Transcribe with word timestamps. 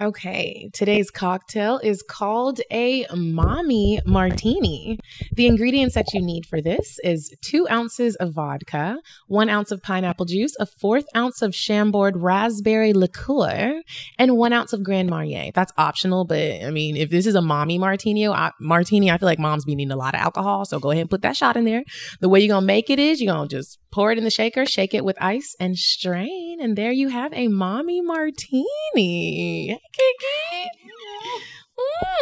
Okay, 0.00 0.70
today's 0.72 1.08
cocktail 1.08 1.78
is 1.78 2.02
called 2.02 2.60
a 2.72 3.06
mommy 3.14 4.00
martini. 4.04 4.98
The 5.32 5.46
ingredients 5.46 5.94
that 5.94 6.12
you 6.12 6.20
need 6.20 6.46
for 6.46 6.60
this 6.60 6.98
is 7.04 7.32
two 7.42 7.68
ounces 7.70 8.16
of 8.16 8.32
vodka, 8.32 8.98
one 9.28 9.48
ounce 9.48 9.70
of 9.70 9.82
pineapple 9.82 10.26
juice, 10.26 10.56
a 10.58 10.66
fourth 10.66 11.04
ounce 11.14 11.42
of 11.42 11.54
Chambord 11.54 12.16
raspberry 12.16 12.92
liqueur, 12.92 13.82
and 14.18 14.36
one 14.36 14.52
ounce 14.52 14.72
of 14.72 14.82
Grand 14.82 15.10
Marnier. 15.10 15.52
That's 15.54 15.72
optional, 15.78 16.24
but 16.24 16.64
I 16.64 16.70
mean, 16.70 16.96
if 16.96 17.10
this 17.10 17.24
is 17.24 17.36
a 17.36 17.42
mommy 17.42 17.78
martini, 17.78 18.26
I, 18.26 18.50
martini, 18.60 19.12
I 19.12 19.18
feel 19.18 19.26
like 19.26 19.38
moms 19.38 19.64
be 19.64 19.76
needing 19.76 19.92
a 19.92 19.96
lot 19.96 20.14
of 20.14 20.20
alcohol, 20.20 20.64
so 20.64 20.80
go 20.80 20.90
ahead 20.90 21.02
and 21.02 21.10
put 21.10 21.22
that 21.22 21.36
shot 21.36 21.56
in 21.56 21.66
there. 21.66 21.84
The 22.20 22.28
way 22.28 22.40
you're 22.40 22.52
gonna 22.52 22.66
make 22.66 22.90
it 22.90 22.98
is 22.98 23.20
you're 23.20 23.32
gonna 23.32 23.46
just 23.46 23.78
pour 23.94 24.10
it 24.12 24.18
in 24.18 24.24
the 24.24 24.30
shaker, 24.30 24.66
shake 24.66 24.92
it 24.92 25.04
with 25.04 25.16
ice, 25.22 25.54
and 25.60 25.78
strain, 25.78 26.58
and 26.60 26.76
there 26.76 26.90
you 26.92 27.08
have 27.08 27.32
a 27.32 27.46
mommy 27.48 28.00
martini. 28.00 29.78
Kiki. 29.92 30.70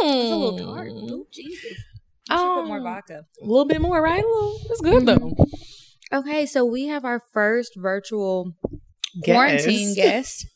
It's 0.03 0.33
a 0.33 0.37
little 0.37 0.59
tart. 0.59 0.91
Oh, 0.93 1.27
Jesus. 1.33 1.79
I 2.31 2.37
should 2.37 2.55
put 2.63 2.67
more 2.67 2.77
Um, 2.79 2.83
vodka. 2.85 3.25
A 3.43 3.45
little 3.47 3.65
bit 3.65 3.81
more, 3.81 4.01
right? 4.03 4.23
A 4.23 4.27
little, 4.27 4.59
that's 4.69 4.81
good 4.81 5.07
though. 5.07 5.35
Okay, 6.13 6.45
so 6.47 6.65
we 6.65 6.87
have 6.89 7.05
our 7.05 7.21
first 7.33 7.73
virtual 7.77 8.53
Guest. 9.23 9.25
quarantine 9.25 9.95
guest 9.95 10.47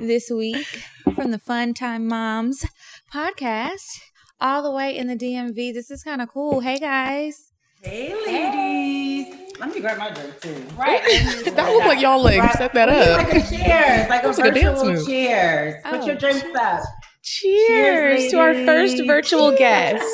this 0.00 0.28
week 0.30 0.66
from 1.14 1.30
the 1.30 1.38
Fun 1.38 1.72
Time 1.74 2.06
Moms 2.08 2.64
podcast, 3.12 4.00
all 4.40 4.62
the 4.62 4.70
way 4.72 4.96
in 4.96 5.06
the 5.06 5.16
DMV. 5.16 5.72
This 5.72 5.90
is 5.90 6.02
kind 6.02 6.20
of 6.20 6.28
cool. 6.28 6.60
Hey, 6.60 6.78
guys. 6.78 7.50
Hey, 7.82 8.14
ladies. 8.26 9.43
Let 9.60 9.72
me 9.74 9.80
grab 9.80 9.98
my 9.98 10.10
drink 10.10 10.40
too. 10.40 10.66
Right. 10.76 11.02
That 11.54 11.70
looked 11.72 11.86
like 11.86 12.00
y'all 12.00 12.22
like 12.22 12.52
set 12.54 12.72
that 12.74 12.88
We 12.88 12.94
need 12.94 13.00
up. 13.02 13.18
Like 13.28 13.34
a 13.44 13.48
cheers, 13.48 14.08
like 14.10 14.22
a 14.24 14.26
Looks 14.26 14.38
like 14.38 14.50
a 14.50 14.54
dance 14.54 14.78
virtual 14.80 14.94
move. 14.94 15.06
cheers. 15.06 15.74
Put 15.84 16.00
Oh, 16.00 16.06
your 16.06 16.16
drinks 16.16 16.44
up. 16.58 16.80
Cheers, 17.22 18.20
Cheers, 18.20 18.30
to 18.32 18.38
our 18.40 18.54
first 18.54 18.92
ladies. 18.94 19.06
virtual 19.06 19.56
guest. 19.56 20.04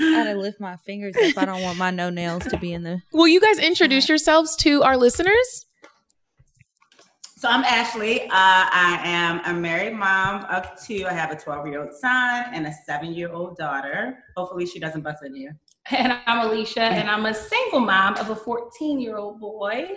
I 0.00 0.12
gotta 0.24 0.34
lift 0.34 0.60
my 0.60 0.76
fingers 0.76 1.14
if 1.16 1.38
I 1.38 1.44
don't 1.44 1.62
want 1.62 1.78
my 1.78 1.90
no 1.90 2.10
nails 2.10 2.44
to 2.46 2.56
be 2.58 2.72
in 2.72 2.82
the. 2.82 3.00
Will 3.12 3.28
you 3.28 3.40
guys 3.40 3.58
introduce 3.58 4.08
yourselves 4.08 4.54
to 4.56 4.82
our 4.82 4.96
listeners? 4.96 5.66
So 7.36 7.48
I'm 7.48 7.62
Ashley. 7.64 8.22
Uh, 8.24 8.28
I 8.32 9.00
am 9.04 9.40
a 9.44 9.58
married 9.58 9.94
mom 9.94 10.44
of 10.46 10.66
two. 10.84 11.06
I 11.08 11.12
have 11.12 11.30
a 11.30 11.36
12 11.36 11.68
year 11.68 11.82
old 11.82 11.94
son 11.94 12.46
and 12.52 12.66
a 12.66 12.72
seven 12.84 13.12
year 13.14 13.32
old 13.32 13.56
daughter. 13.56 14.18
Hopefully, 14.36 14.66
she 14.66 14.78
doesn't 14.80 15.02
bust 15.02 15.22
in 15.24 15.34
here. 15.36 15.56
And 15.90 16.12
I'm 16.26 16.46
Alicia, 16.46 16.82
and 16.82 17.08
I'm 17.08 17.24
a 17.26 17.34
single 17.34 17.80
mom 17.80 18.16
of 18.18 18.30
a 18.30 18.36
14 18.36 19.00
year 19.00 19.16
old 19.16 19.40
boy. 19.40 19.88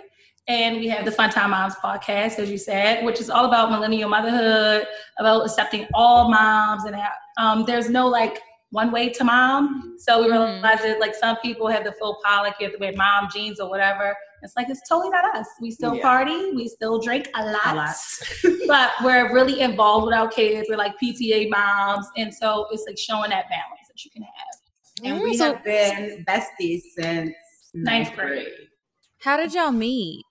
And 0.48 0.76
we 0.76 0.88
have 0.88 1.04
the 1.04 1.12
Fun 1.12 1.30
Time 1.30 1.50
Moms 1.50 1.74
podcast, 1.76 2.38
as 2.38 2.50
you 2.50 2.58
said, 2.58 3.04
which 3.04 3.20
is 3.20 3.30
all 3.30 3.44
about 3.44 3.70
millennial 3.70 4.08
motherhood, 4.08 4.86
about 5.20 5.44
accepting 5.44 5.86
all 5.94 6.30
moms, 6.30 6.84
and 6.84 6.96
um, 7.38 7.64
there's 7.64 7.88
no 7.88 8.08
like 8.08 8.40
one 8.70 8.90
way 8.90 9.10
to 9.10 9.22
mom. 9.22 9.96
So 9.98 10.22
we 10.22 10.28
Mhm. 10.28 10.62
that 10.62 10.98
like 10.98 11.14
some 11.14 11.36
people 11.36 11.68
have 11.68 11.84
the 11.84 11.92
full 11.92 12.18
pollock, 12.24 12.54
you 12.58 12.66
have 12.66 12.72
to 12.74 12.80
wear 12.80 12.92
mom 12.96 13.28
jeans 13.32 13.60
or 13.60 13.68
whatever. 13.68 14.16
It's 14.42 14.56
like 14.56 14.68
it's 14.68 14.80
totally 14.88 15.10
not 15.10 15.36
us. 15.36 15.46
We 15.60 15.70
still 15.70 15.94
Yeah. 15.94 16.02
party, 16.02 16.52
we 16.54 16.66
still 16.68 16.98
drink 17.00 17.28
a 17.36 17.44
lot, 17.44 17.74
A 17.74 17.74
lot. 17.74 17.96
but 18.66 18.90
we're 19.04 19.32
really 19.32 19.60
involved 19.60 20.06
with 20.06 20.14
our 20.14 20.26
kids. 20.28 20.68
We're 20.68 20.76
like 20.78 20.98
PTA 20.98 21.48
moms, 21.50 22.06
and 22.16 22.34
so 22.34 22.66
it's 22.72 22.84
like 22.88 22.98
showing 22.98 23.30
that 23.30 23.48
balance 23.50 23.86
that 23.88 24.04
you 24.04 24.10
can 24.10 24.22
have. 24.22 24.61
And 25.04 25.18
Mm, 25.20 25.24
we 25.24 25.36
so- 25.36 25.54
have 25.54 25.64
been 25.64 26.24
besties 26.28 26.82
since 26.96 27.32
Ninth 27.74 28.14
grade. 28.14 28.44
grade. 28.44 28.68
How 29.20 29.36
did 29.36 29.54
y'all 29.54 29.72
meet? 29.72 30.24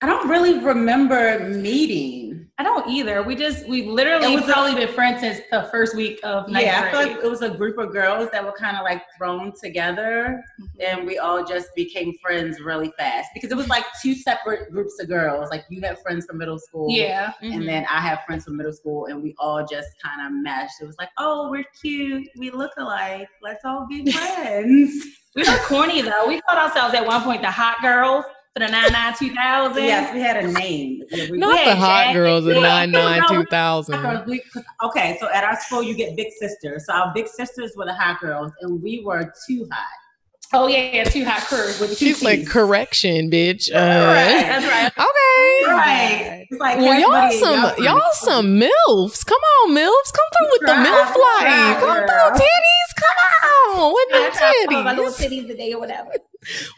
I 0.00 0.06
don't 0.06 0.28
really 0.28 0.58
remember 0.58 1.38
meeting. 1.48 2.31
I 2.62 2.64
don't 2.64 2.88
either. 2.88 3.24
We 3.24 3.34
just 3.34 3.66
we've 3.66 3.88
literally 3.88 4.32
It 4.34 4.36
was 4.40 4.48
a- 4.48 4.52
probably 4.52 4.76
been 4.76 4.94
friends 4.94 5.18
since 5.20 5.40
the 5.50 5.64
first 5.72 5.96
week 5.96 6.20
of 6.22 6.48
ninth 6.48 6.64
yeah, 6.64 6.84
I 6.86 6.90
feel 6.92 7.00
like 7.14 7.24
it 7.24 7.28
was 7.28 7.42
a 7.42 7.50
group 7.50 7.76
of 7.76 7.90
girls 7.90 8.30
that 8.30 8.44
were 8.44 8.52
kind 8.52 8.76
of 8.76 8.84
like 8.84 9.02
thrown 9.18 9.52
together 9.60 10.44
Mm-hmm. 10.60 10.80
and 10.98 11.06
we 11.06 11.18
all 11.18 11.44
just 11.44 11.74
became 11.74 12.14
friends 12.22 12.60
really 12.60 12.92
fast 12.96 13.30
because 13.34 13.50
it 13.50 13.56
was 13.56 13.66
like 13.68 13.84
two 14.00 14.14
separate 14.14 14.70
groups 14.70 14.94
of 15.00 15.08
girls. 15.08 15.50
Like 15.50 15.64
you 15.70 15.80
had 15.80 15.98
friends 15.98 16.24
from 16.24 16.38
middle 16.38 16.58
school. 16.60 16.86
yeah. 16.88 17.32
And 17.42 17.66
then 17.66 17.84
I 17.90 18.00
have 18.00 18.20
friends 18.26 18.44
from 18.44 18.56
middle 18.58 18.72
school 18.72 19.06
and 19.06 19.20
we 19.22 19.34
all 19.40 19.66
just 19.66 19.88
kind 20.00 20.24
of 20.24 20.32
meshed. 20.40 20.74
It 20.80 20.86
was 20.86 20.96
like, 21.00 21.08
oh, 21.18 21.50
we're 21.50 21.64
cute. 21.80 22.28
We 22.36 22.50
look 22.50 22.70
alike. 22.78 23.26
Let's 23.42 23.64
all 23.64 23.88
be 23.88 24.08
friends. 24.12 25.04
we 25.34 25.42
were 25.42 25.58
corny 25.66 26.00
though. 26.02 26.28
We 26.28 26.40
called 26.42 26.58
ourselves 26.60 26.94
at 26.94 27.04
one 27.04 27.22
point 27.22 27.42
the 27.42 27.50
hot 27.50 27.78
girls 27.82 28.24
for 28.54 28.60
the 28.60 28.68
nine 28.68 28.92
nine 28.92 29.14
two 29.18 29.34
thousand. 29.34 29.84
yes, 29.84 30.12
we 30.14 30.20
had 30.20 30.36
a 30.44 30.46
name. 30.52 31.02
Yeah, 31.10 31.30
we- 31.30 31.38
Not 31.38 31.58
Yeah, 31.58 31.74
the 31.74 31.76
hot 31.80 32.00
exactly. 32.00 32.14
girls 32.20 32.46
of 32.46 32.54
Yeah. 32.56 32.62
99 32.62 33.22
2000. 33.28 34.26
We- 34.26 34.42
okay, 34.84 35.16
so 35.20 35.28
at 35.32 35.44
our 35.44 35.56
school 35.60 35.82
you 35.82 35.94
get 35.94 36.16
big 36.16 36.28
sisters. 36.38 36.86
So 36.86 36.92
our 36.92 37.12
big 37.14 37.28
sisters 37.28 37.72
were 37.76 37.86
the 37.86 37.94
hot 37.94 38.20
girls, 38.20 38.52
and 38.60 38.82
we 38.82 39.02
were 39.04 39.32
too 39.46 39.66
hot. 39.72 39.86
Oh 40.54 40.66
yeah, 40.66 40.90
yeah, 40.96 41.04
two 41.04 41.24
hot 41.24 41.40
curves 41.40 41.80
with 41.80 41.90
two 41.98 42.06
She's 42.08 42.22
like, 42.22 42.46
correction, 42.46 43.30
bitch. 43.30 43.70
Uh, 43.72 43.78
Right. 43.78 44.42
That's 44.42 44.66
right. 44.66 44.92
Okay. 44.98 45.72
Right. 45.72 46.46
It's 46.50 46.60
like 46.60 46.76
Well, 46.76 47.00
y'all 47.00 47.32
some 47.32 47.82
y'all 47.82 48.02
some 48.12 48.60
milfs. 48.60 49.24
Come 49.24 49.38
on, 49.62 49.70
milfs. 49.74 50.12
Come 50.12 50.28
through 50.36 50.48
with 50.50 50.60
the 50.60 50.66
Try, 50.66 50.84
milf 50.84 51.16
life. 51.16 51.80
Come 51.80 51.98
girl. 52.06 52.06
through, 52.06 52.44
titties. 52.44 52.90
Come 52.98 53.78
on 53.80 53.94
with 53.94 54.14
I 54.14 54.28
the 54.30 54.36
tried 54.36 54.66
to 54.76 54.82
my 54.84 54.92
little 54.92 55.10
titties. 55.10 55.30
titties 55.30 55.46
today 55.46 55.72
or 55.72 55.80
whatever. 55.80 56.10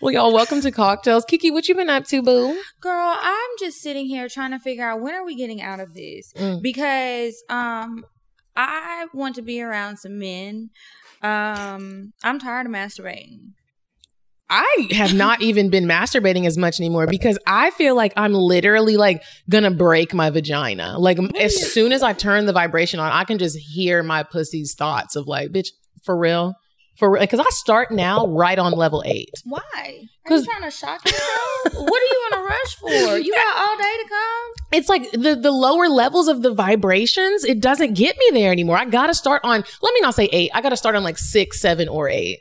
Well, 0.00 0.12
y'all, 0.12 0.32
welcome 0.32 0.60
to 0.60 0.70
cocktails. 0.70 1.24
Kiki, 1.24 1.50
what 1.50 1.68
you 1.68 1.74
been 1.74 1.88
up 1.88 2.04
to, 2.06 2.22
boo? 2.22 2.60
Girl, 2.80 3.16
I'm 3.20 3.50
just 3.58 3.80
sitting 3.80 4.06
here 4.06 4.28
trying 4.28 4.50
to 4.50 4.58
figure 4.58 4.84
out 4.84 5.00
when 5.00 5.14
are 5.14 5.24
we 5.24 5.34
getting 5.36 5.62
out 5.62 5.80
of 5.80 5.94
this 5.94 6.32
Mm. 6.36 6.60
because 6.62 7.42
um 7.48 8.04
I 8.56 9.06
want 9.14 9.34
to 9.36 9.42
be 9.42 9.60
around 9.62 9.98
some 9.98 10.18
men. 10.18 10.70
Um 11.22 12.12
I'm 12.22 12.38
tired 12.38 12.66
of 12.66 12.72
masturbating. 12.72 13.52
I 14.50 14.88
have 14.92 15.14
not 15.14 15.40
even 15.48 15.70
been 15.70 15.86
masturbating 15.86 16.46
as 16.46 16.58
much 16.58 16.78
anymore 16.78 17.06
because 17.06 17.38
I 17.46 17.70
feel 17.70 17.94
like 17.96 18.12
I'm 18.16 18.34
literally 18.34 18.96
like 18.98 19.22
gonna 19.48 19.70
break 19.70 20.12
my 20.12 20.28
vagina. 20.28 20.98
Like 20.98 21.18
as 21.40 21.72
soon 21.72 21.92
as 21.92 22.02
I 22.02 22.12
turn 22.12 22.44
the 22.44 22.52
vibration 22.52 23.00
on, 23.00 23.10
I 23.10 23.24
can 23.24 23.38
just 23.38 23.56
hear 23.56 24.02
my 24.02 24.22
pussy's 24.22 24.74
thoughts 24.74 25.16
of 25.16 25.26
like, 25.26 25.48
bitch, 25.50 25.68
for 26.04 26.16
real, 26.18 26.54
for 26.96 27.12
real. 27.12 27.20
Because 27.20 27.40
I 27.40 27.48
start 27.50 27.90
now 27.90 28.26
right 28.26 28.58
on 28.58 28.72
level 28.72 29.02
eight. 29.06 29.30
Why? 29.44 29.60
Are 30.26 30.36
you 30.36 30.44
trying 30.44 30.62
to 30.62 30.70
shock 30.70 31.04
yourself? 31.04 31.74
what 31.74 32.02
are 32.02 32.06
you 32.06 32.28
in 32.32 32.38
a 32.38 32.42
rush 32.42 32.74
for? 32.76 33.18
You 33.18 33.34
got 33.34 33.56
all 33.56 33.76
day 33.76 33.82
to 34.02 34.08
come? 34.08 34.52
It's 34.72 34.88
like 34.88 35.10
the 35.12 35.34
the 35.40 35.52
lower 35.52 35.88
levels 35.88 36.28
of 36.28 36.42
the 36.42 36.52
vibrations. 36.54 37.44
It 37.44 37.60
doesn't 37.60 37.94
get 37.94 38.16
me 38.18 38.30
there 38.32 38.52
anymore. 38.52 38.76
I 38.76 38.84
gotta 38.84 39.14
start 39.14 39.42
on. 39.44 39.64
Let 39.82 39.94
me 39.94 40.00
not 40.00 40.14
say 40.14 40.28
eight. 40.32 40.50
I 40.54 40.60
gotta 40.60 40.76
start 40.76 40.96
on 40.96 41.04
like 41.04 41.18
six, 41.18 41.60
seven, 41.60 41.88
or 41.88 42.08
eight. 42.08 42.40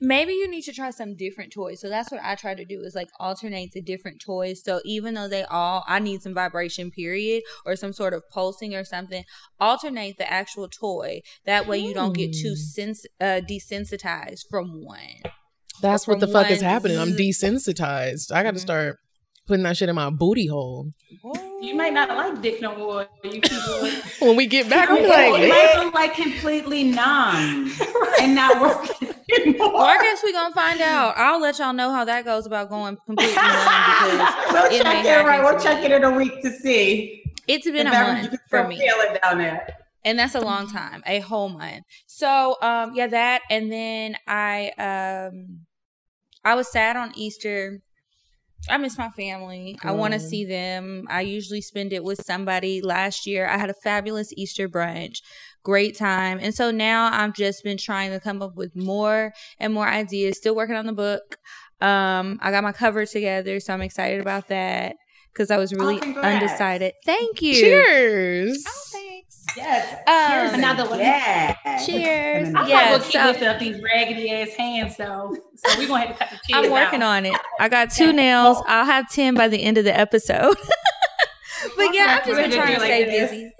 Maybe 0.00 0.32
you 0.32 0.48
need 0.48 0.62
to 0.62 0.72
try 0.72 0.90
some 0.90 1.14
different 1.16 1.52
toys. 1.52 1.80
So 1.80 1.88
that's 1.88 2.10
what 2.10 2.20
I 2.22 2.34
try 2.34 2.54
to 2.54 2.64
do 2.64 2.80
is 2.82 2.94
like 2.94 3.08
alternate 3.18 3.72
the 3.72 3.80
different 3.82 4.20
toys. 4.20 4.62
So 4.64 4.80
even 4.84 5.14
though 5.14 5.28
they 5.28 5.44
all, 5.44 5.84
I 5.86 5.98
need 5.98 6.22
some 6.22 6.34
vibration 6.34 6.90
period 6.90 7.42
or 7.64 7.76
some 7.76 7.92
sort 7.92 8.12
of 8.14 8.22
pulsing 8.30 8.74
or 8.74 8.84
something, 8.84 9.24
alternate 9.60 10.18
the 10.18 10.30
actual 10.30 10.68
toy. 10.68 11.20
That 11.44 11.66
way 11.66 11.78
you 11.78 11.94
don't 11.94 12.12
get 12.14 12.32
too 12.32 12.50
Hmm. 12.50 12.54
sens- 12.54 13.06
uh, 13.20 13.40
desensitized 13.48 14.42
from 14.50 14.84
one. 14.84 15.22
That's 15.82 16.06
what 16.06 16.20
the 16.20 16.26
fuck 16.28 16.50
is 16.50 16.62
happening. 16.62 16.98
I'm 16.98 17.12
desensitized. 17.16 18.32
I 18.32 18.42
gotta 18.42 18.56
Mhm. 18.58 18.60
start 18.62 18.96
putting 19.46 19.62
that 19.64 19.76
shit 19.76 19.88
in 19.88 19.94
my 19.94 20.10
booty 20.10 20.46
hole. 20.46 20.92
You 21.60 21.74
might 21.74 21.92
not 21.92 22.08
like 22.10 22.42
dick 22.42 22.60
no 22.60 22.76
more. 22.76 23.06
You 23.24 23.40
keep 23.40 23.52
When 24.20 24.36
we 24.36 24.46
get 24.46 24.68
back, 24.68 24.90
I'm 24.90 24.96
You 25.02 25.08
like, 25.08 25.30
might 25.32 25.50
"Bitch." 25.50 25.80
feel 25.82 25.90
like 25.92 26.14
completely 26.14 26.84
numb 26.84 27.72
and 28.20 28.34
not 28.34 28.60
working 28.60 29.08
anymore. 29.38 29.72
Well, 29.72 29.82
I 29.82 29.98
guess 29.98 30.22
we 30.22 30.32
gonna 30.32 30.54
find 30.54 30.80
out. 30.80 31.14
I'll 31.16 31.40
let 31.40 31.58
y'all 31.58 31.72
know 31.72 31.90
how 31.90 32.04
that 32.04 32.24
goes 32.24 32.46
about 32.46 32.68
going 32.68 32.96
completely 33.06 33.34
numb 33.34 33.44
because 33.44 34.52
we'll 34.52 34.64
it 34.72 34.82
check 34.82 35.04
it 35.04 35.06
happen 35.08 35.26
right. 35.26 35.42
We'll 35.42 35.56
me. 35.56 35.62
check 35.62 35.84
it 35.84 35.90
in 35.92 36.04
a 36.04 36.10
week 36.10 36.42
to 36.42 36.50
see. 36.50 37.22
it's 37.48 37.64
been 37.66 37.86
a 37.86 37.90
if 37.90 37.96
ever 37.96 38.12
month 38.12 38.36
for 38.50 38.66
me. 38.68 38.76
Feel 38.78 38.96
it 38.98 39.20
down 39.22 39.38
there. 39.38 39.66
and 40.04 40.18
that's 40.18 40.34
a 40.34 40.40
long 40.40 40.68
time 40.70 41.02
a 41.06 41.18
whole 41.20 41.48
month 41.48 41.82
so 42.06 42.56
um 42.62 42.92
yeah 42.94 43.06
that 43.08 43.42
and 43.50 43.72
then 43.72 44.16
i 44.28 44.70
um 44.78 45.60
i 46.44 46.54
was 46.54 46.70
sad 46.70 46.96
on 46.96 47.10
easter 47.16 47.80
i 48.68 48.76
miss 48.76 48.98
my 48.98 49.08
family 49.10 49.78
i 49.82 49.92
want 49.92 50.12
to 50.12 50.20
see 50.20 50.44
them 50.44 51.04
i 51.08 51.20
usually 51.20 51.60
spend 51.60 51.92
it 51.92 52.02
with 52.02 52.20
somebody 52.24 52.80
last 52.80 53.26
year 53.26 53.46
i 53.46 53.56
had 53.56 53.70
a 53.70 53.74
fabulous 53.74 54.32
easter 54.36 54.68
brunch 54.68 55.18
great 55.62 55.96
time 55.96 56.38
and 56.40 56.54
so 56.54 56.70
now 56.70 57.10
i've 57.12 57.34
just 57.34 57.62
been 57.64 57.76
trying 57.76 58.10
to 58.10 58.20
come 58.20 58.42
up 58.42 58.56
with 58.56 58.74
more 58.76 59.32
and 59.58 59.72
more 59.72 59.86
ideas 59.86 60.36
still 60.36 60.54
working 60.54 60.76
on 60.76 60.86
the 60.86 60.92
book 60.92 61.38
um 61.80 62.38
i 62.42 62.50
got 62.50 62.62
my 62.62 62.72
cover 62.72 63.04
together 63.04 63.60
so 63.60 63.72
i'm 63.72 63.82
excited 63.82 64.20
about 64.20 64.48
that 64.48 64.96
because 65.36 65.50
I 65.50 65.58
was 65.58 65.74
really 65.74 65.98
congrats. 65.98 66.42
undecided. 66.42 66.94
Thank 67.04 67.42
you. 67.42 67.54
Cheers. 67.54 68.64
Yes. 69.56 69.92
Um, 70.06 70.50
Cheers 70.50 70.52
Another 70.58 70.88
one. 70.90 70.98
Yeah. 70.98 71.54
Cheers. 71.84 72.48
And 72.48 72.58
I'm 72.58 72.68
Yeah, 72.68 72.76
not 72.76 72.90
gonna 72.90 73.02
keep 73.04 73.12
so- 73.12 73.26
lifting 73.26 73.48
up 73.48 73.58
these 73.58 73.80
raggedy 73.82 74.30
ass 74.30 74.50
hands 74.54 74.96
though. 74.96 75.36
So 75.56 75.78
we're 75.78 75.88
gonna 75.88 76.06
have 76.06 76.08
to 76.08 76.24
cut 76.24 76.30
the 76.30 76.36
cheese 76.36 76.56
I'm 76.66 76.70
working 76.70 77.02
out. 77.02 77.16
on 77.16 77.26
it. 77.26 77.36
I 77.60 77.68
got 77.68 77.90
two 77.90 78.12
nails. 78.12 78.58
I'll 78.66 78.84
have 78.84 79.10
10 79.10 79.34
by 79.34 79.48
the 79.48 79.62
end 79.62 79.78
of 79.78 79.84
the 79.84 79.96
episode. 79.96 80.56
but 81.76 81.94
yeah, 81.94 82.18
I've 82.20 82.26
just 82.26 82.36
been 82.40 82.50
trying 82.50 82.72
to 82.74 82.78
gonna 82.78 82.84
stay 82.86 83.04
this. 83.04 83.30
busy. 83.30 83.50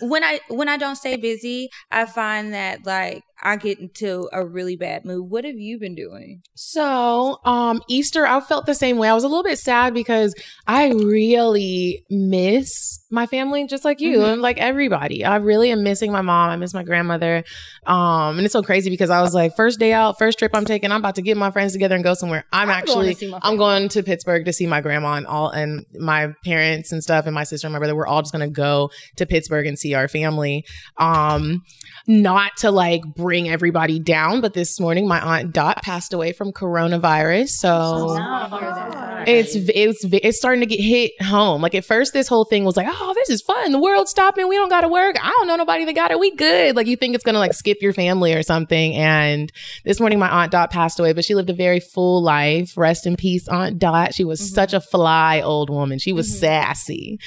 When 0.00 0.22
I 0.22 0.40
when 0.48 0.68
I 0.68 0.76
don't 0.76 0.96
stay 0.96 1.16
busy, 1.16 1.70
I 1.90 2.04
find 2.04 2.52
that 2.52 2.84
like 2.84 3.22
I 3.42 3.56
get 3.56 3.78
into 3.78 4.28
a 4.32 4.44
really 4.44 4.76
bad 4.76 5.06
mood. 5.06 5.30
What 5.30 5.44
have 5.46 5.56
you 5.56 5.78
been 5.78 5.94
doing? 5.94 6.42
So, 6.54 7.38
um, 7.46 7.80
Easter, 7.88 8.26
I 8.26 8.40
felt 8.40 8.66
the 8.66 8.74
same 8.74 8.98
way. 8.98 9.08
I 9.08 9.14
was 9.14 9.24
a 9.24 9.28
little 9.28 9.42
bit 9.44 9.58
sad 9.58 9.94
because 9.94 10.34
I 10.66 10.88
really 10.90 12.04
miss 12.10 13.00
my 13.10 13.26
family, 13.26 13.66
just 13.66 13.84
like 13.84 14.00
you 14.00 14.18
Mhm. 14.18 14.32
and 14.34 14.42
like 14.42 14.58
everybody. 14.58 15.24
I 15.24 15.36
really 15.36 15.70
am 15.70 15.82
missing 15.84 16.10
my 16.10 16.22
mom. 16.22 16.50
I 16.50 16.56
miss 16.56 16.74
my 16.74 16.82
grandmother. 16.82 17.44
Um, 17.86 18.36
and 18.38 18.40
it's 18.40 18.52
so 18.52 18.62
crazy 18.62 18.90
because 18.90 19.10
I 19.10 19.20
was 19.22 19.32
like, 19.32 19.54
first 19.54 19.78
day 19.78 19.92
out, 19.92 20.18
first 20.18 20.38
trip 20.38 20.50
I'm 20.54 20.64
taking, 20.64 20.90
I'm 20.90 20.98
about 21.00 21.14
to 21.16 21.22
get 21.22 21.36
my 21.36 21.50
friends 21.52 21.72
together 21.72 21.94
and 21.94 22.02
go 22.02 22.14
somewhere. 22.14 22.44
I'm, 22.52 22.68
I'm 22.68 22.70
actually, 22.76 23.16
my 23.30 23.38
I'm 23.42 23.56
going 23.56 23.88
to 23.90 24.02
Pittsburgh 24.02 24.44
to 24.46 24.52
see 24.52 24.66
my 24.66 24.80
grandma 24.80 25.14
and 25.14 25.26
all, 25.26 25.50
and 25.50 25.84
my 25.94 26.32
parents 26.44 26.90
and 26.90 27.02
stuff, 27.02 27.26
and 27.26 27.34
my 27.34 27.44
sister 27.44 27.66
and 27.68 27.72
my 27.72 27.78
brother. 27.78 27.94
We're 27.94 28.06
all 28.08 28.22
just 28.22 28.32
gonna 28.32 28.48
go 28.50 28.90
to 29.16 29.26
Pittsburgh 29.26 29.66
and 29.66 29.78
see 29.78 29.94
our 29.94 30.08
family. 30.08 30.64
Um, 30.98 31.62
not 32.08 32.56
to 32.58 32.70
like 32.70 33.02
bring 33.16 33.48
everybody 33.48 33.98
down, 34.00 34.40
but 34.40 34.54
this 34.54 34.80
morning 34.80 35.06
my 35.06 35.20
aunt 35.20 35.52
Dot 35.52 35.82
passed 35.82 36.12
away 36.12 36.32
from 36.32 36.52
coronavirus. 36.52 37.48
So 37.50 38.16
it's 39.26 39.54
it's 39.54 40.04
it's 40.12 40.38
starting 40.38 40.60
to 40.60 40.66
get 40.66 40.80
hit 40.80 41.12
home. 41.22 41.62
Like 41.62 41.74
at 41.74 41.84
first, 41.84 42.12
this 42.12 42.28
whole 42.28 42.44
thing 42.44 42.64
was 42.64 42.76
like, 42.76 42.86
oh, 42.88 42.95
this 43.14 43.30
is 43.30 43.42
fun. 43.42 43.72
The 43.72 43.78
world's 43.78 44.10
stopping. 44.10 44.48
We 44.48 44.56
don't 44.56 44.68
got 44.68 44.82
to 44.82 44.88
work. 44.88 45.16
I 45.22 45.28
don't 45.28 45.46
know 45.46 45.56
nobody 45.56 45.84
that 45.84 45.94
got 45.94 46.10
it. 46.10 46.18
We 46.18 46.34
good. 46.34 46.76
Like 46.76 46.86
you 46.86 46.96
think 46.96 47.14
it's 47.14 47.24
gonna 47.24 47.38
like 47.38 47.54
skip 47.54 47.78
your 47.80 47.92
family 47.92 48.34
or 48.34 48.42
something. 48.42 48.94
And 48.94 49.52
this 49.84 50.00
morning, 50.00 50.18
my 50.18 50.28
aunt 50.28 50.52
Dot 50.52 50.70
passed 50.70 50.98
away, 50.98 51.12
but 51.12 51.24
she 51.24 51.34
lived 51.34 51.50
a 51.50 51.54
very 51.54 51.80
full 51.80 52.22
life. 52.22 52.76
Rest 52.76 53.06
in 53.06 53.16
peace, 53.16 53.48
Aunt 53.48 53.78
Dot. 53.78 54.14
She 54.14 54.24
was 54.24 54.52
such 54.52 54.72
a 54.72 54.80
fly 54.80 55.40
old 55.40 55.70
woman. 55.70 55.98
She 55.98 56.12
was 56.12 56.38
sassy. 56.38 57.18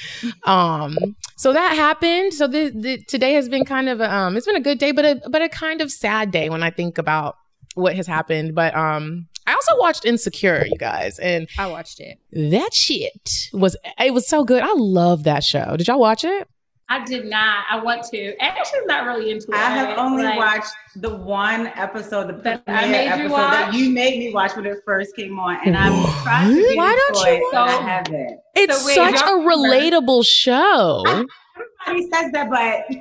Um, 0.44 1.16
so 1.36 1.52
that 1.52 1.74
happened. 1.74 2.34
So 2.34 2.46
the, 2.46 2.70
the 2.70 2.98
today 3.08 3.34
has 3.34 3.48
been 3.48 3.64
kind 3.64 3.88
of 3.88 4.00
a, 4.00 4.14
um, 4.14 4.36
it's 4.36 4.46
been 4.46 4.56
a 4.56 4.60
good 4.60 4.78
day, 4.78 4.92
but 4.92 5.04
a 5.04 5.22
but 5.28 5.42
a 5.42 5.48
kind 5.48 5.80
of 5.80 5.90
sad 5.90 6.30
day 6.30 6.48
when 6.48 6.62
I 6.62 6.70
think 6.70 6.98
about 6.98 7.36
what 7.74 7.94
has 7.96 8.06
happened. 8.06 8.54
But 8.54 8.74
um, 8.74 9.28
I 9.50 9.54
also 9.54 9.78
watched 9.78 10.04
Insecure, 10.04 10.64
you 10.66 10.76
guys, 10.78 11.18
and 11.18 11.48
I 11.58 11.66
watched 11.66 11.98
it. 12.00 12.18
that 12.32 12.72
shit 12.72 13.28
was 13.52 13.76
it 13.98 14.14
was 14.14 14.28
so 14.28 14.44
good. 14.44 14.62
I 14.62 14.72
love 14.76 15.24
that 15.24 15.42
show. 15.42 15.76
Did 15.76 15.88
y'all 15.88 15.98
watch 15.98 16.22
it? 16.24 16.48
I 16.88 17.04
did 17.04 17.26
not. 17.26 17.64
I 17.70 17.80
want 17.82 18.04
to. 18.12 18.36
Ashley's 18.42 18.82
not 18.86 19.06
really 19.06 19.30
into 19.30 19.46
it. 19.48 19.54
I 19.54 19.70
have 19.70 19.96
only 19.98 20.24
Like, 20.24 20.36
watched 20.38 20.72
the 20.96 21.14
one 21.16 21.68
episode, 21.76 22.28
the 22.28 22.32
That 22.42 22.62
I 22.66 22.80
premiere 22.82 22.90
made 22.90 23.04
you 23.06 23.10
episode 23.26 23.36
that 23.36 23.74
you 23.74 23.90
made 23.90 24.18
me 24.18 24.32
watch 24.34 24.56
when 24.56 24.66
it 24.66 24.78
first 24.84 25.14
came 25.16 25.38
on, 25.38 25.58
and 25.64 25.76
I'm 25.76 25.92
tried 26.24 26.48
to 26.48 26.54
get 26.54 26.76
Why 26.76 26.96
don't 27.12 27.26
you 27.26 27.32
it, 27.34 27.42
but 27.52 27.68
I 27.68 27.72
haven't. 27.80 28.40
It's 28.56 28.78
So 28.80 28.86
wait, 28.86 28.94
such 28.94 29.22
a 29.22 29.26
y'all 29.26 29.38
remember- 29.38 29.68
relatable 29.68 30.26
show. 30.26 31.04
Everybody 31.86 32.10
says 32.12 32.32
that, 32.32 32.50
but 32.50 32.96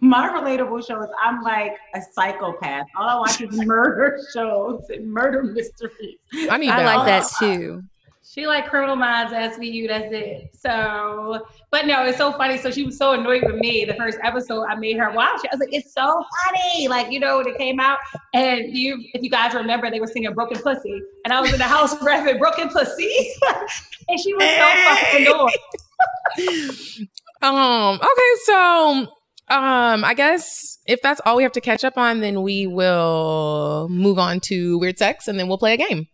my 0.00 0.28
relatable 0.28 0.86
shows, 0.86 1.08
I'm 1.22 1.42
like 1.42 1.72
a 1.94 2.00
psychopath. 2.12 2.86
All 2.96 3.08
I 3.08 3.14
watch 3.16 3.40
is 3.40 3.50
murder 3.66 4.18
shows 4.32 4.84
and 4.88 5.12
murder 5.12 5.42
mysteries. 5.42 6.18
I 6.50 6.56
need 6.56 6.70
I 6.70 6.84
like 6.84 7.06
that 7.06 7.30
too. 7.38 7.82
She 8.22 8.46
like 8.46 8.68
Criminal 8.70 8.94
Minds, 8.94 9.32
SVU. 9.32 9.88
That's 9.88 10.06
it. 10.10 10.50
So, 10.56 11.44
but 11.72 11.86
no, 11.86 12.04
it's 12.04 12.16
so 12.16 12.30
funny. 12.32 12.58
So 12.58 12.70
she 12.70 12.84
was 12.84 12.96
so 12.96 13.12
annoyed 13.12 13.42
with 13.44 13.56
me. 13.56 13.84
The 13.84 13.94
first 13.94 14.18
episode, 14.22 14.66
I 14.66 14.76
made 14.76 14.96
her 14.98 15.10
watch 15.10 15.40
it. 15.42 15.50
I 15.52 15.56
was 15.56 15.58
like, 15.58 15.74
"It's 15.74 15.92
so 15.92 16.24
funny!" 16.46 16.86
Like 16.86 17.10
you 17.10 17.18
know, 17.18 17.38
when 17.38 17.48
it 17.48 17.58
came 17.58 17.80
out, 17.80 17.98
and 18.32 18.76
you, 18.76 19.02
if 19.14 19.22
you 19.24 19.30
guys 19.30 19.52
remember, 19.52 19.90
they 19.90 19.98
were 19.98 20.06
singing 20.06 20.32
"Broken 20.32 20.62
Pussy," 20.62 21.02
and 21.24 21.34
I 21.34 21.40
was 21.40 21.52
in 21.52 21.58
the 21.58 21.64
house 21.64 22.00
rapping 22.02 22.38
"Broken 22.38 22.68
Pussy," 22.68 23.32
and 24.08 24.20
she 24.20 24.32
was 24.32 24.44
so 24.44 24.70
fucking 24.86 25.26
annoyed. 25.26 27.08
Um, 27.42 27.96
okay, 27.96 28.32
so 28.44 29.08
um 29.50 30.04
I 30.04 30.14
guess 30.14 30.78
if 30.86 31.00
that's 31.02 31.20
all 31.26 31.36
we 31.36 31.42
have 31.42 31.52
to 31.52 31.60
catch 31.60 31.84
up 31.84 31.96
on, 31.98 32.20
then 32.20 32.42
we 32.42 32.66
will 32.66 33.88
move 33.90 34.18
on 34.18 34.40
to 34.44 34.78
weird 34.78 34.98
sex 34.98 35.28
and 35.28 35.38
then 35.38 35.48
we'll 35.48 35.58
play 35.58 35.74
a 35.74 35.76
game. 35.76 36.06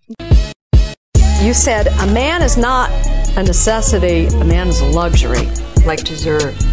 You 1.42 1.52
said 1.54 1.86
a 1.88 2.06
man 2.12 2.42
is 2.42 2.56
not 2.56 2.90
a 3.36 3.42
necessity, 3.42 4.26
a 4.26 4.44
man 4.44 4.68
is 4.68 4.80
a 4.80 4.86
luxury. 4.86 5.48
like 5.84 6.02
dessert. 6.04 6.54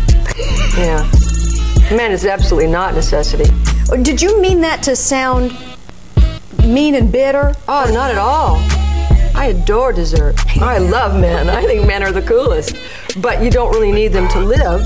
Yeah. 0.77 1.07
Man 1.95 2.11
is 2.11 2.25
absolutely 2.25 2.71
not 2.71 2.95
necessity. 2.95 3.43
Oh, 3.91 4.01
Did 4.01 4.19
you 4.21 4.41
mean 4.41 4.61
that 4.61 4.81
to 4.83 4.95
sound 4.95 5.55
mean 6.65 6.95
and 6.95 7.11
bitter? 7.11 7.53
Oh, 7.67 7.91
not 7.93 8.09
at 8.09 8.17
all. 8.17 8.55
I 9.35 9.47
adore 9.55 9.93
dessert. 9.93 10.35
I 10.61 10.79
love 10.79 11.19
men. 11.19 11.49
I 11.49 11.61
think 11.65 11.85
men 11.85 12.01
are 12.01 12.11
the 12.11 12.23
coolest. 12.23 12.75
But 13.21 13.43
you 13.43 13.51
don't 13.51 13.71
really 13.71 13.91
need 13.91 14.07
them 14.13 14.27
to 14.29 14.39
live. 14.39 14.81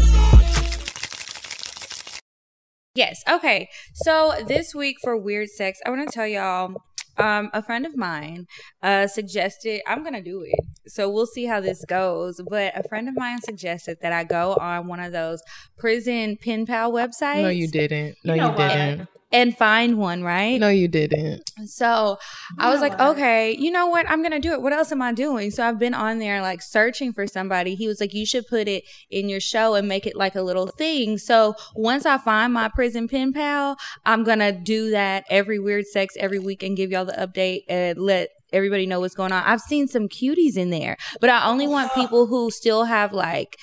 Yes. 2.97 3.23
Okay. 3.29 3.69
So 3.93 4.33
this 4.47 4.73
week 4.73 4.97
for 5.03 5.15
weird 5.15 5.49
sex, 5.49 5.79
I 5.85 5.89
want 5.91 6.09
to 6.09 6.13
tell 6.13 6.27
y'all. 6.27 6.75
Um, 7.19 7.49
a 7.51 7.63
friend 7.63 7.87
of 7.87 7.97
mine 7.97 8.45
uh, 8.83 9.07
suggested 9.07 9.81
I'm 9.87 10.03
gonna 10.03 10.21
do 10.21 10.43
it. 10.43 10.59
So 10.85 11.09
we'll 11.09 11.25
see 11.25 11.45
how 11.45 11.59
this 11.59 11.83
goes. 11.85 12.39
But 12.47 12.77
a 12.77 12.87
friend 12.87 13.09
of 13.09 13.15
mine 13.17 13.41
suggested 13.41 13.97
that 14.03 14.13
I 14.13 14.23
go 14.23 14.53
on 14.53 14.85
one 14.85 14.99
of 14.99 15.13
those 15.13 15.41
prison 15.79 16.37
pen 16.37 16.67
pal 16.67 16.91
websites. 16.91 17.41
No, 17.41 17.49
you 17.49 17.67
didn't. 17.69 18.17
No, 18.23 18.35
You 18.35 18.41
you, 18.41 18.47
know 18.47 18.53
what? 18.53 18.67
didn't. 18.69 19.07
And 19.29 19.57
find 19.57 19.97
one, 19.97 20.23
right? 20.23 20.57
No, 20.57 20.69
you 20.69 20.87
didn't. 20.87 21.51
So 21.65 22.17
I 22.57 22.71
was 22.71 22.79
like, 22.79 22.97
okay, 22.97 23.53
you 23.57 23.71
know 23.71 23.87
what? 23.87 24.09
I'm 24.09 24.23
gonna 24.23 24.39
do 24.39 24.53
it. 24.53 24.61
What 24.61 24.71
else 24.71 24.89
am 24.93 25.01
I 25.01 25.11
doing? 25.11 25.51
So 25.51 25.67
I've 25.67 25.77
been 25.77 25.93
on 25.93 26.19
there 26.19 26.41
like 26.41 26.61
searching 26.61 27.11
for 27.11 27.27
somebody. 27.27 27.75
He 27.75 27.87
was 27.87 27.99
like, 27.99 28.13
you 28.13 28.25
should 28.25 28.47
put 28.47 28.69
it 28.69 28.85
in 29.09 29.27
your 29.27 29.41
show 29.41 29.75
and 29.75 29.85
make 29.85 30.07
it 30.07 30.15
like 30.15 30.35
a 30.35 30.41
little 30.41 30.67
thing. 30.67 31.17
So 31.17 31.55
once 31.75 32.05
I 32.05 32.17
find 32.17 32.53
my 32.53 32.69
prison 32.69 33.09
pen 33.09 33.33
pal, 33.33 33.75
I'm 34.05 34.23
gonna 34.23 34.53
do 34.53 34.91
that 34.91 35.25
every 35.29 35.59
weird 35.59 35.87
sex 35.87 36.15
every 36.17 36.39
week 36.39 36.63
and 36.63 36.77
give 36.77 36.91
y'all 36.91 37.03
the 37.03 37.11
update 37.13 37.63
and 37.67 37.97
let 37.97 38.29
everybody 38.53 38.85
know 38.85 39.01
what's 39.01 39.15
going 39.15 39.33
on. 39.33 39.43
I've 39.43 39.59
seen 39.61 39.89
some 39.89 40.07
cuties 40.07 40.55
in 40.55 40.69
there, 40.69 40.95
but 41.19 41.29
I 41.29 41.45
only 41.45 41.67
want 41.67 41.91
oh. 41.91 42.01
people 42.01 42.27
who 42.27 42.49
still 42.49 42.85
have 42.85 43.11
like 43.11 43.57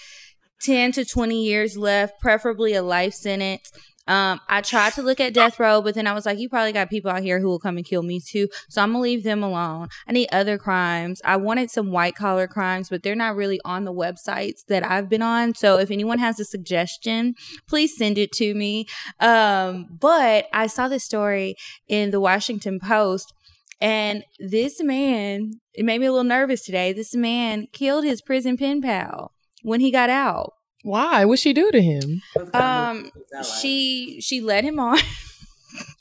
10 0.63 0.93
to 0.93 1.05
20 1.05 1.43
years 1.43 1.77
left, 1.77 2.21
preferably 2.21 2.75
a 2.75 2.83
life 2.83 3.15
sentence. 3.15 3.71
Um, 4.07 4.41
I 4.49 4.61
tried 4.61 4.93
to 4.95 5.03
look 5.03 5.21
at 5.21 5.35
death 5.35 5.59
row, 5.59 5.81
but 5.81 5.95
then 5.95 6.07
I 6.07 6.13
was 6.13 6.27
like, 6.27 6.39
you 6.39 6.49
probably 6.49 6.73
got 6.73 6.91
people 6.91 7.11
out 7.11 7.23
here 7.23 7.41
who 7.41 7.49
will 7.49 7.59
come 7.59 7.77
and 7.77 7.87
kill 7.87 8.03
me 8.03 8.21
too. 8.21 8.49
So 8.69 8.83
I'm 8.83 8.93
gonna 8.93 9.03
leave 9.03 9.25
them 9.25 9.43
alone. 9.43 9.89
I 10.07 10.13
need 10.13 10.29
other 10.33 10.59
crimes. 10.59 11.21
I 11.25 11.37
wanted 11.37 11.71
some 11.71 11.91
white 11.91 12.15
collar 12.15 12.47
crimes, 12.47 12.89
but 12.89 13.03
they're 13.03 13.15
not 13.15 13.37
really 13.37 13.61
on 13.65 13.85
the 13.85 13.93
websites 13.93 14.65
that 14.69 14.85
I've 14.85 15.09
been 15.09 15.23
on. 15.23 15.55
So 15.55 15.79
if 15.79 15.91
anyone 15.91 16.19
has 16.19 16.39
a 16.39 16.45
suggestion, 16.45 17.35
please 17.69 17.97
send 17.97 18.19
it 18.19 18.33
to 18.33 18.55
me. 18.55 18.87
Um, 19.21 19.87
but 20.01 20.47
I 20.53 20.67
saw 20.67 20.89
this 20.89 21.05
story 21.05 21.57
in 21.89 22.11
the 22.11 22.21
Washington 22.21 22.81
Post 22.81 23.33
and 23.81 24.25
this 24.39 24.83
man, 24.83 25.61
it 25.73 25.85
made 25.85 26.01
me 26.01 26.07
a 26.07 26.13
little 26.13 26.25
nervous 26.25 26.65
today. 26.65 26.93
This 26.93 27.15
man 27.15 27.67
killed 27.73 28.05
his 28.05 28.23
prison 28.23 28.57
pen 28.57 28.81
pal 28.81 29.33
when 29.63 29.81
he 29.81 29.91
got 29.91 30.11
out. 30.11 30.53
Why? 30.85 31.25
What'd 31.25 31.41
she 31.41 31.55
do 31.55 31.71
to 31.71 31.83
him? 31.83 32.21
Um, 32.53 33.11
she 33.61 34.21
she 34.21 34.41
led 34.41 34.65
him 34.65 34.79
on. 34.79 34.99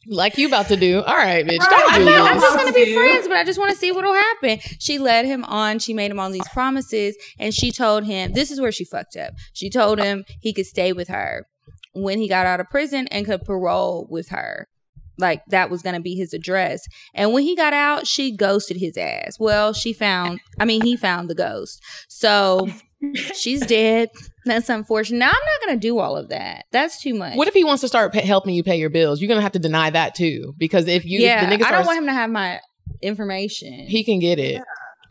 Like 0.05 0.37
you 0.37 0.47
about 0.47 0.67
to 0.67 0.75
do. 0.75 1.01
All 1.01 1.15
right, 1.15 1.45
bitch. 1.45 1.57
Don't 1.57 1.93
I 1.93 1.97
do 1.97 2.05
know, 2.05 2.25
I'm 2.25 2.35
this. 2.35 2.43
just 2.43 2.57
gonna 2.57 2.73
be 2.73 2.93
friends, 2.93 3.27
but 3.27 3.37
I 3.37 3.43
just 3.45 3.57
want 3.57 3.71
to 3.71 3.77
see 3.77 3.91
what'll 3.91 4.13
happen. 4.13 4.59
She 4.77 4.99
led 4.99 5.25
him 5.25 5.45
on. 5.45 5.79
She 5.79 5.93
made 5.93 6.11
him 6.11 6.19
all 6.19 6.29
these 6.29 6.47
promises, 6.49 7.15
and 7.39 7.53
she 7.53 7.71
told 7.71 8.03
him 8.03 8.33
this 8.33 8.51
is 8.51 8.59
where 8.59 8.71
she 8.71 8.83
fucked 8.83 9.15
up. 9.15 9.33
She 9.53 9.69
told 9.69 9.99
him 9.99 10.25
he 10.41 10.53
could 10.53 10.65
stay 10.65 10.91
with 10.91 11.07
her 11.07 11.47
when 11.93 12.19
he 12.19 12.27
got 12.27 12.45
out 12.45 12.59
of 12.59 12.69
prison 12.69 13.07
and 13.07 13.25
could 13.25 13.45
parole 13.45 14.05
with 14.09 14.27
her. 14.29 14.67
Like 15.17 15.41
that 15.47 15.69
was 15.69 15.81
gonna 15.81 16.01
be 16.01 16.15
his 16.15 16.33
address. 16.33 16.81
And 17.13 17.31
when 17.31 17.43
he 17.43 17.55
got 17.55 17.73
out, 17.73 18.05
she 18.05 18.35
ghosted 18.35 18.77
his 18.77 18.97
ass. 18.97 19.39
Well, 19.39 19.71
she 19.71 19.93
found. 19.93 20.41
I 20.59 20.65
mean, 20.65 20.81
he 20.81 20.97
found 20.97 21.29
the 21.29 21.35
ghost. 21.35 21.81
So 22.09 22.67
she's 23.35 23.65
dead. 23.65 24.09
That's 24.45 24.69
unfortunate. 24.69 25.17
Now 25.19 25.27
I'm 25.27 25.31
not 25.33 25.67
gonna 25.67 25.79
do 25.79 25.99
all 25.99 26.17
of 26.17 26.29
that. 26.29 26.65
That's 26.71 27.01
too 27.01 27.13
much. 27.13 27.35
What 27.37 27.47
if 27.47 27.53
he 27.53 27.63
wants 27.63 27.81
to 27.81 27.87
start 27.87 28.13
pa 28.13 28.19
helping 28.21 28.53
you 28.55 28.63
pay 28.63 28.77
your 28.77 28.89
bills? 28.89 29.21
You're 29.21 29.29
gonna 29.29 29.41
have 29.41 29.51
to 29.53 29.59
deny 29.59 29.89
that 29.89 30.15
too, 30.15 30.53
because 30.57 30.87
if 30.87 31.05
you, 31.05 31.19
yeah, 31.19 31.43
if 31.43 31.49
the 31.49 31.55
nigga 31.55 31.67
I 31.67 31.71
don't 31.71 31.83
starts, 31.83 31.87
want 31.87 31.99
him 31.99 32.05
to 32.07 32.13
have 32.13 32.29
my 32.29 32.59
information. 33.01 33.85
he 33.87 34.03
can 34.03 34.19
get 34.19 34.39
it. 34.39 34.61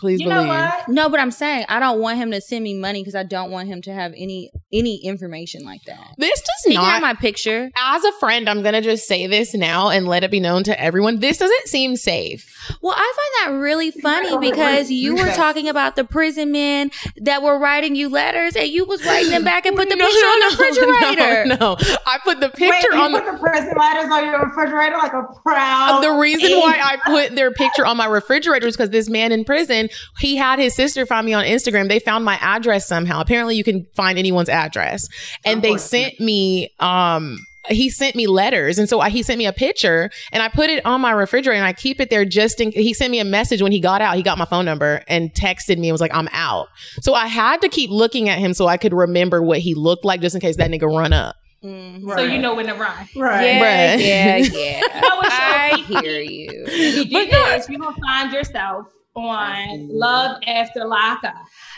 Please 0.00 0.18
You 0.20 0.28
know 0.28 0.42
believe. 0.42 0.49
what? 0.49 0.88
No, 0.88 1.08
but 1.08 1.20
I'm 1.20 1.30
saying 1.30 1.64
I 1.68 1.78
don't 1.78 2.00
want 2.00 2.18
him 2.18 2.32
to 2.32 2.40
send 2.40 2.64
me 2.64 2.75
money 2.75 3.02
because 3.02 3.14
I 3.14 3.22
don't 3.22 3.52
want 3.52 3.68
him 3.68 3.80
to 3.82 3.92
have 3.92 4.12
any 4.16 4.50
any 4.72 4.96
information 5.04 5.64
like 5.64 5.82
that. 5.87 6.00
This 6.18 6.40
does 6.40 6.49
He 6.64 6.72
can 6.75 6.82
not. 6.82 6.92
have 6.94 7.02
my 7.02 7.14
picture. 7.14 7.70
as 7.76 8.02
a 8.04 8.11
friend, 8.18 8.49
I'm 8.49 8.62
gonna 8.62 8.82
just 8.82 9.06
say 9.06 9.28
this 9.28 9.54
now 9.54 9.90
and 9.90 10.08
let 10.08 10.25
it 10.25 10.32
be 10.32 10.40
known 10.40 10.64
to 10.64 10.80
everyone. 10.80 11.20
This 11.20 11.38
doesn't 11.38 11.68
seem 11.68 11.94
safe. 11.94 12.44
Well, 12.81 12.95
I 12.97 13.12
find 13.45 13.54
that 13.54 13.61
really 13.61 13.90
funny 13.90 14.37
because 14.38 14.90
you 14.90 15.14
were 15.16 15.31
talking 15.33 15.69
about 15.69 15.97
the 15.97 16.04
prison 16.04 16.52
men 16.52 16.90
that 17.16 17.42
were 17.42 17.59
writing 17.59 17.95
you 17.97 18.09
letters 18.09 18.57
and 18.57 18.69
you 18.69 18.85
was 18.85 19.04
writing 19.04 19.31
them 19.31 19.45
back 19.45 19.66
and 19.66 19.76
put 19.76 19.88
the 19.88 19.97
No, 20.02 20.07
picture 20.07 20.26
on 20.26 20.40
the 20.40 20.57
refrigerator. 20.57 21.45
No, 21.47 21.57
no, 21.57 21.97
I 22.07 22.19
put 22.25 22.40
the 22.40 22.47
Wait, 22.47 22.54
picture 22.73 22.95
you 22.97 23.00
on 23.02 23.12
the. 23.12 23.21
put 23.21 23.33
the 23.33 23.38
prison 23.38 23.75
letters 23.76 24.11
on 24.11 24.25
your 24.25 24.40
refrigerator 24.47 24.97
like 24.97 25.12
a 25.12 25.26
proud. 25.42 26.02
The 26.02 26.12
reason 26.12 26.52
why 26.59 26.78
I 26.83 26.97
put 27.04 27.35
their 27.37 27.50
picture 27.52 27.85
on 27.87 27.97
my 27.97 28.07
refrigerator 28.07 28.66
is 28.66 28.76
because 28.76 28.90
this 28.90 29.09
man 29.09 29.33
in 29.33 29.45
prison, 29.45 29.88
he 30.19 30.37
had 30.37 30.59
his 30.59 30.75
sister 30.75 31.07
find 31.07 31.26
me 31.26 31.33
on 31.35 31.45
Instagram. 31.45 31.88
They 31.88 31.99
found 31.99 32.25
my 32.25 32.38
address 32.40 32.87
somehow. 32.88 33.21
Apparently, 33.21 33.57
you 33.57 33.64
can 33.64 33.87
find 33.95 34.19
anyone's 34.19 34.49
address, 34.49 35.09
and 35.45 35.62
they 35.62 35.76
sent 35.76 36.19
me. 36.21 36.71
um 36.81 37.38
he 37.69 37.88
sent 37.90 38.16
me 38.16 38.26
letters 38.26 38.78
and 38.78 38.88
so 38.88 39.00
I, 39.00 39.09
he 39.11 39.23
sent 39.23 39.38
me 39.38 39.47
a 39.47 39.52
picture 39.52 40.11
and 40.33 40.42
I 40.42 40.49
put 40.49 40.69
it 40.71 40.85
on 40.85 41.00
my 41.00 41.12
refrigerator 41.12 41.57
and 41.57 41.64
I 41.66 41.73
keep 41.73 42.00
it 42.00 42.11
there 42.11 42.25
just 42.25 42.61
in 42.61 42.73
he 42.73 42.92
sent 42.92 43.11
me 43.11 43.21
a 43.21 43.25
message 43.25 43.62
when 43.62 43.71
he 43.73 43.81
got 43.81 44.00
out 44.02 44.16
he 44.16 44.23
got 44.23 44.37
my 44.38 44.45
phone 44.45 44.64
number 44.64 45.02
and 45.07 45.33
texted 45.33 45.78
me 45.78 45.88
and 45.88 45.95
was 45.95 46.00
like 46.00 46.14
I'm 46.14 46.28
out 46.33 46.69
so 47.00 47.14
I 47.14 47.26
had 47.28 47.61
to 47.62 47.69
keep 47.69 47.90
looking 47.90 48.28
at 48.28 48.38
him 48.40 48.52
so 48.54 48.66
I 48.66 48.76
could 48.76 48.92
remember 48.92 49.42
what 49.42 49.59
he 49.59 49.75
looked 49.75 50.04
like 50.04 50.21
just 50.21 50.35
in 50.35 50.40
case 50.40 50.57
that 50.57 50.71
nigga 50.71 50.88
run 50.92 51.12
up 51.12 51.37
Mhm. 51.64 52.16
So 52.16 52.23
you 52.25 52.38
know 52.38 52.57
when 52.57 52.66
to 52.66 52.75
run. 52.75 53.09
right. 53.14 53.45
Yeah, 53.47 53.97
Bruh. 53.97 54.00
yeah, 54.00 54.37
yeah. 54.59 55.00
No, 55.00 55.21
I 55.23 55.85
hear 55.87 56.21
you. 56.21 56.64
If 56.66 56.97
you 56.97 57.12
But 57.12 57.25
get 57.26 57.31
no. 57.33 57.50
this, 57.57 57.69
you're 57.69 57.78
gonna 57.78 57.97
find 58.04 58.33
yourself 58.33 58.87
on 59.14 59.88
Love 59.88 60.38
After 60.47 60.85
Lockup. 60.85 61.35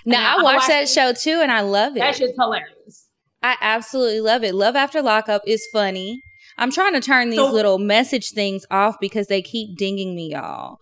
Now 0.07 0.39
I 0.39 0.43
watched 0.43 0.69
that 0.69 0.89
show 0.89 1.13
too, 1.13 1.41
and 1.43 1.53
I 1.53 1.61
love 1.61 1.97
it. 1.97 2.01
That 2.01 2.15
it. 2.15 2.17
shit's 2.17 2.33
hilarious. 2.39 3.04
I 3.45 3.57
absolutely 3.61 4.21
love 4.21 4.43
it. 4.43 4.55
Love 4.55 4.75
After 4.75 5.03
Lockup 5.03 5.43
is 5.47 5.67
funny. 5.73 6.23
I'm 6.57 6.71
trying 6.73 6.95
to 6.95 7.01
turn 7.01 7.29
these 7.31 7.39
So- 7.39 7.51
little 7.51 7.79
message 7.79 8.31
things 8.31 8.65
off 8.71 8.97
because 9.01 9.27
they 9.27 9.43
keep 9.43 9.77
dinging 9.77 10.15
me, 10.17 10.33
y'all. 10.33 10.79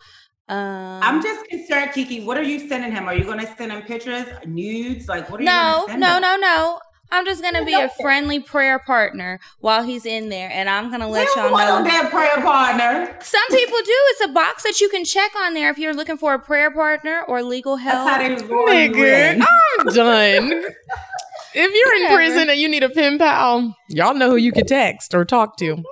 Um, 0.49 1.01
I'm 1.03 1.23
just 1.23 1.45
concerned, 1.49 1.91
Kiki. 1.93 2.25
What 2.25 2.37
are 2.39 2.43
you 2.43 2.69
sending 2.69 2.93
him? 2.93 3.09
Are 3.09 3.15
you 3.15 3.25
going 3.25 3.41
to 3.41 3.49
send 3.57 3.73
him 3.73 3.83
pictures, 3.83 4.27
nudes? 4.47 5.09
Like, 5.09 5.29
what 5.31 5.41
are 5.41 5.43
you 5.43 5.47
no, 5.49 5.85
going 5.87 5.87
to 5.87 5.91
send 5.93 6.01
no, 6.01 6.17
him? 6.17 6.23
no, 6.23 6.37
no. 6.37 6.81
I'm 7.15 7.27
just 7.27 7.43
gonna 7.43 7.63
be 7.63 7.75
a 7.75 7.91
friendly 8.01 8.41
prayer 8.41 8.79
partner 8.79 9.39
while 9.61 9.83
he's 9.83 10.07
in 10.07 10.31
there, 10.31 10.49
and 10.51 10.71
I'm 10.71 10.91
gonna 10.91 11.09
We 11.09 11.13
let 11.19 11.27
don't 11.29 11.37
y'all 11.45 11.53
want 11.53 11.69
no 11.69 11.79
know. 11.81 11.85
damn 11.85 12.11
prayer 12.11 12.37
partner. 12.37 13.15
Some 13.21 13.43
people 13.51 13.77
do. 13.85 13.93
It's 14.13 14.25
a 14.25 14.29
box 14.29 14.63
that 14.63 14.81
you 14.81 14.89
can 14.89 15.05
check 15.05 15.31
on 15.37 15.53
there 15.53 15.69
if 15.69 15.77
you're 15.77 15.93
looking 15.93 16.17
for 16.17 16.33
a 16.33 16.39
prayer 16.39 16.71
partner 16.71 17.23
or 17.29 17.43
legal 17.43 17.77
That's 17.77 17.91
help. 17.91 18.09
how 18.09 18.17
they 18.17 18.89
nigga. 18.89 19.45
I'm 19.79 19.87
done 19.95 20.65
if 21.55 21.75
you're 21.75 21.97
in 21.97 22.03
Whatever. 22.03 22.17
prison 22.17 22.51
and 22.51 22.59
you 22.61 22.69
need 22.69 22.83
a 22.83 22.89
pen 22.89 23.19
pal 23.19 23.75
y'all 23.89 24.15
know 24.15 24.31
who 24.31 24.37
you 24.37 24.53
can 24.53 24.67
text 24.67 25.15
or 25.15 25.25
talk 25.25 25.57
to 25.59 25.83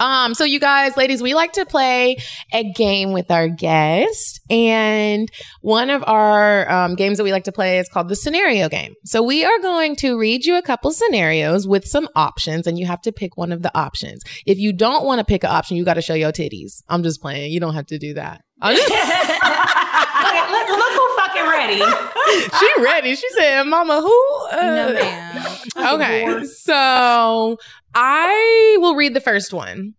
Um, 0.00 0.32
so 0.32 0.44
you 0.44 0.58
guys, 0.60 0.96
ladies, 0.96 1.20
we 1.20 1.34
like 1.34 1.52
to 1.52 1.66
play 1.66 2.16
a 2.54 2.64
game 2.72 3.12
with 3.12 3.30
our 3.30 3.48
guest. 3.48 4.40
And 4.48 5.28
one 5.60 5.90
of 5.90 6.02
our 6.06 6.70
um, 6.72 6.94
games 6.94 7.18
that 7.18 7.24
we 7.24 7.32
like 7.32 7.44
to 7.44 7.52
play 7.52 7.78
is 7.78 7.86
called 7.90 8.08
the 8.08 8.16
scenario 8.16 8.70
game. 8.70 8.94
So 9.04 9.22
we 9.22 9.44
are 9.44 9.58
going 9.58 9.96
to 9.96 10.18
read 10.18 10.46
you 10.46 10.56
a 10.56 10.62
couple 10.62 10.90
scenarios 10.90 11.68
with 11.68 11.84
some 11.84 12.08
options 12.16 12.66
and 12.66 12.78
you 12.78 12.86
have 12.86 13.02
to 13.02 13.12
pick 13.12 13.36
one 13.36 13.52
of 13.52 13.60
the 13.62 13.70
options. 13.78 14.22
If 14.46 14.56
you 14.58 14.72
don't 14.72 15.04
want 15.04 15.18
to 15.18 15.24
pick 15.26 15.44
an 15.44 15.50
option, 15.50 15.76
you 15.76 15.84
got 15.84 15.94
to 15.94 16.02
show 16.02 16.14
your 16.14 16.32
titties. 16.32 16.82
I'm 16.88 17.02
just 17.02 17.20
playing. 17.20 17.52
You 17.52 17.60
don't 17.60 17.74
have 17.74 17.88
to 17.88 17.98
do 17.98 18.14
that. 18.14 18.40
I'm 20.30 20.36
just- 20.36 20.50
look, 20.50 20.68
look, 20.68 20.78
look 20.78 20.92
who 20.92 21.16
fucking 21.16 21.48
ready. 21.48 22.50
she 22.58 22.82
ready. 22.82 23.14
She 23.16 23.28
said, 23.36 23.64
Mama, 23.64 24.00
who? 24.00 24.46
Uh, 24.52 24.56
No, 24.62 24.92
ma'am. 24.94 25.94
Okay. 25.94 26.44
So 26.44 27.56
I 27.94 28.76
will 28.80 28.94
read 28.94 29.14
the 29.14 29.20
first 29.20 29.52
one. 29.52 29.94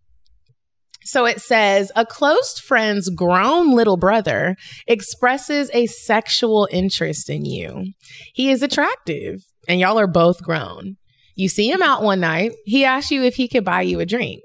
So 1.03 1.25
it 1.25 1.41
says 1.41 1.91
a 1.95 2.05
close 2.05 2.59
friend's 2.59 3.09
grown 3.09 3.75
little 3.75 3.97
brother 3.97 4.55
expresses 4.87 5.69
a 5.73 5.87
sexual 5.87 6.67
interest 6.71 7.29
in 7.29 7.43
you. 7.43 7.93
He 8.33 8.49
is 8.51 8.61
attractive 8.61 9.41
and 9.67 9.79
y'all 9.79 9.99
are 9.99 10.07
both 10.07 10.41
grown. 10.43 10.97
You 11.35 11.49
see 11.49 11.69
him 11.71 11.81
out 11.81 12.03
one 12.03 12.19
night. 12.19 12.51
He 12.65 12.85
asks 12.85 13.09
you 13.11 13.23
if 13.23 13.35
he 13.35 13.47
could 13.47 13.65
buy 13.65 13.81
you 13.81 13.99
a 13.99 14.05
drink. 14.05 14.41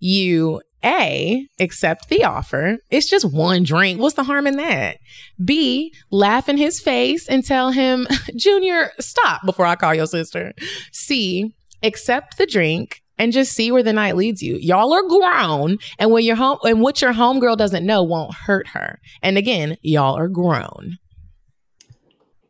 You 0.00 0.62
A, 0.84 1.46
accept 1.58 2.08
the 2.08 2.24
offer. 2.24 2.78
It's 2.90 3.08
just 3.08 3.30
one 3.30 3.62
drink. 3.62 4.00
What's 4.00 4.16
the 4.16 4.24
harm 4.24 4.46
in 4.46 4.56
that? 4.56 4.98
B, 5.42 5.92
laugh 6.10 6.48
in 6.48 6.56
his 6.56 6.80
face 6.80 7.28
and 7.28 7.44
tell 7.44 7.70
him, 7.70 8.06
Junior, 8.36 8.92
stop 8.98 9.44
before 9.44 9.66
I 9.66 9.76
call 9.76 9.94
your 9.94 10.06
sister. 10.06 10.52
C, 10.92 11.54
accept 11.82 12.38
the 12.38 12.46
drink 12.46 13.02
and 13.20 13.32
just 13.32 13.52
see 13.52 13.70
where 13.70 13.82
the 13.82 13.92
night 13.92 14.16
leads 14.16 14.42
you. 14.42 14.56
Y'all 14.56 14.94
are 14.94 15.06
grown, 15.06 15.76
and 15.98 16.10
when 16.10 16.24
your 16.24 16.36
home 16.36 16.58
and 16.64 16.80
what 16.80 17.02
your 17.02 17.12
homegirl 17.12 17.58
doesn't 17.58 17.84
know 17.84 18.02
won't 18.02 18.32
hurt 18.32 18.68
her. 18.68 18.98
And 19.22 19.36
again, 19.36 19.76
y'all 19.82 20.16
are 20.16 20.28
grown. 20.28 20.96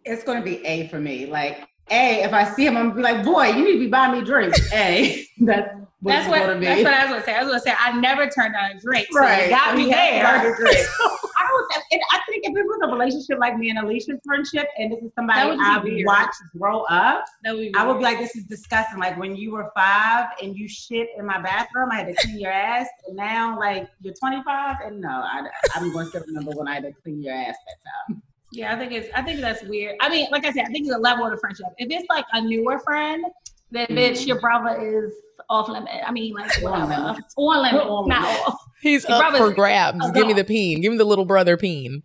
It's 0.04 0.22
going 0.22 0.38
to 0.38 0.44
be 0.44 0.64
A 0.64 0.86
for 0.86 1.00
me. 1.00 1.26
Like, 1.26 1.68
A, 1.90 2.22
if 2.22 2.32
I 2.32 2.44
see 2.54 2.66
him, 2.66 2.76
I'm 2.76 2.90
going 2.92 3.02
to 3.02 3.08
be 3.08 3.14
like, 3.14 3.24
boy, 3.24 3.48
you 3.56 3.64
need 3.64 3.72
to 3.74 3.78
be 3.80 3.88
buying 3.88 4.12
me 4.18 4.24
drinks. 4.24 4.72
A. 4.72 5.26
That's 5.40 5.74
what 6.02 6.12
That's 6.12 6.28
what, 6.28 6.46
to 6.46 6.58
be. 6.58 6.64
that's 6.64 6.82
what 6.82 6.94
I 6.94 7.04
was 7.04 7.10
gonna 7.12 7.24
say. 7.24 7.34
I 7.34 7.40
was 7.42 7.48
gonna 7.48 7.60
say 7.60 7.74
I 7.78 7.92
never 8.00 8.26
turned 8.26 8.54
down 8.54 8.70
a 8.74 8.80
drink. 8.80 9.08
So 9.10 9.20
Right. 9.20 9.44
you 9.44 9.50
got 9.50 9.70
So 9.72 9.76
me 9.76 9.82
he 9.84 9.90
there. 9.90 10.22
buy 10.24 10.38
the 10.38 10.54
drink. 10.56 10.86
I 11.38 11.46
don't. 11.46 11.82
And 11.92 12.00
I 12.12 12.20
think 12.30 12.44
if 12.46 12.56
it 12.56 12.64
was 12.64 12.80
a 12.84 12.86
relationship 12.90 13.38
like 13.38 13.58
me 13.58 13.68
and 13.68 13.78
Alicia's 13.80 14.18
friendship, 14.24 14.66
and 14.78 14.90
this 14.92 15.02
is 15.02 15.10
somebody 15.14 15.50
would 15.50 15.58
I've 15.60 15.82
weird. 15.82 16.06
watched 16.06 16.36
grow 16.56 16.84
up, 16.84 17.26
That 17.44 17.54
would 17.54 17.76
I 17.76 17.86
would 17.86 17.98
be 17.98 18.04
like, 18.04 18.18
this 18.18 18.34
is 18.34 18.44
disgusting. 18.44 18.98
Like 18.98 19.18
when 19.18 19.36
you 19.36 19.50
were 19.52 19.70
five 19.76 20.28
and 20.42 20.56
you 20.56 20.68
shit 20.68 21.08
in 21.18 21.26
my 21.26 21.38
bathroom, 21.38 21.90
I 21.92 21.96
had 21.96 22.06
to 22.06 22.14
clean 22.14 22.38
your 22.40 22.50
ass, 22.52 22.86
and 23.06 23.14
now 23.16 23.58
like 23.58 23.86
you're 24.00 24.14
25, 24.14 24.76
and 24.86 25.02
no, 25.02 25.08
I, 25.10 25.42
I'm 25.74 25.92
going 25.92 26.06
to 26.06 26.10
still 26.10 26.22
remember 26.28 26.52
when 26.52 26.66
I 26.66 26.74
had 26.76 26.84
to 26.84 26.92
clean 27.02 27.22
your 27.22 27.34
ass 27.34 27.56
that 27.66 28.14
time. 28.14 28.22
Yeah, 28.52 28.74
I 28.74 28.78
think 28.78 28.92
it's. 28.92 29.08
I 29.14 29.22
think 29.22 29.40
that's 29.40 29.62
weird. 29.64 29.96
I 30.00 30.08
mean, 30.08 30.26
like 30.30 30.44
I 30.44 30.52
said, 30.52 30.64
I 30.66 30.70
think 30.70 30.86
it's 30.86 30.94
a 30.94 30.98
level 30.98 31.24
of 31.24 31.30
the 31.32 31.38
friendship. 31.38 31.66
If 31.78 31.90
it's 31.90 32.06
like 32.10 32.24
a 32.32 32.40
newer 32.40 32.78
friend, 32.80 33.24
then 33.70 33.86
mm-hmm. 33.86 33.96
bitch, 33.98 34.26
your 34.26 34.40
brother 34.40 34.80
is 34.80 35.12
off 35.48 35.68
limit. 35.68 35.90
I 36.04 36.10
mean, 36.12 36.34
like 36.34 36.50
On 36.58 36.64
whatever, 36.64 37.02
limit. 37.02 37.24
on 37.36 37.62
limit, 37.62 37.82
On 37.86 38.08
not 38.08 38.22
limit. 38.22 38.48
off. 38.48 38.58
He's 38.82 39.08
Your 39.08 39.22
up 39.22 39.36
for 39.36 39.52
grabs. 39.52 40.04
a 40.08 40.12
Give 40.12 40.26
me 40.26 40.32
the 40.32 40.44
peen. 40.44 40.80
Give 40.80 40.92
me 40.92 40.98
the 40.98 41.04
little 41.04 41.24
brother 41.24 41.56
peen. 41.56 42.02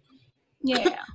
Yeah. 0.64 0.98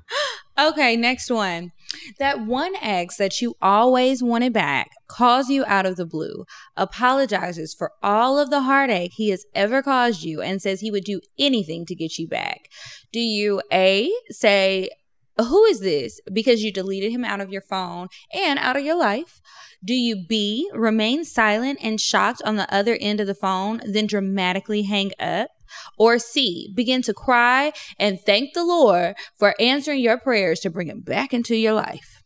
Okay, 0.59 0.95
next 0.95 1.31
one. 1.31 1.73
That 2.19 2.45
one 2.45 2.75
ex 2.83 3.17
that 3.17 3.41
you 3.41 3.55
always 3.63 4.23
wanted 4.23 4.53
back 4.53 4.91
calls 5.09 5.49
you 5.49 5.65
out 5.67 5.87
of 5.87 5.97
the 5.97 6.05
blue, 6.05 6.45
apologizes 6.77 7.73
for 7.73 7.93
all 8.03 8.39
of 8.39 8.51
the 8.51 8.63
heartache 8.63 9.13
he 9.15 9.31
has 9.31 9.47
ever 9.55 9.81
caused 9.83 10.23
you, 10.23 10.43
and 10.43 10.61
says 10.61 10.81
he 10.81 10.91
would 10.91 11.05
do 11.05 11.23
anything 11.39 11.87
to 11.87 11.95
get 11.95 12.19
you 12.19 12.29
back. 12.29 12.69
Do 13.11 13.21
you 13.21 13.63
A, 13.73 14.11
say, 14.29 14.91
who 15.44 15.64
is 15.64 15.80
this? 15.80 16.20
Because 16.32 16.62
you 16.62 16.73
deleted 16.73 17.12
him 17.12 17.25
out 17.25 17.40
of 17.40 17.50
your 17.50 17.62
phone 17.62 18.09
and 18.32 18.59
out 18.59 18.76
of 18.76 18.85
your 18.85 18.99
life. 18.99 19.40
Do 19.85 19.94
you 19.94 20.25
B, 20.28 20.70
remain 20.75 21.25
silent 21.25 21.78
and 21.82 22.00
shocked 22.00 22.42
on 22.44 22.56
the 22.56 22.73
other 22.73 22.97
end 23.00 23.20
of 23.20 23.26
the 23.26 23.35
phone, 23.35 23.80
then 23.85 24.06
dramatically 24.06 24.82
hang 24.82 25.12
up? 25.18 25.49
Or 25.97 26.18
C, 26.18 26.73
begin 26.75 27.00
to 27.02 27.14
cry 27.14 27.73
and 27.99 28.20
thank 28.20 28.54
the 28.54 28.64
Lord 28.64 29.14
for 29.38 29.54
answering 29.61 30.00
your 30.00 30.18
prayers 30.18 30.61
to 30.61 30.70
bring 30.70 30.88
him 30.88 31.00
back 31.00 31.32
into 31.32 31.56
your 31.56 31.75
life. 31.75 32.23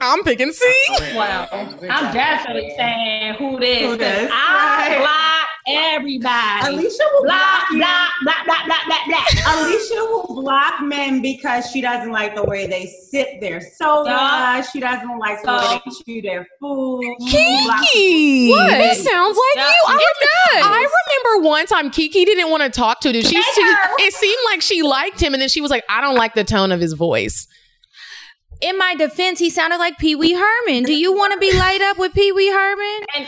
I'm 0.00 0.22
picking 0.22 0.52
C. 0.52 0.72
Well, 1.14 1.48
I'm 1.52 2.14
definitely 2.14 2.72
saying 2.76 3.34
who 3.34 3.58
this. 3.60 3.80
Who 3.80 3.88
'cause 3.88 3.98
this? 3.98 4.30
I 4.32 4.96
Right. 4.98 5.46
Block 5.66 5.76
everybody. 5.76 6.74
Alicia 6.74 7.02
will 7.12 7.22
block, 7.24 7.68
block 7.68 7.70
you. 7.70 7.78
block, 7.78 8.10
block, 8.24 8.44
block, 8.46 8.66
block, 8.66 8.86
block, 8.86 9.06
block. 9.08 9.56
Alicia 9.56 9.94
will 9.94 10.42
block 10.42 10.82
men 10.82 11.20
because 11.22 11.70
she 11.70 11.80
doesn't 11.80 12.10
like 12.12 12.34
the 12.34 12.44
way 12.44 12.66
they 12.66 12.86
sip 12.86 13.40
their 13.40 13.60
soda. 13.60 14.10
Yeah. 14.10 14.62
She 14.62 14.80
doesn't 14.80 15.18
like 15.18 15.42
the 15.42 15.58
So- 15.60 15.70
way 15.74 15.80
they 15.84 16.14
chew 16.14 16.22
their 16.22 16.46
food. 16.60 17.02
Block- 17.18 17.80
Kiki. 17.92 18.50
What? 18.50 18.78
This 18.78 19.04
sounds 19.04 19.36
like 19.36 19.56
Yeah, 19.56 19.68
you. 19.68 19.74
I, 19.88 19.96
it 20.00 20.28
does. 20.54 20.66
I 20.66 20.88
remember 21.26 21.48
one 21.48 21.66
time 21.66 21.90
Kiki 21.90 22.24
didn't 22.24 22.50
want 22.50 22.62
to 22.62 22.70
talk 22.70 23.00
to 23.00 23.08
him. 23.08 23.22
She, 23.22 23.40
she 23.42 23.60
it 23.60 24.14
seemed 24.14 24.40
like 24.50 24.62
she 24.62 24.82
liked 24.82 25.20
him, 25.20 25.34
and 25.34 25.40
then 25.40 25.48
she 25.48 25.60
was 25.60 25.70
like, 25.70 25.84
"I 25.88 26.00
don't 26.00 26.16
like 26.16 26.34
the 26.34 26.44
tone 26.44 26.72
of 26.72 26.80
his 26.80 26.92
voice." 26.94 27.46
In 28.60 28.76
my 28.76 28.94
defense, 28.94 29.38
he 29.38 29.48
sounded 29.48 29.78
like 29.78 29.96
Pee 29.98 30.14
Wee 30.14 30.32
Herman. 30.34 30.82
Do 30.84 30.92
you 30.94 31.12
want 31.14 31.32
to 31.32 31.38
be 31.38 31.50
light 31.56 31.80
up 31.80 31.98
with 31.98 32.12
Pee 32.14 32.32
Wee 32.32 32.50
Herman? 32.50 33.00
And- 33.16 33.26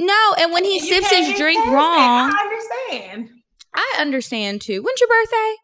No, 0.00 0.34
and 0.38 0.50
when 0.52 0.64
he 0.64 0.76
You 0.76 0.80
sips 0.80 1.10
his 1.10 1.38
drink 1.38 1.62
past 1.62 1.72
wrong, 1.74 2.32
I 2.34 2.42
understand. 2.42 3.28
I 3.74 3.96
understand 4.00 4.62
too. 4.62 4.82
When's 4.82 4.98
your 4.98 5.08
birthday? 5.08 5.54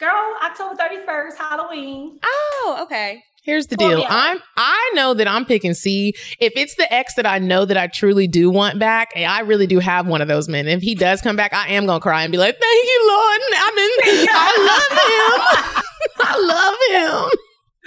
Girl, 0.00 0.34
October 0.42 0.74
31st, 0.74 1.36
Halloween. 1.38 2.18
Oh, 2.24 2.80
okay. 2.82 3.22
Here's 3.44 3.68
the 3.68 3.76
deal. 3.76 4.04
I'm 4.08 4.40
I 4.56 4.92
know 4.94 5.14
that 5.14 5.28
I'm 5.28 5.44
picking 5.44 5.74
C. 5.74 6.14
If 6.40 6.52
it's 6.56 6.74
the 6.76 6.92
ex 6.92 7.14
that 7.14 7.26
I 7.26 7.38
know 7.38 7.64
that 7.64 7.76
I 7.76 7.86
truly 7.86 8.26
do 8.26 8.50
want 8.50 8.80
back, 8.80 9.10
and 9.14 9.24
I 9.30 9.40
really 9.40 9.66
do 9.68 9.78
have 9.78 10.06
one 10.08 10.20
of 10.20 10.26
those 10.28 10.48
men. 10.48 10.66
If 10.66 10.82
he 10.82 10.94
does 10.96 11.20
come 11.20 11.36
back, 11.36 11.52
I 11.52 11.68
am 11.68 11.86
gonna 11.86 12.00
cry 12.00 12.22
and 12.22 12.32
be 12.32 12.38
like, 12.38 12.58
"Thank 12.60 12.84
you, 12.84 13.08
Lord." 13.08 13.40
I 13.54 13.72
mean, 13.76 14.28
I 14.30 15.78
love 15.78 15.78
him. 15.78 15.82
I 16.26 17.30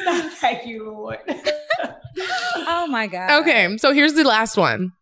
love 0.06 0.24
him. 0.24 0.30
Thank 0.40 0.66
you, 0.66 0.90
Lord. 0.90 1.20
Oh 2.68 2.88
my 2.88 3.08
god. 3.08 3.42
Okay, 3.42 3.76
so 3.78 3.92
here's 3.92 4.14
the 4.14 4.24
last 4.24 4.56
one. 4.56 4.94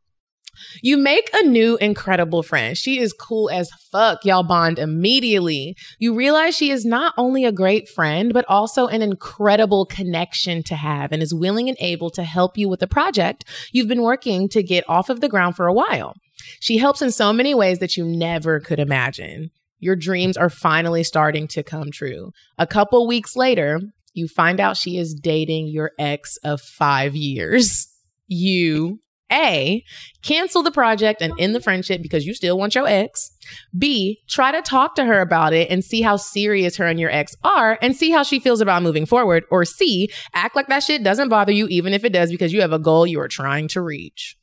You 0.81 0.97
make 0.97 1.29
a 1.33 1.45
new 1.45 1.77
incredible 1.77 2.43
friend. 2.43 2.77
She 2.77 2.99
is 2.99 3.13
cool 3.13 3.49
as 3.49 3.71
fuck. 3.91 4.23
Y'all 4.25 4.43
bond 4.43 4.79
immediately. 4.79 5.75
You 5.99 6.13
realize 6.13 6.55
she 6.55 6.71
is 6.71 6.85
not 6.85 7.13
only 7.17 7.45
a 7.45 7.51
great 7.51 7.89
friend, 7.89 8.33
but 8.33 8.45
also 8.47 8.87
an 8.87 9.01
incredible 9.01 9.85
connection 9.85 10.63
to 10.63 10.75
have 10.75 11.11
and 11.11 11.23
is 11.23 11.33
willing 11.33 11.69
and 11.69 11.77
able 11.79 12.09
to 12.11 12.23
help 12.23 12.57
you 12.57 12.69
with 12.69 12.79
the 12.79 12.87
project 12.87 13.45
you've 13.71 13.87
been 13.87 14.03
working 14.03 14.47
to 14.49 14.63
get 14.63 14.87
off 14.89 15.09
of 15.09 15.21
the 15.21 15.29
ground 15.29 15.55
for 15.55 15.67
a 15.67 15.73
while. 15.73 16.15
She 16.59 16.77
helps 16.77 17.01
in 17.01 17.11
so 17.11 17.33
many 17.33 17.53
ways 17.53 17.79
that 17.79 17.97
you 17.97 18.05
never 18.05 18.59
could 18.59 18.79
imagine. 18.79 19.51
Your 19.79 19.95
dreams 19.95 20.37
are 20.37 20.49
finally 20.49 21.03
starting 21.03 21.47
to 21.49 21.63
come 21.63 21.91
true. 21.91 22.31
A 22.57 22.67
couple 22.67 23.05
weeks 23.07 23.35
later, 23.35 23.81
you 24.13 24.27
find 24.27 24.59
out 24.59 24.77
she 24.77 24.97
is 24.97 25.13
dating 25.13 25.67
your 25.67 25.91
ex 25.97 26.37
of 26.37 26.61
five 26.61 27.15
years. 27.15 27.87
You, 28.27 28.99
A, 29.33 29.83
cancel 30.21 30.63
the 30.63 30.71
project 30.71 31.21
and 31.21 31.33
end 31.39 31.55
the 31.55 31.59
friendship 31.59 32.01
because 32.01 32.25
you 32.25 32.33
still 32.33 32.57
want 32.57 32.75
your 32.75 32.87
ex. 32.87 33.31
B, 33.77 34.19
try 34.29 34.51
to 34.51 34.61
talk 34.61 34.95
to 34.95 35.05
her 35.05 35.19
about 35.19 35.53
it 35.53 35.69
and 35.69 35.83
see 35.83 36.01
how 36.01 36.15
serious 36.15 36.77
her 36.77 36.85
and 36.85 36.99
your 36.99 37.11
ex 37.11 37.35
are 37.43 37.77
and 37.81 37.95
see 37.95 38.11
how 38.11 38.23
she 38.23 38.39
feels 38.39 38.61
about 38.61 38.83
moving 38.83 39.05
forward. 39.05 39.43
Or 39.49 39.65
C, 39.65 40.09
act 40.33 40.55
like 40.55 40.67
that 40.67 40.83
shit 40.83 41.03
doesn't 41.03 41.29
bother 41.29 41.51
you, 41.51 41.67
even 41.67 41.93
if 41.93 42.05
it 42.05 42.13
does, 42.13 42.31
because 42.31 42.53
you 42.53 42.61
have 42.61 42.73
a 42.73 42.79
goal 42.79 43.07
you 43.07 43.19
are 43.19 43.27
trying 43.27 43.67
to 43.69 43.81
reach. 43.81 44.37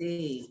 See. 0.00 0.48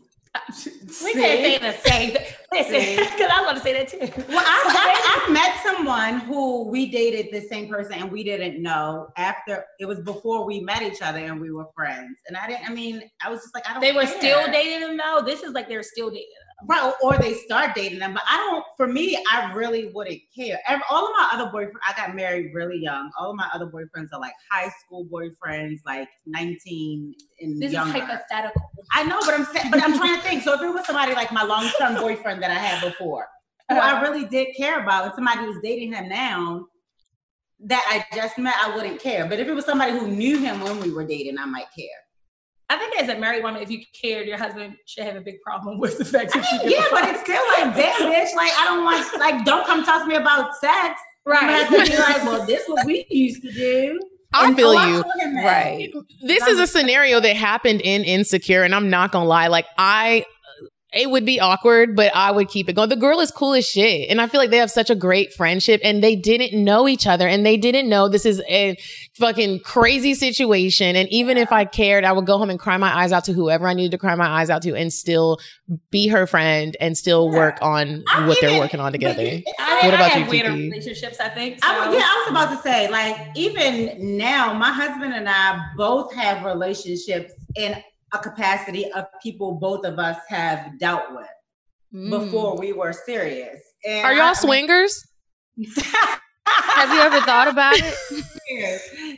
We 1.04 1.12
can't 1.12 1.40
say 1.40 1.58
the 1.58 1.72
same. 1.88 2.16
Listen, 2.52 3.04
because 3.04 3.30
I 3.32 3.42
want 3.42 3.56
to 3.58 3.62
say 3.62 3.72
that 3.74 3.88
too. 3.88 3.98
Well, 4.28 4.44
I, 4.44 4.62
I, 4.66 5.22
I've 5.26 5.32
met 5.32 5.62
someone 5.62 6.20
who 6.20 6.68
we 6.68 6.90
dated 6.90 7.28
the 7.30 7.46
same 7.46 7.68
person 7.68 7.92
and 7.94 8.10
we 8.10 8.24
didn't 8.24 8.62
know 8.62 9.08
after 9.16 9.64
it 9.78 9.84
was 9.86 10.00
before 10.00 10.46
we 10.46 10.60
met 10.60 10.82
each 10.82 11.02
other 11.02 11.18
and 11.18 11.40
we 11.40 11.50
were 11.50 11.66
friends. 11.74 12.18
And 12.26 12.36
I 12.36 12.46
didn't, 12.46 12.68
I 12.68 12.72
mean, 12.72 13.02
I 13.22 13.30
was 13.30 13.40
just 13.40 13.54
like, 13.54 13.68
I 13.68 13.72
don't 13.74 13.80
They 13.82 13.92
were 13.92 14.06
care. 14.06 14.18
still 14.18 14.46
dating 14.52 14.80
him 14.88 14.96
though. 14.96 15.22
This 15.24 15.42
is 15.42 15.52
like 15.52 15.68
they're 15.68 15.82
still 15.82 16.08
dating. 16.10 16.26
Right, 16.66 16.92
or 17.02 17.16
they 17.18 17.34
start 17.34 17.76
dating 17.76 18.00
them. 18.00 18.14
But 18.14 18.24
I 18.28 18.36
don't, 18.36 18.64
for 18.76 18.88
me, 18.88 19.16
I 19.30 19.52
really 19.52 19.92
wouldn't 19.94 20.20
care. 20.36 20.58
All 20.90 21.06
of 21.06 21.12
my 21.16 21.28
other 21.32 21.50
boyfriends, 21.52 21.78
I 21.86 21.92
got 21.96 22.16
married 22.16 22.52
really 22.52 22.78
young. 22.78 23.12
All 23.16 23.30
of 23.30 23.36
my 23.36 23.48
other 23.54 23.66
boyfriends 23.66 24.08
are 24.12 24.20
like 24.20 24.32
high 24.50 24.68
school 24.84 25.06
boyfriends, 25.06 25.78
like 25.86 26.08
19 26.26 27.14
and 27.40 27.62
This 27.62 27.72
younger. 27.72 27.96
is 27.96 28.02
hypothetical. 28.02 28.62
I 28.92 29.04
know, 29.04 29.20
but 29.20 29.34
I'm 29.34 29.46
but 29.70 29.82
I'm 29.82 29.96
trying 29.96 30.16
to 30.16 30.22
think. 30.22 30.42
So 30.42 30.54
if 30.54 30.60
it 30.60 30.68
was 30.68 30.84
somebody 30.84 31.14
like 31.14 31.30
my 31.30 31.44
long 31.44 31.70
term 31.78 31.94
boyfriend 31.94 32.42
that 32.42 32.50
I 32.50 32.54
had 32.54 32.82
before, 32.82 33.28
who 33.68 33.76
I 33.76 33.92
uh-huh. 33.92 34.02
really 34.02 34.24
did 34.26 34.48
care 34.56 34.82
about, 34.82 35.04
and 35.04 35.14
somebody 35.14 35.46
was 35.46 35.58
dating 35.62 35.92
him 35.92 36.08
now 36.08 36.66
that 37.60 37.84
I 37.88 38.16
just 38.16 38.36
met, 38.38 38.54
I 38.60 38.74
wouldn't 38.74 39.00
care. 39.00 39.26
But 39.26 39.38
if 39.38 39.46
it 39.46 39.54
was 39.54 39.64
somebody 39.64 39.92
who 39.92 40.08
knew 40.08 40.38
him 40.38 40.60
when 40.60 40.80
we 40.80 40.92
were 40.92 41.06
dating, 41.06 41.38
I 41.38 41.44
might 41.46 41.66
care. 41.76 41.86
I 42.70 42.76
think 42.76 43.00
as 43.00 43.08
a 43.08 43.18
married 43.18 43.42
woman, 43.42 43.62
if 43.62 43.70
you 43.70 43.80
cared, 43.98 44.26
your 44.26 44.36
husband 44.36 44.76
should 44.84 45.04
have 45.04 45.16
a 45.16 45.20
big 45.20 45.40
problem 45.40 45.78
with 45.78 45.96
the 45.96 46.04
fact 46.04 46.34
that 46.34 46.44
you 46.52 46.58
mean, 46.58 46.68
give 46.68 46.78
yeah, 46.78 46.86
but 46.90 47.04
it's 47.08 47.20
still 47.20 47.42
like, 47.56 47.74
damn, 47.74 48.12
bitch. 48.12 48.34
Like, 48.36 48.52
I 48.58 48.64
don't 48.66 48.84
want, 48.84 49.18
like, 49.18 49.44
don't 49.44 49.66
come 49.66 49.84
talk 49.84 50.02
to 50.02 50.08
me 50.08 50.16
about 50.16 50.54
sex. 50.56 51.00
Right. 51.24 51.42
I'm 51.42 51.48
have 51.48 51.86
to 51.86 51.90
be 51.90 51.98
like, 51.98 52.24
well, 52.24 52.46
this 52.46 52.62
is 52.62 52.68
what 52.68 52.84
we 52.84 53.06
used 53.08 53.42
to 53.42 53.52
do. 53.52 53.98
I 54.34 54.48
And 54.48 54.56
feel 54.56 54.74
so 54.74 54.84
you. 54.86 55.02
told 55.02 55.14
him 55.18 55.34
that. 55.36 55.44
Right. 55.44 55.92
This 56.22 56.46
is 56.46 56.58
a 56.58 56.66
scenario 56.66 57.20
that 57.20 57.34
happened 57.36 57.80
in 57.80 58.04
Insecure, 58.04 58.62
and 58.62 58.74
I'm 58.74 58.90
not 58.90 59.12
gonna 59.12 59.24
lie. 59.24 59.46
Like 59.46 59.66
I, 59.78 60.26
it 60.92 61.10
would 61.10 61.26
be 61.26 61.38
awkward, 61.38 61.94
but 61.94 62.10
I 62.14 62.32
would 62.32 62.48
keep 62.48 62.66
it 62.68 62.72
going. 62.72 62.88
The 62.88 62.96
girl 62.96 63.20
is 63.20 63.30
cool 63.30 63.52
as 63.52 63.68
shit, 63.68 64.08
and 64.08 64.20
I 64.22 64.26
feel 64.26 64.40
like 64.40 64.48
they 64.48 64.56
have 64.56 64.70
such 64.70 64.88
a 64.88 64.94
great 64.94 65.34
friendship, 65.34 65.82
and 65.84 66.02
they 66.02 66.16
didn't 66.16 66.52
know 66.64 66.88
each 66.88 67.06
other, 67.06 67.28
and 67.28 67.44
they 67.44 67.58
didn't 67.58 67.90
know 67.90 68.08
this 68.08 68.24
is 68.24 68.40
a 68.48 68.74
fucking 69.18 69.60
crazy 69.60 70.14
situation. 70.14 70.96
And 70.96 71.06
even 71.10 71.36
if 71.36 71.52
I 71.52 71.66
cared, 71.66 72.04
I 72.04 72.12
would 72.12 72.24
go 72.24 72.38
home 72.38 72.48
and 72.48 72.58
cry 72.58 72.78
my 72.78 73.02
eyes 73.02 73.12
out 73.12 73.24
to 73.24 73.34
whoever 73.34 73.68
I 73.68 73.74
needed 73.74 73.90
to 73.90 73.98
cry 73.98 74.14
my 74.14 74.26
eyes 74.26 74.48
out 74.48 74.62
to, 74.62 74.74
and 74.74 74.90
still 74.90 75.38
be 75.90 76.08
her 76.08 76.26
friend 76.26 76.74
and 76.80 76.96
still 76.96 77.28
work 77.30 77.58
on 77.60 78.02
I 78.10 78.26
what 78.26 78.38
they're 78.40 78.48
even- 78.48 78.60
working 78.60 78.80
on 78.80 78.92
together. 78.92 79.22
you- 79.22 79.42
I, 79.58 79.80
What 79.84 79.94
about 79.94 80.10
have 80.12 80.24
you, 80.24 80.30
weirder 80.30 80.52
relationships, 80.52 81.20
I 81.20 81.28
think. 81.28 81.62
So- 81.62 81.68
was- 81.70 81.94
yeah, 81.94 82.00
I 82.02 82.24
was 82.24 82.30
about 82.30 82.56
to 82.56 82.62
say, 82.62 82.88
like, 82.90 83.16
even 83.34 84.16
now, 84.16 84.54
my 84.54 84.72
husband 84.72 85.12
and 85.12 85.28
I 85.28 85.60
both 85.76 86.14
have 86.14 86.44
relationships 86.46 87.34
in 87.56 87.76
a 88.12 88.18
capacity 88.18 88.90
of 88.92 89.06
people 89.22 89.52
both 89.52 89.84
of 89.84 89.98
us 89.98 90.18
have 90.28 90.78
dealt 90.78 91.12
with 91.12 91.26
Mm. 91.94 92.10
before 92.10 92.58
we 92.58 92.74
were 92.74 92.92
serious. 92.92 93.60
And 93.82 94.04
Are 94.04 94.12
y'all 94.12 94.34
swingers? 94.34 95.06
Have 96.46 96.92
you 96.92 97.00
ever 97.00 97.20
thought 97.20 97.48
about 97.48 97.74
it? 97.76 97.94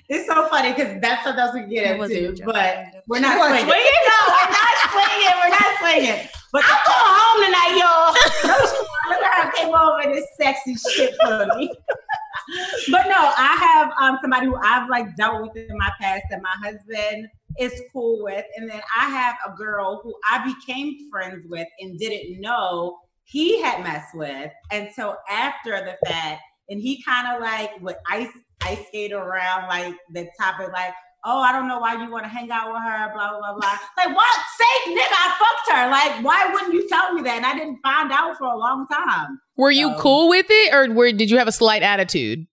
It's 0.09 0.27
so 0.27 0.49
funny 0.49 0.73
because 0.73 1.01
that's 1.01 1.27
what 1.27 1.37
else 1.39 1.55
we 1.55 1.63
get 1.63 1.99
into, 1.99 2.45
but 2.45 2.87
we're 3.09 3.21
not 3.21 3.39
swinging. 3.39 3.67
swinging? 3.67 4.03
No, 4.07 4.19
we're 4.29 4.51
not 4.51 4.77
swinging. 4.93 5.35
We're 5.43 5.51
not 5.51 5.79
swinging. 5.81 6.29
But 6.53 6.63
I'm 6.65 6.79
going 6.87 7.13
home 7.19 7.45
tonight, 7.45 7.75
y'all. 7.79 8.15
Look 9.11 9.23
at 9.23 9.45
her 9.45 9.53
came 9.53 9.75
over 9.75 10.15
this 10.15 10.27
sexy 10.41 10.75
shit 10.77 11.15
for 11.21 11.47
me. 11.57 11.73
but 12.91 13.07
no, 13.09 13.33
I 13.37 13.57
have 13.61 13.93
um, 14.01 14.19
somebody 14.21 14.47
who 14.47 14.57
I've 14.57 14.89
like 14.89 15.15
dealt 15.17 15.43
with 15.43 15.57
in 15.57 15.77
my 15.77 15.91
past 16.01 16.23
that 16.31 16.41
my 16.43 16.55
husband 16.63 17.29
is 17.59 17.83
cool 17.93 18.23
with, 18.23 18.45
and 18.57 18.71
then 18.71 18.81
I 18.97 19.09
have 19.09 19.37
a 19.47 19.57
girl 19.57 20.01
who 20.03 20.15
I 20.29 20.53
became 20.55 21.11
friends 21.11 21.47
with 21.49 21.69
and 21.81 21.99
didn't 21.99 22.41
know 22.41 22.99
he 23.25 23.61
had 23.63 23.83
messed 23.83 24.15
with 24.15 24.51
until 24.71 25.17
after 25.29 25.73
the 25.73 25.97
fact, 26.09 26.43
and 26.69 26.81
he 26.81 27.03
kind 27.03 27.35
of 27.35 27.43
like 27.43 27.71
would 27.81 27.97
ice 28.09 28.29
ice 28.63 28.87
skate 28.89 29.13
around 29.13 29.69
like 29.69 29.95
the 30.13 30.29
topic, 30.41 30.73
like. 30.73 30.93
Oh, 31.23 31.39
I 31.43 31.53
don't 31.53 31.69
know 31.69 31.81
why 31.81 32.03
you 32.03 32.11
want 32.11 32.25
to 32.25 32.31
hang 32.31 32.51
out 32.51 32.73
with 32.73 32.81
her, 32.83 33.13
blah, 33.13 33.39
blah, 33.39 33.53
blah. 33.53 33.79
Like, 33.99 34.17
what? 34.17 34.41
Say, 34.57 34.91
nigga, 34.91 35.05
I 35.05 35.37
fucked 35.39 35.79
her. 35.79 35.91
Like, 35.91 36.25
why 36.25 36.51
wouldn't 36.51 36.73
you 36.73 36.89
tell 36.89 37.13
me 37.13 37.21
that? 37.21 37.37
And 37.37 37.45
I 37.45 37.53
didn't 37.53 37.79
find 37.83 38.11
out 38.11 38.39
for 38.39 38.45
a 38.45 38.57
long 38.57 38.87
time. 38.91 39.39
Were 39.59 39.71
you 39.71 39.95
cool 39.99 40.31
with 40.31 40.47
it, 40.49 40.73
or 40.73 40.91
were, 40.95 41.13
did 41.13 41.31
you 41.31 41.37
have 41.37 41.47
a 41.47 41.53
slight 41.53 41.83
attitude? 41.83 42.47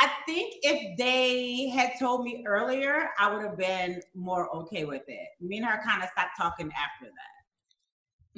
I 0.00 0.10
think 0.26 0.54
if 0.62 0.98
they 0.98 1.68
had 1.68 1.92
told 1.98 2.24
me 2.24 2.44
earlier, 2.46 3.08
I 3.18 3.32
would 3.32 3.42
have 3.44 3.56
been 3.56 4.00
more 4.14 4.54
okay 4.56 4.84
with 4.84 5.02
it. 5.08 5.28
Me 5.40 5.58
and 5.58 5.66
her 5.66 5.80
kind 5.84 6.02
of 6.02 6.10
stopped 6.10 6.36
talking 6.38 6.70
after 6.72 7.06
that. 7.06 7.36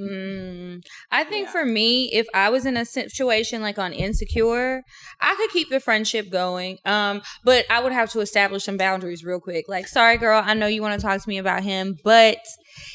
Mm, 0.01 0.81
I 1.11 1.25
think 1.25 1.47
Yeah. 1.47 1.51
for 1.53 1.65
me, 1.65 2.13
if 2.13 2.29
I 2.33 2.51
was 2.51 2.65
in 2.65 2.77
a 2.77 2.85
situation 2.85 3.63
like 3.63 3.81
on 3.81 3.93
Insecure, 3.93 4.85
I 5.21 5.35
could 5.35 5.51
keep 5.51 5.71
the 5.71 5.81
friendship 5.81 6.31
going. 6.31 6.79
Um, 6.85 7.21
but 7.45 7.67
I 7.69 7.81
would 7.81 7.91
have 7.91 8.09
to 8.13 8.21
establish 8.21 8.63
some 8.63 8.77
boundaries 8.77 9.25
real 9.25 9.41
quick. 9.41 9.65
Like, 9.69 9.89
sorry, 9.89 10.17
girl, 10.17 10.41
I 10.45 10.55
know 10.55 10.69
you 10.69 10.83
want 10.83 11.01
to 11.01 11.05
talk 11.05 11.21
to 11.21 11.29
me 11.29 11.39
about 11.39 11.65
him, 11.65 11.97
but 12.05 12.39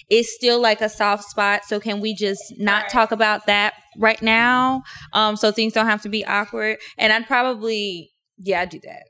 it's 0.09 0.33
still 0.33 0.61
like 0.61 0.79
a 0.79 0.87
soft 0.87 1.25
spot. 1.25 1.65
So 1.65 1.81
can 1.81 1.99
we 1.99 2.15
just 2.15 2.41
not 2.57 2.87
talk 2.87 3.11
about 3.11 3.47
that 3.47 3.73
right 3.97 4.21
now? 4.21 4.83
Um, 5.11 5.35
so 5.35 5.51
things 5.51 5.73
don't 5.73 5.87
have 5.87 6.03
to 6.03 6.09
be 6.09 6.25
awkward. 6.25 6.77
And 6.97 7.11
I'd 7.11 7.27
probably, 7.27 8.12
yeah, 8.37 8.61
I'd 8.61 8.69
do 8.69 8.79
that. 8.83 9.03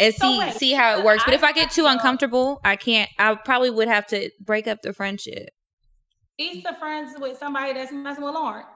And 0.00 0.14
So 0.14 0.30
see 0.32 0.38
wait, 0.38 0.54
see 0.54 0.72
how 0.72 0.98
it 0.98 1.04
works. 1.04 1.24
But 1.24 1.32
I 1.34 1.36
if 1.36 1.44
I 1.44 1.52
get 1.52 1.70
too 1.70 1.86
uncomfortable, 1.86 2.60
I 2.64 2.76
can't. 2.76 3.10
I 3.18 3.34
probably 3.34 3.70
would 3.70 3.88
have 3.88 4.06
to 4.08 4.30
break 4.40 4.66
up 4.68 4.82
the 4.82 4.92
friendship. 4.92 5.50
Issa 6.38 6.76
friends 6.78 7.14
with 7.18 7.36
somebody 7.38 7.72
that's 7.72 7.90
messing 7.92 8.22
with 8.24 8.34
Lawrence. 8.34 8.66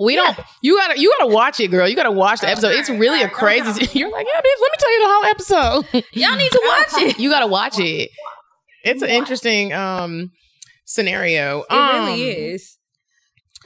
We 0.00 0.16
don't. 0.16 0.38
You 0.62 0.78
gotta. 0.78 0.98
You 0.98 1.14
gotta 1.18 1.30
watch 1.34 1.60
it, 1.60 1.68
girl. 1.68 1.86
You 1.86 1.94
gotta 1.94 2.10
watch 2.10 2.40
the 2.40 2.48
episode. 2.48 2.72
It's 2.72 2.88
really 2.88 3.20
a 3.22 3.28
crazy. 3.28 3.86
You're 3.98 4.10
like, 4.10 4.26
yeah, 4.32 4.40
bitch. 4.40 4.60
Let 4.62 4.72
me 4.72 4.78
tell 4.78 4.92
you 4.92 5.06
the 5.06 5.12
whole 5.12 5.24
episode. 5.24 6.04
Y'all 6.14 6.36
need 6.36 6.50
to 6.50 6.62
watch 6.64 7.02
it. 7.02 7.18
you 7.18 7.28
gotta 7.28 7.46
watch 7.46 7.78
it. 7.78 8.08
It's 8.84 9.02
an 9.02 9.10
interesting 9.10 9.74
um 9.74 10.30
scenario. 10.86 11.64
It 11.70 11.74
really 11.74 12.12
Um, 12.12 12.18
is. 12.54 12.78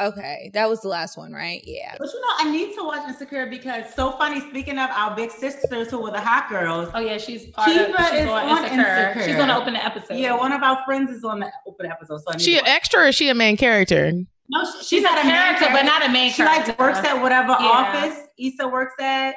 Okay, 0.00 0.50
that 0.52 0.68
was 0.68 0.82
the 0.82 0.88
last 0.88 1.16
one, 1.16 1.32
right? 1.32 1.62
Yeah. 1.64 1.94
But 1.98 2.08
you 2.12 2.20
know, 2.20 2.26
I 2.38 2.50
need 2.50 2.74
to 2.76 2.84
watch 2.84 3.08
Insecure 3.08 3.46
because 3.46 3.92
so 3.94 4.12
funny. 4.12 4.40
Speaking 4.50 4.78
of 4.78 4.90
our 4.90 5.16
big 5.16 5.30
sisters 5.30 5.90
who 5.90 6.02
were 6.02 6.10
the 6.10 6.20
hot 6.20 6.50
girls, 6.50 6.90
Oh 6.94 7.00
yeah, 7.00 7.16
she's 7.18 7.46
part 7.46 7.68
Kiva 7.70 7.84
of. 7.98 8.06
She's 8.10 8.20
is 8.22 8.28
on 8.28 8.48
on 8.48 8.64
Insecure. 8.64 8.82
Insecure. 8.82 9.22
She's 9.26 9.36
gonna 9.36 9.56
open 9.58 9.72
the 9.74 9.84
episode. 9.84 10.14
yeah, 10.18 10.36
one 10.36 10.52
of 10.52 10.62
our 10.62 10.84
friends 10.84 11.10
is 11.10 11.24
on 11.24 11.40
the 11.40 11.50
open 11.66 11.86
episode. 11.86 12.18
So 12.18 12.24
I 12.28 12.32
need 12.36 12.42
She 12.42 12.52
to 12.52 12.58
an 12.58 12.64
watch. 12.64 12.74
extra 12.74 13.00
or 13.00 13.06
is 13.06 13.14
she 13.14 13.28
a 13.30 13.34
main 13.34 13.56
character? 13.56 14.12
no, 14.48 14.64
she- 14.64 14.70
she's, 14.78 14.86
she's 14.88 15.02
not 15.02 15.16
a 15.18 15.22
a 15.22 15.24
main 15.24 15.32
character, 15.34 15.66
but 15.72 15.82
not 15.84 16.04
a 16.04 16.08
main 16.10 16.30
She 16.30 16.42
character. 16.42 16.70
like 16.72 16.78
works 16.78 16.98
at 16.98 17.20
whatever 17.22 17.48
Yeah. 17.58 17.66
office 17.66 18.18
Issa 18.38 18.68
works 18.68 18.94
at. 19.00 19.34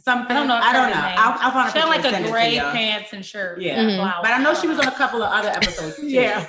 Something 0.00 0.36
I 0.36 0.40
don't 0.40 0.48
know. 0.48 0.56
I 0.62 0.72
don't 0.74 0.90
know. 0.90 0.96
I'll, 1.00 1.38
I'll 1.40 1.50
find 1.52 1.68
a 1.68 1.72
She 1.72 1.78
had 1.78 1.88
like 1.88 2.04
a 2.04 2.10
send 2.10 2.26
gray 2.26 2.58
pants 2.58 3.12
and 3.14 3.24
shirt. 3.24 3.60
Yeah, 3.62 3.78
Mhm. 3.78 3.96
Blouse. 3.96 4.16
but 4.22 4.32
I 4.32 4.42
know 4.42 4.52
she 4.54 4.66
was 4.68 4.78
on 4.78 4.86
a 4.88 4.90
couple 4.92 5.22
of 5.22 5.32
other 5.32 5.48
episodes. 5.48 5.96
Too. 5.96 6.08
Yeah. 6.08 6.46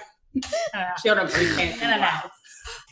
She 1.01 1.09
had 1.09 1.17
a 1.17 1.27
gray 1.27 1.47
pants. 1.55 1.81
In 1.81 1.89
and 1.89 2.01
out. 2.01 2.31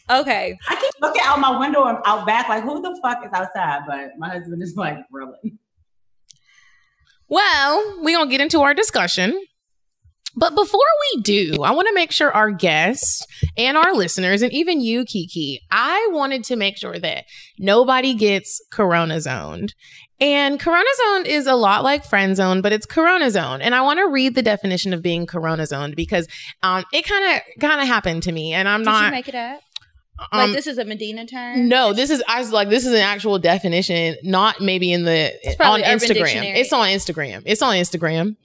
Okay. 0.09 0.57
I 0.67 0.75
keep 0.75 0.91
looking 1.01 1.21
out 1.23 1.39
my 1.39 1.57
window 1.57 1.85
and 1.85 1.97
out 2.05 2.25
back, 2.25 2.49
like 2.49 2.63
who 2.63 2.81
the 2.81 2.99
fuck 3.01 3.25
is 3.25 3.31
outside? 3.33 3.81
But 3.87 4.11
my 4.17 4.29
husband 4.29 4.61
is 4.61 4.75
like 4.75 4.97
really? 5.11 5.57
Well, 7.29 7.99
we're 8.01 8.17
going 8.17 8.29
to 8.29 8.31
get 8.31 8.41
into 8.41 8.61
our 8.61 8.73
discussion. 8.73 9.41
But 10.35 10.55
before 10.55 10.79
we 11.15 11.21
do, 11.21 11.63
I 11.63 11.71
want 11.71 11.87
to 11.87 11.93
make 11.93 12.11
sure 12.11 12.31
our 12.31 12.49
guests 12.49 13.25
and 13.55 13.77
our 13.77 13.93
listeners, 13.93 14.41
and 14.41 14.51
even 14.51 14.81
you, 14.81 15.05
Kiki, 15.05 15.61
I 15.71 16.09
wanted 16.11 16.43
to 16.45 16.55
make 16.55 16.77
sure 16.77 16.97
that 16.97 17.25
nobody 17.59 18.15
gets 18.15 18.59
corona 18.71 19.21
zoned. 19.21 19.75
And 20.19 20.59
corona 20.59 20.85
Zone 21.05 21.25
is 21.25 21.47
a 21.47 21.55
lot 21.55 21.83
like 21.83 22.05
friend 22.05 22.35
zone, 22.37 22.61
but 22.61 22.71
it's 22.71 22.85
corona 22.85 23.29
zone. 23.31 23.61
And 23.61 23.73
I 23.75 23.81
want 23.81 23.99
to 23.99 24.07
read 24.07 24.35
the 24.35 24.41
definition 24.41 24.93
of 24.93 25.01
being 25.01 25.25
corona 25.25 25.65
zoned 25.65 25.95
because 25.95 26.27
um, 26.61 26.85
it 26.93 27.03
kind 27.05 27.35
of 27.35 27.41
kind 27.59 27.81
of 27.81 27.87
happened 27.87 28.23
to 28.23 28.31
me, 28.31 28.53
and 28.53 28.67
I'm 28.69 28.83
not 28.83 28.91
Did 28.91 28.97
not. 29.01 29.05
you 29.05 29.11
make 29.11 29.27
it 29.27 29.35
up? 29.35 29.61
um, 30.31 30.39
like 30.39 30.51
this 30.51 30.67
is 30.67 30.77
a 30.77 30.85
Medina 30.85 31.25
term. 31.25 31.67
no, 31.67 31.91
this 31.91 32.09
is 32.09 32.23
I 32.27 32.39
was 32.39 32.51
like 32.51 32.69
this 32.69 32.85
is 32.85 32.93
an 32.93 32.99
actual 32.99 33.39
definition, 33.39 34.15
not 34.23 34.61
maybe 34.61 34.93
in 34.93 35.03
the 35.03 35.31
on 35.59 35.81
Instagram. 35.81 36.07
Dictionary. 36.13 36.47
It's 36.59 36.71
on 36.71 36.87
Instagram. 36.87 37.41
It's 37.45 37.61
on 37.61 37.75
Instagram. 37.75 38.35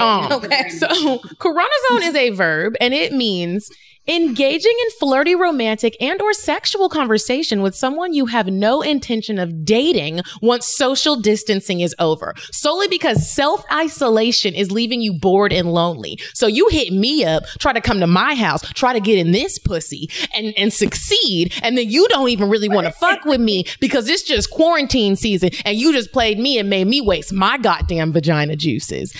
Um, 0.00 0.30
Okay. 0.32 0.68
So, 0.70 1.18
Corona 1.38 1.68
Zone 1.90 2.02
is 2.04 2.14
a 2.14 2.30
verb 2.30 2.74
and 2.80 2.92
it 2.94 3.12
means 3.12 3.68
engaging 4.08 4.74
in 4.82 4.90
flirty 4.98 5.34
romantic 5.34 5.96
and 6.00 6.20
or 6.20 6.32
sexual 6.32 6.88
conversation 6.88 7.62
with 7.62 7.74
someone 7.74 8.12
you 8.12 8.26
have 8.26 8.46
no 8.46 8.82
intention 8.82 9.38
of 9.38 9.64
dating 9.64 10.20
once 10.40 10.66
social 10.66 11.16
distancing 11.20 11.80
is 11.80 11.94
over. 11.98 12.34
Solely 12.52 12.88
because 12.88 13.28
self-isolation 13.28 14.54
is 14.54 14.70
leaving 14.70 15.00
you 15.00 15.12
bored 15.12 15.52
and 15.52 15.72
lonely. 15.72 16.18
So 16.34 16.46
you 16.46 16.68
hit 16.70 16.92
me 16.92 17.24
up 17.24 17.44
try 17.58 17.72
to 17.72 17.80
come 17.80 18.00
to 18.00 18.06
my 18.06 18.34
house 18.34 18.62
try 18.72 18.92
to 18.92 19.00
get 19.00 19.18
in 19.18 19.32
this 19.32 19.58
pussy 19.58 20.08
and 20.34 20.52
and 20.56 20.72
succeed 20.72 21.52
and 21.62 21.76
then 21.76 21.88
you 21.88 22.06
don't 22.08 22.28
even 22.28 22.48
really 22.48 22.68
want 22.68 22.86
to 22.86 22.92
fuck 23.00 23.24
with 23.24 23.40
me 23.40 23.64
because 23.80 24.08
it's 24.08 24.22
just 24.22 24.50
quarantine 24.50 25.16
season 25.16 25.50
and 25.64 25.76
you 25.76 25.92
just 25.92 26.12
played 26.12 26.38
me 26.38 26.58
and 26.58 26.70
made 26.70 26.86
me 26.86 27.00
waste 27.00 27.32
my 27.32 27.58
goddamn 27.58 28.12
vagina 28.12 28.56
juices 28.56 29.12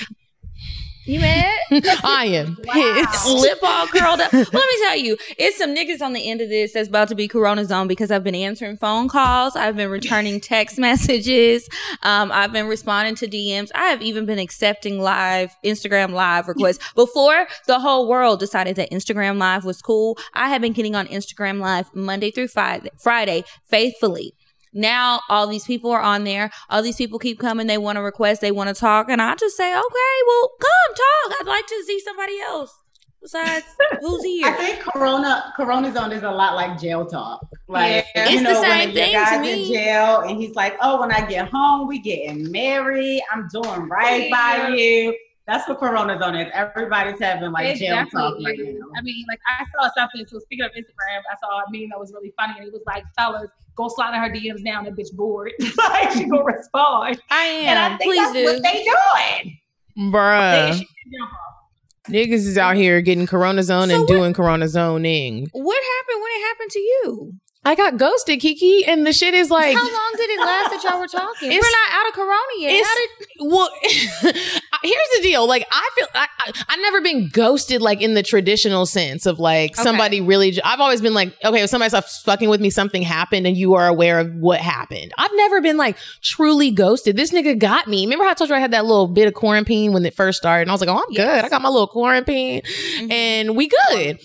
You 1.06 1.20
mad? 1.20 1.56
I 2.04 2.26
am 2.32 2.56
pissed. 2.56 3.28
Lip 3.28 3.58
all 3.62 3.86
curled 3.86 4.20
up. 4.20 4.32
Let 4.32 4.52
me 4.52 4.78
tell 4.82 4.96
you, 4.96 5.16
it's 5.38 5.56
some 5.56 5.74
niggas 5.74 6.02
on 6.02 6.12
the 6.12 6.28
end 6.28 6.40
of 6.40 6.48
this 6.48 6.72
that's 6.72 6.88
about 6.88 7.08
to 7.08 7.14
be 7.14 7.28
Corona 7.28 7.64
Zone 7.64 7.86
because 7.86 8.10
I've 8.10 8.24
been 8.24 8.34
answering 8.34 8.76
phone 8.76 9.08
calls. 9.08 9.54
I've 9.54 9.76
been 9.76 9.90
returning 9.90 10.40
text 10.40 10.78
messages. 10.80 11.68
Um, 12.02 12.32
I've 12.32 12.52
been 12.52 12.66
responding 12.66 13.14
to 13.16 13.28
DMs. 13.28 13.70
I 13.74 13.86
have 13.86 14.02
even 14.02 14.26
been 14.26 14.40
accepting 14.40 15.00
live 15.00 15.54
Instagram 15.64 16.10
live 16.10 16.48
requests. 16.48 16.78
Before 16.94 17.46
the 17.66 17.78
whole 17.78 18.08
world 18.08 18.40
decided 18.40 18.74
that 18.76 18.90
Instagram 18.90 19.38
live 19.38 19.64
was 19.64 19.80
cool, 19.80 20.18
I 20.34 20.48
have 20.48 20.60
been 20.60 20.72
getting 20.72 20.96
on 20.96 21.06
Instagram 21.06 21.60
live 21.60 21.94
Monday 21.94 22.32
through 22.32 22.48
Friday, 22.48 22.90
Friday 22.98 23.44
faithfully. 23.64 24.35
Now 24.76 25.20
all 25.28 25.46
these 25.46 25.64
people 25.64 25.90
are 25.90 26.00
on 26.00 26.24
there. 26.24 26.50
All 26.70 26.82
these 26.82 26.96
people 26.96 27.18
keep 27.18 27.40
coming. 27.40 27.66
They 27.66 27.78
want 27.78 27.96
to 27.96 28.02
request. 28.02 28.40
They 28.42 28.52
want 28.52 28.68
to 28.68 28.74
talk, 28.74 29.08
and 29.08 29.20
I 29.22 29.34
just 29.34 29.56
say, 29.56 29.70
okay, 29.70 30.16
well, 30.26 30.50
come 30.60 30.94
talk. 30.94 31.40
I'd 31.40 31.46
like 31.46 31.66
to 31.66 31.82
see 31.86 31.98
somebody 32.00 32.38
else 32.40 32.78
besides 33.22 33.64
who's 34.00 34.22
here. 34.22 34.46
I 34.48 34.52
think 34.52 34.80
Corona 34.80 35.52
Corona 35.56 35.92
Zone 35.92 36.12
is 36.12 36.22
a 36.22 36.30
lot 36.30 36.54
like 36.54 36.78
jail 36.78 37.06
talk. 37.06 37.44
Like 37.68 38.04
Yeah. 38.14 38.28
you 38.28 38.38
It's 38.38 38.42
the 38.46 38.52
know, 38.52 38.62
same 38.62 38.78
when 38.88 38.94
thing 38.94 39.12
your 39.12 39.24
to 39.24 39.30
guy's 39.30 39.40
me. 39.40 39.62
in 39.66 39.72
jail 39.72 40.20
and 40.20 40.40
he's 40.40 40.54
like, 40.54 40.76
Oh, 40.82 41.00
when 41.00 41.10
I 41.10 41.26
get 41.26 41.48
home, 41.48 41.88
we 41.88 41.98
getting 41.98 42.52
married. 42.52 43.22
I'm 43.32 43.48
doing 43.52 43.88
right 43.88 44.30
by 44.30 44.68
you. 44.68 45.16
That's 45.46 45.68
what 45.68 45.78
Corona 45.78 46.18
Zone 46.18 46.34
is. 46.34 46.50
Everybody's 46.52 47.20
having 47.20 47.52
like 47.52 47.66
It 47.66 47.78
jail 47.78 48.04
talk 48.06 48.34
right 48.44 48.58
now. 48.58 48.86
I 48.96 49.02
mean, 49.02 49.24
like 49.28 49.38
I 49.46 49.64
saw 49.74 49.88
something. 49.96 50.26
So 50.26 50.40
speaking 50.40 50.64
of 50.64 50.72
Instagram, 50.72 51.20
I 51.30 51.36
saw 51.40 51.60
a 51.60 51.64
meme 51.70 51.88
that 51.90 52.00
was 52.00 52.12
really 52.12 52.32
funny, 52.36 52.54
and 52.58 52.66
it 52.66 52.72
was 52.72 52.82
like, 52.86 53.04
"Fellas, 53.16 53.48
go 53.76 53.86
slide 53.88 54.14
in 54.14 54.20
her 54.20 54.28
DMs 54.28 54.62
now, 54.64 54.78
and 54.78 54.86
that 54.88 54.96
bitch 55.00 55.14
bored. 55.14 55.52
like 55.78 56.10
she 56.12 56.24
gonna 56.24 56.42
respond." 56.42 57.20
I 57.30 57.44
am. 57.44 57.68
And 57.68 57.78
I 57.78 57.96
think 57.96 58.10
Please 58.12 58.22
that's 58.22 58.32
do. 58.34 58.44
what 58.44 58.62
they 58.64 58.84
doing. 58.84 60.12
Bruh. 60.12 60.68
should 60.72 60.78
jump 60.78 61.32
off. 61.32 62.10
Niggas 62.10 62.32
is 62.46 62.58
out 62.58 62.76
here 62.76 63.00
getting 63.00 63.26
corona 63.26 63.62
zone 63.62 63.88
So 63.88 63.94
and 63.94 64.00
what- 64.02 64.08
doing 64.08 64.32
corona 64.32 64.68
zoning. 64.68 65.48
what 65.52 65.82
happened 65.82 66.22
when 66.22 66.32
it 66.32 66.46
happened 66.48 66.70
to 66.72 66.80
you? 66.80 67.32
I 67.66 67.74
got 67.74 67.96
ghosted, 67.96 68.38
Kiki, 68.40 68.84
and 68.86 69.04
the 69.04 69.12
shit 69.12 69.34
is 69.34 69.50
like 69.50 69.74
How 69.76 69.82
long 69.82 70.12
did 70.16 70.30
it 70.30 70.38
last 70.40 70.70
that 70.70 70.84
y'all 70.84 71.00
were 71.00 71.08
talking? 71.08 71.50
We're 71.50 71.56
not 71.56 71.92
out 71.92 72.08
of 72.08 72.14
Corona 72.14 72.40
yet. 72.58 72.86
did 72.96 73.26
well 73.40 73.68
here's 74.22 75.10
the 75.16 75.20
deal. 75.22 75.46
Like 75.46 75.66
i 75.70 75.90
feel 75.96 76.06
I, 76.14 76.26
I 76.38 76.52
i've 76.68 76.80
never 76.80 77.00
been 77.00 77.28
ghosted 77.28 77.82
like 77.82 78.00
in 78.00 78.14
the 78.14 78.22
traditional 78.22 78.86
sense 78.86 79.26
of 79.26 79.38
like 79.38 79.72
Okay. 79.72 79.82
somebody 79.82 80.20
really 80.20 80.58
I've 80.64 80.80
always 80.80 81.00
been 81.02 81.12
like 81.14 81.34
okay 81.44 81.62
if 81.62 81.68
somebody 81.70 81.88
stops 81.90 82.22
fucking 82.22 82.48
with 82.48 82.60
me 82.60 82.70
something 82.70 83.02
happened 83.02 83.46
and 83.46 83.56
you 83.56 83.74
are 83.74 83.88
aware 83.88 84.20
of 84.20 84.32
what 84.36 84.60
happened. 84.60 85.12
I've 85.18 85.30
never 85.34 85.60
been 85.60 85.76
like 85.76 85.96
truly 86.22 86.70
ghosted. 86.70 87.16
This 87.16 87.32
nigga 87.32 87.58
got 87.58 87.88
me. 87.88 88.04
Remember 88.04 88.24
how 88.24 88.30
i 88.30 88.34
told 88.34 88.48
you 88.50 88.56
i 88.56 88.60
had 88.60 88.70
that 88.70 88.84
little 88.84 89.08
bit 89.08 89.26
of 89.26 89.34
quarantine 89.34 89.92
when 89.92 90.04
it 90.06 90.14
first 90.14 90.38
started? 90.38 90.62
And 90.62 90.70
i 90.70 90.74
was 90.74 90.80
like 90.80 90.90
oh 90.90 90.96
i'm 91.06 91.14
good. 91.14 91.44
I 91.44 91.48
got 91.48 91.62
my 91.62 91.68
little 91.68 91.88
quarantine. 91.88 92.62
Mm-hmm. 92.62 93.10
and 93.10 93.56
we 93.56 93.68
good 93.90 94.20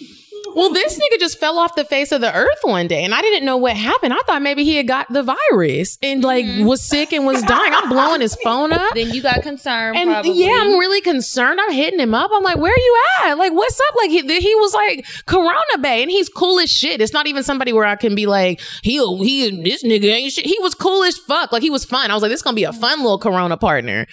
well, 0.56 0.72
this 0.72 0.98
nigga 0.98 1.20
just 1.20 1.40
fell 1.40 1.58
off 1.58 1.76
the 1.76 1.86
face 1.86 2.12
of 2.12 2.22
the 2.22 2.34
earth 2.34 2.60
one 2.64 2.88
day, 2.88 3.04
and 3.04 3.14
I 3.14 3.22
didn't 3.22 3.46
know 3.46 3.58
what 3.58 3.76
happened. 3.76 4.14
I 4.14 4.20
thought 4.26 4.42
maybe 4.42 4.64
he 4.64 4.76
had 4.76 4.88
got 4.88 5.12
the 5.12 5.24
virus 5.24 5.98
and 6.02 6.24
mm-hmm. 6.24 6.60
like 6.60 6.68
was 6.68 6.82
sick 6.82 7.14
and 7.14 7.26
was 7.26 7.42
dying. 7.44 7.74
I'm 7.74 7.90
blowing 7.90 8.22
his 8.22 8.36
phone 8.36 8.72
up. 8.74 8.94
then 8.94 9.12
you 9.12 9.22
got 9.22 9.42
concerned? 9.42 9.98
And 9.98 10.10
probably. 10.10 10.34
yeah, 10.34 10.60
I'm 10.62 10.78
really 10.78 11.02
concerned. 11.02 11.60
I'm 11.62 11.72
hitting 11.72 12.00
him 12.00 12.14
up. 12.14 12.32
I'm 12.34 12.44
like, 12.44 12.58
where 12.58 12.74
are 12.74 12.78
you 12.78 13.00
at? 13.24 13.38
Like, 13.38 13.54
what's 13.54 13.80
up? 13.80 13.96
Like, 13.98 14.10
he, 14.10 14.22
he 14.22 14.56
was 14.56 14.74
like 14.74 15.06
Corona 15.26 15.78
Bay, 15.80 16.02
and 16.02 16.12
he's 16.12 16.30
cool 16.30 16.60
as 16.60 16.72
shit. 16.72 17.02
It's 17.02 17.14
not 17.14 17.28
even 17.28 17.44
somebody 17.44 17.74
where 17.74 17.86
I 17.86 17.96
can 17.96 18.16
be 18.16 18.26
like, 18.26 18.60
he, 18.84 18.98
he, 19.18 19.62
this 19.64 19.84
nigga 19.84 20.06
ain't 20.06 20.34
shit. 20.34 20.46
He 20.46 20.58
was 20.60 20.76
cool 20.76 21.04
as 21.04 21.18
fuck. 21.18 21.52
Like, 21.52 21.62
he 21.62 21.70
was 21.70 21.86
fun. 21.86 22.12
I 22.12 22.14
was 22.14 22.22
like, 22.22 22.30
this 22.30 22.40
is 22.40 22.44
gonna 22.44 22.56
be 22.56 22.64
a 22.64 22.74
fun 22.74 23.00
little 23.00 23.20
Corona 23.20 23.58
partner. 23.58 24.08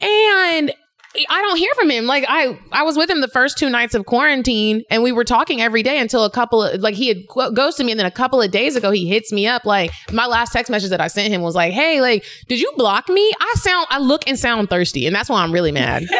And 0.00 0.72
I 1.16 1.42
don't 1.42 1.56
hear 1.56 1.72
from 1.74 1.90
him. 1.90 2.06
Like 2.06 2.24
I, 2.28 2.58
I 2.70 2.82
was 2.82 2.96
with 2.96 3.08
him 3.08 3.20
the 3.20 3.28
first 3.28 3.56
two 3.56 3.70
nights 3.70 3.94
of 3.94 4.04
quarantine, 4.04 4.84
and 4.90 5.02
we 5.02 5.10
were 5.10 5.24
talking 5.24 5.60
every 5.60 5.82
day 5.82 5.98
until 5.98 6.24
a 6.24 6.30
couple 6.30 6.62
of 6.62 6.80
like 6.80 6.94
he 6.94 7.08
had 7.08 7.26
ghosted 7.26 7.86
me, 7.86 7.92
and 7.92 7.98
then 7.98 8.06
a 8.06 8.10
couple 8.10 8.42
of 8.42 8.50
days 8.50 8.76
ago 8.76 8.90
he 8.90 9.08
hits 9.08 9.32
me 9.32 9.46
up. 9.46 9.64
Like 9.64 9.90
my 10.12 10.26
last 10.26 10.52
text 10.52 10.70
message 10.70 10.90
that 10.90 11.00
I 11.00 11.08
sent 11.08 11.32
him 11.32 11.40
was 11.40 11.54
like, 11.54 11.72
"Hey, 11.72 12.00
like, 12.00 12.24
did 12.46 12.60
you 12.60 12.70
block 12.76 13.08
me? 13.08 13.32
I 13.40 13.54
sound, 13.56 13.86
I 13.90 13.98
look 13.98 14.28
and 14.28 14.38
sound 14.38 14.68
thirsty, 14.68 15.06
and 15.06 15.16
that's 15.16 15.30
why 15.30 15.42
I'm 15.42 15.52
really 15.52 15.72
mad." 15.72 16.04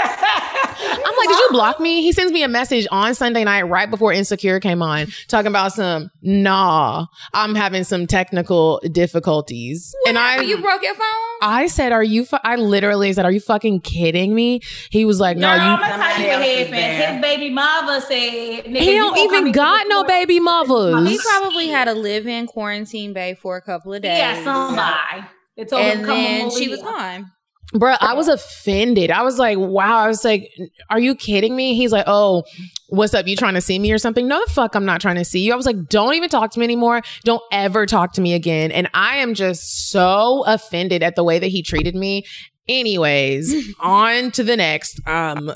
I'm 0.81 1.16
like, 1.16 1.29
"Did 1.29 1.38
you 1.38 1.48
block 1.51 1.81
me?" 1.81 2.03
He 2.03 2.12
sends 2.12 2.33
me 2.33 2.42
a 2.42 2.48
message 2.48 2.87
on 2.90 3.14
Sunday 3.14 3.44
night 3.44 3.62
right 3.62 3.90
before 3.90 4.12
Insecure 4.12 4.59
came 4.59 4.81
on, 4.81 5.09
talking 5.29 5.48
about 5.48 5.74
some 5.74 6.11
nah, 6.22 7.07
I'm 7.35 7.55
having 7.55 7.85
some 7.85 8.07
technical 8.07 8.81
difficulties, 8.90 9.94
and 10.07 10.18
I 10.18 10.40
you 10.40 10.62
broke 10.62 10.83
your 10.83 10.94
phone. 10.94 11.05
I 11.42 11.66
said, 11.66 11.92
"Are 11.92 12.03
you?" 12.03 12.24
Fu-? 12.24 12.38
I 12.42 12.57
literally 12.57 13.12
said, 13.12 13.27
"Are 13.27 13.33
you 13.33 13.40
fucking 13.40 13.81
kidding 13.81 14.35
me?" 14.35 14.61
He 14.90 15.05
was 15.05 15.20
like, 15.20 15.37
"No, 15.37 15.48
Girl, 15.51 15.61
I'm 15.61 15.72
you." 15.81 15.87
gonna 15.87 16.03
tell 16.03 16.20
you 16.20 16.64
Somebody 16.64 16.70
what 16.70 16.79
happened. 16.81 17.14
His 17.14 17.22
baby 17.22 17.51
mother 17.51 18.01
said, 18.01 18.66
He 18.66 18.92
don't 18.96 19.18
even 19.18 19.53
got 19.53 19.87
no 19.88 19.96
court. 19.96 20.09
baby 20.09 20.40
mothers. 20.40 21.09
He 21.09 21.18
probably 21.18 21.68
had 21.68 21.88
a 21.88 21.94
live-in 21.94 22.46
quarantine 22.46 23.12
bay 23.12 23.35
for 23.35 23.57
a 23.57 23.62
couple 23.62 23.92
of 23.94 24.03
days. 24.03 24.18
Yeah, 24.18 24.42
somebody. 24.44 25.27
They 25.57 25.64
told 25.64 25.83
him 25.83 25.98
and 25.98 26.07
come 26.07 26.16
then 26.16 26.51
she 26.51 26.61
here. 26.66 26.70
was 26.70 26.83
gone. 26.83 27.33
Bro, 27.74 27.96
I 28.01 28.14
was 28.14 28.29
offended. 28.29 29.11
I 29.11 29.20
was 29.20 29.38
like, 29.38 29.59
wow. 29.59 29.98
I 29.98 30.09
was 30.09 30.24
like, 30.24 30.48
are 30.88 30.98
you 30.98 31.14
kidding 31.14 31.55
me? 31.55 31.74
He's 31.77 31.92
like, 31.92 32.05
oh, 32.07 32.44
what's 32.88 33.12
up? 33.12 33.27
You 33.27 33.37
trying 33.37 33.55
to 33.55 33.61
see 33.61 33.79
me 33.79 33.92
or 33.92 33.98
something? 33.98 34.27
No, 34.27 34.42
the 34.46 34.51
fuck, 34.51 34.74
I'm 34.74 34.87
not 34.87 35.03
trying 35.03 35.16
to 35.16 35.24
see 35.24 35.40
you. 35.40 35.53
I 35.53 35.57
was 35.57 35.66
like, 35.66 35.87
don't 35.90 36.14
even 36.14 36.31
talk 36.31 36.51
to 36.53 36.59
me 36.61 36.64
anymore. 36.64 37.03
Don't 37.24 37.42
ever 37.53 37.85
talk 37.85 38.14
to 38.14 38.22
me 38.22 38.33
again. 38.33 38.72
And 38.72 38.88
I 38.94 39.18
am 39.18 39.35
just 39.35 39.90
so 39.90 40.44
offended 40.46 41.03
at 41.03 41.14
the 41.14 41.22
way 41.22 41.38
that 41.38 41.48
he 41.48 41.62
treated 41.62 41.94
me. 41.94 42.24
Anyways, 42.68 43.74
on 43.81 44.31
to 44.33 44.44
the 44.44 44.57
next. 44.57 45.00
Um, 45.07 45.52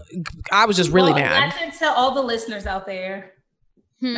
I 0.51 0.67
was 0.67 0.77
just 0.77 0.91
really 0.91 1.13
well, 1.13 1.23
mad. 1.23 1.55
Lesson 1.55 1.79
to 1.87 1.93
all 1.93 2.15
the 2.15 2.23
listeners 2.23 2.67
out 2.67 2.87
there. 2.87 3.33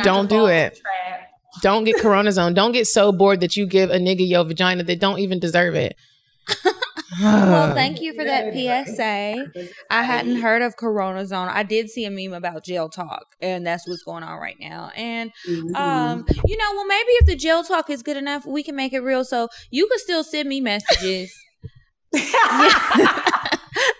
Don't 0.03 0.29
do 0.29 0.47
it. 0.47 0.69
for 0.71 0.75
the 0.75 0.81
trap. 0.81 1.29
Don't 1.61 1.83
get 1.83 1.97
corona 1.99 2.31
zone. 2.31 2.53
Don't 2.53 2.71
get 2.71 2.87
so 2.87 3.11
bored 3.11 3.39
that 3.41 3.55
you 3.55 3.65
give 3.65 3.89
a 3.89 3.97
nigga 3.97 4.27
your 4.27 4.43
vagina 4.43 4.83
that 4.83 4.99
don't 4.99 5.19
even 5.19 5.39
deserve 5.39 5.75
it. 5.75 5.95
Well, 7.21 7.73
thank 7.75 8.01
you 8.01 8.13
for 8.13 8.25
that 8.25 8.53
PSA. 8.53 9.69
I 9.89 10.03
hadn't 10.03 10.37
heard 10.41 10.61
of 10.61 10.75
Corona 10.75 11.25
Zone. 11.25 11.47
I 11.47 11.63
did 11.63 11.89
see 11.89 12.03
a 12.03 12.11
meme 12.11 12.33
about 12.33 12.65
jail 12.65 12.89
talk, 12.89 13.23
and 13.41 13.65
that's 13.65 13.87
what's 13.87 14.03
going 14.03 14.23
on 14.23 14.37
right 14.39 14.57
now. 14.59 14.91
And 14.95 15.31
Mm-hmm. 15.47 15.75
um, 15.75 16.25
you 16.45 16.57
know, 16.57 16.71
well, 16.73 16.85
maybe 16.87 17.09
if 17.11 17.27
the 17.27 17.35
jail 17.35 17.63
talk 17.63 17.89
is 17.89 18.03
good 18.03 18.17
enough, 18.17 18.45
we 18.45 18.63
can 18.63 18.75
make 18.75 18.91
it 18.91 18.99
real. 18.99 19.23
So 19.23 19.47
you 19.69 19.87
can 19.87 19.99
still 19.99 20.23
send 20.23 20.49
me 20.49 20.59
messages. 20.59 21.33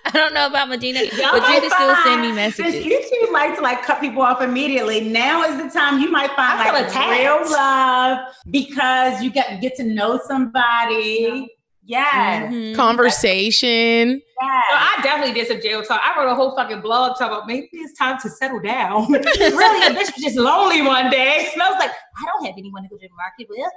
I 0.06 0.12
don't 0.13 0.34
know 0.34 0.47
about 0.47 0.69
Medina, 0.69 1.01
Y'all 1.01 1.32
but 1.34 1.49
you 1.49 1.60
can 1.62 1.69
still 1.69 1.95
send 2.04 2.21
me 2.21 2.32
messages. 2.32 2.73
Since 2.73 2.86
you 2.86 3.25
two 3.28 3.34
like 3.34 3.56
to 3.56 3.62
like 3.62 3.84
cut 3.84 3.99
people 3.99 4.21
off 4.21 4.41
immediately, 4.41 5.01
now 5.01 5.43
is 5.43 5.58
the 5.62 5.69
time 5.78 5.99
you 5.99 6.10
might 6.10 6.32
find 6.32 6.60
I 6.60 6.71
like 6.71 6.88
attacked. 6.88 7.19
real 7.19 7.51
love 7.51 8.19
because 8.49 9.21
you 9.21 9.30
get 9.32 9.60
get 9.62 9.75
to 9.75 9.84
know 9.84 10.19
somebody. 10.28 11.47
Yes. 11.88 12.51
Mhm. 12.51 12.75
Conversation. 12.75 14.21
So 14.41 14.47
I 14.47 14.99
definitely 15.04 15.34
did 15.36 15.47
some 15.47 15.62
jail 15.62 15.84
talk. 15.84 16.01
I 16.04 16.17
wrote 16.17 16.32
a 16.32 16.36
whole 16.36 16.56
fucking 16.56 16.82
blog 16.82 17.17
talk 17.17 17.28
about 17.32 17.45
maybe 17.47 17.67
it's 17.73 17.97
time 17.97 18.17
to 18.21 18.30
settle 18.30 18.60
down. 18.60 19.12
really, 19.12 19.86
a 19.86 19.89
bitch 19.91 20.13
was 20.15 20.23
just 20.23 20.36
lonely 20.38 20.82
one 20.82 21.10
day. 21.12 21.49
And 21.54 21.62
I 21.62 21.69
was 21.69 21.78
like, 21.80 21.91
I 21.91 22.25
don't 22.34 22.45
have 22.45 22.56
anyone 22.58 22.84
to 22.84 22.89
go 22.89 22.97
to 22.97 23.08
the 23.08 23.13
market 23.15 23.47
with. 23.49 23.71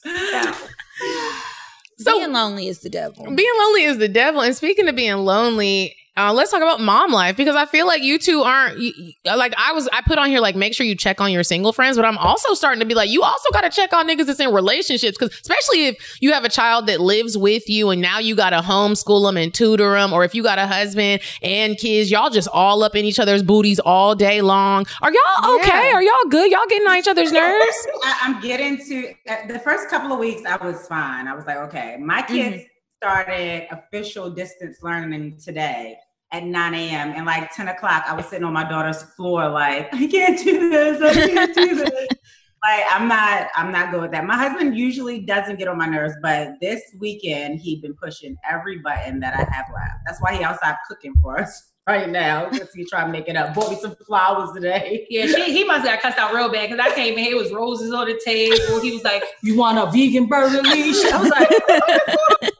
So, 0.00 0.52
So- 1.98 2.18
being 2.18 2.32
lonely 2.32 2.68
is 2.68 2.78
the 2.80 2.90
devil. 2.90 3.24
Being 3.24 3.52
lonely 3.58 3.84
is 3.84 3.98
the 3.98 4.08
devil. 4.08 4.40
And 4.40 4.54
speaking 4.56 4.88
of 4.88 4.94
being 4.96 5.16
lonely, 5.16 5.96
uh, 6.18 6.32
let's 6.32 6.50
talk 6.50 6.60
about 6.60 6.80
mom 6.80 7.12
life 7.12 7.36
because 7.36 7.54
I 7.54 7.64
feel 7.64 7.86
like 7.86 8.02
you 8.02 8.18
two 8.18 8.42
aren't 8.42 8.78
you, 8.80 8.92
like 9.24 9.54
I 9.56 9.72
was. 9.72 9.88
I 9.92 10.00
put 10.02 10.18
on 10.18 10.28
here 10.28 10.40
like 10.40 10.56
make 10.56 10.74
sure 10.74 10.84
you 10.84 10.96
check 10.96 11.20
on 11.20 11.30
your 11.30 11.44
single 11.44 11.72
friends, 11.72 11.96
but 11.96 12.04
I'm 12.04 12.18
also 12.18 12.54
starting 12.54 12.80
to 12.80 12.86
be 12.86 12.94
like 12.94 13.08
you 13.08 13.22
also 13.22 13.48
got 13.52 13.60
to 13.60 13.70
check 13.70 13.92
on 13.92 14.08
niggas 14.08 14.26
that's 14.26 14.40
in 14.40 14.52
relationships 14.52 15.16
because 15.16 15.32
especially 15.40 15.86
if 15.86 16.18
you 16.20 16.32
have 16.32 16.44
a 16.44 16.48
child 16.48 16.88
that 16.88 17.00
lives 17.00 17.38
with 17.38 17.68
you 17.68 17.90
and 17.90 18.02
now 18.02 18.18
you 18.18 18.34
got 18.34 18.50
to 18.50 18.56
homeschool 18.56 19.28
them 19.28 19.36
and 19.36 19.54
tutor 19.54 19.92
them, 19.92 20.12
or 20.12 20.24
if 20.24 20.34
you 20.34 20.42
got 20.42 20.58
a 20.58 20.66
husband 20.66 21.22
and 21.40 21.78
kids, 21.78 22.10
y'all 22.10 22.30
just 22.30 22.48
all 22.52 22.82
up 22.82 22.96
in 22.96 23.04
each 23.04 23.20
other's 23.20 23.44
booties 23.44 23.78
all 23.78 24.16
day 24.16 24.42
long. 24.42 24.86
Are 25.00 25.12
y'all 25.12 25.54
okay? 25.60 25.68
Yeah. 25.68 25.94
Are 25.94 26.02
y'all 26.02 26.28
good? 26.28 26.50
Y'all 26.50 26.66
getting 26.68 26.88
on 26.88 26.96
each 26.96 27.08
other's 27.08 27.30
nerves? 27.30 27.86
I, 28.02 28.18
I'm 28.22 28.40
getting 28.40 28.76
to 28.86 29.14
uh, 29.28 29.46
the 29.46 29.60
first 29.60 29.88
couple 29.88 30.12
of 30.12 30.18
weeks. 30.18 30.42
I 30.44 30.56
was 30.56 30.84
fine. 30.88 31.28
I 31.28 31.36
was 31.36 31.46
like, 31.46 31.58
okay. 31.58 31.96
My 32.00 32.22
kids 32.22 32.64
started 32.96 33.68
official 33.70 34.28
distance 34.30 34.78
learning 34.82 35.36
today 35.36 35.96
at 36.32 36.44
9 36.44 36.74
a.m. 36.74 37.12
and 37.16 37.26
like 37.26 37.54
10 37.54 37.68
o'clock, 37.68 38.04
I 38.06 38.14
was 38.14 38.26
sitting 38.26 38.44
on 38.44 38.52
my 38.52 38.68
daughter's 38.68 39.02
floor, 39.02 39.48
like, 39.48 39.92
I 39.94 40.06
can't 40.06 40.38
do 40.38 40.70
this. 40.70 41.02
I 41.02 41.26
can't 41.26 41.54
do 41.54 41.74
this. 41.74 41.90
like, 42.62 42.84
I'm 42.90 43.08
not, 43.08 43.48
I'm 43.56 43.72
not 43.72 43.90
good 43.90 44.02
with 44.02 44.10
that. 44.12 44.26
My 44.26 44.36
husband 44.36 44.76
usually 44.76 45.20
doesn't 45.20 45.58
get 45.58 45.68
on 45.68 45.78
my 45.78 45.86
nerves, 45.86 46.14
but 46.22 46.54
this 46.60 46.82
weekend 46.98 47.60
he'd 47.60 47.80
been 47.80 47.94
pushing 47.94 48.36
every 48.48 48.78
button 48.78 49.20
that 49.20 49.34
I 49.34 49.38
have 49.38 49.66
left. 49.72 49.94
That's 50.06 50.20
why 50.20 50.36
he 50.36 50.44
outside 50.44 50.76
cooking 50.88 51.14
for 51.22 51.38
us 51.38 51.72
right 51.88 52.10
now 52.10 52.50
because 52.50 52.68
he's 52.74 52.90
trying 52.90 53.06
to 53.06 53.12
make 53.12 53.28
it 53.28 53.36
up. 53.36 53.54
Bought 53.54 53.70
me 53.70 53.78
some 53.80 53.96
flowers 54.06 54.50
today. 54.54 55.06
Yeah, 55.08 55.26
she, 55.26 55.44
he 55.44 55.64
must 55.64 55.86
have 55.86 56.02
got 56.02 56.02
cussed 56.02 56.18
out 56.18 56.34
real 56.34 56.52
bad 56.52 56.68
because 56.68 56.84
I 56.84 56.94
came 56.94 57.14
in 57.14 57.24
here, 57.24 57.32
it 57.32 57.42
was 57.42 57.50
roses 57.50 57.92
on 57.94 58.06
the 58.06 58.20
table. 58.22 58.80
He 58.80 58.92
was 58.92 59.04
like, 59.04 59.22
You 59.42 59.56
want 59.56 59.78
a 59.78 59.90
vegan 59.90 60.26
burger, 60.26 60.60
Leash? 60.60 61.02
I 61.06 61.22
was 61.22 61.30
like, 61.30 61.48
Don't 62.48 62.57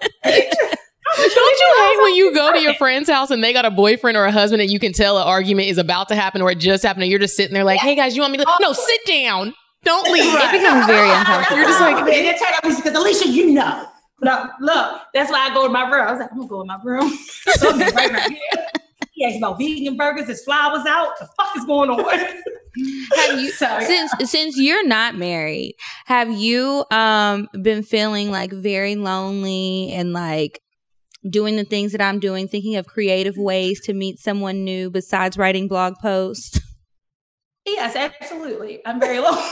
you 2.18 2.26
hate 2.26 2.35
when 2.35 2.44
you 2.44 2.52
go 2.52 2.52
to 2.52 2.61
your 2.61 2.74
friend's 2.74 3.09
house 3.09 3.31
and 3.31 3.42
they 3.42 3.52
got 3.52 3.64
a 3.64 3.70
boyfriend 3.70 4.16
or 4.16 4.24
a 4.24 4.33
husband 4.33 4.61
and 4.62 4.70
you 4.70 4.78
can 4.78 4.92
tell 4.92 5.18
an 5.18 5.26
argument 5.26 5.68
is 5.68 5.78
about 5.78 6.09
to 6.09 6.14
happen 6.14 6.42
or 6.42 6.50
it 6.50 6.59
just 6.59 6.83
happened 6.83 7.02
and 7.04 7.11
you're 7.11 7.20
just 7.20 7.37
sitting 7.37 7.54
there 7.54 7.64
like, 7.64 7.81
hey 7.81 7.94
guys, 7.94 8.14
you 8.14 8.22
want 8.22 8.33
me 8.33 8.38
to? 8.38 8.46
No, 8.61 8.72
sit 8.72 9.00
down. 9.07 9.54
Don't 9.85 10.11
leave. 10.12 10.24
It 10.26 10.52
becomes 10.52 10.87
very 10.87 11.09
uncomfortable. 11.09 11.59
You're 11.59 11.68
just 11.68 11.81
like, 11.81 11.98
and 11.98 12.09
then 12.09 12.38
turn 12.38 12.48
up 12.54 12.62
because 12.62 12.94
Alicia, 12.94 13.28
you 13.28 13.52
know. 13.52 13.87
Look, 14.20 14.50
look, 14.61 15.00
that's 15.14 15.31
why 15.31 15.48
I 15.48 15.54
go 15.54 15.62
to 15.64 15.72
my 15.72 15.88
room. 15.88 16.09
I 16.09 16.11
was 16.11 16.20
like, 16.20 16.33
I'm 16.33 16.38
gonna 16.38 16.48
go 16.48 16.61
in 16.62 16.66
my 16.66 16.78
room. 16.83 17.12
So 17.54 17.70
I'm 17.70 17.78
right, 17.78 18.12
right 18.12 18.31
here. 18.31 18.66
He 19.12 19.24
asked 19.24 19.38
about 19.38 19.59
vegan 19.59 19.96
burgers, 19.96 20.26
his 20.28 20.42
flowers 20.44 20.85
out. 20.87 21.18
The 21.18 21.26
fuck 21.37 21.57
is 21.57 21.64
going 21.64 21.90
on? 21.90 22.04
Have 23.16 23.40
you 23.40 23.50
Sorry. 23.52 23.85
since 23.85 24.12
since 24.31 24.57
you're 24.59 24.87
not 24.87 25.16
married, 25.16 25.74
have 26.07 26.31
you 26.31 26.85
um 26.90 27.48
been 27.62 27.83
feeling 27.83 28.31
like 28.31 28.52
very 28.52 28.96
lonely 28.96 29.92
and 29.92 30.12
like 30.12 30.61
doing 31.28 31.57
the 31.57 31.64
things 31.64 31.92
that 31.92 32.00
I'm 32.00 32.20
doing, 32.20 32.48
thinking 32.48 32.76
of 32.76 32.87
creative 32.87 33.37
ways 33.37 33.81
to 33.83 33.92
meet 33.92 34.18
someone 34.18 34.64
new 34.64 34.90
besides 34.90 35.37
writing 35.37 35.68
blog 35.68 35.94
posts? 36.00 36.61
Yes, 37.66 37.96
absolutely. 37.96 38.81
I'm 38.87 38.98
very 38.98 39.18
lonely. 39.18 39.40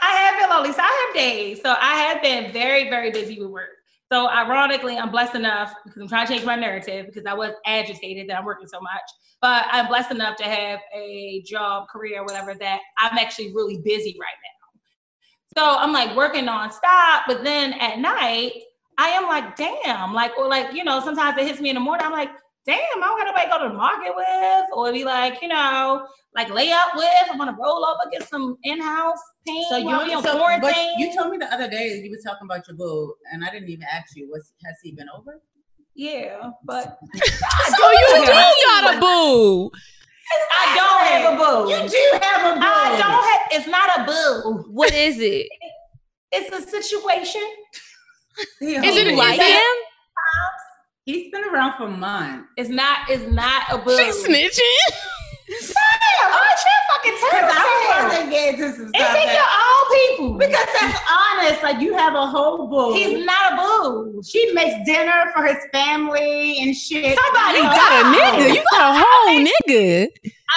I 0.00 0.14
have 0.14 0.40
been 0.40 0.50
lonely. 0.50 0.72
So 0.72 0.80
I 0.80 1.06
have 1.06 1.14
days. 1.14 1.60
So 1.62 1.74
I 1.80 1.94
have 1.96 2.22
been 2.22 2.52
very, 2.52 2.88
very 2.88 3.10
busy 3.10 3.40
with 3.40 3.50
work. 3.50 3.70
So 4.12 4.28
ironically, 4.28 4.98
I'm 4.98 5.10
blessed 5.10 5.34
enough 5.34 5.74
because 5.84 6.02
I'm 6.02 6.08
trying 6.08 6.26
to 6.26 6.32
change 6.34 6.44
my 6.44 6.54
narrative 6.54 7.06
because 7.06 7.24
I 7.26 7.32
was 7.32 7.52
agitated 7.64 8.28
that 8.28 8.38
I'm 8.38 8.44
working 8.44 8.68
so 8.68 8.78
much. 8.80 9.02
But 9.40 9.64
I'm 9.70 9.88
blessed 9.88 10.10
enough 10.10 10.36
to 10.36 10.44
have 10.44 10.80
a 10.94 11.42
job, 11.46 11.88
career, 11.88 12.22
whatever, 12.22 12.54
that 12.54 12.80
I'm 12.98 13.16
actually 13.18 13.54
really 13.54 13.78
busy 13.78 14.16
right 14.20 14.36
now. 14.44 14.52
So 15.56 15.78
I'm 15.78 15.92
like 15.92 16.14
working 16.16 16.44
nonstop, 16.44 17.22
but 17.26 17.42
then 17.42 17.72
at 17.74 17.98
night, 17.98 18.52
I 18.98 19.08
am 19.08 19.24
like, 19.24 19.56
damn, 19.56 20.12
like, 20.12 20.36
or 20.38 20.48
like, 20.48 20.74
you 20.74 20.84
know, 20.84 21.00
sometimes 21.00 21.38
it 21.38 21.46
hits 21.46 21.60
me 21.60 21.70
in 21.70 21.74
the 21.74 21.80
morning. 21.80 22.06
I'm 22.06 22.12
like, 22.12 22.30
damn, 22.66 22.78
I 22.78 23.00
don't 23.00 23.18
got 23.18 23.26
nobody 23.26 23.44
to 23.46 23.50
go 23.50 23.62
to 23.64 23.68
the 23.70 23.74
market 23.74 24.12
with, 24.14 24.64
or 24.72 24.92
be 24.92 25.04
like, 25.04 25.42
you 25.42 25.48
know, 25.48 26.06
like 26.34 26.50
lay 26.50 26.70
up 26.70 26.94
with. 26.94 27.06
I 27.06 27.36
want 27.36 27.50
to 27.50 27.62
roll 27.62 27.84
over, 27.84 28.10
get 28.10 28.28
some 28.28 28.56
in-house 28.62 29.18
paint. 29.46 29.66
So 29.68 29.76
you, 29.78 29.86
while 29.86 30.04
we 30.04 30.14
on 30.14 30.22
so, 30.22 30.32
but 30.32 30.38
quarantine. 30.38 30.98
you 30.98 31.14
told 31.16 31.30
me 31.30 31.38
the 31.38 31.52
other 31.52 31.68
day 31.68 31.96
that 31.96 32.04
you 32.04 32.10
were 32.10 32.22
talking 32.24 32.46
about 32.46 32.66
your 32.68 32.76
boo, 32.76 33.14
and 33.32 33.44
I 33.44 33.50
didn't 33.50 33.68
even 33.68 33.84
ask 33.90 34.16
you. 34.16 34.30
Was 34.30 34.52
has 34.64 34.76
he 34.82 34.92
been 34.92 35.08
over? 35.14 35.40
yeah, 35.94 36.50
but 36.64 36.98
so 37.14 37.90
you 37.90 38.06
do 38.08 38.32
got 38.32 38.96
a 38.96 39.00
boo. 39.00 39.70
I 40.50 40.74
don't 40.74 41.06
have 41.08 41.34
a 41.34 41.36
boo. 41.36 41.70
You 41.70 41.88
do 41.88 42.24
have 42.26 42.56
a 42.56 42.60
boo. 42.60 42.64
I 42.64 42.96
don't 42.98 43.24
have. 43.24 43.40
It's 43.50 43.68
not 43.68 43.98
a 43.98 44.04
boo. 44.06 44.64
What 44.72 44.92
is 44.94 45.18
it? 45.18 45.48
It's 46.30 46.54
a 46.56 46.70
situation. 46.70 47.42
Is 48.60 48.96
it 48.96 49.06
You 49.08 49.16
like 49.16 49.38
is 49.40 49.46
him? 49.46 49.62
He's 51.04 51.30
been 51.32 51.44
around 51.44 51.76
for 51.76 51.88
months. 51.88 52.48
It's 52.56 52.70
not. 52.70 53.10
It's 53.10 53.30
not 53.32 53.62
a 53.70 53.78
boo. 53.78 53.96
She 53.96 54.04
snitching. 54.10 54.96
Damn, 55.48 56.30
I 56.32 56.54
should 56.62 56.82
fucking 56.88 57.18
tell 57.20 57.30
Because 57.30 57.56
I 57.58 58.04
was 58.06 58.14
him. 58.14 58.22
about 58.22 58.30
get 58.30 58.54
into 58.54 58.76
some 58.76 58.88
stuff. 58.88 59.12
think 59.12 59.26
that- 59.26 59.34
you're 59.36 60.16
people. 60.16 60.38
because 60.38 60.66
that's 60.80 61.00
honest. 61.10 61.62
Like 61.62 61.80
you 61.80 61.94
have 61.94 62.14
a 62.14 62.26
whole 62.26 62.68
boo. 62.68 62.94
he's 62.94 63.24
not 63.26 63.52
a 63.52 63.56
boo. 63.56 64.22
she 64.24 64.52
makes 64.52 64.76
dinner 64.86 65.30
for 65.34 65.44
his 65.44 65.58
family 65.72 66.58
and 66.60 66.74
shit. 66.74 67.18
Somebody 67.18 67.58
You 67.58 67.64
got 67.64 67.92
a 67.92 68.18
nigga. 68.18 68.54
You 68.54 68.64
got 68.70 68.94
a 68.94 69.04
whole 69.04 69.46
nigga. 69.46 70.08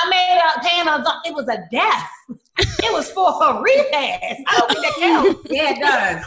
I 0.05 0.09
made 0.09 0.39
a 0.55 0.59
pan 0.61 0.87
of 0.87 1.05
it 1.25 1.33
was 1.33 1.47
a 1.49 1.63
death. 1.71 2.09
It 2.57 2.93
was 2.93 3.09
for 3.11 3.31
her 3.33 3.61
repast. 3.61 4.41
I 4.47 4.57
don't 4.59 4.69
think 4.71 4.81
that 4.85 4.95
counts. 4.99 5.39
Oh, 5.49 5.53
yeah, 5.53 5.71
it 5.71 5.79
does. 5.81 6.25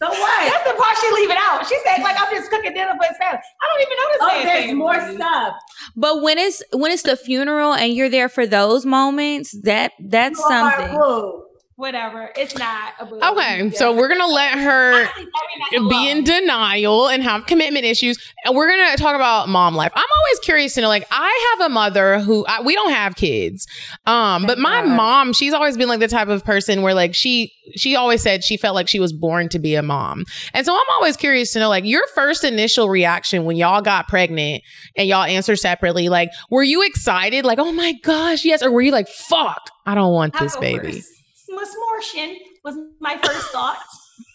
So 0.00 0.08
what? 0.08 0.52
That's 0.52 0.64
the 0.70 0.76
part 0.80 0.96
she 1.00 1.12
leaving 1.14 1.36
out. 1.40 1.66
She 1.66 1.76
said, 1.84 2.02
like, 2.02 2.16
I'm 2.20 2.32
just 2.34 2.50
cooking 2.50 2.72
dinner 2.72 2.94
for 2.96 3.04
his 3.08 3.16
family. 3.18 3.40
I 3.60 3.66
don't 3.66 3.82
even 3.82 3.96
know 3.96 4.08
this 4.12 4.18
Oh, 4.20 4.42
there's 4.44 4.60
family. 4.66 4.74
more 4.74 5.12
stuff. 5.12 5.54
But 5.96 6.22
when 6.22 6.38
it's 6.38 6.62
when 6.72 6.92
it's 6.92 7.02
the 7.02 7.16
funeral 7.16 7.74
and 7.74 7.92
you're 7.94 8.08
there 8.08 8.28
for 8.28 8.46
those 8.46 8.86
moments, 8.86 9.56
that 9.62 9.92
that's 9.98 10.38
You 10.38 10.44
are 10.44 10.78
something. 10.78 11.47
Whatever. 11.78 12.32
It's 12.34 12.58
not 12.58 12.94
a 12.98 13.06
boo. 13.06 13.20
Okay, 13.22 13.70
so 13.70 13.94
we're 13.94 14.08
gonna 14.08 14.26
let 14.26 14.58
her 14.58 15.08
be 15.88 16.10
in 16.10 16.24
denial 16.24 17.06
and 17.06 17.22
have 17.22 17.46
commitment 17.46 17.84
issues 17.84 18.18
and 18.44 18.56
we're 18.56 18.68
gonna 18.68 18.96
talk 18.96 19.14
about 19.14 19.48
mom 19.48 19.76
life. 19.76 19.92
I'm 19.94 20.02
always 20.02 20.40
curious 20.40 20.74
to 20.74 20.80
know 20.80 20.88
like 20.88 21.06
i 21.12 21.56
have 21.56 21.70
a 21.70 21.72
mother 21.72 22.18
who 22.18 22.44
I, 22.46 22.62
we 22.62 22.74
don't 22.74 22.90
have 22.90 23.14
kids 23.14 23.68
um 24.06 24.44
but 24.44 24.58
my 24.58 24.82
mom 24.82 25.32
she's 25.32 25.52
always 25.52 25.76
been 25.76 25.88
like 25.88 26.00
the 26.00 26.08
type 26.08 26.26
of 26.26 26.44
person 26.44 26.82
where 26.82 26.94
like 26.94 27.14
she 27.14 27.52
she 27.76 27.94
always 27.94 28.22
said 28.22 28.42
she 28.42 28.56
felt 28.56 28.74
like 28.74 28.88
she 28.88 28.98
was 28.98 29.12
born 29.12 29.48
to 29.50 29.60
be 29.60 29.76
a 29.76 29.82
mom. 29.82 30.24
And 30.54 30.66
so 30.66 30.72
i'm 30.74 30.86
always 30.96 31.16
curious 31.16 31.52
to 31.52 31.60
know 31.60 31.68
like 31.68 31.84
your 31.84 32.04
first 32.08 32.42
initial 32.42 32.88
reaction 32.88 33.44
when 33.44 33.56
y'all 33.56 33.82
got 33.82 34.08
pregnant 34.08 34.64
and 34.96 35.06
y'all 35.06 35.22
answered 35.22 35.58
separately 35.60 36.08
like 36.08 36.30
were 36.50 36.64
you 36.64 36.84
excited? 36.84 37.44
Like 37.44 37.60
oh 37.60 37.70
my 37.70 37.92
gosh 38.02 38.44
yes 38.44 38.64
or 38.64 38.72
were 38.72 38.82
you 38.82 38.90
like 38.90 39.06
fuck 39.06 39.70
i 39.86 39.94
don't 39.94 40.12
want 40.12 40.36
this 40.40 40.56
baby 40.56 41.04
Smortion 41.64 42.36
was 42.64 42.76
my 43.00 43.16
first 43.18 43.46
thought. 43.52 43.82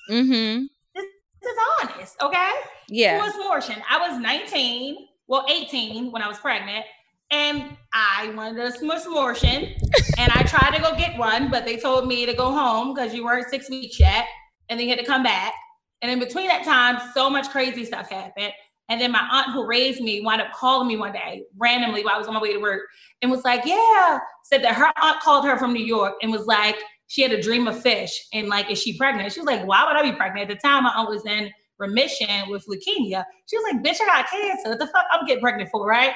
Mm-hmm. 0.09 0.65
This 0.95 1.05
is 1.51 1.57
honest, 1.81 2.15
okay? 2.21 2.51
Yeah. 2.89 3.19
was 3.19 3.33
Mortion. 3.35 3.81
I 3.89 4.09
was 4.09 4.19
19, 4.19 5.07
well, 5.27 5.45
18 5.49 6.11
when 6.11 6.21
I 6.21 6.27
was 6.27 6.37
pregnant, 6.37 6.85
and 7.31 7.75
I 7.93 8.31
wanted 8.35 8.59
a 8.59 8.71
Mortion, 9.09 9.75
and 10.17 10.31
I 10.33 10.43
tried 10.43 10.75
to 10.75 10.81
go 10.81 10.95
get 10.95 11.17
one, 11.17 11.49
but 11.49 11.65
they 11.65 11.77
told 11.77 12.07
me 12.07 12.25
to 12.25 12.33
go 12.33 12.51
home 12.51 12.93
because 12.93 13.13
you 13.13 13.25
weren't 13.25 13.49
six 13.49 13.69
weeks 13.69 13.99
yet, 13.99 14.25
and 14.69 14.79
then 14.79 14.87
you 14.87 14.95
had 14.95 14.99
to 14.99 15.05
come 15.05 15.23
back. 15.23 15.53
And 16.01 16.11
in 16.11 16.19
between 16.19 16.47
that 16.47 16.63
time, 16.63 16.99
so 17.13 17.29
much 17.29 17.49
crazy 17.49 17.85
stuff 17.85 18.09
happened. 18.09 18.53
And 18.89 18.99
then 18.99 19.11
my 19.11 19.27
aunt 19.31 19.53
who 19.53 19.65
raised 19.65 20.01
me 20.01 20.21
wound 20.21 20.41
up 20.41 20.51
calling 20.51 20.87
me 20.87 20.97
one 20.97 21.13
day 21.13 21.43
randomly 21.57 22.03
while 22.03 22.15
I 22.15 22.17
was 22.17 22.27
on 22.27 22.33
my 22.33 22.41
way 22.41 22.51
to 22.53 22.59
work 22.59 22.81
and 23.21 23.31
was 23.31 23.43
like, 23.43 23.65
Yeah, 23.65 24.19
said 24.43 24.63
that 24.63 24.75
her 24.75 24.91
aunt 25.01 25.21
called 25.21 25.45
her 25.45 25.57
from 25.57 25.73
New 25.73 25.83
York 25.83 26.15
and 26.21 26.31
was 26.31 26.45
like, 26.45 26.75
She 27.13 27.21
had 27.21 27.31
a 27.31 27.39
dream 27.39 27.67
of 27.67 27.79
fish. 27.79 28.25
And 28.33 28.47
like, 28.47 28.71
is 28.71 28.81
she 28.81 28.97
pregnant? 28.97 29.31
She 29.31 29.39
was 29.39 29.45
like, 29.45 29.67
Why 29.67 29.85
would 29.85 29.95
I 29.95 30.01
be 30.01 30.17
pregnant? 30.17 30.49
At 30.49 30.55
the 30.57 30.67
time, 30.67 30.83
my 30.83 30.89
aunt 30.95 31.11
was 31.11 31.23
in 31.27 31.51
remission 31.77 32.49
with 32.49 32.65
leukemia. 32.65 33.23
She 33.45 33.55
was 33.55 33.71
like, 33.71 33.83
Bitch, 33.83 34.01
I 34.01 34.05
got 34.07 34.29
cancer. 34.31 34.69
What 34.69 34.79
the 34.79 34.87
fuck 34.87 35.05
I'm 35.11 35.23
getting 35.27 35.43
pregnant 35.43 35.69
for, 35.69 35.85
right? 35.85 36.13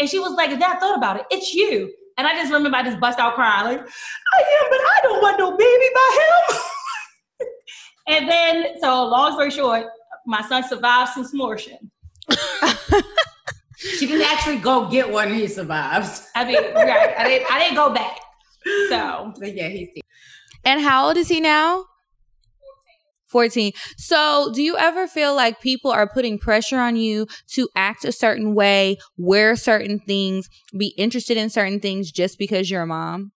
And 0.00 0.08
she 0.08 0.18
was 0.18 0.32
like, 0.32 0.50
Then 0.50 0.64
I 0.64 0.76
thought 0.80 0.98
about 0.98 1.20
it. 1.20 1.26
It's 1.30 1.54
you. 1.54 1.94
And 2.18 2.26
I 2.26 2.32
just 2.32 2.52
remember 2.52 2.76
I 2.76 2.82
just 2.82 2.98
bust 2.98 3.20
out 3.20 3.36
crying, 3.36 3.64
like, 3.64 3.78
I 3.78 3.82
am, 3.82 4.70
but 4.70 4.80
I 4.80 4.98
don't 5.04 5.22
want 5.22 5.38
no 5.38 5.56
baby 5.56 5.84
by 5.94 6.18
him. 6.18 7.46
and 8.08 8.28
then, 8.28 8.80
so 8.80 9.06
long 9.06 9.34
story 9.34 9.52
short, 9.52 9.86
my 10.26 10.42
son 10.42 10.64
survived 10.68 11.12
some 11.12 11.24
smortion. 11.24 11.78
She 13.80 14.06
didn't 14.06 14.26
actually 14.26 14.58
go 14.58 14.90
get 14.90 15.10
one. 15.10 15.32
He 15.32 15.46
survives. 15.46 16.28
I 16.34 16.44
mean, 16.44 16.56
right. 16.74 17.14
I 17.16 17.24
didn't, 17.26 17.50
I 17.50 17.58
didn't 17.60 17.76
go 17.76 17.94
back. 17.94 18.20
So 18.90 19.32
But 19.40 19.56
yeah, 19.56 19.68
he's 19.68 19.88
And 20.64 20.80
how 20.80 21.08
old 21.08 21.16
is 21.16 21.28
he 21.28 21.40
now? 21.40 21.86
14. 23.28 23.72
So, 23.96 24.50
do 24.52 24.60
you 24.60 24.76
ever 24.76 25.06
feel 25.06 25.36
like 25.36 25.60
people 25.60 25.92
are 25.92 26.08
putting 26.08 26.38
pressure 26.38 26.80
on 26.80 26.96
you 26.96 27.28
to 27.52 27.68
act 27.76 28.04
a 28.04 28.10
certain 28.10 28.54
way, 28.54 28.98
wear 29.16 29.54
certain 29.54 30.00
things, 30.00 30.48
be 30.76 30.88
interested 30.96 31.36
in 31.36 31.48
certain 31.48 31.78
things 31.78 32.10
just 32.10 32.38
because 32.38 32.70
you're 32.70 32.82
a 32.82 32.86
mom? 32.86 33.30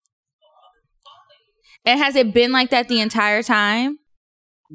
And 1.84 2.00
has 2.00 2.16
it 2.16 2.32
been 2.32 2.52
like 2.52 2.70
that 2.70 2.88
the 2.88 3.00
entire 3.00 3.42
time? 3.42 3.98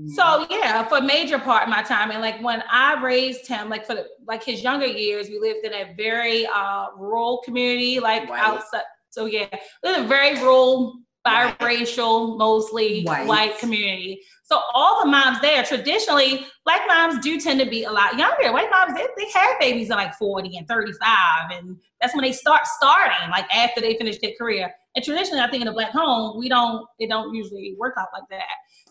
So 0.06 0.46
yeah, 0.52 0.88
for 0.88 1.00
a 1.00 1.02
major 1.02 1.40
part 1.40 1.64
of 1.64 1.70
my 1.70 1.82
time, 1.82 2.12
and 2.12 2.22
like 2.22 2.40
when 2.44 2.64
I 2.70 3.02
raised 3.04 3.48
him, 3.48 3.68
like 3.68 3.88
for 3.88 3.96
the, 3.96 4.06
like 4.28 4.44
his 4.44 4.62
younger 4.62 4.86
years, 4.86 5.28
we 5.28 5.40
lived 5.40 5.66
in 5.66 5.74
a 5.74 5.96
very 5.96 6.46
uh, 6.46 6.88
rural 6.96 7.42
community, 7.44 8.00
like 8.00 8.30
White. 8.30 8.40
outside. 8.40 8.84
So 9.10 9.26
yeah, 9.26 9.48
we 9.82 9.90
lived 9.90 10.00
in 10.00 10.06
a 10.06 10.08
very 10.08 10.36
rural, 10.36 11.00
biracial, 11.28 12.38
mostly 12.38 13.04
White. 13.04 13.28
white. 13.28 13.60
community. 13.60 14.22
So 14.44 14.62
all 14.74 15.04
the 15.04 15.10
moms 15.10 15.42
there, 15.42 15.62
traditionally, 15.64 16.46
black 16.64 16.82
moms 16.88 17.20
do 17.22 17.40
tend 17.40 17.60
to 17.60 17.66
be 17.70 17.84
a 17.84 17.92
lot 17.92 18.18
younger. 18.18 18.54
White 18.54 18.70
moms, 18.72 18.94
they, 18.94 19.06
they 19.18 19.30
have 19.32 19.60
babies 19.60 19.92
at 19.92 19.98
like 19.98 20.16
40 20.16 20.58
and 20.58 20.68
35, 20.68 21.52
and 21.52 21.76
that's 22.00 22.16
when 22.16 22.24
they 22.24 22.32
start 22.32 22.62
starting, 22.66 23.30
like 23.30 23.46
after 23.54 23.82
they 23.82 23.96
finish 23.98 24.20
their 24.20 24.32
career. 24.40 24.74
And 24.96 25.04
traditionally, 25.04 25.42
I 25.42 25.50
think 25.50 25.64
in 25.64 25.68
a 25.68 25.74
black 25.74 25.92
home, 25.92 26.40
we 26.40 26.48
don't, 26.48 26.86
it 26.98 27.10
don't 27.10 27.36
usually 27.36 27.76
work 27.78 27.96
out 28.00 28.08
like 28.14 28.24
that. 28.30 28.46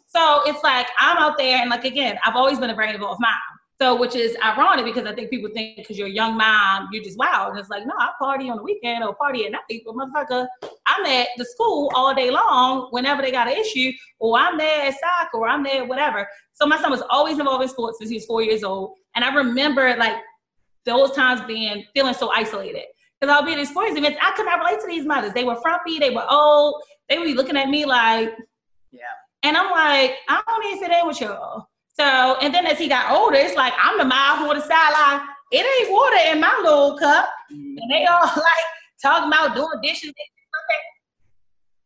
So 0.07 0.43
it's 0.45 0.63
like 0.63 0.89
I'm 0.99 1.17
out 1.17 1.39
there, 1.39 1.59
and 1.59 1.71
like 1.71 1.85
again, 1.85 2.19
I've 2.25 2.37
always 2.37 2.59
been 2.59 2.71
a 2.71 2.75
very 2.75 2.93
involved 2.93 3.21
mom. 3.21 3.31
So, 3.79 3.95
which 4.01 4.15
is 4.15 4.35
ironic 4.43 4.87
because 4.87 5.05
I 5.07 5.15
think 5.15 5.29
people 5.29 5.51
think 5.53 5.77
because 5.77 5.99
you're 5.99 6.07
a 6.09 6.11
young 6.11 6.39
mom, 6.39 6.89
you're 6.93 7.05
just 7.05 7.19
wild. 7.19 7.51
And 7.51 7.59
it's 7.59 7.69
like, 7.69 7.85
no, 7.85 7.93
I 7.99 8.11
party 8.19 8.49
on 8.49 8.57
the 8.57 8.63
weekend 8.63 9.05
or 9.05 9.15
party 9.15 9.45
at 9.45 9.53
night. 9.53 9.83
But 9.85 9.95
motherfucker, 9.95 10.47
I'm 10.87 11.05
at 11.05 11.29
the 11.37 11.45
school 11.45 11.91
all 11.95 12.15
day 12.15 12.31
long 12.31 12.89
whenever 12.91 13.21
they 13.21 13.31
got 13.31 13.49
an 13.49 13.53
issue, 13.59 13.93
or 14.19 14.39
I'm 14.39 14.57
there 14.57 14.87
at 14.89 14.95
soccer, 14.95 15.37
or 15.39 15.49
I'm 15.49 15.63
there 15.63 15.85
whatever. 15.85 16.27
So 16.55 16.65
my 16.65 16.81
son 16.81 16.91
was 16.91 17.03
always 17.11 17.39
involved 17.39 17.65
in 17.65 17.69
sports 17.69 17.99
since 17.99 18.09
he 18.09 18.17
was 18.17 18.25
four 18.25 18.43
years 18.43 18.65
old. 18.65 18.95
And 19.15 19.23
I 19.23 19.35
remember 19.35 19.95
like 19.99 20.17
those 20.87 21.13
times 21.13 21.43
being 21.47 21.85
feeling 21.95 22.15
so 22.15 22.31
isolated. 22.31 22.85
Because 23.21 23.35
I'll 23.35 23.45
be 23.45 23.53
at 23.53 23.57
these 23.57 23.71
sports 23.71 23.97
events, 23.97 24.19
I 24.23 24.33
could 24.33 24.47
not 24.47 24.59
relate 24.59 24.81
to 24.81 24.87
these 24.87 25.05
mothers. 25.05 25.33
They 25.33 25.45
were 25.45 25.57
frumpy, 25.57 25.99
they 25.99 26.11
were 26.11 26.25
old, 26.31 26.83
they 27.09 27.19
would 27.19 27.25
be 27.25 27.35
looking 27.35 27.57
at 27.57 27.69
me 27.69 27.85
like, 27.87 28.31
Yeah. 28.91 29.01
and 29.43 29.57
I'm 29.57 29.71
like, 29.71 30.17
I 30.29 30.43
don't 30.47 30.67
even 30.67 30.79
fit 30.79 30.99
in 30.99 31.07
with 31.07 31.21
y'all. 31.21 31.67
So, 31.99 32.37
and 32.43 32.55
then 32.55 32.67
as 32.67 32.79
he 32.79 32.89
got 32.89 33.11
older, 33.11 33.37
it's 33.37 33.57
like 33.57 33.73
I'm 33.83 33.97
the 33.97 34.05
on 34.05 34.55
the 34.57 34.61
sideline. 34.63 35.27
It 35.51 35.65
ain't 35.65 35.93
water 35.93 36.17
in 36.33 36.41
my 36.41 36.61
little 36.63 36.99
cup, 36.99 37.29
Mm. 37.53 37.77
and 37.81 37.91
they 37.91 38.05
all 38.07 38.23
like 38.37 38.67
talking 39.01 39.29
about 39.29 39.55
doing 39.55 39.81
dishes. 39.83 40.13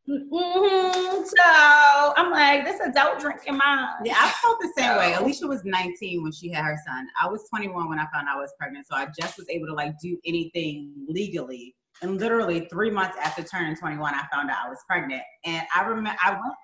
hmm 0.06 1.22
So 1.22 2.14
I'm 2.16 2.30
like, 2.30 2.64
this 2.64 2.80
adult 2.80 3.20
drinking 3.20 3.58
mine. 3.58 3.88
Yeah, 4.04 4.14
I 4.16 4.30
felt 4.30 4.58
the 4.60 4.72
same 4.76 4.96
way. 4.96 5.12
Alicia 5.14 5.46
was 5.46 5.62
19 5.64 6.22
when 6.22 6.32
she 6.32 6.50
had 6.50 6.64
her 6.64 6.78
son. 6.86 7.06
I 7.20 7.28
was 7.28 7.46
21 7.50 7.88
when 7.88 7.98
I 7.98 8.06
found 8.12 8.26
out 8.28 8.36
I 8.36 8.40
was 8.40 8.52
pregnant. 8.58 8.86
So 8.88 8.96
I 8.96 9.06
just 9.20 9.36
was 9.36 9.48
able 9.50 9.66
to 9.66 9.74
like 9.74 9.92
do 10.02 10.18
anything 10.24 10.92
legally. 11.08 11.74
And 12.02 12.18
literally 12.18 12.66
three 12.70 12.90
months 12.90 13.18
after 13.22 13.42
turning 13.42 13.76
21, 13.76 14.14
I 14.14 14.24
found 14.32 14.50
out 14.50 14.56
I 14.64 14.68
was 14.70 14.78
pregnant. 14.88 15.22
And 15.44 15.66
I 15.76 15.82
remember 15.84 16.18
I 16.24 16.30
went. 16.32 16.54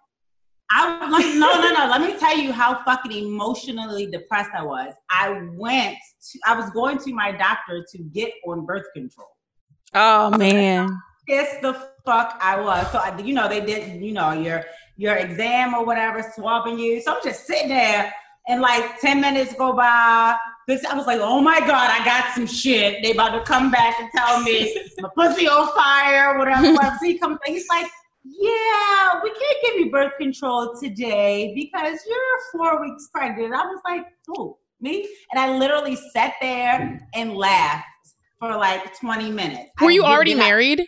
I 0.70 1.08
like 1.10 1.26
no 1.34 1.60
no 1.60 1.72
no. 1.72 1.88
Let 1.90 2.00
me 2.00 2.18
tell 2.18 2.36
you 2.36 2.52
how 2.52 2.82
fucking 2.84 3.12
emotionally 3.12 4.06
depressed 4.06 4.50
I 4.56 4.64
was. 4.64 4.92
I 5.10 5.48
went. 5.54 5.96
To, 6.32 6.38
I 6.46 6.56
was 6.56 6.70
going 6.70 6.98
to 6.98 7.14
my 7.14 7.32
doctor 7.32 7.84
to 7.92 7.98
get 8.02 8.32
on 8.46 8.66
birth 8.66 8.86
control. 8.94 9.28
Oh 9.94 10.36
man. 10.36 10.88
pissed 11.28 11.60
the 11.60 11.74
fuck 12.04 12.38
I 12.40 12.60
was. 12.60 12.90
So 12.92 12.98
I, 12.98 13.16
you 13.18 13.34
know, 13.34 13.48
they 13.48 13.60
did, 13.60 14.02
you 14.02 14.12
know, 14.12 14.32
your 14.32 14.64
your 14.96 15.16
exam 15.16 15.74
or 15.74 15.84
whatever, 15.84 16.24
swabbing 16.34 16.78
you. 16.78 17.00
So 17.00 17.14
I'm 17.14 17.20
just 17.22 17.46
sitting 17.46 17.68
there, 17.68 18.12
and 18.48 18.60
like 18.60 19.00
ten 19.00 19.20
minutes 19.20 19.54
go 19.54 19.72
by. 19.72 20.36
This, 20.66 20.84
I 20.84 20.96
was 20.96 21.06
like, 21.06 21.20
oh 21.20 21.40
my 21.40 21.60
god, 21.60 21.90
I 21.90 22.04
got 22.04 22.34
some 22.34 22.46
shit. 22.46 23.02
They 23.02 23.12
about 23.12 23.38
to 23.38 23.44
come 23.44 23.70
back 23.70 24.00
and 24.00 24.10
tell 24.16 24.42
me 24.42 24.76
my 24.98 25.08
pussy 25.14 25.46
on 25.46 25.72
fire, 25.76 26.38
whatever. 26.38 26.72
whatever. 26.72 26.96
So 26.98 27.06
he 27.06 27.18
comes 27.18 27.38
he's 27.46 27.68
like. 27.68 27.86
Yeah, 28.28 29.20
we 29.22 29.30
can't 29.30 29.58
give 29.62 29.74
you 29.76 29.90
birth 29.90 30.12
control 30.18 30.76
today 30.82 31.52
because 31.54 31.98
you're 32.08 32.18
four 32.52 32.80
weeks 32.80 33.08
pregnant. 33.14 33.54
I 33.54 33.64
was 33.66 33.80
like, 33.88 34.06
oh, 34.36 34.58
me? 34.80 35.08
And 35.32 35.40
I 35.40 35.56
literally 35.56 35.96
sat 36.12 36.34
there 36.40 37.08
and 37.14 37.34
laughed 37.34 37.84
for 38.38 38.56
like 38.56 38.98
20 38.98 39.30
minutes. 39.30 39.70
Were 39.80 39.90
I 39.90 39.92
you 39.92 40.04
already 40.04 40.34
married? 40.34 40.84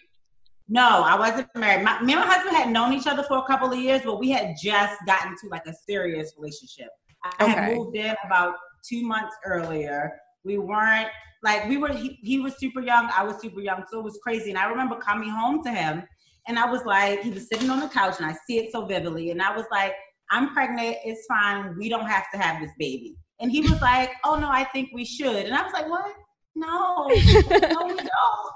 no, 0.69 1.03
I 1.03 1.19
wasn't 1.19 1.49
married. 1.55 1.85
My, 1.85 2.01
me 2.03 2.13
and 2.13 2.21
my 2.21 2.27
husband 2.27 2.55
had 2.57 2.71
known 2.71 2.93
each 2.93 3.07
other 3.07 3.23
for 3.23 3.39
a 3.39 3.45
couple 3.45 3.73
of 3.73 3.79
years, 3.79 4.03
but 4.05 4.19
we 4.19 4.31
had 4.31 4.55
just 4.63 4.99
gotten 5.07 5.35
to 5.43 5.49
like 5.51 5.67
a 5.67 5.73
serious 5.73 6.35
relationship. 6.37 6.89
I 7.41 7.47
had 7.47 7.75
moved 7.75 7.97
in 7.97 8.15
about 8.25 8.55
two 8.87 9.03
months 9.03 9.35
earlier. 9.45 10.13
We 10.45 10.59
weren't 10.59 11.09
like 11.43 11.69
we 11.69 11.79
were. 11.79 11.93
He, 11.93 12.19
he 12.23 12.41
was 12.41 12.59
super 12.59 12.81
young. 12.81 13.11
I 13.15 13.23
was 13.25 13.41
super 13.41 13.61
young, 13.61 13.85
so 13.91 14.01
it 14.01 14.05
was 14.05 14.19
crazy. 14.23 14.51
And 14.51 14.59
I 14.59 14.69
remember 14.69 14.97
coming 14.97 15.31
home 15.31 15.63
to 15.65 15.71
him, 15.71 16.05
and 16.49 16.59
I 16.59 16.69
was 16.69 16.85
like, 16.85 17.23
he 17.23 17.31
was 17.31 17.47
sitting 17.49 17.71
on 17.71 17.81
the 17.81 17.89
couch, 17.89 18.17
and 18.19 18.27
I 18.27 18.35
see 18.47 18.59
it 18.59 18.73
so 18.73 18.87
vividly. 18.87 19.31
And 19.31 19.41
I 19.41 19.55
was 19.55 19.67
like, 19.71 19.95
I'm 20.31 20.53
pregnant. 20.53 20.97
It's 21.05 21.25
fine. 21.27 21.77
We 21.79 21.89
don't 21.89 22.07
have 22.07 22.25
to 22.33 22.39
have 22.39 22.61
this 22.61 22.73
baby. 22.79 23.17
And 23.41 23.51
he 23.51 23.61
was 23.61 23.81
like, 23.81 24.13
Oh 24.25 24.39
no, 24.39 24.49
I 24.49 24.65
think 24.65 24.91
we 24.93 25.05
should. 25.05 25.47
And 25.47 25.55
I 25.55 25.63
was 25.63 25.73
like, 25.73 25.89
What? 25.89 26.15
No, 26.55 26.69
no, 27.07 27.07
we 27.07 27.17
don't. 27.17 27.99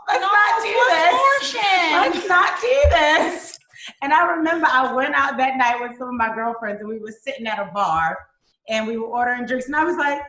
Let's 0.09 0.20
not 0.20 0.62
do 0.62 0.81
this. 0.90 1.55
Let's 1.92 2.28
not 2.28 2.61
do 2.61 2.83
this. 2.90 3.59
And 4.02 4.12
I 4.12 4.26
remember 4.35 4.66
I 4.68 4.92
went 4.92 5.14
out 5.14 5.37
that 5.38 5.57
night 5.57 5.81
with 5.81 5.96
some 5.98 6.09
of 6.09 6.14
my 6.14 6.35
girlfriends 6.35 6.81
and 6.81 6.88
we 6.88 6.98
were 6.98 7.14
sitting 7.24 7.46
at 7.46 7.59
a 7.59 7.70
bar 7.72 8.18
and 8.68 8.87
we 8.87 8.96
were 8.96 9.07
ordering 9.07 9.46
drinks 9.46 9.66
and 9.66 9.76
I 9.76 9.85
was 9.85 9.96
like, 9.96 10.20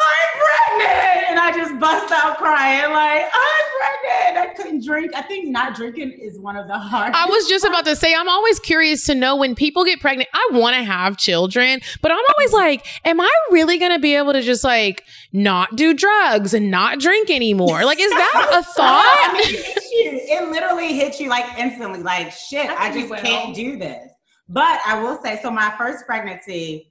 I'm 0.00 0.40
pregnant! 0.40 1.24
And 1.30 1.38
I 1.38 1.52
just 1.54 1.78
bust 1.78 2.12
out 2.12 2.36
crying, 2.38 2.90
like, 2.92 3.24
I'm 3.24 3.64
pregnant. 3.78 4.50
I 4.50 4.54
couldn't 4.54 4.84
drink. 4.84 5.12
I 5.14 5.22
think 5.22 5.48
not 5.48 5.74
drinking 5.74 6.12
is 6.12 6.38
one 6.38 6.56
of 6.56 6.66
the 6.66 6.78
hardest. 6.78 7.18
I 7.18 7.28
was 7.28 7.48
just 7.48 7.64
about 7.64 7.84
to 7.84 7.96
say, 7.96 8.14
I'm 8.14 8.28
always 8.28 8.58
curious 8.58 9.04
to 9.06 9.14
know 9.14 9.36
when 9.36 9.54
people 9.54 9.84
get 9.84 10.00
pregnant. 10.00 10.28
I 10.32 10.48
want 10.52 10.76
to 10.76 10.82
have 10.82 11.16
children, 11.16 11.80
but 12.02 12.10
I'm 12.10 12.22
always 12.36 12.52
like, 12.52 12.86
am 13.04 13.20
I 13.20 13.30
really 13.50 13.78
going 13.78 13.92
to 13.92 13.98
be 13.98 14.16
able 14.16 14.32
to 14.32 14.42
just 14.42 14.64
like 14.64 15.04
not 15.32 15.76
do 15.76 15.94
drugs 15.94 16.54
and 16.54 16.70
not 16.70 16.98
drink 16.98 17.30
anymore? 17.30 17.84
Like, 17.84 18.00
is 18.00 18.10
that 18.10 18.50
a 18.52 18.62
thought? 18.74 19.30
mean, 19.34 19.42
it, 19.46 19.82
you. 19.92 20.36
it 20.36 20.50
literally 20.50 20.94
hits 20.94 21.20
you 21.20 21.28
like 21.28 21.46
instantly, 21.58 22.02
like 22.02 22.32
shit. 22.32 22.68
I 22.68 22.88
I, 22.88 22.92
just 22.92 23.14
can't 23.22 23.54
do 23.54 23.78
this. 23.78 24.10
But 24.48 24.80
I 24.86 25.00
will 25.00 25.20
say, 25.22 25.38
so 25.40 25.50
my 25.50 25.72
first 25.78 26.04
pregnancy, 26.04 26.90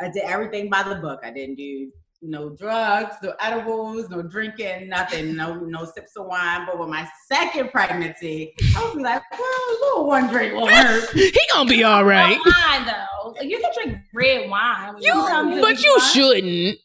I 0.00 0.08
did 0.08 0.24
everything 0.24 0.68
by 0.68 0.82
the 0.82 0.96
book. 0.96 1.20
I 1.22 1.30
didn't 1.30 1.54
do 1.54 1.92
no 2.22 2.50
drugs, 2.50 3.16
no 3.22 3.34
edibles, 3.40 4.08
no 4.08 4.22
drinking, 4.22 4.88
nothing, 4.88 5.34
no 5.34 5.56
no 5.56 5.84
sips 5.84 6.16
of 6.16 6.26
wine. 6.26 6.66
But 6.66 6.78
with 6.78 6.88
my 6.88 7.06
second 7.26 7.70
pregnancy, 7.70 8.54
I 8.76 8.84
was 8.84 8.94
like, 9.02 9.22
well, 9.32 9.40
a 9.42 9.72
little 9.80 10.06
one 10.06 10.28
drink 10.28 10.54
won't 10.54 10.70
hurt. 10.72 11.10
he 11.14 11.36
gonna 11.52 11.68
be 11.68 11.82
all 11.82 12.04
right. 12.04 12.38
Wine 12.46 12.86
though, 12.86 13.30
like, 13.32 13.48
you 13.48 13.58
can 13.60 13.72
drink 13.74 13.98
red 14.14 14.48
wine. 14.48 14.94
You, 15.00 15.12
you're 15.14 15.60
but 15.60 15.82
you 15.82 16.00
shouldn't. 16.12 16.78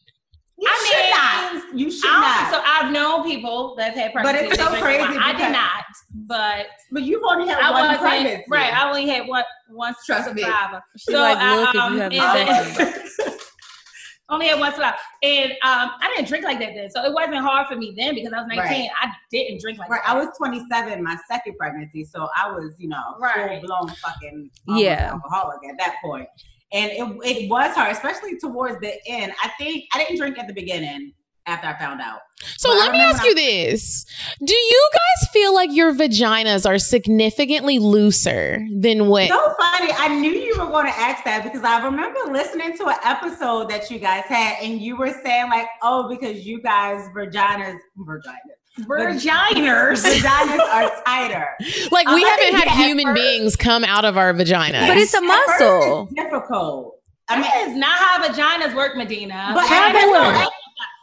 You 0.60 0.66
I 0.68 0.86
should 0.88 1.62
mean, 1.62 1.62
not. 1.70 1.78
You 1.78 1.90
should 1.92 2.04
not. 2.10 2.50
don't- 2.50 2.60
so 2.60 2.66
I've 2.66 2.90
known 2.92 3.22
people 3.22 3.76
that 3.76 3.96
have 3.96 4.12
had 4.12 4.22
But 4.24 4.34
it's 4.34 4.58
so 4.58 4.66
crazy 4.82 5.02
wine. 5.02 5.16
I 5.18 5.32
did 5.38 5.52
not, 5.52 5.84
but 6.26 6.66
but 6.90 7.02
you've 7.04 7.22
only 7.24 7.46
had 7.46 7.60
I 7.60 7.70
one 7.70 7.82
wasn't 7.82 8.00
pregnancy, 8.00 8.44
right. 8.48 8.74
I 8.74 8.88
only 8.88 9.06
had 9.06 9.28
one 9.28 9.44
one 9.70 9.94
Trust 10.04 10.34
me. 10.34 10.42
survivor. 10.42 10.82
She 10.96 11.14
like, 11.14 11.38
look, 11.38 11.68
if 11.68 11.74
you 11.74 11.80
um, 11.80 11.98
have 11.98 12.12
a 12.12 12.16
and- 12.16 12.76
second. 12.76 13.02
only 14.30 14.46
had 14.48 14.60
one 14.60 14.72
survivor, 14.72 14.96
and 15.22 15.52
um, 15.52 15.90
I 16.00 16.12
didn't 16.14 16.28
drink 16.28 16.44
like 16.44 16.58
that 16.60 16.74
then, 16.74 16.90
so 16.90 17.02
it 17.04 17.12
wasn't 17.12 17.36
hard 17.38 17.66
for 17.66 17.76
me 17.76 17.94
then 17.96 18.14
because 18.14 18.32
I 18.32 18.38
was 18.40 18.46
nineteen. 18.48 18.82
Right. 18.82 18.90
I 19.02 19.08
didn't 19.30 19.60
drink 19.60 19.78
like 19.78 19.88
Right, 19.90 20.00
that. 20.04 20.14
I 20.14 20.18
was 20.18 20.28
27, 20.36 21.02
my 21.02 21.16
second 21.30 21.56
pregnancy, 21.58 22.04
so 22.04 22.28
I 22.36 22.50
was, 22.50 22.74
you 22.78 22.88
know, 22.88 23.16
Right. 23.18 23.60
full 23.60 23.68
blown 23.68 23.88
fucking 23.96 24.50
Yeah. 24.66 25.10
alcoholic 25.12 25.58
at 25.70 25.78
that 25.78 25.96
point. 26.02 26.28
And 26.72 26.90
it, 26.92 27.18
it 27.24 27.50
was 27.50 27.74
hard, 27.74 27.92
especially 27.92 28.38
towards 28.38 28.78
the 28.80 28.92
end. 29.08 29.32
I 29.42 29.48
think 29.58 29.84
I 29.94 29.98
didn't 29.98 30.18
drink 30.18 30.38
at 30.38 30.46
the 30.46 30.52
beginning 30.52 31.14
after 31.46 31.66
I 31.66 31.78
found 31.78 32.02
out. 32.02 32.20
So 32.58 32.68
But 32.68 32.76
let 32.76 32.92
me 32.92 33.00
ask 33.00 33.22
when 33.22 33.30
you 33.30 33.34
this. 33.34 34.04
Do 34.44 34.54
you 34.54 34.90
guys 35.20 35.28
feel 35.32 35.54
like 35.54 35.70
your 35.72 35.92
vaginas 35.94 36.66
are 36.68 36.78
significantly 36.78 37.78
looser 37.78 38.64
than 38.76 39.06
what? 39.08 39.28
So 39.28 39.54
funny. 39.58 39.92
I 39.96 40.08
knew 40.18 40.30
you 40.30 40.58
were 40.58 40.66
going 40.66 40.86
to 40.86 40.98
ask 40.98 41.24
that 41.24 41.44
because 41.44 41.62
I 41.64 41.84
remember 41.84 42.18
listening 42.30 42.76
to 42.78 42.86
an 42.88 42.96
episode 43.04 43.68
that 43.70 43.90
you 43.90 43.98
guys 43.98 44.24
had, 44.24 44.56
and 44.62 44.80
you 44.80 44.96
were 44.96 45.12
saying 45.24 45.50
like, 45.50 45.66
"Oh, 45.82 46.08
because 46.08 46.44
you 46.46 46.60
guys 46.62 47.06
vaginas, 47.14 47.78
vaginas, 47.98 48.86
Virginers. 48.86 50.04
vaginas 50.04 50.60
are 50.60 50.90
tighter." 51.06 51.48
Like 51.90 52.08
we 52.08 52.24
Uh, 52.24 52.28
haven't 52.28 52.54
had 52.54 52.64
yeah, 52.66 52.86
human 52.86 53.06
first- 53.06 53.14
beings 53.20 53.56
come 53.56 53.84
out 53.84 54.04
of 54.04 54.16
our 54.16 54.32
vaginas. 54.34 54.86
But 54.88 54.96
it's 54.96 55.14
a 55.14 55.20
muscle. 55.20 56.08
it's 56.10 56.14
difficult. 56.14 56.94
I 57.30 57.34
mean, 57.34 57.42
that 57.42 57.68
is 57.68 57.76
not 57.76 57.98
how 57.98 58.26
vaginas 58.26 58.74
work, 58.74 58.96
Medina. 58.96 59.50
but 59.54 59.66
How 59.66 59.92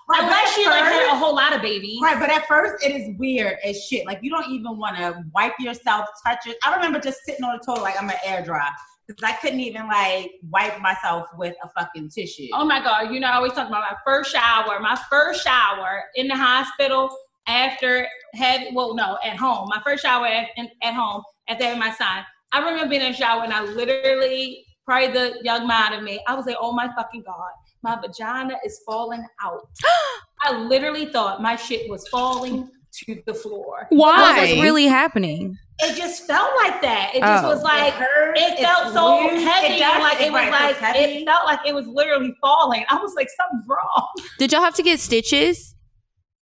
right, 0.10 0.24
Unless 0.24 0.58
you 0.58 0.65
like 0.65 0.84
had 0.84 1.13
a 1.13 1.18
whole 1.18 1.36
lot 1.36 1.54
of 1.54 1.62
babies. 1.62 2.00
Right, 2.02 2.20
but 2.20 2.30
at 2.30 2.48
first 2.48 2.84
it 2.86 2.96
is 2.96 3.18
weird 3.18 3.58
as 3.63 3.84
shit. 3.84 4.06
Like 4.06 4.20
you 4.22 4.30
don't 4.30 4.50
even 4.50 4.78
want 4.78 4.98
to 4.98 5.24
wipe 5.34 5.54
yourself, 5.60 6.08
touch 6.26 6.39
it. 6.48 6.58
I 6.63 6.76
remember 6.76 7.00
just 7.00 7.23
sitting 7.25 7.44
on 7.44 7.58
the 7.58 7.63
toilet 7.65 7.82
like 7.82 8.02
I'm 8.02 8.10
an 8.10 8.15
air 8.25 8.44
dry 8.44 8.69
because 9.08 9.23
I 9.23 9.34
couldn't 9.34 9.60
even 9.60 9.88
like 9.88 10.32
wipe 10.50 10.79
myself 10.82 11.27
with 11.38 11.56
a 11.63 11.69
fucking 11.69 12.10
tissue. 12.10 12.48
Oh 12.54 12.65
my 12.65 12.82
God, 12.84 13.13
you 13.13 13.19
know, 13.19 13.27
I 13.27 13.36
always 13.36 13.54
talk 13.54 13.67
about 13.67 13.84
my 13.90 13.98
first 14.06 14.32
shower. 14.32 14.79
My 14.79 15.00
first 15.10 15.44
shower 15.44 16.04
in 16.15 16.27
the 16.27 16.36
hospital 16.36 17.15
after 17.48 18.08
having, 18.34 18.73
well, 18.73 18.96
no, 18.96 19.17
at 19.23 19.38
home. 19.38 19.67
My 19.69 19.82
first 19.84 20.04
shower 20.04 20.25
at, 20.25 20.48
in, 20.58 20.69
at 20.82 20.94
home 20.94 21.21
after 21.48 21.63
having 21.65 21.79
my 21.79 21.92
son. 21.92 22.23
I 22.52 22.60
remember 22.60 22.90
being 22.90 23.02
in 23.02 23.12
the 23.12 23.17
shower 23.17 23.44
and 23.44 23.54
I 23.54 23.63
literally 23.63 24.65
probably 24.86 25.12
the 25.12 25.40
young 25.44 25.67
mind 25.67 25.96
of 25.96 26.04
me. 26.04 26.21
I 26.27 26.36
was 26.36 26.46
like, 26.46 26.58
oh 26.60 26.71
my 26.71 26.88
fucking 26.96 27.23
god, 27.25 27.52
my 27.86 27.96
vagina 28.02 28.56
is 28.65 28.81
falling 28.86 29.23
out. 29.42 29.69
I 30.42 30.58
literally 30.58 31.06
thought 31.06 31.42
my 31.42 31.56
shit 31.56 31.90
was 31.90 32.06
falling 32.10 32.69
to 33.06 33.21
the 33.25 33.33
floor. 33.33 33.86
Why? 33.90 34.17
What 34.17 34.42
was 34.42 34.62
really 34.62 34.86
happening? 34.86 35.58
It 35.79 35.96
just 35.96 36.25
felt 36.25 36.52
like 36.63 36.81
that. 36.81 37.12
It 37.13 37.21
just 37.21 37.44
Oh. 37.44 37.50
was 37.50 37.62
like 37.63 37.90
It 37.90 37.94
hurts, 37.94 38.42
it 38.42 38.52
it's 38.54 38.62
felt 38.62 38.94
so 38.94 39.19
loose, 39.19 39.44
heavy. 39.44 39.75
it 39.75 39.79
does- 39.79 40.02
like 40.02 40.21
it 40.21 40.31
was 40.31 40.50
like 40.50 40.77
heavy. 40.77 41.00
it 41.00 41.25
felt 41.25 41.46
like 41.46 41.60
it 41.65 41.75
was 41.75 41.86
literally 41.88 42.33
falling. 42.42 42.86
I 42.90 42.98
was 42.98 43.13
like, 43.15 43.27
something's 43.40 43.67
wrong. 43.67 44.08
Did 44.40 44.52
y'all 44.52 44.62
have 44.62 44.75
to 44.75 44.83
get 44.83 45.00
stitches? 45.00 45.75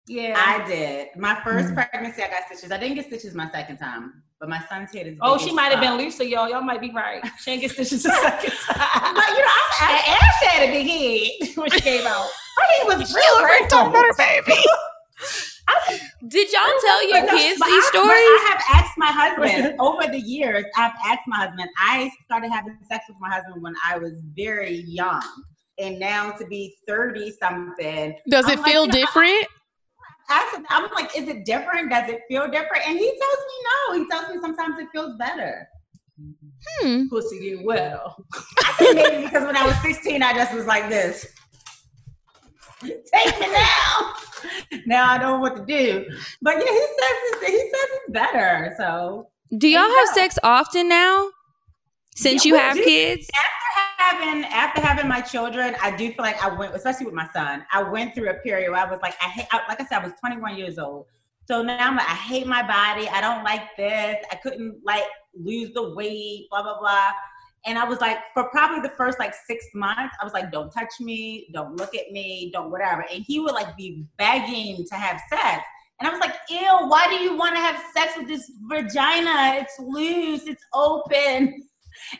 Yeah. 0.08 0.34
I 0.36 0.66
did. 0.66 1.08
My 1.16 1.34
1st 1.34 1.68
hmm. 1.68 1.74
pregnancy, 1.74 2.22
I 2.22 2.28
got 2.28 2.44
stitches. 2.46 2.70
I 2.70 2.78
didn't 2.78 2.94
get 2.94 3.06
stitches 3.06 3.34
my 3.34 3.50
second 3.50 3.78
time, 3.78 4.22
but 4.40 4.48
my 4.48 4.60
son's 4.68 4.92
head 4.92 5.06
is. 5.06 5.16
oh, 5.22 5.38
she 5.38 5.52
might 5.52 5.72
have 5.72 5.80
been 5.80 5.96
looser, 5.96 6.24
y'all. 6.24 6.48
Y'all 6.48 6.60
might 6.62 6.80
be 6.80 6.90
right. 6.92 7.22
She 7.38 7.50
didn't 7.52 7.62
get 7.62 7.70
stitches 7.72 8.02
the 8.02 8.10
second 8.10 8.50
time. 8.66 9.14
But 9.14 9.28
you 9.28 9.38
know, 9.38 9.48
I, 9.80 10.02
And 10.06 10.16
Ash 10.22 10.52
had 10.52 10.68
a 10.68 10.72
big 10.72 10.86
head 10.86 11.56
when 11.56 11.70
she 11.70 11.80
came 11.80 12.06
out. 12.06 12.28
Her 12.56 12.88
head 12.90 12.98
was 12.98 13.14
real 13.14 13.38
great. 13.38 13.68
talking 13.68 13.90
about 13.90 14.04
her 14.04 14.14
baby. 14.16 14.60
Did 16.28 16.52
y'all 16.52 16.62
tell 16.84 17.08
your 17.08 17.22
no, 17.24 17.30
kids 17.32 17.60
these 17.60 17.84
I, 17.84 17.88
stories? 17.92 18.10
I 18.10 18.46
have 18.50 18.82
asked 18.82 18.98
my 18.98 19.06
husband 19.06 19.76
over 19.80 20.06
the 20.10 20.20
years. 20.20 20.64
I've 20.76 20.92
asked 21.04 21.22
my 21.26 21.38
husband. 21.46 21.68
I 21.78 22.10
started 22.24 22.50
having 22.50 22.76
sex 22.90 23.04
with 23.08 23.16
my 23.20 23.30
husband 23.30 23.62
when 23.62 23.74
I 23.86 23.98
was 23.98 24.12
very 24.36 24.84
young, 24.86 25.22
and 25.78 25.98
now 25.98 26.32
to 26.32 26.46
be 26.46 26.76
thirty 26.86 27.32
something. 27.32 28.16
Does 28.28 28.46
it 28.48 28.52
I'm 28.52 28.58
like, 28.58 28.64
feel 28.72 28.82
you 28.82 28.88
know, 28.88 28.92
different? 28.92 29.46
I 30.28 30.34
asked 30.42 30.56
him, 30.56 30.66
I'm 30.70 30.90
like, 30.94 31.16
is 31.16 31.28
it 31.28 31.44
different? 31.44 31.90
Does 31.90 32.08
it 32.10 32.20
feel 32.28 32.46
different? 32.48 32.86
And 32.86 32.98
he 32.98 33.06
tells 33.06 33.38
me 33.38 33.54
no. 33.68 33.98
He 33.98 34.08
tells 34.10 34.34
me 34.34 34.40
sometimes 34.40 34.78
it 34.78 34.88
feels 34.92 35.16
better. 35.18 35.68
Hmm. 36.80 37.08
Pussy 37.08 37.38
get 37.40 37.64
well. 37.64 38.16
I 38.64 38.72
think 38.78 38.96
maybe 38.96 39.24
because 39.24 39.44
when 39.44 39.56
I 39.56 39.66
was 39.66 39.76
16, 39.82 40.22
I 40.22 40.32
just 40.32 40.52
was 40.54 40.66
like 40.66 40.88
this. 40.88 41.26
Take 42.82 43.40
me 43.40 43.52
now. 43.52 44.14
Now 44.86 45.10
I 45.12 45.18
know 45.18 45.38
what 45.38 45.56
to 45.56 45.64
do. 45.64 46.06
But 46.42 46.56
yeah, 46.56 46.62
he 46.64 46.78
says 46.78 47.16
it's, 47.24 47.46
he 47.46 47.58
says 47.58 47.70
it's 47.72 48.12
better. 48.12 48.74
So 48.76 49.28
Do 49.56 49.68
y'all 49.68 49.82
have 49.82 50.08
go. 50.08 50.14
sex 50.14 50.38
often 50.42 50.88
now? 50.88 51.30
Since 52.14 52.44
Yeah, 52.44 52.48
you 52.52 52.58
have 52.58 52.76
do. 52.76 52.84
kids? 52.84 53.28
after 53.34 53.65
having 54.06 54.44
after 54.44 54.80
having 54.80 55.08
my 55.08 55.20
children, 55.20 55.74
I 55.82 55.96
do 55.96 56.08
feel 56.12 56.24
like 56.24 56.42
I 56.42 56.54
went, 56.54 56.74
especially 56.74 57.06
with 57.06 57.14
my 57.14 57.28
son. 57.32 57.64
I 57.72 57.82
went 57.82 58.14
through 58.14 58.30
a 58.30 58.34
period 58.34 58.70
where 58.70 58.80
I 58.80 58.90
was 58.90 59.00
like, 59.02 59.14
I 59.20 59.26
hate, 59.26 59.46
I, 59.52 59.60
like 59.68 59.80
I 59.80 59.86
said, 59.86 60.00
I 60.00 60.04
was 60.04 60.12
21 60.20 60.56
years 60.56 60.78
old. 60.78 61.06
So 61.46 61.62
now 61.62 61.88
I'm 61.88 61.96
like, 61.96 62.08
I 62.08 62.14
hate 62.14 62.46
my 62.46 62.62
body. 62.62 63.08
I 63.08 63.20
don't 63.20 63.44
like 63.44 63.76
this. 63.76 64.16
I 64.30 64.36
couldn't 64.36 64.80
like 64.84 65.04
lose 65.34 65.72
the 65.74 65.94
weight. 65.94 66.48
Blah 66.50 66.62
blah 66.62 66.78
blah. 66.78 67.10
And 67.66 67.78
I 67.78 67.84
was 67.84 68.00
like, 68.00 68.18
for 68.32 68.44
probably 68.50 68.80
the 68.80 68.94
first 68.96 69.18
like 69.18 69.34
six 69.34 69.64
months, 69.74 70.14
I 70.20 70.24
was 70.24 70.32
like, 70.32 70.52
don't 70.52 70.70
touch 70.70 71.00
me, 71.00 71.48
don't 71.52 71.76
look 71.76 71.96
at 71.96 72.12
me, 72.12 72.50
don't 72.54 72.70
whatever. 72.70 73.04
And 73.12 73.24
he 73.26 73.40
would 73.40 73.54
like 73.54 73.76
be 73.76 74.04
begging 74.18 74.86
to 74.88 74.94
have 74.94 75.20
sex. 75.28 75.64
And 75.98 76.08
I 76.08 76.12
was 76.12 76.20
like, 76.20 76.34
ew, 76.48 76.86
why 76.88 77.08
do 77.08 77.16
you 77.16 77.36
want 77.36 77.56
to 77.56 77.60
have 77.60 77.82
sex 77.92 78.16
with 78.16 78.28
this 78.28 78.52
vagina? 78.68 79.60
It's 79.60 79.78
loose, 79.80 80.46
it's 80.46 80.62
open. 80.74 81.66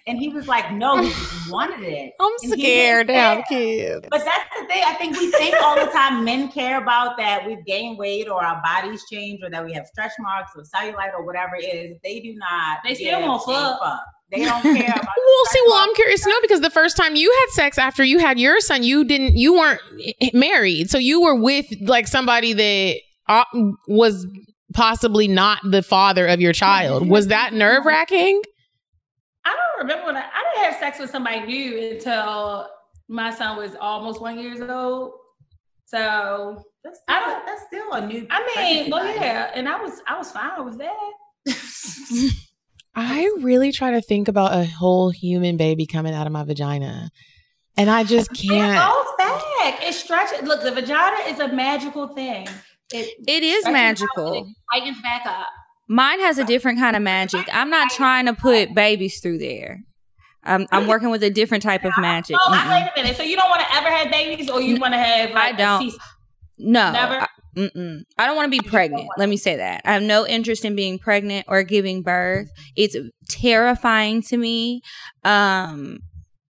And 0.07 0.19
he 0.19 0.29
was 0.29 0.49
like, 0.49 0.73
no, 0.73 1.01
he 1.01 1.09
just 1.09 1.51
wanted 1.51 1.83
it. 1.83 2.13
I'm 2.21 2.33
And 2.43 2.53
scared 2.53 3.09
to 3.09 3.13
didn't 3.13 3.37
have 3.37 3.45
kids. 3.49 4.07
But 4.11 4.25
that's 4.25 4.61
the 4.61 4.67
thing. 4.67 4.83
I 4.85 4.95
think 4.95 5.19
we 5.19 5.31
think 5.31 5.57
all 5.63 5.77
the 5.77 5.91
time 5.91 6.25
men 6.25 6.49
care 6.51 6.81
about 6.81 7.17
that 7.19 7.47
we've 7.47 7.65
gained 7.65 7.99
weight 7.99 8.29
or 8.29 8.45
our 8.45 8.61
bodies 8.63 9.05
change 9.11 9.41
or 9.43 9.51
that 9.51 9.65
we 9.65 9.73
have 9.73 9.87
stretch 9.87 10.13
marks 10.21 10.53
or 10.57 10.63
cellulite 10.63 11.15
or 11.15 11.25
whatever 11.25 11.57
it 11.57 11.65
is. 11.65 11.97
They 12.03 12.21
do 12.21 12.35
not. 12.35 12.79
They 12.85 12.95
still 12.95 13.21
won't 13.21 13.43
a 13.43 13.79
fuck. 13.79 14.05
They 14.31 14.45
don't 14.45 14.63
care 14.63 14.93
about. 14.93 15.07
Well, 15.27 15.45
see, 15.53 15.63
well, 15.67 15.77
I'm 15.77 15.95
curious 15.95 16.23
to 16.23 16.31
know 16.31 16.37
because 16.41 16.61
the 16.61 16.71
first 16.71 16.97
time 16.97 17.15
you 17.15 17.31
had 17.41 17.53
sex 17.53 17.79
after 17.79 18.03
you 18.03 18.19
had 18.21 18.39
your 18.39 18.61
son, 18.61 18.83
you 18.83 19.05
didn't, 19.05 19.37
you 19.37 19.55
weren't 19.55 19.81
married, 20.33 20.89
so 20.89 20.99
you 20.99 21.21
were 21.21 21.35
with 21.35 21.67
like 21.83 22.07
somebody 22.07 22.53
that 22.53 22.97
uh, 23.29 23.45
was 23.87 24.27
possibly 24.73 25.29
not 25.29 25.59
the 25.65 25.83
father 25.83 26.27
of 26.27 26.41
your 26.41 26.53
child. 26.53 27.09
Was 27.09 27.29
that 27.29 27.53
nerve 27.53 27.85
wracking? 27.85 28.41
I 29.47 29.55
don't 29.55 29.79
remember 29.87 30.07
when 30.07 30.17
I, 30.17 30.21
I 30.23 30.43
didn't 30.55 30.65
have 30.73 30.81
sex 30.81 30.99
with 30.99 31.11
somebody 31.11 31.41
new 31.47 31.91
until 31.93 32.69
my 33.09 33.31
son 33.33 33.57
was 33.57 33.77
almost 33.81 34.21
one 34.21 34.39
years 34.39 34.61
old. 34.61 35.13
So 35.87 36.65
That's 36.83 36.99
I 37.09 37.21
still, 37.21 37.31
don't- 37.33 37.47
that's 37.47 37.63
still 37.69 37.93
a 37.93 38.07
new. 38.07 38.27
I 38.31 38.41
mean, 38.41 38.49
pregnancy 38.55 38.91
well, 38.91 39.05
body. 39.07 39.19
yeah, 39.21 39.51
and 39.55 39.69
I 39.69 39.81
was 39.81 40.01
I 40.09 40.19
was 40.19 40.31
fine 40.33 40.65
with 40.65 40.79
that. 40.79 41.11
I 42.95 43.31
really 43.41 43.73
try 43.73 43.91
to 43.93 44.01
think 44.01 44.29
about 44.29 44.55
a 44.59 44.65
whole 44.65 45.11
human 45.11 45.57
baby 45.57 45.87
coming 45.87 46.15
out 46.15 46.27
of 46.27 46.33
my 46.33 46.45
vagina, 46.45 47.11
and 47.77 47.91
I 47.91 48.05
just 48.05 48.33
can't. 48.33 48.79
goes 48.79 49.07
back. 49.19 49.83
It 49.87 49.95
stretches. 49.95 50.43
Look, 50.43 50.63
the 50.63 50.73
vagina 50.73 51.17
is 51.29 51.39
a 51.39 51.49
magical 51.53 52.09
thing. 52.09 52.49
It 52.93 53.15
It 53.27 53.43
is 53.43 53.65
magical. 53.67 54.33
it 54.33 54.47
tightens 54.73 55.01
back 55.03 55.27
up. 55.27 55.49
Mine 55.89 56.21
has 56.21 56.39
a 56.39 56.45
different 56.45 56.79
kind 56.79 56.97
of 56.97 57.03
magic. 57.03 57.49
I'm 57.53 57.71
not 57.71 57.91
trying 57.91 58.27
to 58.27 58.35
put 58.35 58.75
babies 58.75 59.21
through 59.21 59.39
there. 59.39 59.83
I'm, 60.43 60.67
I'm 60.71 60.87
working 60.87 61.11
with 61.11 61.23
a 61.23 61.31
different 61.31 61.63
type 61.63 61.85
of 61.85 61.93
magic. 61.99 62.37
Oh, 62.39 62.53
Mm-mm. 62.53 62.71
wait 62.71 62.91
a 62.97 63.01
minute. 63.01 63.17
So 63.17 63.23
you 63.23 63.37
don't 63.37 63.51
want 63.51 63.63
to 63.63 63.75
ever 63.75 63.91
have 63.91 64.11
babies, 64.11 64.49
or 64.49 64.61
you 64.61 64.79
want 64.79 64.95
to 64.95 64.99
have? 64.99 65.31
Like, 65.31 65.55
I 65.55 65.57
don't. 65.57 65.93
No. 66.59 66.93
Never? 66.93 67.21
I, 67.21 67.27
mm-mm. 67.57 68.03
I 68.17 68.27
don't 68.27 68.37
want 68.37 68.53
to 68.53 68.63
be 68.63 68.69
pregnant. 68.69 69.09
Let 69.17 69.29
me 69.29 69.37
say 69.37 69.57
that. 69.57 69.83
I 69.85 69.93
have 69.93 70.03
no 70.03 70.27
interest 70.27 70.65
in 70.65 70.77
being 70.77 70.99
pregnant 70.99 71.47
or 71.49 71.63
giving 71.65 72.03
birth. 72.03 72.49
It's 72.77 72.97
terrifying 73.29 74.23
to 74.23 74.37
me. 74.37 74.83
Um, 75.25 75.99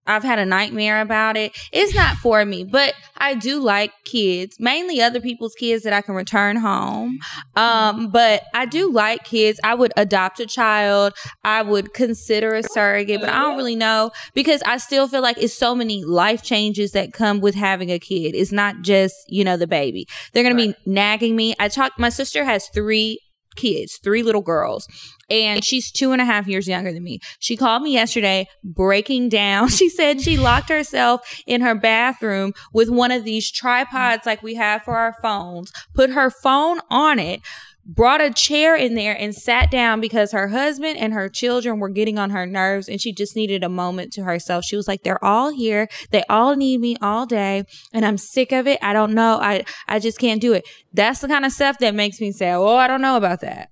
I've 0.06 0.22
had 0.22 0.38
a 0.38 0.46
nightmare 0.46 1.00
about 1.00 1.36
it. 1.36 1.56
It's 1.72 1.94
not 1.94 2.16
for 2.16 2.44
me, 2.44 2.64
but 2.64 2.94
I 3.16 3.34
do 3.34 3.60
like 3.60 3.92
kids, 4.04 4.56
mainly 4.60 5.00
other 5.00 5.20
people's 5.20 5.54
kids 5.54 5.82
that 5.84 5.92
I 5.92 6.00
can 6.00 6.14
return 6.14 6.56
home. 6.56 7.18
Um, 7.54 8.10
but 8.10 8.44
I 8.54 8.66
do 8.66 8.90
like 8.90 9.24
kids. 9.24 9.58
I 9.64 9.74
would 9.74 9.92
adopt 9.96 10.40
a 10.40 10.46
child. 10.46 11.14
I 11.44 11.62
would 11.62 11.94
consider 11.94 12.54
a 12.54 12.62
surrogate, 12.62 13.20
but 13.20 13.30
I 13.30 13.38
don't 13.38 13.56
really 13.56 13.76
know 13.76 14.10
because 14.34 14.62
I 14.62 14.78
still 14.78 15.08
feel 15.08 15.22
like 15.22 15.38
it's 15.38 15.54
so 15.54 15.74
many 15.74 16.04
life 16.04 16.42
changes 16.42 16.92
that 16.92 17.12
come 17.12 17.40
with 17.40 17.54
having 17.54 17.90
a 17.90 17.98
kid. 17.98 18.34
It's 18.34 18.52
not 18.52 18.82
just, 18.82 19.16
you 19.28 19.44
know, 19.44 19.56
the 19.56 19.66
baby. 19.66 20.06
They're 20.32 20.42
going 20.42 20.56
to 20.56 20.72
be 20.72 20.76
nagging 20.90 21.36
me. 21.36 21.54
I 21.58 21.68
talk, 21.68 21.92
my 21.98 22.08
sister 22.08 22.44
has 22.44 22.68
three 22.68 23.20
kids, 23.56 23.98
three 24.02 24.22
little 24.22 24.42
girls, 24.42 24.86
and 25.28 25.64
she's 25.64 25.90
two 25.90 26.12
and 26.12 26.20
a 26.20 26.24
half 26.24 26.46
years 26.46 26.68
younger 26.68 26.92
than 26.92 27.02
me. 27.02 27.20
She 27.38 27.56
called 27.56 27.82
me 27.82 27.92
yesterday 27.92 28.48
breaking 28.62 29.28
down. 29.28 29.68
She 29.76 29.90
said 29.90 30.22
she 30.22 30.38
locked 30.38 30.70
herself 30.70 31.42
in 31.46 31.60
her 31.60 31.74
bathroom 31.74 32.54
with 32.72 32.88
one 32.88 33.10
of 33.10 33.24
these 33.24 33.50
tripods 33.50 34.24
like 34.24 34.42
we 34.42 34.54
have 34.54 34.82
for 34.82 34.96
our 34.96 35.14
phones, 35.20 35.70
put 35.94 36.10
her 36.10 36.30
phone 36.30 36.80
on 36.88 37.18
it, 37.18 37.42
brought 37.86 38.20
a 38.20 38.32
chair 38.32 38.74
in 38.74 38.94
there 38.94 39.14
and 39.18 39.34
sat 39.34 39.70
down 39.70 40.00
because 40.00 40.32
her 40.32 40.48
husband 40.48 40.98
and 40.98 41.12
her 41.12 41.28
children 41.28 41.78
were 41.78 41.88
getting 41.88 42.18
on 42.18 42.30
her 42.30 42.44
nerves 42.44 42.88
and 42.88 43.00
she 43.00 43.12
just 43.12 43.36
needed 43.36 43.62
a 43.62 43.68
moment 43.68 44.12
to 44.14 44.24
herself. 44.24 44.64
She 44.64 44.76
was 44.76 44.88
like, 44.88 45.02
they're 45.02 45.24
all 45.24 45.52
here. 45.52 45.88
They 46.10 46.24
all 46.28 46.56
need 46.56 46.80
me 46.80 46.96
all 47.00 47.26
day 47.26 47.64
and 47.92 48.04
I'm 48.04 48.18
sick 48.18 48.52
of 48.52 48.66
it. 48.66 48.78
I 48.82 48.92
don't 48.92 49.14
know. 49.14 49.38
I, 49.40 49.64
I 49.86 49.98
just 49.98 50.18
can't 50.18 50.40
do 50.40 50.52
it. 50.52 50.66
That's 50.92 51.20
the 51.20 51.28
kind 51.28 51.44
of 51.44 51.52
stuff 51.52 51.78
that 51.78 51.94
makes 51.94 52.20
me 52.20 52.32
say, 52.32 52.50
oh, 52.52 52.76
I 52.76 52.88
don't 52.88 53.02
know 53.02 53.16
about 53.16 53.40
that. 53.42 53.68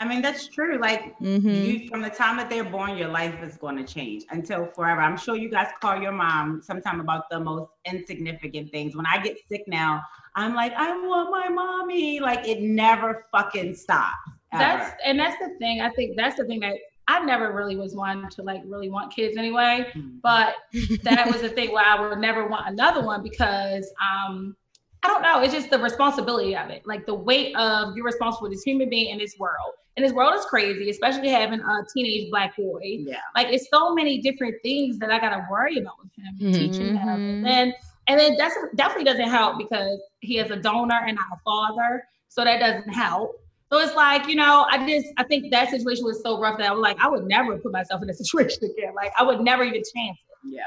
I 0.00 0.06
mean, 0.06 0.22
that's 0.22 0.48
true. 0.48 0.78
Like 0.78 1.16
Mhm. 1.20 1.64
you, 1.64 1.88
from 1.88 2.02
the 2.02 2.10
time 2.10 2.36
that 2.36 2.48
they're 2.50 2.64
born, 2.64 2.96
your 2.96 3.08
life 3.08 3.42
is 3.42 3.56
going 3.56 3.76
to 3.76 3.84
change 3.84 4.24
until 4.30 4.66
forever. 4.66 5.00
I'm 5.00 5.16
sure 5.16 5.36
you 5.36 5.50
guys 5.50 5.68
call 5.80 6.00
your 6.00 6.12
mom 6.12 6.62
sometime 6.62 7.00
about 7.00 7.24
the 7.30 7.40
most 7.40 7.70
insignificant 7.84 8.70
things. 8.70 8.96
When 8.96 9.06
I 9.06 9.18
get 9.18 9.38
sick 9.48 9.62
now, 9.66 10.02
I'm 10.36 10.54
like, 10.54 10.72
I 10.76 10.90
want 10.92 11.30
my 11.30 11.48
mommy. 11.48 12.20
Like 12.20 12.46
it 12.46 12.60
never 12.62 13.26
fucking 13.32 13.74
stops. 13.74 14.14
ever. 14.52 14.78
That's 14.78 14.92
and 15.04 15.18
that's 15.18 15.36
the 15.38 15.50
thing. 15.58 15.80
I 15.80 15.90
think 15.90 16.16
that's 16.16 16.36
the 16.36 16.44
thing 16.44 16.60
that 16.60 16.74
I 17.08 17.20
never 17.24 17.52
really 17.52 17.76
was 17.76 17.94
one 17.94 18.28
to 18.30 18.42
like 18.42 18.62
really 18.66 18.90
want 18.90 19.12
kids 19.14 19.36
anyway. 19.36 19.86
Mhm. 19.94 20.20
But 20.22 20.54
that 21.02 21.28
was 21.30 21.40
the 21.42 21.48
thing 21.48 21.72
where 21.72 21.84
I 21.84 22.00
would 22.00 22.18
never 22.18 22.46
want 22.46 22.68
another 22.68 23.02
one 23.04 23.22
because 23.22 23.92
um 24.00 24.56
I 25.02 25.08
don't 25.08 25.22
know. 25.22 25.40
It's 25.40 25.52
just 25.54 25.70
the 25.70 25.78
responsibility 25.78 26.56
of 26.56 26.70
it, 26.70 26.82
like 26.86 27.06
the 27.06 27.14
weight 27.14 27.54
of 27.56 27.96
you're 27.96 28.04
responsible 28.04 28.46
for 28.48 28.50
this 28.50 28.62
human 28.62 28.88
being 28.88 29.10
in 29.10 29.18
this 29.18 29.36
world. 29.38 29.74
And 29.96 30.04
this 30.04 30.12
world 30.12 30.34
is 30.36 30.44
crazy, 30.44 30.90
especially 30.90 31.28
having 31.28 31.60
a 31.60 31.84
teenage 31.92 32.30
black 32.30 32.56
boy. 32.56 32.80
yeah. 32.82 33.16
Like 33.34 33.48
it's 33.48 33.68
so 33.72 33.94
many 33.94 34.18
different 34.18 34.54
things 34.62 34.98
that 34.98 35.10
I 35.10 35.18
gotta 35.18 35.44
worry 35.50 35.78
about 35.78 35.94
with 36.02 36.12
him, 36.16 36.34
Mhm. 36.48 36.54
teaching 36.54 36.94
him. 36.96 37.08
And 37.08 37.44
then 37.44 37.74
and 38.06 38.18
then 38.18 38.36
that's 38.38 38.56
definitely 38.76 39.04
doesn't 39.04 39.28
help 39.28 39.58
because 39.58 40.00
he 40.20 40.38
is 40.38 40.50
a 40.50 40.56
donor 40.56 41.00
and 41.06 41.16
not 41.16 41.26
a 41.32 41.40
father. 41.44 42.04
So 42.28 42.42
that 42.44 42.58
doesn't 42.58 42.88
help. 42.92 43.40
So 43.70 43.78
it's 43.80 43.94
like, 43.94 44.26
you 44.28 44.34
know, 44.34 44.66
I 44.70 44.86
just 44.88 45.08
I 45.18 45.24
think 45.24 45.50
that 45.50 45.68
situation 45.70 46.04
was 46.04 46.22
so 46.22 46.40
rough 46.40 46.58
that 46.58 46.68
I 46.70 46.72
was 46.72 46.80
like, 46.80 46.98
I 47.00 47.08
would 47.08 47.24
never 47.26 47.56
put 47.58 47.72
myself 47.72 48.02
in 48.02 48.08
a 48.10 48.14
situation 48.22 48.64
again. 48.64 48.94
Like 48.94 49.12
I 49.18 49.22
would 49.24 49.40
never 49.40 49.62
even 49.64 49.82
chance 49.94 50.18
it. 50.18 50.36
Yeah. 50.44 50.62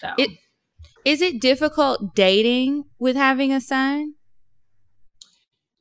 So 0.00 0.14
It- 0.16 0.38
Is 1.04 1.22
it 1.22 1.40
difficult 1.40 2.14
dating 2.14 2.84
with 2.98 3.16
having 3.16 3.52
a 3.52 3.60
son? 3.60 4.14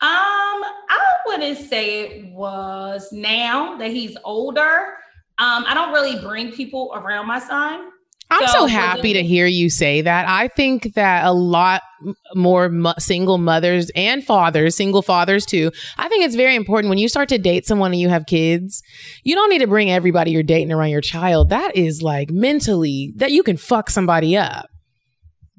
Um, 0.02 0.10
I 0.12 1.16
wouldn't 1.26 1.58
say 1.58 2.02
it 2.06 2.34
was 2.34 3.10
now 3.12 3.78
that 3.78 3.92
he's 3.92 4.16
older. 4.24 4.94
Um, 5.38 5.66
I 5.68 5.74
don't 5.74 5.92
really 5.94 6.20
bring 6.22 6.52
people 6.52 6.92
around 6.96 7.28
my 7.28 7.40
son 7.40 7.90
I'm 8.32 8.48
so, 8.48 8.54
So, 8.54 8.66
happy 8.68 9.14
but- 9.14 9.20
to 9.20 9.24
hear 9.24 9.48
you 9.48 9.70
say 9.70 10.02
that. 10.02 10.28
I 10.28 10.50
think 10.50 10.94
that 10.94 11.26
a 11.26 11.34
lot 11.34 11.82
more 12.36 12.70
mo- 12.70 12.94
single 13.00 13.40
mothers 13.40 13.90
and 13.96 14.24
fathers, 14.24 14.76
single 14.76 15.02
fathers 15.02 15.46
too. 15.46 15.72
I 15.98 16.08
think 16.10 16.24
it's 16.24 16.36
very 16.36 16.56
important 16.56 16.90
when 16.90 17.00
you 17.00 17.10
start 17.10 17.30
to 17.30 17.40
date 17.40 17.66
someone 17.66 17.92
and 17.92 18.00
you 18.00 18.10
have 18.10 18.28
kids, 18.28 18.84
you 19.24 19.34
don't 19.36 19.50
need 19.50 19.60
to 19.60 19.68
bring 19.68 19.90
everybody 19.90 20.32
you're 20.32 20.44
dating 20.44 20.72
around 20.72 20.90
your 20.90 21.02
child. 21.02 21.50
That 21.50 21.76
is 21.76 22.04
like 22.04 22.30
mentally 22.30 23.14
that 23.16 23.32
you 23.32 23.42
can 23.42 23.58
fuck 23.58 23.90
somebody 23.90 24.38
up. 24.38 24.68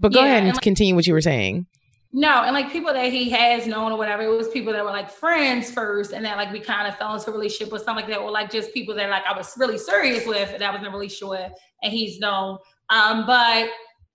But 0.00 0.12
go 0.12 0.20
Yeah, 0.20 0.26
ahead 0.26 0.38
and 0.38 0.48
and 0.48 0.56
like- 0.56 0.62
continue 0.62 0.94
what 0.94 1.06
you 1.06 1.12
were 1.12 1.20
saying. 1.20 1.66
No, 2.12 2.42
and 2.42 2.52
like 2.54 2.72
people 2.72 2.92
that 2.92 3.12
he 3.12 3.30
has 3.30 3.68
known 3.68 3.92
or 3.92 3.98
whatever, 3.98 4.22
it 4.24 4.36
was 4.36 4.48
people 4.48 4.72
that 4.72 4.84
were 4.84 4.90
like 4.90 5.08
friends 5.08 5.70
first, 5.70 6.10
and 6.12 6.24
then 6.24 6.36
like 6.36 6.50
we 6.52 6.58
kind 6.58 6.88
of 6.88 6.96
fell 6.96 7.14
into 7.14 7.30
a 7.30 7.32
relationship 7.32 7.72
with 7.72 7.82
something 7.82 8.04
like 8.04 8.12
that, 8.12 8.20
or 8.20 8.32
like 8.32 8.50
just 8.50 8.74
people 8.74 8.96
that 8.96 9.08
like 9.10 9.22
I 9.24 9.36
was 9.36 9.54
really 9.56 9.78
serious 9.78 10.26
with 10.26 10.52
and 10.52 10.60
I 10.64 10.72
wasn't 10.72 10.92
really 10.92 11.08
sure, 11.08 11.38
and 11.84 11.92
he's 11.92 12.18
known. 12.18 12.58
Um, 12.88 13.26
but 13.26 13.68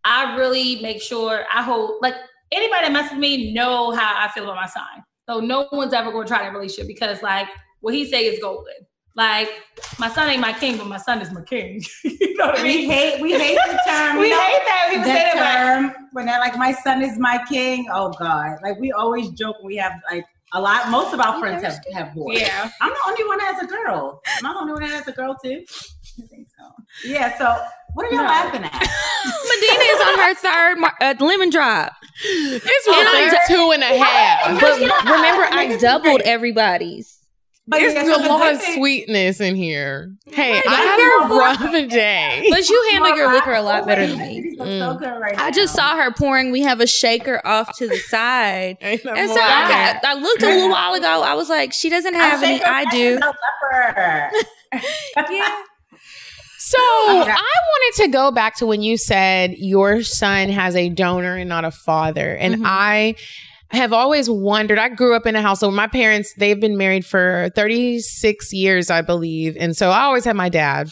I 0.04 0.36
really 0.36 0.82
make 0.82 1.02
sure 1.02 1.46
I 1.54 1.64
hold 1.64 2.02
like 2.02 2.16
anybody 2.52 2.82
that 2.88 2.92
messes 2.92 3.12
with 3.12 3.20
me 3.22 3.54
know 3.54 3.92
how 3.92 4.14
I 4.18 4.30
feel 4.34 4.44
about 4.44 4.58
my 4.58 4.68
son. 4.68 4.84
So 5.30 5.40
no 5.40 5.68
one's 5.72 5.94
ever 5.94 6.12
going 6.12 6.28
to 6.28 6.34
try 6.34 6.44
that 6.44 6.54
relationship 6.54 6.88
because 6.88 7.22
like 7.24 7.48
what 7.80 7.94
he 7.94 8.06
say 8.06 8.26
is 8.26 8.40
golden. 8.42 8.74
Like 9.16 9.50
my 9.98 10.10
son 10.10 10.30
ain't 10.30 10.42
my 10.42 10.52
king, 10.54 10.78
but 10.78 10.88
my 10.88 10.98
son 10.98 11.22
is 11.22 11.32
my 11.32 11.42
king. 11.42 11.82
you 12.04 12.36
know 12.38 12.48
what 12.48 12.60
I 12.60 12.64
We 12.64 12.70
mean? 12.80 12.90
hate 12.90 13.22
we 13.22 13.32
hate 13.34 13.58
the 13.66 13.80
term. 13.88 14.18
We 14.20 14.26
you 14.26 14.32
know, 14.36 14.42
hate 14.42 14.62
that. 14.66 14.88
People 14.90 15.06
say 15.06 15.14
that 15.14 15.34
that, 15.36 15.58
term 15.94 16.10
when 16.12 16.26
they're 16.26 16.40
like, 16.40 16.58
"My 16.58 16.74
son 16.74 17.02
is 17.02 17.18
my 17.18 17.44
king." 17.48 17.88
Oh 17.92 18.12
God! 18.20 18.58
Like 18.62 18.78
we 18.80 18.92
always 18.92 19.30
joke. 19.32 19.56
when 19.62 19.68
We 19.68 19.78
have 19.78 19.94
like 20.12 20.26
a 20.54 20.60
lot. 20.62 20.90
Most 20.90 21.14
of 21.14 21.20
our 21.22 21.40
friends 21.40 21.64
have 21.64 21.80
have 21.94 22.14
boys. 22.14 22.40
yeah. 22.42 22.70
I'm 22.82 22.90
the 22.92 23.00
only 23.08 23.24
one 23.26 23.38
that 23.38 23.54
has 23.56 23.64
a 23.64 23.68
girl. 23.68 24.22
Am 24.40 24.46
I 24.48 24.54
the 24.54 24.60
only 24.60 24.74
one 24.74 24.82
that 24.82 24.92
has 24.92 25.08
a 25.08 25.12
girl 25.14 25.36
too? 25.42 25.64
I 26.22 26.28
think 26.28 26.48
so. 26.58 26.66
Yeah. 27.06 27.38
So 27.38 27.56
what 27.94 28.06
are 28.06 28.10
y'all 28.10 28.24
No. 28.24 28.30
laughing 28.30 28.64
at? 28.64 28.72
Medina 29.48 29.84
is 29.84 30.02
on 30.02 30.20
her 30.20 30.34
third 30.36 30.80
mar- 30.80 30.98
uh, 31.02 31.14
lemon 31.20 31.50
drop. 31.50 31.94
It's 32.24 32.88
And 32.88 33.08
I'm 33.08 33.38
two 33.48 33.72
and 33.72 33.84
a 33.84 33.98
half. 34.04 34.60
But 34.62 34.80
remember, 34.80 35.44
I 35.52 35.78
doubled 35.80 36.22
everybody's. 36.22 37.15
But 37.68 37.80
There's 37.80 37.94
yeah, 37.96 38.16
a 38.16 38.30
lot 38.30 38.54
of 38.54 38.62
thing- 38.62 38.76
sweetness 38.76 39.42
in 39.42 39.56
here. 39.56 40.12
Hey, 40.28 40.54
Right, 40.54 40.64
I 40.68 40.72
like 40.72 40.80
had 40.84 40.98
you're 41.00 41.24
a 41.24 41.28
rough 41.40 41.90
day. 41.90 42.46
But 42.52 42.70
you 42.70 42.90
handle 42.92 43.16
your 43.18 43.34
liquor 43.34 43.54
a 43.54 43.62
lot 43.64 43.88
better 43.88 44.06
than 44.06 44.20
me. 44.20 44.42
these 44.42 44.60
look 44.60 44.68
so 44.68 44.94
good 45.00 45.20
right 45.20 45.34
I 45.36 45.50
just 45.50 45.76
now. 45.76 45.96
saw 45.96 46.04
her 46.04 46.12
pouring. 46.12 46.52
We 46.52 46.62
have 46.62 46.80
a 46.80 46.86
shaker 46.86 47.42
off 47.44 47.76
to 47.78 47.88
the 47.88 47.98
side. 47.98 48.78
And 48.82 49.00
so 49.02 49.10
I, 49.12 49.98
got, 50.00 50.06
I 50.06 50.14
looked 50.14 50.44
a 50.44 50.46
little 50.48 50.70
while 50.70 50.94
ago. 50.94 51.24
I 51.24 51.34
was 51.34 51.50
like, 51.50 51.74
she 51.74 51.90
doesn't 51.90 52.14
have 52.14 52.44
I 52.44 52.46
any. 52.46 52.64
I 52.64 52.86
do. 52.92 53.16
as 53.16 53.22
a 53.22 53.34
leper. 53.66 54.32
Yeah. 55.32 55.56
So 56.60 56.78
I 56.80 57.24
wanted 57.26 58.04
to 58.04 58.08
go 58.10 58.32
back 58.32 58.56
to 58.58 58.66
when 58.68 58.82
you 58.84 58.98
said 58.98 59.56
your 59.58 60.04
son 60.04 60.50
has 60.50 60.76
a 60.76 60.90
donor 60.90 61.36
and 61.36 61.50
not 61.50 61.66
a 61.66 61.72
father. 61.72 62.36
And 62.36 62.56
Mhm. 62.58 62.64
I 62.66 63.16
have 63.72 63.94
always 63.94 64.30
wondered. 64.30 64.78
I 64.78 64.90
grew 64.90 65.16
up 65.16 65.26
in 65.26 65.36
a 65.36 65.42
household. 65.42 65.74
My 65.74 65.88
parents, 65.88 66.34
they've 66.38 66.60
been 66.60 66.78
married 66.78 67.06
for 67.06 67.50
36 67.56 68.54
years, 68.54 68.90
I 68.90 69.02
believe. 69.02 69.58
And 69.60 69.76
so 69.76 69.90
I 69.90 70.02
always 70.02 70.26
had 70.26 70.36
my 70.36 70.50
dad. 70.50 70.92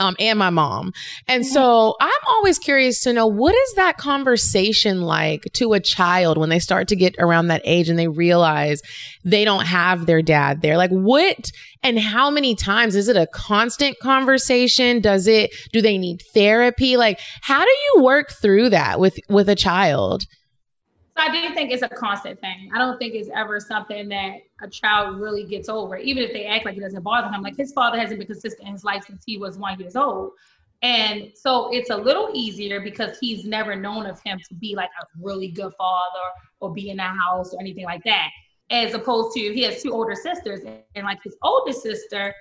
Um, 0.00 0.16
and 0.18 0.38
my 0.38 0.50
mom. 0.50 0.92
And 1.26 1.46
so 1.46 1.94
I'm 2.00 2.10
always 2.26 2.58
curious 2.58 3.00
to 3.02 3.14
know 3.14 3.26
what 3.26 3.54
is 3.54 3.74
that 3.74 3.96
conversation 3.96 5.02
like 5.02 5.44
to 5.54 5.72
a 5.72 5.80
child 5.80 6.36
when 6.36 6.50
they 6.50 6.58
start 6.58 6.88
to 6.88 6.96
get 6.96 7.14
around 7.18 7.46
that 7.46 7.62
age 7.64 7.88
and 7.88 7.98
they 7.98 8.08
realize 8.08 8.82
they 9.24 9.44
don't 9.44 9.64
have 9.64 10.04
their 10.04 10.20
dad 10.20 10.60
there? 10.60 10.76
Like 10.76 10.90
what 10.90 11.50
and 11.82 11.98
how 11.98 12.30
many 12.30 12.54
times 12.54 12.94
is 12.94 13.08
it 13.08 13.16
a 13.16 13.28
constant 13.28 13.98
conversation? 14.00 15.00
Does 15.00 15.26
it 15.26 15.54
do 15.72 15.80
they 15.80 15.96
need 15.96 16.20
therapy? 16.34 16.98
Like 16.98 17.18
how 17.40 17.64
do 17.64 17.70
you 17.70 18.02
work 18.02 18.32
through 18.32 18.70
that 18.70 19.00
with 19.00 19.16
with 19.30 19.48
a 19.48 19.56
child? 19.56 20.24
So 21.16 21.22
I 21.22 21.30
do 21.30 21.54
think 21.54 21.72
it's 21.72 21.82
a 21.82 21.88
constant 21.88 22.40
thing. 22.40 22.70
I 22.74 22.78
don't 22.78 22.98
think 22.98 23.14
it's 23.14 23.30
ever 23.34 23.58
something 23.58 24.08
that 24.10 24.34
a 24.60 24.68
child 24.68 25.18
really 25.18 25.44
gets 25.44 25.68
over, 25.68 25.96
even 25.96 26.22
if 26.22 26.32
they 26.32 26.44
act 26.44 26.66
like 26.66 26.76
it 26.76 26.80
doesn't 26.80 27.02
bother 27.02 27.28
him. 27.28 27.42
Like 27.42 27.56
his 27.56 27.72
father 27.72 27.98
hasn't 27.98 28.18
been 28.18 28.26
consistent 28.26 28.68
in 28.68 28.74
his 28.74 28.84
life 28.84 29.04
since 29.06 29.22
he 29.24 29.38
was 29.38 29.56
one 29.56 29.80
years 29.80 29.96
old. 29.96 30.32
And 30.82 31.30
so 31.34 31.72
it's 31.72 31.88
a 31.88 31.96
little 31.96 32.28
easier 32.34 32.80
because 32.80 33.18
he's 33.18 33.46
never 33.46 33.74
known 33.74 34.04
of 34.04 34.20
him 34.22 34.38
to 34.46 34.54
be 34.54 34.74
like 34.74 34.90
a 35.00 35.06
really 35.18 35.48
good 35.48 35.72
father 35.78 36.26
or 36.60 36.74
be 36.74 36.90
in 36.90 36.98
the 36.98 37.02
house 37.02 37.54
or 37.54 37.60
anything 37.60 37.84
like 37.84 38.04
that. 38.04 38.28
As 38.68 38.92
opposed 38.92 39.34
to 39.36 39.40
he 39.40 39.62
has 39.62 39.82
two 39.82 39.92
older 39.92 40.14
sisters, 40.14 40.60
and 40.94 41.06
like 41.06 41.22
his 41.22 41.36
oldest 41.42 41.82
sister 41.82 42.34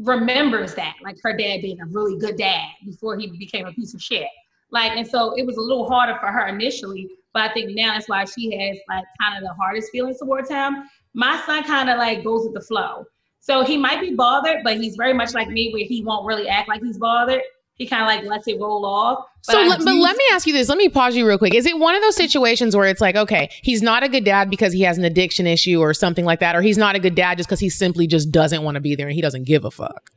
remembers 0.00 0.74
that, 0.74 0.96
like 1.02 1.16
her 1.22 1.34
dad 1.34 1.62
being 1.62 1.80
a 1.80 1.86
really 1.86 2.18
good 2.18 2.36
dad 2.36 2.66
before 2.84 3.16
he 3.16 3.28
became 3.28 3.66
a 3.66 3.72
piece 3.72 3.94
of 3.94 4.02
shit. 4.02 4.28
Like, 4.70 4.92
and 4.98 5.06
so 5.06 5.32
it 5.36 5.46
was 5.46 5.56
a 5.56 5.60
little 5.60 5.88
harder 5.88 6.18
for 6.20 6.26
her 6.26 6.46
initially, 6.48 7.08
but 7.38 7.50
I 7.50 7.52
think 7.54 7.70
now 7.76 7.92
that's 7.94 8.08
why 8.08 8.24
she 8.24 8.50
has 8.58 8.78
like 8.88 9.04
kind 9.20 9.36
of 9.36 9.42
the 9.48 9.54
hardest 9.54 9.90
feelings 9.92 10.18
towards 10.18 10.50
him. 10.50 10.84
My 11.14 11.40
son 11.46 11.62
kind 11.62 11.88
of 11.88 11.98
like 11.98 12.24
goes 12.24 12.44
with 12.44 12.54
the 12.54 12.60
flow. 12.60 13.04
So 13.40 13.62
he 13.64 13.76
might 13.76 14.00
be 14.00 14.14
bothered, 14.14 14.58
but 14.64 14.76
he's 14.76 14.96
very 14.96 15.12
much 15.14 15.32
like 15.34 15.48
me 15.48 15.70
where 15.72 15.84
he 15.84 16.02
won't 16.04 16.26
really 16.26 16.48
act 16.48 16.68
like 16.68 16.82
he's 16.82 16.98
bothered. 16.98 17.40
He 17.76 17.86
kind 17.86 18.02
of 18.02 18.08
like 18.08 18.24
lets 18.24 18.48
it 18.48 18.58
roll 18.60 18.84
off. 18.84 19.24
But 19.46 19.52
so, 19.52 19.62
let- 19.62 19.78
but 19.84 19.94
let 19.94 20.16
me 20.16 20.24
ask 20.32 20.46
you 20.48 20.52
this. 20.52 20.68
Let 20.68 20.78
me 20.78 20.88
pause 20.88 21.14
you 21.14 21.26
real 21.26 21.38
quick. 21.38 21.54
Is 21.54 21.64
it 21.64 21.78
one 21.78 21.94
of 21.94 22.02
those 22.02 22.16
situations 22.16 22.74
where 22.74 22.86
it's 22.86 23.00
like, 23.00 23.14
okay, 23.14 23.48
he's 23.62 23.82
not 23.82 24.02
a 24.02 24.08
good 24.08 24.24
dad 24.24 24.50
because 24.50 24.72
he 24.72 24.82
has 24.82 24.98
an 24.98 25.04
addiction 25.04 25.46
issue 25.46 25.78
or 25.80 25.94
something 25.94 26.24
like 26.24 26.40
that, 26.40 26.56
or 26.56 26.62
he's 26.62 26.76
not 26.76 26.96
a 26.96 26.98
good 26.98 27.14
dad 27.14 27.38
just 27.38 27.48
because 27.48 27.60
he 27.60 27.70
simply 27.70 28.08
just 28.08 28.32
doesn't 28.32 28.64
want 28.64 28.74
to 28.74 28.80
be 28.80 28.96
there 28.96 29.06
and 29.06 29.14
he 29.14 29.22
doesn't 29.22 29.44
give 29.44 29.64
a 29.64 29.70
fuck? 29.70 30.10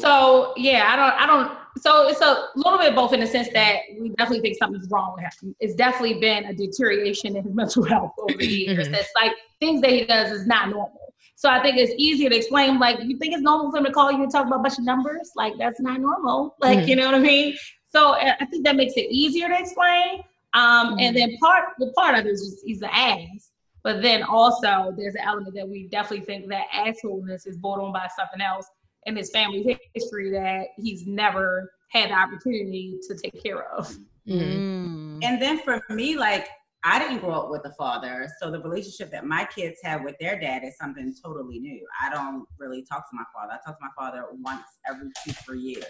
So 0.00 0.52
yeah, 0.56 0.88
I 0.92 0.96
don't, 0.96 1.20
I 1.20 1.26
don't. 1.26 1.58
So 1.78 2.08
it's 2.08 2.20
a 2.20 2.48
little 2.54 2.78
bit 2.78 2.94
both 2.94 3.12
in 3.12 3.20
the 3.20 3.26
sense 3.26 3.48
that 3.54 3.76
we 3.98 4.10
definitely 4.10 4.40
think 4.40 4.56
something's 4.58 4.88
wrong 4.90 5.14
with 5.16 5.24
him. 5.24 5.54
It's 5.58 5.74
definitely 5.74 6.20
been 6.20 6.44
a 6.44 6.54
deterioration 6.54 7.36
in 7.36 7.44
his 7.44 7.54
mental 7.62 7.84
health 7.84 8.12
over 8.18 8.36
the 8.36 8.46
years. 8.46 8.88
Mhm. 8.88 8.92
That's 8.92 9.10
like 9.14 9.32
things 9.60 9.80
that 9.80 9.90
he 9.90 10.04
does 10.04 10.30
is 10.30 10.46
not 10.46 10.68
normal. 10.68 10.98
So 11.34 11.48
I 11.48 11.60
think 11.62 11.76
it's 11.78 11.92
easier 11.96 12.30
to 12.30 12.36
explain. 12.36 12.78
Like 12.78 12.98
you 13.02 13.16
think 13.18 13.32
it's 13.34 13.42
normal 13.42 13.70
for 13.70 13.78
him 13.78 13.84
to 13.84 13.92
call 13.92 14.12
you 14.12 14.22
and 14.22 14.30
talk 14.30 14.46
about 14.46 14.60
a 14.60 14.62
bunch 14.62 14.78
of 14.78 14.84
numbers? 14.84 15.32
Like 15.34 15.54
that's 15.58 15.80
not 15.80 16.00
normal. 16.00 16.54
Like 16.60 16.80
Mhm. 16.80 16.88
you 16.88 16.96
know 16.96 17.06
what 17.06 17.14
I 17.14 17.20
mean? 17.20 17.56
So 17.88 18.12
uh, 18.12 18.34
I 18.40 18.44
think 18.46 18.64
that 18.64 18.76
makes 18.76 18.94
it 18.96 19.06
easier 19.10 19.48
to 19.48 19.58
explain. 19.58 20.22
Um, 20.54 20.96
And 21.00 21.16
then 21.16 21.36
part 21.38 21.64
the 21.78 21.90
part 21.92 22.18
of 22.18 22.26
it 22.26 22.30
is 22.30 22.40
just 22.42 22.64
he's 22.66 22.82
an 22.82 22.90
ass. 22.92 23.50
But 23.82 24.00
then 24.02 24.22
also 24.22 24.94
there's 24.96 25.14
an 25.16 25.22
element 25.24 25.54
that 25.56 25.68
we 25.68 25.88
definitely 25.88 26.24
think 26.24 26.48
that 26.50 26.66
assholeness 26.72 27.46
is 27.46 27.56
brought 27.56 27.80
on 27.80 27.92
by 27.92 28.06
something 28.16 28.40
else 28.40 28.66
in 29.06 29.16
his 29.16 29.30
family 29.30 29.78
history 29.94 30.30
that 30.30 30.68
he's 30.78 31.06
never 31.06 31.72
had 31.90 32.10
the 32.10 32.14
opportunity 32.14 32.98
to 33.08 33.16
take 33.16 33.42
care 33.42 33.70
of. 33.72 33.88
Mm-hmm. 34.28 35.18
Mm. 35.18 35.24
And 35.24 35.42
then 35.42 35.58
for 35.58 35.82
me, 35.90 36.16
like 36.16 36.48
I 36.84 36.98
didn't 36.98 37.18
grow 37.18 37.32
up 37.32 37.50
with 37.50 37.64
a 37.64 37.72
father, 37.74 38.28
so 38.40 38.50
the 38.50 38.60
relationship 38.60 39.12
that 39.12 39.24
my 39.24 39.44
kids 39.44 39.78
have 39.84 40.02
with 40.02 40.16
their 40.18 40.38
dad 40.38 40.64
is 40.64 40.76
something 40.76 41.14
totally 41.22 41.60
new. 41.60 41.86
I 42.00 42.10
don't 42.10 42.44
really 42.58 42.82
talk 42.82 43.08
to 43.10 43.16
my 43.16 43.24
father. 43.32 43.52
I 43.52 43.58
talk 43.64 43.78
to 43.78 43.84
my 43.84 43.90
father 43.96 44.26
once 44.40 44.64
every 44.88 45.08
two, 45.24 45.32
three 45.32 45.60
years. 45.60 45.84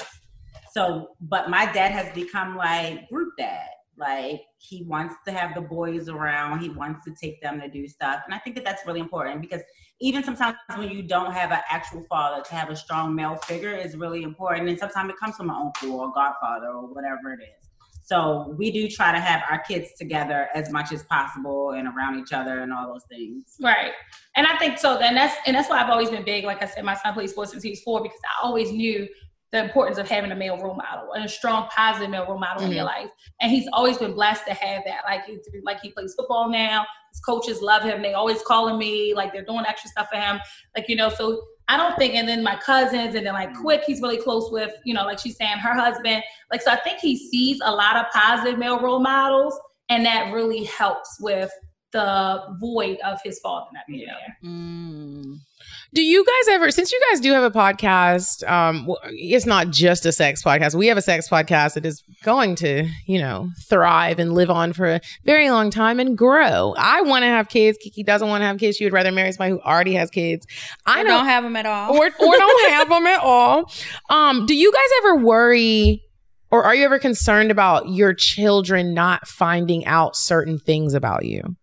So, 0.73 1.09
but 1.21 1.49
my 1.49 1.71
dad 1.73 1.93
has 1.93 2.13
become 2.15 2.57
like 2.57 3.09
group 3.09 3.35
dad. 3.39 3.69
Like 3.97 4.43
he 4.59 4.83
wants 4.83 5.15
to 5.27 5.33
have 5.33 5.55
the 5.55 5.61
boys 5.63 6.09
around. 6.09 6.61
He 6.61 6.69
wants 6.71 7.05
to 7.05 7.15
take 7.15 7.41
them 7.41 7.61
to 7.61 7.69
do 7.69 7.87
stuff, 7.87 8.23
and 8.27 8.35
I 8.35 8.39
think 8.39 8.57
that 8.57 8.65
that's 8.65 8.87
really 8.87 9.01
important 9.01 9.41
because 9.41 9.63
even 10.03 10.25
sometimes 10.25 10.57
when 10.75 10.91
you 10.91 11.03
don't 11.03 11.33
have 11.33 11.53
an 11.53 11.61
actual 11.71 12.05
father, 12.09 12.43
to 12.43 12.55
have 12.55 12.71
a 12.71 12.77
strong 12.77 13.15
male 13.15 13.37
figure 13.37 13.73
is 13.73 13.97
really 13.97 14.25
important. 14.25 14.69
And 14.69 14.79
sometimes 14.79 15.11
it 15.11 15.17
comes 15.17 15.37
from 15.37 15.49
an 15.49 15.57
uncle 15.57 15.93
or 15.93 16.13
godfather 16.13 16.67
or 16.67 16.93
whatever 16.93 17.33
it 17.33 17.41
is. 17.43 17.69
So 18.05 18.53
we 18.59 18.73
do 18.73 18.89
try 18.89 19.13
to 19.13 19.21
have 19.21 19.43
our 19.49 19.61
kids 19.61 19.91
together 19.97 20.49
as 20.55 20.71
much 20.73 20.93
as 20.93 21.05
possible 21.05 21.71
and 21.71 21.87
around 21.87 22.19
each 22.19 22.33
other 22.33 22.63
and 22.63 22.73
all 22.73 22.93
those 22.93 23.05
things. 23.09 23.57
Right. 23.63 23.93
And 24.35 24.45
I 24.45 24.59
think 24.59 24.77
so 24.79 24.99
then 24.99 25.15
that's 25.15 25.37
and 25.47 25.55
that's 25.55 25.71
why 25.71 25.81
I've 25.81 25.89
always 25.89 26.11
been 26.11 26.25
big. 26.25 26.45
Like 26.45 26.63
I 26.63 26.67
said, 26.67 26.85
my 26.85 26.97
son 26.97 27.15
plays 27.15 27.31
sports 27.31 27.53
since 27.53 27.63
he 27.63 27.71
was 27.71 27.81
four 27.83 28.03
because 28.03 28.19
I 28.25 28.45
always 28.45 28.73
knew 28.73 29.09
the 29.53 29.63
importance 29.63 29.99
of 29.99 30.09
having 30.09 30.33
a 30.33 30.37
male 30.37 30.57
role 30.59 30.75
model 30.75 31.13
and 31.13 31.25
a 31.25 31.29
strong 31.29 31.69
positive 31.69 32.11
male 32.11 32.27
role 32.27 32.39
model 32.39 32.65
in 32.65 32.73
your 32.73 32.85
life. 32.85 33.11
And 33.41 33.53
he's 33.53 33.69
always 33.73 33.99
been 33.99 34.15
blessed 34.15 34.47
to 34.47 34.55
have 34.55 34.83
that. 34.87 35.01
Like 35.05 35.27
he 35.27 35.39
like 35.63 35.81
he 35.81 35.91
plays 35.91 36.15
football 36.15 36.49
now. 36.51 36.87
His 37.13 37.21
coaches 37.21 37.61
love 37.61 37.83
him. 37.83 38.01
They 38.01 38.15
always 38.15 38.41
calling 38.43 38.79
me, 38.79 39.13
like 39.15 39.33
they're 39.33 39.45
doing 39.45 39.65
extra 39.69 39.91
stuff 39.91 40.09
for 40.11 40.19
him. 40.19 40.41
Like, 40.75 40.89
you 40.89 40.97
know, 40.97 41.11
so 41.11 41.43
I 41.69 41.77
don't 41.77 41.97
think, 41.99 42.15
and 42.15 42.27
then 42.27 42.43
my 42.43 42.57
cousins, 42.57 43.15
and 43.15 43.27
then 43.27 43.35
like 43.35 43.55
Quick, 43.55 43.85
he's 43.87 44.01
really 44.01 44.17
close 44.17 44.51
with, 44.51 44.73
you 44.85 44.95
know, 44.95 45.05
like 45.05 45.19
she's 45.19 45.37
saying 45.37 45.59
her 45.59 45.75
husband. 45.75 46.23
Like, 46.51 46.63
so 46.63 46.71
I 46.71 46.77
think 46.77 47.01
he 47.01 47.17
sees 47.17 47.61
a 47.63 47.71
lot 47.71 47.97
of 47.97 48.07
positive 48.13 48.59
male 48.59 48.81
role 48.81 49.01
models, 49.01 49.59
and 49.91 50.05
that 50.07 50.33
really 50.33 50.65
helps 50.65 51.19
with 51.21 51.51
the 51.93 52.57
void 52.59 52.99
of 53.05 53.21
his 53.23 53.39
father 53.41 53.67
not 53.75 53.85
being 53.87 54.07
there. 54.07 54.39
Mm. 54.43 55.39
Do 55.95 56.03
you 56.03 56.24
guys 56.24 56.55
ever, 56.55 56.70
since 56.70 56.90
you 56.90 56.99
guys 57.11 57.20
do 57.20 57.32
have 57.32 57.43
a 57.43 57.51
podcast, 57.51 58.49
um, 58.51 58.88
it's 59.05 59.45
not 59.45 59.68
just 59.68 60.07
a 60.07 60.12
sex 60.12 60.43
podcast. 60.43 60.74
We 60.74 60.86
have 60.86 60.97
a 60.97 61.03
sex 61.03 61.28
podcast 61.28 61.74
that 61.74 61.84
is 61.84 62.03
going 62.24 62.55
to, 62.57 62.88
you 63.07 63.18
know, 63.18 63.51
thrive 63.68 64.18
and 64.18 64.32
live 64.32 64.49
on 64.49 64.72
for 64.72 64.86
a 64.86 65.01
very 65.24 65.51
long 65.51 65.68
time 65.68 66.01
and 66.01 66.16
grow. 66.16 66.74
I 66.78 67.03
want 67.03 67.24
to 67.24 67.26
have 67.26 67.51
kids. 67.51 67.76
Kiki 67.76 68.03
doesn't 68.03 68.26
want 68.26 68.40
to 68.40 68.47
have 68.47 68.57
kids. 68.59 68.78
She 68.78 68.84
would 68.84 68.95
rather 68.95 69.12
marry 69.12 69.32
somebody 69.32 69.51
who 69.51 69.61
already 69.61 69.93
has 69.93 70.09
kids. 70.09 70.47
I 70.86 71.03
don't 71.03 71.26
have 71.26 71.45
them 71.45 71.57
at 71.57 71.66
all. 71.66 71.95
or 71.95 72.07
or 72.07 72.11
don't 72.36 72.70
have 72.70 72.88
them 72.88 73.07
at 73.07 73.20
all. 73.20 73.70
Um, 74.09 74.47
do 74.47 74.55
you 74.55 74.72
guys 74.72 74.88
ever 75.05 75.16
worry? 75.16 76.03
Or 76.51 76.64
are 76.64 76.74
you 76.74 76.84
ever 76.86 76.99
concerned 76.99 77.51
about 77.51 77.90
your 77.90 78.14
children 78.14 78.95
not 78.95 79.28
finding 79.28 79.84
out 79.84 80.16
certain 80.16 80.59
things 80.59 80.95
about 80.95 81.26
you? 81.26 81.57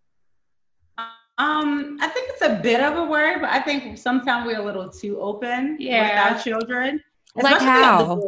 Um, 1.40 1.98
I 2.02 2.08
think 2.10 2.30
it's 2.32 2.42
a 2.42 2.60
bit 2.62 2.82
of 2.82 2.98
a 2.98 3.06
worry, 3.06 3.40
but 3.40 3.50
I 3.50 3.62
think 3.62 3.98
sometimes 3.98 4.46
we're 4.46 4.60
a 4.60 4.64
little 4.64 4.90
too 4.90 5.20
open 5.20 5.78
Yeah. 5.80 6.28
with 6.28 6.34
our 6.34 6.44
children. 6.44 7.02
Like 7.36 7.62
how? 7.62 8.22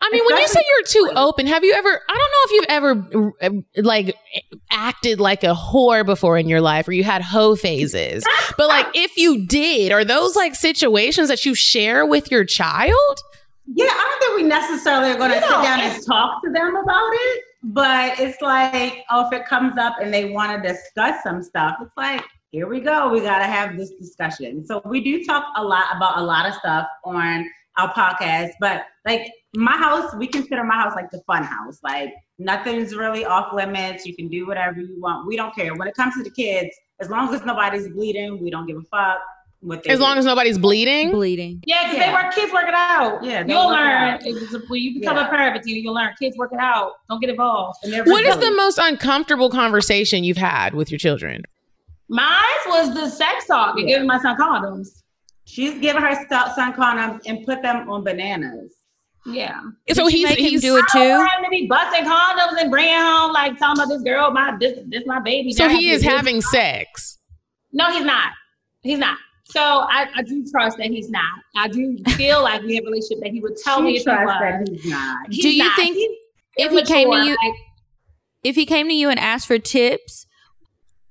I 0.00 0.10
mean, 0.10 0.24
when 0.24 0.38
you 0.38 0.48
say 0.48 0.60
you're 0.70 0.86
too 0.86 1.10
open, 1.16 1.46
have 1.46 1.64
you 1.64 1.74
ever, 1.74 2.00
I 2.08 2.18
don't 2.18 2.18
know 2.18 2.44
if 2.44 2.52
you've 2.52 2.66
ever 2.68 3.34
uh, 3.42 3.82
like 3.82 4.16
acted 4.70 5.20
like 5.20 5.44
a 5.44 5.54
whore 5.54 6.06
before 6.06 6.38
in 6.38 6.48
your 6.48 6.60
life 6.60 6.88
or 6.88 6.92
you 6.92 7.04
had 7.04 7.20
hoe 7.20 7.56
phases. 7.56 8.24
but 8.56 8.68
like 8.68 8.86
if 8.94 9.16
you 9.18 9.44
did, 9.46 9.92
are 9.92 10.04
those 10.04 10.34
like 10.36 10.54
situations 10.54 11.28
that 11.28 11.44
you 11.44 11.54
share 11.54 12.06
with 12.06 12.30
your 12.30 12.44
child? 12.44 13.18
Yeah, 13.66 13.86
I 13.90 14.18
don't 14.20 14.20
think 14.20 14.42
we 14.42 14.48
necessarily 14.48 15.10
are 15.10 15.18
going 15.18 15.30
to 15.32 15.40
sit 15.40 15.50
down 15.50 15.80
and 15.80 16.06
talk 16.06 16.42
to 16.44 16.50
them 16.50 16.76
about 16.76 17.10
it. 17.12 17.42
But 17.64 18.20
it's 18.20 18.40
like, 18.42 19.04
oh, 19.10 19.26
if 19.26 19.32
it 19.32 19.46
comes 19.46 19.78
up 19.78 19.96
and 20.00 20.12
they 20.12 20.26
want 20.30 20.62
to 20.62 20.68
discuss 20.68 21.22
some 21.22 21.42
stuff, 21.42 21.76
it's 21.80 21.96
like, 21.96 22.22
here 22.54 22.68
we 22.68 22.78
go. 22.80 23.08
We 23.08 23.20
got 23.20 23.38
to 23.38 23.46
have 23.46 23.76
this 23.76 23.90
discussion. 23.90 24.64
So 24.64 24.80
we 24.84 25.00
do 25.02 25.24
talk 25.24 25.44
a 25.56 25.64
lot 25.64 25.86
about 25.96 26.18
a 26.18 26.22
lot 26.22 26.46
of 26.48 26.54
stuff 26.54 26.86
on 27.04 27.50
our 27.76 27.92
podcast. 27.92 28.50
But 28.60 28.84
like 29.04 29.28
my 29.56 29.76
house, 29.76 30.14
we 30.14 30.28
consider 30.28 30.62
my 30.62 30.74
house 30.76 30.92
like 30.94 31.10
the 31.10 31.20
fun 31.26 31.42
house. 31.42 31.80
Like 31.82 32.14
nothing's 32.38 32.94
really 32.94 33.24
off 33.24 33.52
limits. 33.52 34.06
You 34.06 34.14
can 34.14 34.28
do 34.28 34.46
whatever 34.46 34.78
you 34.80 35.00
want. 35.00 35.26
We 35.26 35.36
don't 35.36 35.52
care. 35.52 35.74
When 35.74 35.88
it 35.88 35.96
comes 35.96 36.14
to 36.14 36.22
the 36.22 36.30
kids, 36.30 36.70
as 37.00 37.10
long 37.10 37.34
as 37.34 37.44
nobody's 37.44 37.88
bleeding, 37.88 38.40
we 38.40 38.50
don't 38.50 38.68
give 38.68 38.76
a 38.76 38.82
fuck. 38.82 39.18
What 39.58 39.82
they 39.82 39.90
As 39.90 39.98
long 39.98 40.14
do. 40.14 40.18
as 40.20 40.24
nobody's 40.26 40.58
bleeding? 40.58 41.10
Bleeding. 41.10 41.60
Yeah, 41.66 41.84
because 41.84 41.96
Yeah. 41.98 42.06
they 42.06 42.12
work. 42.12 42.34
Kids 42.34 42.52
work 42.52 42.68
it 42.68 42.74
out. 42.74 43.24
Yeah, 43.24 43.44
you'll 43.48 43.66
learn. 43.68 43.90
out. 44.14 44.20
If 44.24 44.36
it's- 44.36 44.68
when 44.68 44.80
you 44.80 45.00
become 45.00 45.16
Yeah. 45.16 45.26
a 45.26 45.30
parent, 45.30 45.60
you 45.66 45.74
you'll 45.76 45.94
learn. 45.94 46.10
Kids 46.20 46.36
work 46.36 46.52
it 46.52 46.60
out. 46.60 46.92
Don't 47.10 47.18
get 47.20 47.30
involved. 47.30 47.78
And 47.82 48.06
What 48.06 48.24
is 48.24 48.36
the 48.36 48.52
most 48.52 48.78
uncomfortable 48.80 49.50
conversation 49.50 50.22
you've 50.22 50.36
had 50.36 50.74
with 50.74 50.90
your 50.92 50.98
children? 50.98 51.42
Mine 52.08 52.44
was 52.66 52.94
the 52.94 53.08
sex 53.08 53.46
talk 53.46 53.76
and 53.78 53.88
Yeah. 53.88 53.96
giving 53.96 54.06
my 54.08 54.18
son 54.20 54.36
condoms. 54.36 54.88
She's 55.46 55.78
giving 55.78 56.02
her 56.02 56.14
son 56.54 56.72
condoms 56.74 57.20
and 57.26 57.44
put 57.46 57.62
them 57.62 57.88
on 57.90 58.04
bananas. 58.04 58.74
Yeah. 59.26 59.58
so 59.92 59.94
Did 59.94 59.96
you 59.96 60.08
he's 60.10 60.28
make 60.28 60.38
him 60.38 60.44
he's 60.50 60.60
do 60.60 60.76
it 60.76 60.84
I 60.94 60.98
don't 60.98 61.02
too. 61.02 61.18
want 61.18 61.30
him 61.38 61.44
to 61.44 61.50
be 61.50 61.66
busting 61.66 62.04
condoms 62.04 62.60
and 62.60 62.70
bringing 62.70 62.94
home 62.98 63.32
like 63.32 63.58
talking 63.58 63.80
about 63.82 63.88
this 63.88 64.02
girl, 64.02 64.30
my 64.30 64.54
this 64.60 64.78
this 64.88 65.02
my 65.06 65.18
baby. 65.20 65.52
so 65.52 65.68
he 65.68 65.90
is 65.90 66.02
this- 66.02 66.10
having 66.12 66.40
sex. 66.42 67.18
No, 67.72 67.90
he's 67.90 68.04
not. 68.04 68.32
He's 68.82 68.98
not. 68.98 69.16
So 69.46 69.60
I, 69.60 70.08
I 70.14 70.22
do 70.22 70.44
trust 70.50 70.76
that 70.78 70.86
he's 70.88 71.10
not. 71.10 71.24
I 71.56 71.68
do 71.68 71.96
feel 72.16 72.42
like 72.42 72.62
we 72.62 72.74
have 72.76 72.84
a 72.84 72.86
relationship 72.88 73.20
that 73.22 73.30
he 73.32 73.40
would 73.40 73.56
tell 73.56 73.80
me 73.82 73.92
she 73.94 74.00
if 74.00 74.04
he 74.04 74.24
was. 74.24 74.36
that 74.40 74.68
he's 74.68 74.84
not. 74.90 75.26
He's 75.30 75.42
Do 75.42 75.54
you 75.54 75.64
not. 75.64 75.76
think 75.76 75.96
He's 75.96 76.10
if 76.56 76.72
he 76.72 76.82
came 76.84 77.10
to 77.10 77.16
you- 77.24 77.36
like, 77.42 77.54
If 78.42 78.56
he 78.56 78.66
came 78.66 78.88
to 78.88 78.94
you 78.94 79.08
and 79.10 79.18
asked 79.18 79.46
for 79.46 79.58
tips, 79.58 80.26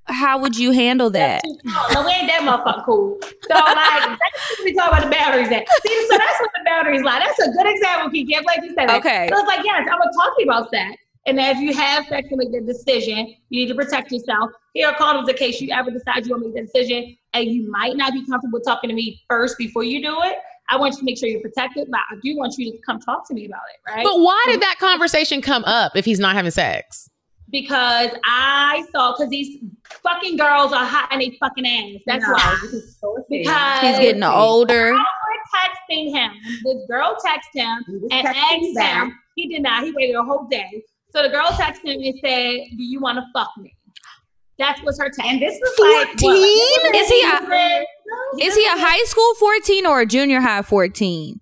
how 0.06 0.38
would 0.38 0.58
you 0.58 0.72
handle 0.72 1.10
that? 1.12 1.43
No, 1.45 2.06
we 2.06 2.12
ain't 2.12 2.28
that 2.28 2.41
motherfucker 2.41 2.86
cool. 2.86 3.20
So 3.22 3.54
like, 3.54 4.20
we 4.64 4.74
talk 4.74 4.89
about 4.89 5.04
the 5.04 5.10
boundaries. 5.10 5.51
At. 5.51 5.66
See, 5.86 6.08
so 6.10 6.18
that's 6.18 6.39
what 6.41 6.51
the 6.54 6.64
boundaries 6.66 7.04
like. 7.04 7.24
That's 7.24 7.39
a 7.47 7.51
good 7.51 7.68
example, 7.68 8.10
Kiki. 8.10 8.36
I'm 8.36 8.43
glad 8.43 8.64
you 8.64 8.74
said 8.74 8.89
that. 8.89 8.99
Okay. 8.99 9.30
So 9.32 9.39
it's 9.39 9.47
like, 9.47 9.64
yes, 9.64 9.88
I'm 9.89 9.99
gonna 9.99 10.12
talk 10.16 10.36
to 10.36 10.43
you 10.43 10.49
about 10.49 10.70
sex. 10.70 11.01
And 11.26 11.39
as 11.39 11.58
you 11.60 11.74
have 11.74 12.06
sex 12.08 12.28
to 12.30 12.36
make 12.36 12.51
the 12.51 12.60
decision, 12.60 13.36
you 13.49 13.66
need 13.66 13.68
to 13.68 13.76
protect 13.76 14.12
yourself. 14.12 14.51
Here 14.74 14.89
are 14.89 14.95
condoms 14.95 15.30
in 15.30 15.36
case 15.36 15.62
you 15.62 15.74
ever 15.74 15.89
decide 15.89 16.26
you 16.26 16.32
want 16.32 16.43
to 16.43 16.49
make 16.49 16.56
that 16.56 16.74
decision, 16.74 17.16
and 17.34 17.45
you 17.45 17.72
might 17.72 17.95
not 17.95 18.12
be 18.12 18.26
comfortable 18.26 18.60
talking 18.60 18.89
to 18.89 18.95
me 18.95 19.22
first 19.30 19.58
before 19.58 19.86
you 19.86 20.01
do 20.01 20.22
it. 20.24 20.38
I 20.70 20.78
want 20.78 20.93
you 20.93 20.99
to 20.99 21.06
make 21.06 21.18
sure 21.18 21.30
you're 21.30 21.41
protected, 21.41 21.88
but 21.89 21.99
I 22.12 22.16
do 22.22 22.36
want 22.38 22.56
you 22.58 22.72
to 22.72 22.78
come 22.86 22.99
talk 22.99 23.28
to 23.28 23.34
me 23.34 23.45
about 23.45 23.62
it, 23.74 23.91
right? 23.91 24.04
But 24.04 24.20
why 24.20 24.41
did 24.47 24.56
um, 24.56 24.60
that 24.62 24.78
conversation 24.80 25.41
come 25.41 25.64
up 25.66 25.95
if 25.95 26.06
he's 26.06 26.20
not 26.20 26.36
having 26.36 26.51
sex? 26.51 27.10
Because 27.54 28.10
I 28.26 28.84
saw 28.91 29.14
because 29.16 29.30
these 29.30 29.60
fucking 30.04 30.36
girls 30.36 30.74
are 30.74 30.84
hot 30.84 31.14
in 31.14 31.20
they 31.20 31.38
fucking 31.39 31.66
ass. 31.66 32.01
That's 32.06 32.26
No, 32.26 32.34
why. 32.34 32.58
so. 32.99 33.16
Because 33.30 33.82
He's 33.82 33.99
getting 33.99 34.24
older. 34.24 34.91
girls 34.91 34.99
were 34.99 35.60
texting 35.95 36.12
him. 36.12 36.32
This 36.66 36.78
girl 36.89 37.16
texted 37.26 37.62
him 37.62 37.84
and 38.12 38.28
texting 38.28 38.36
asked 38.68 38.76
back. 38.76 39.04
him. 39.06 39.20
He 39.36 39.47
did 39.47 39.62
not. 39.62 39.84
He 39.86 39.91
waited 39.91 40.16
a 40.16 40.24
whole 40.24 40.47
day. 40.49 40.84
So 41.16 41.22
the 41.24 41.30
girl 41.30 41.45
texted 41.45 41.86
him 41.95 42.01
and 42.01 42.20
said, 42.20 42.76
"Do 42.78 42.84
you 42.84 42.99
want 42.99 43.18
to 43.20 43.24
fuck 43.34 43.51
me?" 43.58 43.74
That 44.60 44.80
was 44.84 44.97
her 44.99 45.06
text. 45.06 45.22
And 45.24 45.41
this 45.41 45.58
was 45.62 45.80
like 45.80 46.08
what, 46.10 46.20
14? 46.20 46.95
Is 46.95 47.10
he 47.10 47.22
a- 47.22 47.45
said, 47.47 47.86
Is 48.39 48.56
he 48.56 48.66
a 48.66 48.78
high 48.78 49.04
school 49.06 49.34
14 49.36 49.86
or 49.88 50.01
a 50.01 50.06
junior 50.06 50.41
high 50.41 50.62
14? 50.64 51.39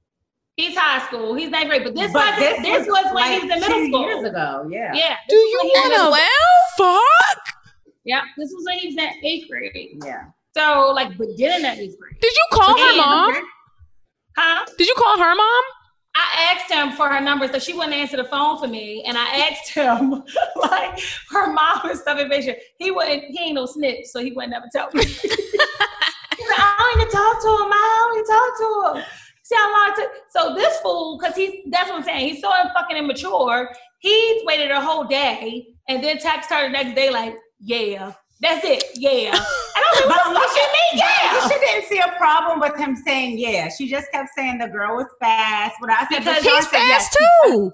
He's 0.57 0.75
high 0.77 1.05
school. 1.07 1.33
He's 1.35 1.49
ninth 1.49 1.69
grade. 1.69 1.83
But 1.83 1.95
this 1.95 2.11
But 2.11 2.37
was 2.37 2.61
this, 2.61 2.87
was 2.87 3.05
when 3.05 3.13
like 3.15 3.41
he 3.41 3.47
was 3.47 3.55
in 3.55 3.59
middle 3.61 3.77
two 3.79 3.87
school. 3.87 4.01
years 4.01 4.23
ago. 4.23 4.67
Yeah. 4.69 4.91
Yeah. 4.93 5.15
Do 5.29 5.35
this 5.35 5.51
you 5.51 5.59
when 5.63 5.67
he 5.67 5.73
want 5.75 5.93
to 5.93 6.75
school. 6.75 6.97
fuck? 6.97 7.55
Yeah. 8.03 8.21
This 8.37 8.51
was 8.53 8.65
when 8.65 8.79
he 8.79 8.87
was 8.87 8.97
in 8.97 9.09
eighth 9.25 9.49
grade. 9.49 10.03
Yeah. 10.05 10.25
So 10.55 10.91
like 10.93 11.17
beginning 11.17 11.65
of 11.71 11.77
eighth 11.79 11.97
grade. 11.97 12.17
Did 12.21 12.33
you 12.33 12.45
call 12.51 12.77
her 12.77 12.97
mom? 12.97 13.33
Huh? 14.37 14.65
Did 14.77 14.87
you 14.87 14.95
call 14.97 15.17
her 15.17 15.35
mom? 15.35 15.63
I 16.13 16.53
asked 16.53 16.69
him 16.71 16.91
for 16.91 17.07
her 17.07 17.21
number, 17.21 17.47
so 17.47 17.57
she 17.57 17.71
wouldn't 17.73 17.93
answer 17.93 18.17
the 18.17 18.25
phone 18.25 18.57
for 18.59 18.67
me. 18.67 19.03
And 19.07 19.17
I 19.17 19.49
asked 19.49 19.69
him, 19.69 20.11
like, 20.57 20.99
her 21.29 21.53
mom 21.53 21.79
and 21.85 21.97
stuff, 21.97 22.19
and 22.19 22.55
he 22.79 22.91
wouldn't, 22.91 23.23
he 23.29 23.39
ain't 23.41 23.55
no 23.55 23.65
snitch, 23.65 24.07
so 24.07 24.19
he 24.21 24.33
wouldn't 24.33 24.53
ever 24.53 24.65
tell 24.73 24.89
me. 24.93 25.03
I 26.57 26.75
don't 26.77 27.01
even 27.01 27.11
talk 27.11 27.41
to 27.41 27.47
him, 27.63 27.71
I 27.71 27.97
don't 28.01 28.13
even 28.17 28.27
talk 28.27 28.57
to 28.57 28.99
him. 28.99 29.05
See 29.51 29.57
how 29.57 29.71
long 29.73 29.89
it 29.89 29.95
took? 30.01 30.11
So 30.29 30.55
this 30.55 30.79
fool, 30.79 31.17
because 31.19 31.35
he's, 31.35 31.51
that's 31.71 31.89
what 31.89 31.97
I'm 31.97 32.03
saying, 32.03 32.29
he's 32.29 32.41
so 32.41 32.49
fucking 32.73 32.95
immature, 32.95 33.69
he 33.99 34.41
waited 34.45 34.71
a 34.71 34.79
whole 34.79 35.03
day 35.03 35.67
and 35.89 36.01
then 36.01 36.19
text 36.19 36.49
her 36.51 36.67
the 36.67 36.69
next 36.71 36.95
day, 36.95 37.09
like, 37.09 37.35
yeah, 37.59 38.13
that's 38.39 38.63
it, 38.63 38.85
yeah. 38.95 39.31
And 39.31 39.35
I 39.75 39.91
was 39.91 40.05
like, 40.05 40.09
what 40.09 40.33
the 40.33 40.39
fuck 40.39 40.55
you 40.55 40.61
mean, 40.61 41.03
yeah? 41.03 41.49
She 41.49 41.59
didn't 41.59 41.89
see 41.89 41.99
a 41.99 42.17
problem 42.17 42.61
with 42.61 42.77
him 42.77 42.95
saying 42.95 43.39
yeah. 43.39 43.67
She 43.77 43.89
just 43.89 44.09
kept 44.13 44.29
saying 44.37 44.59
the 44.59 44.69
girl 44.69 44.95
was 44.95 45.07
fast. 45.19 45.75
What 45.79 45.91
I 45.91 46.07
said, 46.07 46.19
Because 46.19 46.43
He's 46.43 46.69
said 46.69 46.77
yes. 46.77 47.09
fast 47.09 47.17
too. 47.43 47.71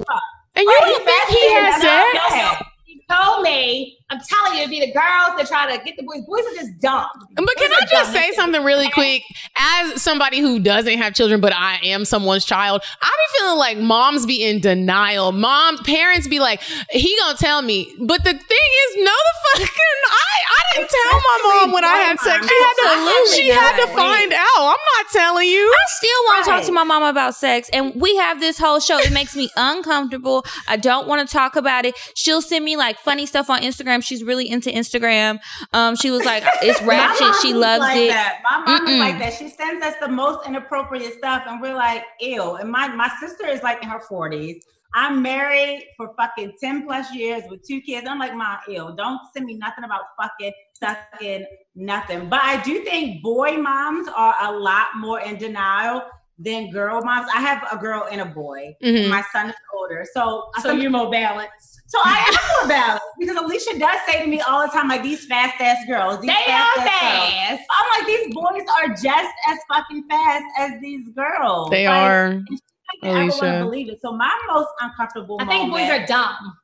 And 0.56 0.64
you 0.64 0.78
don't 0.82 1.06
think 1.06 1.30
he 1.30 1.54
has 1.54 1.84
fast, 1.84 2.58
sex? 2.58 2.70
Yeah. 3.10 3.16
He 3.18 3.26
told 3.26 3.44
me, 3.44 3.98
I'm 4.10 4.20
telling 4.22 4.54
you, 4.54 4.60
it'd 4.60 4.70
be 4.70 4.80
the 4.80 4.94
girls 4.94 5.36
that 5.38 5.48
try 5.48 5.76
to 5.76 5.84
get 5.84 5.98
the 5.98 6.04
boys. 6.04 6.22
Boys 6.26 6.40
are 6.46 6.56
just 6.56 6.80
dumb. 6.80 7.08
But 7.36 7.50
can 7.58 7.72
I 7.74 7.86
just 7.90 8.14
say 8.14 8.32
something 8.34 8.64
really 8.64 8.90
quick? 8.92 9.22
As 9.58 10.02
somebody 10.02 10.40
who 10.40 10.60
doesn't 10.60 10.98
have 10.98 11.14
children, 11.14 11.42
but 11.42 11.52
I 11.54 11.80
am 11.84 12.06
someone's 12.06 12.46
child, 12.46 12.82
I 13.02 13.10
be 13.10 13.40
feeling 13.40 13.58
like 13.58 13.78
moms 13.80 14.26
be 14.26 14.46
in 14.46 14.62
denial. 14.62 15.34
Mom, 15.34 15.78
parents 15.80 16.28
be 16.28 16.40
like, 16.40 16.62
he 16.90 17.18
gonna 17.20 17.38
tell 17.38 17.62
me. 17.62 17.94
But 18.00 18.24
the 18.24 18.32
thing 18.32 18.40
is, 18.40 18.96
no, 18.98 19.12
the 19.12 19.60
fucking, 19.60 19.68
I, 20.10 20.38
I 20.50 20.76
didn't 20.76 20.90
tell 20.90 21.20
my 21.20 21.40
mom 21.44 21.72
when 21.74 21.84
I 21.84 21.98
had 21.98 22.20
sex. 22.20 22.48
She 22.48 22.56
had 22.64 22.74
to, 22.74 22.88
Absolutely 22.88 23.36
she 23.36 23.50
had 23.50 23.78
to 23.78 23.86
not. 23.88 23.96
find 23.96 24.34
out. 24.34 24.46
I'm 24.58 25.04
not 25.04 25.12
telling 25.12 25.48
you. 25.50 25.60
I 25.60 25.86
still 25.98 26.24
want 26.26 26.46
to 26.46 26.52
talk 26.52 26.64
to 26.64 26.72
my 26.72 26.84
mom 26.86 27.04
about 27.04 27.36
sex, 27.36 27.70
and 27.74 27.94
we 28.00 28.16
have 28.18 28.40
this 28.40 28.58
whole 28.58 28.80
show. 28.80 29.00
It 29.00 29.12
makes 29.12 29.36
me 29.36 29.50
uncomfortable. 29.58 30.46
I 30.68 30.78
don't 30.78 31.08
want 31.08 31.28
to 31.28 31.32
talk 31.32 31.58
about 31.58 31.84
it. 31.86 31.96
She'll 32.16 32.42
send 32.42 32.64
me 32.64 32.78
like 32.78 32.97
funny 33.04 33.26
stuff 33.26 33.50
on 33.50 33.62
Instagram. 33.62 34.04
She's 34.04 34.24
really 34.24 34.50
into 34.50 34.70
Instagram. 34.70 35.40
Um, 35.74 35.96
she 35.96 36.12
was 36.12 36.24
like, 36.26 36.44
"It's 36.62 36.82
My 36.82 36.88
ratchet. 36.88 37.22
mom 37.22 37.42
She 37.42 37.54
was 37.54 37.62
loves 37.62 37.80
like 37.82 37.98
it." 37.98 38.08
That. 38.10 38.42
My 38.50 38.64
mom 38.66 38.88
Mm-mm. 38.88 38.92
is 38.94 38.98
like 39.00 39.20
that. 39.20 39.34
She 39.34 39.50
sends 39.50 39.86
us 39.86 39.96
the 40.02 40.08
most 40.10 40.48
inappropriate 40.48 41.14
stuff, 41.18 41.44
and 41.48 41.62
we're 41.62 41.76
like, 41.76 42.04
ew. 42.20 42.56
And 42.56 42.72
my 42.72 42.88
my 42.90 43.10
sister 43.20 43.48
is 43.48 43.62
like 43.64 43.82
in 43.84 43.90
her 43.90 44.00
forties. 44.00 44.66
I'm 44.96 45.22
married 45.22 45.84
for 45.98 46.14
fucking 46.18 46.54
ten 46.60 46.86
plus 46.86 47.14
years 47.14 47.44
with 47.50 47.62
two 47.68 47.82
kids. 47.82 48.08
I'm 48.10 48.20
like, 48.20 48.34
my 48.34 48.58
ew. 48.68 48.94
Don't 48.98 49.20
send 49.34 49.46
me 49.46 49.56
nothing 49.56 49.84
about 49.84 50.02
fucking 50.20 50.54
sucking 50.74 51.46
nothing. 51.76 52.30
But 52.30 52.42
I 52.44 52.62
do 52.64 52.84
think 52.84 53.22
boy 53.22 53.58
moms 53.58 54.08
are 54.16 54.36
a 54.42 54.52
lot 54.52 54.88
more 54.98 55.20
in 55.20 55.38
denial 55.38 56.04
than 56.40 56.70
girl 56.70 57.02
moms. 57.04 57.28
I 57.36 57.42
have 57.42 57.68
a 57.72 57.78
girl 57.78 58.08
and 58.12 58.22
a 58.22 58.26
boy. 58.26 58.76
Mhm. 58.84 59.10
My 59.10 59.24
son 59.34 59.50
is 59.50 59.56
older, 59.76 60.06
so 60.14 60.50
So 60.62 60.72
you're 60.72 60.92
more 60.92 61.10
balanced. 61.12 61.77
So 61.88 61.98
I 62.04 62.18
am 62.28 62.68
more 62.68 62.70
balanced 62.70 63.06
because 63.20 63.38
Alicia 63.38 63.80
does 63.80 64.00
say 64.08 64.22
to 64.22 64.28
me 64.28 64.42
all 64.42 64.62
the 64.66 64.72
time, 64.72 64.88
like 64.90 65.04
these 65.04 65.26
fast 65.26 65.56
ass 65.62 65.78
girls. 65.88 66.20
These 66.22 66.28
They 66.30 66.52
are 66.52 66.58
ass 66.58 66.76
fast. 66.78 67.64
I'm 67.80 68.00
like, 68.00 68.08
these 68.08 68.34
boys 68.36 68.64
are 68.82 68.90
just 68.90 69.34
as 69.48 69.58
fucking 69.70 70.04
fast 70.10 70.46
as 70.60 70.72
these 70.82 71.08
girls. 71.16 71.70
They 71.70 71.88
Like, 71.88 71.96
are. 72.10 72.28
I 72.30 73.06
can't 73.06 73.16
ever 73.16 73.16
want 73.16 73.32
Alicia. 73.32 73.60
to 73.60 73.64
believe 73.66 73.90
it. 73.90 74.00
So 74.02 74.12
my 74.14 74.32
most 74.50 74.70
uncomfortable 74.82 75.38
I 75.42 75.46
think 75.46 75.72
boys 75.72 75.90
are 75.90 76.06
dumb. 76.06 76.58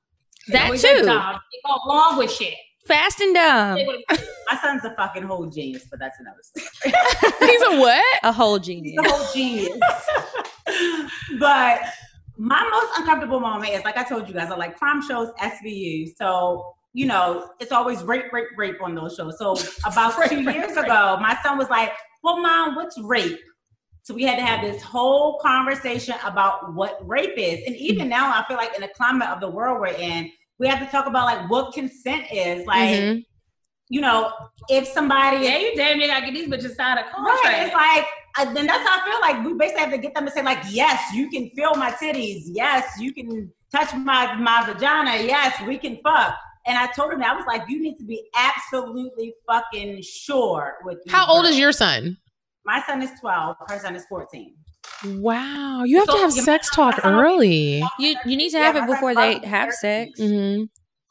That 0.49 0.67
boys 0.69 0.83
are 0.85 0.97
too. 0.99 1.03
dumb. 1.05 1.39
They 1.51 1.59
go 1.69 1.77
along 1.85 2.17
with 2.17 2.31
shit. 2.31 2.53
Fast 2.85 3.21
and 3.21 3.33
dumb. 3.33 3.77
My 4.51 4.57
son's 4.61 4.83
a 4.83 4.93
fucking 4.95 5.23
whole 5.23 5.45
genius, 5.45 5.85
but 5.89 5.99
that's 5.99 6.17
another 6.19 6.41
story. 6.43 6.93
He's 7.49 7.61
a 7.61 7.79
what? 7.79 8.03
A 8.23 8.31
whole 8.33 8.57
He's 8.59 8.67
genius. 8.67 9.05
a 9.05 9.09
whole 9.09 9.33
genius. 9.33 9.79
but 11.39 11.79
my 12.37 12.67
most 12.69 12.99
uncomfortable 12.99 13.39
moment 13.39 13.71
is 13.73 13.83
like 13.83 13.97
I 13.97 14.03
told 14.03 14.27
you 14.27 14.33
guys, 14.33 14.49
I 14.49 14.55
like 14.55 14.77
prom 14.77 15.01
shows, 15.07 15.29
SVU. 15.41 16.09
So, 16.17 16.65
you 16.93 17.05
know, 17.05 17.49
it's 17.59 17.71
always 17.71 18.03
rape, 18.03 18.31
rape, 18.31 18.47
rape 18.57 18.81
on 18.81 18.95
those 18.95 19.15
shows. 19.15 19.37
So 19.37 19.55
about 19.91 20.27
two 20.29 20.41
years 20.41 20.75
ago, 20.77 21.17
my 21.21 21.37
son 21.43 21.57
was 21.57 21.69
like, 21.69 21.91
Well, 22.23 22.41
mom, 22.41 22.75
what's 22.75 22.99
rape? 22.99 23.39
So 24.01 24.13
we 24.13 24.23
had 24.23 24.35
to 24.35 24.41
have 24.43 24.61
this 24.61 24.81
whole 24.81 25.39
conversation 25.39 26.15
about 26.25 26.73
what 26.73 26.97
rape 27.07 27.37
is. 27.37 27.61
And 27.65 27.75
even 27.75 28.09
now, 28.09 28.31
I 28.33 28.43
feel 28.47 28.57
like 28.57 28.75
in 28.75 28.81
the 28.81 28.89
climate 28.89 29.29
of 29.29 29.39
the 29.39 29.49
world 29.49 29.79
we're 29.79 29.87
in, 29.87 30.29
we 30.59 30.67
have 30.67 30.79
to 30.79 30.85
talk 30.87 31.05
about 31.05 31.25
like 31.25 31.49
what 31.49 31.73
consent 31.73 32.25
is. 32.31 32.65
Like, 32.65 32.89
Mhm. 32.99 33.25
you 33.89 34.01
know, 34.01 34.31
if 34.69 34.87
somebody 34.87 35.45
Yeah, 35.45 35.57
you 35.57 35.75
damn 35.75 35.97
near 35.99 36.07
gotta 36.09 36.25
get 36.25 36.33
these 36.33 36.49
bitches 36.49 36.75
signed 36.75 36.99
a 36.99 37.03
contract. 37.11 37.43
Right. 37.45 37.65
It's 37.65 37.73
like, 37.73 38.05
uh, 38.37 38.53
then 38.53 38.65
that's 38.65 38.87
how 38.87 38.99
I 38.99 39.09
feel 39.09 39.21
like 39.21 39.45
we 39.45 39.53
basically 39.53 39.81
have 39.83 39.91
to 39.91 39.97
get 39.97 40.13
them 40.15 40.25
to 40.25 40.31
say, 40.31 40.41
like, 40.41 40.59
yes, 40.69 41.13
you 41.13 41.29
can 41.29 41.49
feel 41.51 41.75
my 41.75 41.91
titties. 41.91 42.43
Yes, 42.47 42.87
you 42.99 43.13
can 43.13 43.51
touch 43.71 43.93
my, 43.95 44.35
my 44.35 44.63
vagina. 44.65 45.23
Yes, 45.23 45.59
we 45.67 45.77
can 45.77 45.99
fuck. 46.03 46.35
And 46.65 46.77
I 46.77 46.87
told 46.87 47.11
him 47.13 47.19
that 47.19 47.31
I 47.33 47.35
was 47.35 47.45
like, 47.45 47.63
you 47.67 47.81
need 47.81 47.97
to 47.97 48.05
be 48.05 48.23
absolutely 48.35 49.33
fucking 49.47 50.01
sure 50.01 50.75
with 50.85 51.03
these 51.03 51.11
How 51.13 51.27
old 51.27 51.45
is 51.45 51.59
your 51.59 51.71
son? 51.73 52.17
My 52.65 52.81
son 52.87 53.01
is 53.01 53.11
12, 53.19 53.57
her 53.67 53.79
son 53.79 53.95
is 53.95 54.05
14. 54.05 54.55
Wow, 55.05 55.83
you 55.83 55.97
have 55.99 56.07
to 56.07 56.17
have 56.17 56.35
you 56.35 56.41
sex 56.41 56.69
talk 56.69 56.99
son- 57.01 57.13
early. 57.13 57.83
You 57.99 58.15
you 58.25 58.37
need 58.37 58.51
to 58.51 58.57
have 58.59 58.75
my 58.75 58.83
it 58.83 58.87
before 58.87 59.13
they 59.15 59.33
have 59.39 59.67
married. 59.67 59.73
sex. 59.73 60.19
hmm 60.19 60.63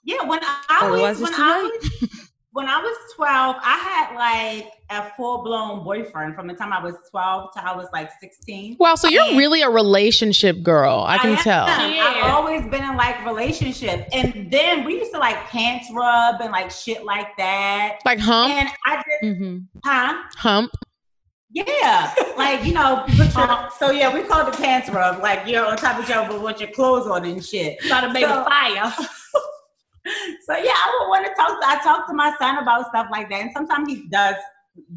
Yeah, 0.04 0.22
when 0.24 0.40
I 0.42 0.78
Or 0.82 0.92
was 0.92 1.20
was 1.20 1.20
when 1.20 1.34
I 1.34 1.70
was 2.00 2.30
when 2.54 2.68
I 2.68 2.78
was 2.80 2.96
12, 3.16 3.56
I 3.62 3.78
had 3.78 4.14
like 4.14 4.72
a 4.90 5.10
full 5.16 5.42
blown 5.42 5.82
boyfriend 5.84 6.34
from 6.34 6.46
the 6.46 6.54
time 6.54 6.72
I 6.72 6.82
was 6.82 6.94
12 7.10 7.52
to 7.54 7.64
I 7.66 7.74
was 7.74 7.88
like 7.94 8.10
16. 8.20 8.76
Wow, 8.78 8.94
so 8.94 9.08
you're 9.08 9.22
And- 9.24 9.38
really 9.38 9.62
a 9.62 9.70
relationship 9.70 10.62
girl. 10.62 11.04
I 11.08 11.16
can 11.18 11.30
am. 11.30 11.36
tell. 11.38 11.66
Yeah. 11.66 12.20
I've 12.24 12.30
always 12.32 12.62
been 12.70 12.84
in 12.84 12.96
like 12.96 13.24
relationship, 13.24 14.06
and 14.12 14.50
then 14.50 14.84
we 14.84 14.94
used 14.98 15.12
to 15.12 15.18
like 15.18 15.36
pants 15.48 15.88
rub 15.94 16.40
and 16.42 16.52
like 16.52 16.70
shit 16.70 17.04
like 17.04 17.36
that. 17.38 17.98
Like 18.04 18.18
hump, 18.18 18.52
And 18.52 18.68
I 18.86 18.96
just, 18.96 19.38
hmm 19.38 19.58
huh? 19.84 20.14
hump. 20.36 20.72
Yeah, 21.54 22.14
like 22.38 22.64
you 22.64 22.72
know, 22.72 23.04
put 23.08 23.34
your, 23.36 23.68
so 23.78 23.90
yeah, 23.90 24.12
we 24.12 24.22
call 24.26 24.46
it 24.46 24.52
the 24.52 24.56
pants 24.62 24.88
rub. 24.90 25.22
Like 25.22 25.46
you're 25.46 25.64
on 25.66 25.76
top 25.76 25.98
of 25.98 26.04
each 26.04 26.10
other 26.14 26.38
with 26.40 26.60
your 26.60 26.70
clothes 26.70 27.06
on 27.06 27.24
and 27.24 27.44
shit. 27.44 27.78
Gotta 27.88 28.12
make 28.12 28.24
So- 28.26 28.42
a 28.42 28.44
fire. 28.44 28.94
So 30.46 30.56
yeah, 30.56 30.72
I 30.74 30.98
would 31.00 31.08
want 31.08 31.26
to 31.26 31.32
talk. 31.34 31.60
To, 31.60 31.66
I 31.66 31.78
talk 31.82 32.06
to 32.08 32.14
my 32.14 32.34
son 32.38 32.58
about 32.58 32.88
stuff 32.88 33.06
like 33.12 33.28
that, 33.30 33.40
and 33.42 33.50
sometimes 33.52 33.88
he 33.88 34.08
does 34.08 34.34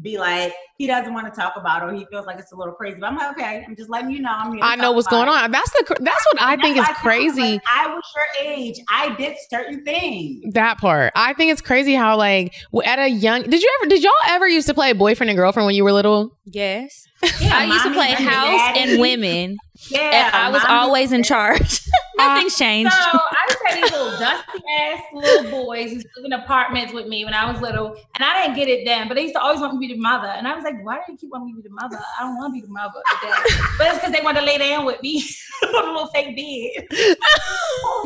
be 0.00 0.16
like 0.16 0.54
he 0.78 0.86
doesn't 0.86 1.12
want 1.12 1.32
to 1.32 1.38
talk 1.38 1.52
about 1.56 1.82
it 1.82 1.86
or 1.86 1.94
he 1.94 2.06
feels 2.10 2.24
like 2.24 2.38
it's 2.38 2.50
a 2.52 2.56
little 2.56 2.72
crazy. 2.72 2.96
But 2.98 3.08
I'm 3.10 3.16
like, 3.16 3.36
okay, 3.36 3.62
I'm 3.68 3.76
just 3.76 3.90
letting 3.90 4.10
you 4.10 4.20
know. 4.22 4.30
I'm 4.32 4.52
here 4.52 4.60
I 4.64 4.74
know 4.76 4.92
what's 4.92 5.06
going 5.06 5.28
it. 5.28 5.32
on. 5.32 5.50
That's 5.50 5.70
the 5.72 5.96
that's 6.00 6.26
what 6.32 6.40
I 6.42 6.54
And 6.54 6.62
think 6.62 6.76
is 6.78 6.82
I 6.82 6.86
tell 6.86 6.94
him, 6.94 7.00
crazy. 7.02 7.40
like, 7.52 7.62
I 7.70 7.86
was 7.94 8.02
your 8.16 8.52
age. 8.52 8.80
I 8.90 9.14
did 9.16 9.36
certain 9.50 9.84
things. 9.84 10.54
That 10.54 10.78
part. 10.78 11.12
I 11.14 11.34
think 11.34 11.52
it's 11.52 11.60
crazy 11.60 11.94
how 11.94 12.16
like 12.16 12.54
at 12.84 12.98
a 12.98 13.08
young 13.08 13.42
did 13.42 13.62
you 13.62 13.70
ever 13.80 13.88
did 13.90 14.02
y'all 14.02 14.12
ever 14.28 14.48
used 14.48 14.66
to 14.68 14.74
play 14.74 14.92
boyfriend 14.94 15.28
and 15.30 15.36
girlfriend 15.36 15.66
when 15.66 15.74
you 15.74 15.84
were 15.84 15.92
little? 15.92 16.36
Yes. 16.46 17.06
Yeah, 17.40 17.56
I 17.56 17.64
used 17.64 17.84
to 17.84 17.92
play 17.92 18.08
house 18.12 18.58
daddy. 18.60 18.92
and 18.92 19.00
women, 19.00 19.56
Yeah, 19.88 20.26
and 20.26 20.34
I 20.36 20.50
was 20.50 20.62
always 20.68 21.12
in 21.12 21.22
charge. 21.22 21.80
Nothing's 22.16 22.54
um, 22.54 22.58
changed. 22.58 22.92
So 22.92 22.98
I 23.00 23.46
just 23.48 23.58
had 23.66 23.82
these 23.82 23.92
little 23.92 24.18
dusty 24.18 24.62
ass 24.80 25.02
little 25.12 25.50
boys 25.50 25.90
who 25.90 25.96
lived 25.96 26.08
in 26.24 26.32
apartments 26.32 26.92
with 26.92 27.06
me 27.06 27.24
when 27.24 27.34
I 27.34 27.50
was 27.50 27.60
little, 27.60 27.94
and 28.14 28.24
I 28.24 28.42
didn't 28.42 28.56
get 28.56 28.68
it 28.68 28.84
then. 28.84 29.08
But 29.08 29.14
they 29.14 29.22
used 29.22 29.34
to 29.34 29.40
always 29.40 29.60
want 29.60 29.74
me 29.74 29.86
to 29.88 29.94
be 29.94 29.98
the 29.98 30.02
mother, 30.02 30.28
and 30.28 30.48
I 30.48 30.54
was 30.54 30.64
like, 30.64 30.82
"Why 30.84 30.96
do 30.96 31.12
you 31.12 31.18
keep 31.18 31.30
wanting 31.30 31.48
me 31.48 31.52
to 31.54 31.62
be 31.62 31.68
the 31.68 31.74
mother? 31.74 31.98
I 32.18 32.22
don't 32.22 32.36
want 32.36 32.54
to 32.54 32.60
be 32.60 32.66
the 32.66 32.72
mother." 32.72 33.00
dad." 33.22 33.44
but 33.78 33.86
it's 33.88 33.98
because 33.98 34.12
they 34.12 34.22
want 34.24 34.38
to 34.38 34.44
lay 34.44 34.58
down 34.58 34.84
with 34.84 35.02
me 35.02 35.22
on 35.62 35.88
a 35.88 35.92
little 35.92 36.06
fake 36.08 36.36
bed. 36.36 36.86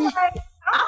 Like, 0.01 0.35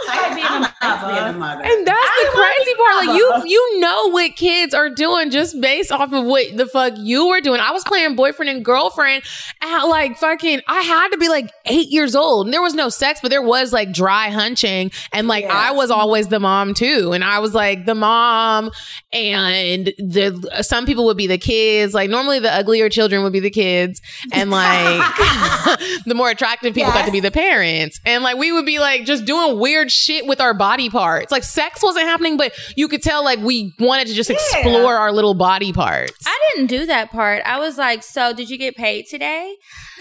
I 0.09 0.19
I 0.19 0.59
like 0.61 0.73
a 0.81 1.07
like 1.07 1.15
being 1.15 1.17
a 1.19 1.33
mother. 1.33 1.39
mother. 1.39 1.63
And 1.65 1.87
that's 1.87 1.99
I 2.01 2.25
the 2.25 2.31
crazy 2.37 2.75
part. 2.77 3.07
Like 3.07 3.17
you 3.17 3.43
you 3.47 3.81
know 3.81 4.09
what 4.11 4.37
kids 4.37 4.75
are 4.75 4.91
doing 4.91 5.31
just 5.31 5.61
based 5.61 5.93
off 5.93 6.13
of 6.13 6.25
what 6.25 6.57
the 6.57 6.67
fuck 6.67 6.95
you 6.97 7.29
were 7.29 7.41
doing. 7.41 7.61
I 7.61 7.71
was 7.73 7.85
playing 7.85 8.17
boyfriend 8.17 8.51
and 8.51 8.65
girlfriend 8.65 9.23
at 9.61 9.85
like 9.85 10.17
fucking 10.19 10.61
I 10.67 10.81
had 10.83 11.09
to 11.11 11.19
be 11.19 11.29
like 11.29 11.51
eight 11.67 11.89
years 11.91 12.15
old. 12.15 12.47
And 12.47 12.55
there 12.55 12.63
was 12.63 12.75
no 12.75 12.89
sex, 12.89 13.21
but 13.23 13.31
there 13.31 13.43
was 13.43 13.73
like 13.73 13.93
dry 13.93 14.31
hunching. 14.31 14.91
And 15.13 15.29
like 15.29 15.45
Yeah. 15.45 15.55
I 15.55 15.71
was 15.73 15.91
always 15.91 16.29
the 16.29 16.41
mom 16.41 16.75
too. 16.75 17.13
And 17.13 17.23
I 17.25 17.39
was 17.39 17.55
like 17.55 17.87
the 17.87 17.95
mom 17.95 18.71
and 19.13 19.87
the 19.99 20.63
some 20.63 20.87
people 20.87 21.05
would 21.07 21.17
be 21.17 21.27
the 21.27 21.39
kids. 21.39 21.95
Like 21.95 22.11
normally 22.11 22.39
the 22.41 22.53
uglier 22.53 22.89
children 22.89 23.23
would 23.23 23.33
be 23.33 23.41
the 23.41 23.51
kids. 23.51 24.01
And 24.33 24.51
like 24.51 24.99
the 26.07 26.15
more 26.15 26.31
attractive 26.31 26.75
people 26.75 26.93
got 26.93 27.07
to 27.07 27.13
be 27.13 27.21
the 27.21 27.31
parents. 27.31 28.01
And 28.05 28.25
like 28.25 28.37
we 28.37 28.51
would 28.53 28.67
be 28.67 28.79
like 28.79 29.05
just 29.05 29.25
doing 29.25 29.59
weird 29.59 29.91
shit 29.93 30.27
with 30.27 30.41
our 30.41 30.55
body 30.55 30.91
parts. 30.91 31.31
Like 31.31 31.45
sex 31.45 31.83
wasn't 31.83 32.07
happening, 32.07 32.37
but 32.37 32.53
you 32.77 32.89
could 32.89 33.03
tell 33.03 33.25
like 33.25 33.39
we 33.41 33.75
wanted 33.79 34.09
to 34.09 34.15
just 34.15 34.31
explore 34.31 34.97
our 34.97 35.13
little 35.13 35.35
body 35.35 35.73
parts. 35.73 36.13
I 36.27 36.39
didn't 36.55 36.69
do 36.69 36.87
that 36.87 37.11
part. 37.11 37.43
I 37.45 37.59
was 37.59 37.79
like, 37.79 38.03
"So, 38.03 38.33
did 38.33 38.51
you 38.51 38.59
get 38.59 38.77
paid 38.77 39.07
today? 39.07 39.57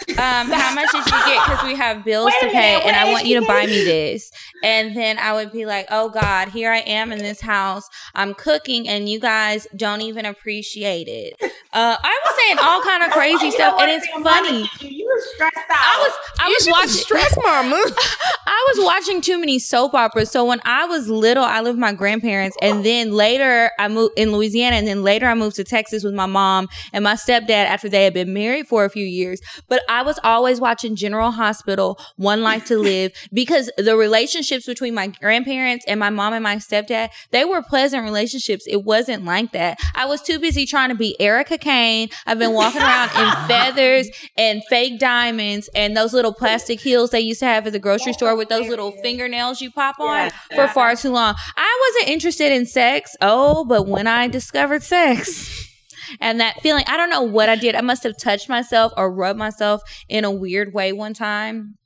Um, 0.09 0.49
how 0.49 0.73
much 0.73 0.91
did 0.91 1.05
you 1.05 1.11
get? 1.25 1.45
Because 1.45 1.63
we 1.63 1.75
have 1.75 2.03
bills 2.03 2.31
to 2.41 2.47
pay, 2.47 2.75
minute, 2.75 2.85
and 2.87 2.95
I 2.95 3.11
want 3.11 3.25
you 3.25 3.39
to 3.39 3.45
buy 3.45 3.65
me 3.65 3.83
this." 3.83 4.31
And 4.63 4.95
then 4.95 5.17
I 5.19 5.33
would 5.33 5.51
be 5.51 5.65
like, 5.65 5.87
"Oh 5.89 6.09
God, 6.09 6.49
here 6.49 6.71
I 6.71 6.79
am 6.79 7.11
in 7.11 7.19
this 7.19 7.41
house. 7.41 7.87
I'm 8.15 8.33
cooking, 8.33 8.87
and 8.87 9.07
you 9.09 9.19
guys 9.19 9.67
don't 9.75 10.01
even 10.01 10.25
appreciate 10.25 11.07
it." 11.07 11.35
Uh, 11.73 11.95
I 12.03 12.19
was 12.25 12.35
saying 12.35 12.57
all 12.61 12.81
kind 12.81 13.03
of 13.03 13.11
crazy 13.17 13.45
You 13.47 13.51
stuff, 13.51 13.75
and 13.79 13.91
it's 13.91 14.07
funny. 14.23 14.69
You 14.81 15.05
were 15.05 15.21
stressed 15.33 15.57
out. 15.69 15.77
I 15.79 15.97
was 15.99 16.13
I 16.39 16.47
You 16.47 16.55
was 16.59 16.67
watching 16.69 16.89
stress 16.89 17.37
mama. 17.43 17.75
I 18.45 18.73
was 18.73 18.85
watching 18.85 19.21
too 19.21 19.39
many 19.39 19.59
soap 19.81 19.95
operas. 19.95 20.29
So 20.29 20.45
when 20.45 20.61
I 20.63 20.85
was 20.85 21.09
little, 21.09 21.43
I 21.43 21.61
lived 21.61 21.77
with 21.77 21.81
my 21.81 21.93
grandparents, 21.93 22.55
and 22.61 22.85
then 22.85 23.11
later 23.11 23.71
I 23.79 23.87
moved 23.87 24.13
in 24.17 24.31
Louisiana, 24.31 24.75
and 24.75 24.87
then 24.87 25.03
later 25.03 25.25
I 25.25 25.33
moved 25.33 25.55
to 25.55 25.63
Texas 25.63 26.03
with 26.03 26.13
my 26.13 26.27
mom 26.27 26.69
and 26.93 27.03
my 27.03 27.15
stepdad 27.15 27.65
after 27.65 27.89
they 27.89 28.03
had 28.03 28.13
been 28.13 28.33
married 28.33 28.67
for 28.67 28.85
a 28.85 28.89
few 28.89 29.05
years. 29.05 29.41
But 29.67 29.81
I 29.89 30.03
was 30.03 30.19
always 30.23 30.59
watching 30.59 30.95
General 30.95 31.31
Hospital, 31.31 31.99
One 32.15 32.43
Life 32.43 32.65
to 32.65 32.77
Live, 32.77 33.13
because 33.33 33.71
the 33.77 33.95
relationships 33.95 34.65
between 34.65 34.93
my 34.93 35.07
grandparents 35.07 35.83
and 35.87 35.99
my 35.99 36.11
mom 36.11 36.33
and 36.33 36.43
my 36.43 36.57
stepdad, 36.57 37.09
they 37.31 37.43
were 37.43 37.63
pleasant 37.63 38.03
relationships. 38.03 38.65
It 38.67 38.83
wasn't 38.83 39.25
like 39.25 39.51
that. 39.53 39.79
I 39.95 40.05
was 40.05 40.21
too 40.21 40.37
busy 40.39 40.65
trying 40.65 40.89
to 40.89 40.95
be 40.95 41.19
Erica 41.19 41.57
Kane. 41.57 42.09
I've 42.27 42.39
been 42.39 42.53
walking 42.53 42.81
around 42.81 43.09
in 43.15 43.31
feathers 43.47 44.09
and 44.37 44.61
fake 44.69 44.99
diamonds 44.99 45.69
and 45.73 45.97
those 45.97 46.13
little 46.13 46.33
plastic 46.33 46.79
heels 46.79 47.09
they 47.09 47.19
used 47.19 47.39
to 47.39 47.45
have 47.47 47.65
at 47.65 47.73
the 47.73 47.79
grocery 47.79 48.13
store 48.13 48.35
with 48.35 48.49
those 48.49 48.67
little 48.67 48.91
fingernails 48.91 49.61
you 49.61 49.70
pop 49.71 49.99
on 49.99 50.07
Yes. 50.25 50.33
for 50.55 50.67
far 50.67 50.95
too 50.95 51.09
long. 51.11 51.35
I 51.57 51.91
wasn't 51.97 52.11
interested 52.13 52.51
in 52.51 52.65
sex. 52.65 53.15
Oh, 53.21 53.65
but 53.65 53.87
when 53.87 54.07
I 54.07 54.27
discovered 54.27 54.83
sex 54.83 55.67
and 56.19 56.39
that 56.39 56.61
feeling, 56.61 56.83
I 56.87 56.97
don't 56.97 57.09
know 57.09 57.21
what 57.23 57.49
I 57.49 57.55
did. 57.55 57.75
I 57.75 57.81
must 57.81 58.03
have 58.03 58.17
touched 58.17 58.49
myself 58.49 58.91
or 58.97 59.11
rubbed 59.11 59.39
myself 59.39 59.81
in 60.09 60.23
a 60.25 60.31
weird 60.31 60.73
way 60.73 60.91
one 60.93 61.13
time 61.13 61.77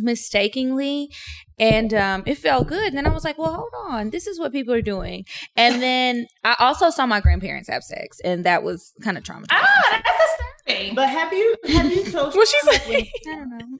mistakenly 0.00 1.10
and 1.58 1.92
um, 1.92 2.22
it 2.24 2.36
felt 2.38 2.68
good 2.68 2.86
and 2.86 2.96
then 2.96 3.04
i 3.04 3.08
was 3.10 3.24
like 3.24 3.36
well 3.36 3.52
hold 3.52 3.72
on 3.90 4.10
this 4.10 4.28
is 4.28 4.38
what 4.38 4.52
people 4.52 4.72
are 4.72 4.80
doing 4.80 5.24
and 5.56 5.82
then 5.82 6.24
i 6.44 6.54
also 6.60 6.88
saw 6.88 7.04
my 7.04 7.20
grandparents 7.20 7.68
have 7.68 7.82
sex 7.82 8.20
and 8.22 8.44
that 8.44 8.62
was 8.62 8.92
kind 9.02 9.18
of 9.18 9.24
traumatizing 9.24 9.46
Ah, 9.50 10.02
that's 10.04 10.42
disturbing. 10.66 10.94
But 10.94 11.08
have 11.08 11.32
you 11.32 11.56
have 11.68 11.90
you 11.92 12.04
told 12.12 12.32
What 12.32 12.46
she 12.46 12.56
Sean, 12.60 12.92
like, 12.94 13.08
i 13.26 13.34
don't 13.34 13.48
know 13.50 13.78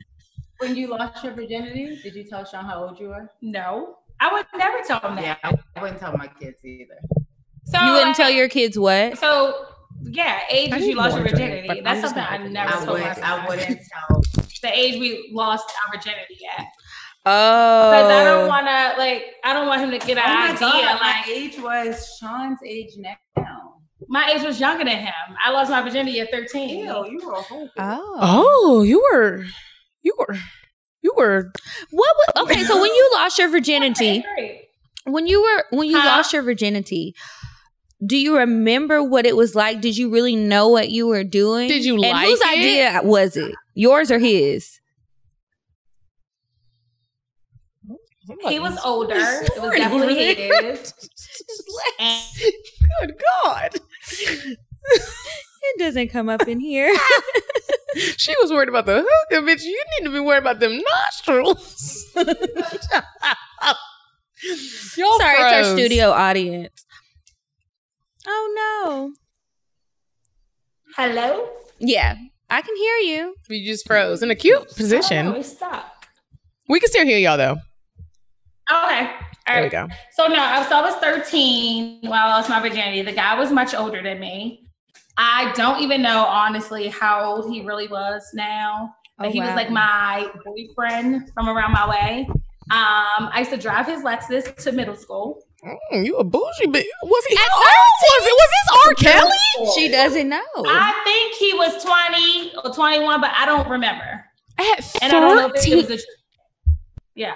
when 0.58 0.76
you 0.76 0.88
lost 0.88 1.22
your 1.24 1.32
virginity? 1.34 1.98
Did 2.02 2.14
you 2.14 2.24
tell 2.24 2.44
Sean 2.44 2.64
how 2.64 2.84
old 2.84 2.98
you 3.00 3.08
were? 3.08 3.30
no, 3.42 3.96
I 4.20 4.32
would 4.32 4.46
never 4.56 4.78
tell 4.86 5.00
them 5.00 5.16
Yeah, 5.18 5.36
that. 5.42 5.58
I 5.76 5.80
wouldn't 5.82 6.00
tell 6.00 6.16
my 6.16 6.26
kids 6.26 6.64
either. 6.64 6.98
So 7.66 7.80
you 7.84 7.92
wouldn't 7.92 8.08
like, 8.08 8.16
tell 8.16 8.30
your 8.30 8.48
kids 8.48 8.78
what 8.78 9.18
So 9.18 9.66
yeah, 10.02 10.40
age 10.50 10.72
I 10.72 10.78
is 10.78 10.86
you 10.86 10.94
lost 10.94 11.14
your 11.16 11.24
more 11.24 11.28
drink, 11.28 11.40
virginity. 11.50 11.68
but 11.68 11.76
I'm 11.78 11.84
That's 11.84 12.00
just 12.02 12.14
something 12.14 12.40
I 12.40 12.46
never. 12.48 12.70
I 12.72 12.84
told 12.84 12.88
would 13.00 13.02
I 13.02 13.46
wouldn't 13.48 13.80
tell. 14.08 14.22
the 14.62 14.70
age 14.76 14.98
we 15.00 15.30
lost 15.32 15.70
our 15.86 15.96
virginity 15.96 16.38
at. 16.56 16.66
oh 17.26 17.90
Because 17.90 18.10
I 18.10 18.24
don't 18.24 18.48
want 18.48 18.66
to 18.66 18.98
like 18.98 19.24
I 19.44 19.52
don't 19.52 19.66
want 19.68 19.80
him 19.82 19.90
to 19.90 19.98
get 20.06 20.16
Oh 20.18 20.20
an 20.22 20.34
my 20.34 20.46
idea. 20.46 20.58
God, 20.60 21.00
my 21.00 21.24
age 21.30 21.58
was 21.60 22.16
Sean's 22.20 22.58
age 22.66 22.92
now. 22.96 23.16
my 24.08 24.32
age 24.34 24.42
was 24.42 24.58
younger 24.58 24.84
than 24.84 24.98
him. 24.98 25.12
I 25.44 25.50
lost 25.50 25.70
my 25.70 25.82
virginity 25.82 26.20
at 26.20 26.30
thirteen. 26.30 26.70
Ew, 26.86 27.06
you 27.10 27.20
were 27.26 27.34
a 27.34 27.42
whole 27.42 27.68
oh 27.78 28.18
Oh, 28.20 28.82
you 28.82 29.00
were 29.12 29.44
you 30.08 30.14
were 30.18 30.36
you 31.02 31.12
were 31.16 31.52
what 31.90 32.12
was, 32.18 32.28
okay 32.44 32.64
so 32.64 32.80
when 32.80 32.90
you 32.98 33.10
lost 33.14 33.38
your 33.38 33.48
virginity 33.48 34.24
when 35.04 35.26
you 35.26 35.40
were 35.42 35.64
when 35.78 35.88
you 35.88 35.98
Huh? 35.98 36.06
lost 36.16 36.32
your 36.32 36.42
virginity 36.42 37.14
do 38.04 38.16
you 38.16 38.36
remember 38.38 39.02
what 39.02 39.26
it 39.26 39.36
was 39.36 39.54
like 39.54 39.80
did 39.80 39.96
you 39.98 40.10
really 40.10 40.36
know 40.36 40.68
what 40.68 40.88
you 40.90 41.06
were 41.06 41.24
doing 41.24 41.68
Did 41.68 41.84
you 41.84 41.94
and 41.94 42.02
like 42.02 42.26
whose 42.28 42.40
it? 42.40 42.46
idea 42.58 43.00
was 43.04 43.36
it 43.36 43.54
yours 43.74 44.10
or 44.10 44.18
his 44.18 44.80
He 48.46 48.58
was 48.60 48.78
older. 48.84 49.14
It 49.16 49.58
was 49.62 49.72
definitely 49.74 50.34
his. 50.34 50.92
Good 53.00 53.14
God. 53.42 53.70
it 54.92 55.78
doesn't 55.78 56.08
come 56.08 56.28
up 56.28 56.46
in 56.46 56.60
here 56.60 56.92
She 58.16 58.34
was 58.42 58.50
worried 58.50 58.68
about 58.68 58.86
the 58.86 59.04
hookah, 59.06 59.46
bitch. 59.46 59.62
You 59.64 59.84
need 59.98 60.04
to 60.06 60.12
be 60.12 60.20
worried 60.20 60.38
about 60.38 60.60
them 60.60 60.78
nostrils. 60.78 62.06
Y'all 62.16 62.24
sorry 65.18 65.36
it's 65.40 65.52
our 65.68 65.76
studio 65.76 66.10
audience 66.10 66.84
oh 68.26 68.52
no 68.56 69.12
hello. 70.96 71.48
yeah 71.80 72.14
I 72.50 72.62
can 72.62 72.74
hear 72.76 72.96
you. 73.16 73.34
We 73.50 73.62
just 73.66 73.86
froze 73.86 74.22
in 74.22 74.30
a 74.30 74.34
cute 74.34 74.56
Oh, 74.58 74.64
position. 74.74 75.26
it's 75.34 75.50
stuck. 75.50 76.06
We 76.68 76.80
can 76.80 76.88
still 76.88 77.04
hear 77.04 77.18
y'all 77.18 77.36
though. 77.36 77.56
Okay. 78.70 78.70
All 78.70 78.88
There 79.46 79.62
we 79.64 79.68
go. 79.68 79.86
So 80.12 80.26
no, 80.28 80.36
I 80.38 80.58
was, 80.60 80.68
so 80.68 80.76
I 80.78 80.82
was 80.82 80.94
13 80.94 82.00
while 82.02 82.12
I 82.14 82.28
lost 82.36 82.48
my 82.48 82.58
virginity. 82.60 83.02
The 83.02 83.12
guy 83.12 83.38
was 83.38 83.50
much 83.52 83.74
older 83.74 84.02
than 84.02 84.18
me. 84.20 84.67
I 85.18 85.52
don't 85.56 85.82
even 85.82 86.00
know 86.00 86.24
honestly 86.24 86.88
how 86.88 87.24
old 87.24 87.52
he 87.52 87.64
really 87.66 87.88
was 87.88 88.22
now. 88.34 88.94
But 89.18 89.26
Oh, 89.26 89.30
he 89.30 89.40
was 89.40 89.50
like 89.56 89.68
my 89.70 90.30
boyfriend 90.44 91.32
from 91.34 91.48
around 91.48 91.72
my 91.72 91.88
way. 91.90 92.28
Um, 92.70 93.28
I 93.32 93.38
used 93.40 93.50
to 93.50 93.56
drive 93.56 93.86
his 93.86 94.02
Lexus 94.02 94.54
to 94.62 94.72
middle 94.72 94.94
school. 94.94 95.42
Mm, 95.64 96.06
you 96.06 96.16
a 96.18 96.24
bougie 96.24 96.66
bitch. 96.66 96.84
Was 97.02 97.24
he? 97.24 97.36
How 97.36 97.56
old 97.56 97.64
was 98.02 98.26
it? 98.26 98.36
Was 98.38 98.50
this 98.50 98.86
R. 98.86 99.12
Kelly? 99.12 99.72
She 99.74 99.88
doesn't 99.90 100.28
know. 100.28 100.38
I 100.56 100.92
think 101.04 101.34
he 101.34 101.52
was 101.54 101.82
20 101.82 102.52
or 102.64 102.72
21, 102.72 103.20
but 103.20 103.32
I 103.34 103.44
don't 103.44 103.68
remember. 103.68 104.24
At 104.56 104.96
And 105.02 105.12
I 105.12 105.20
don't 105.20 105.36
know 105.36 105.50
if 105.52 105.66
it 105.66 105.74
was 105.74 105.88
the. 105.88 106.02
Yeah. 107.16 107.34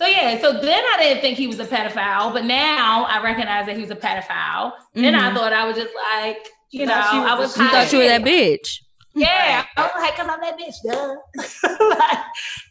So 0.00 0.06
yeah, 0.06 0.40
so 0.40 0.52
then 0.54 0.82
I 0.94 0.96
didn't 0.98 1.20
think 1.20 1.36
he 1.36 1.46
was 1.46 1.60
a 1.60 1.66
pedophile, 1.66 2.32
but 2.32 2.46
now 2.46 3.04
I 3.04 3.22
recognize 3.22 3.66
that 3.66 3.76
he 3.76 3.82
was 3.82 3.90
a 3.90 3.96
pedophile. 3.96 4.72
Then 4.94 5.14
I 5.14 5.30
Mhm. 5.30 5.34
thought 5.36 5.52
I 5.52 5.66
was 5.66 5.76
just 5.76 5.92
like, 5.94 6.48
you 6.70 6.80
You 6.80 6.86
know, 6.86 6.94
thought 6.94 7.10
she 7.10 7.18
was 7.18 7.28
I 7.30 7.34
a- 7.34 7.38
was 7.38 7.56
you 7.58 7.64
you 7.64 7.70
thought 7.70 7.92
you 7.92 7.98
were 7.98 8.04
that 8.06 8.22
bitch. 8.22 8.78
Yeah, 9.14 9.64
I 9.76 9.82
was 9.82 9.90
like, 9.96 10.16
cause 10.16 10.26
I'm 10.30 10.40
that 10.40 10.56
bitch, 10.58 10.76
duh. 10.82 11.16
Like, 11.98 12.18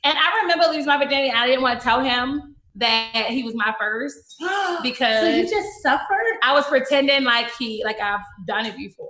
and 0.05 0.17
I 0.17 0.39
remember 0.41 0.65
losing 0.69 0.85
my 0.87 0.97
virginity. 0.97 1.29
I 1.31 1.45
didn't 1.45 1.61
want 1.61 1.79
to 1.79 1.83
tell 1.83 2.01
him 2.01 2.55
that 2.75 3.27
he 3.29 3.43
was 3.43 3.53
my 3.53 3.75
first 3.77 4.41
because 4.81 5.19
so 5.21 5.27
you 5.27 5.43
just 5.47 5.67
suffered. 5.83 6.37
I 6.41 6.53
was 6.53 6.65
pretending 6.65 7.25
like 7.25 7.51
he, 7.59 7.83
like 7.85 7.99
I've 8.01 8.21
done 8.47 8.65
it 8.65 8.75
before. 8.75 9.05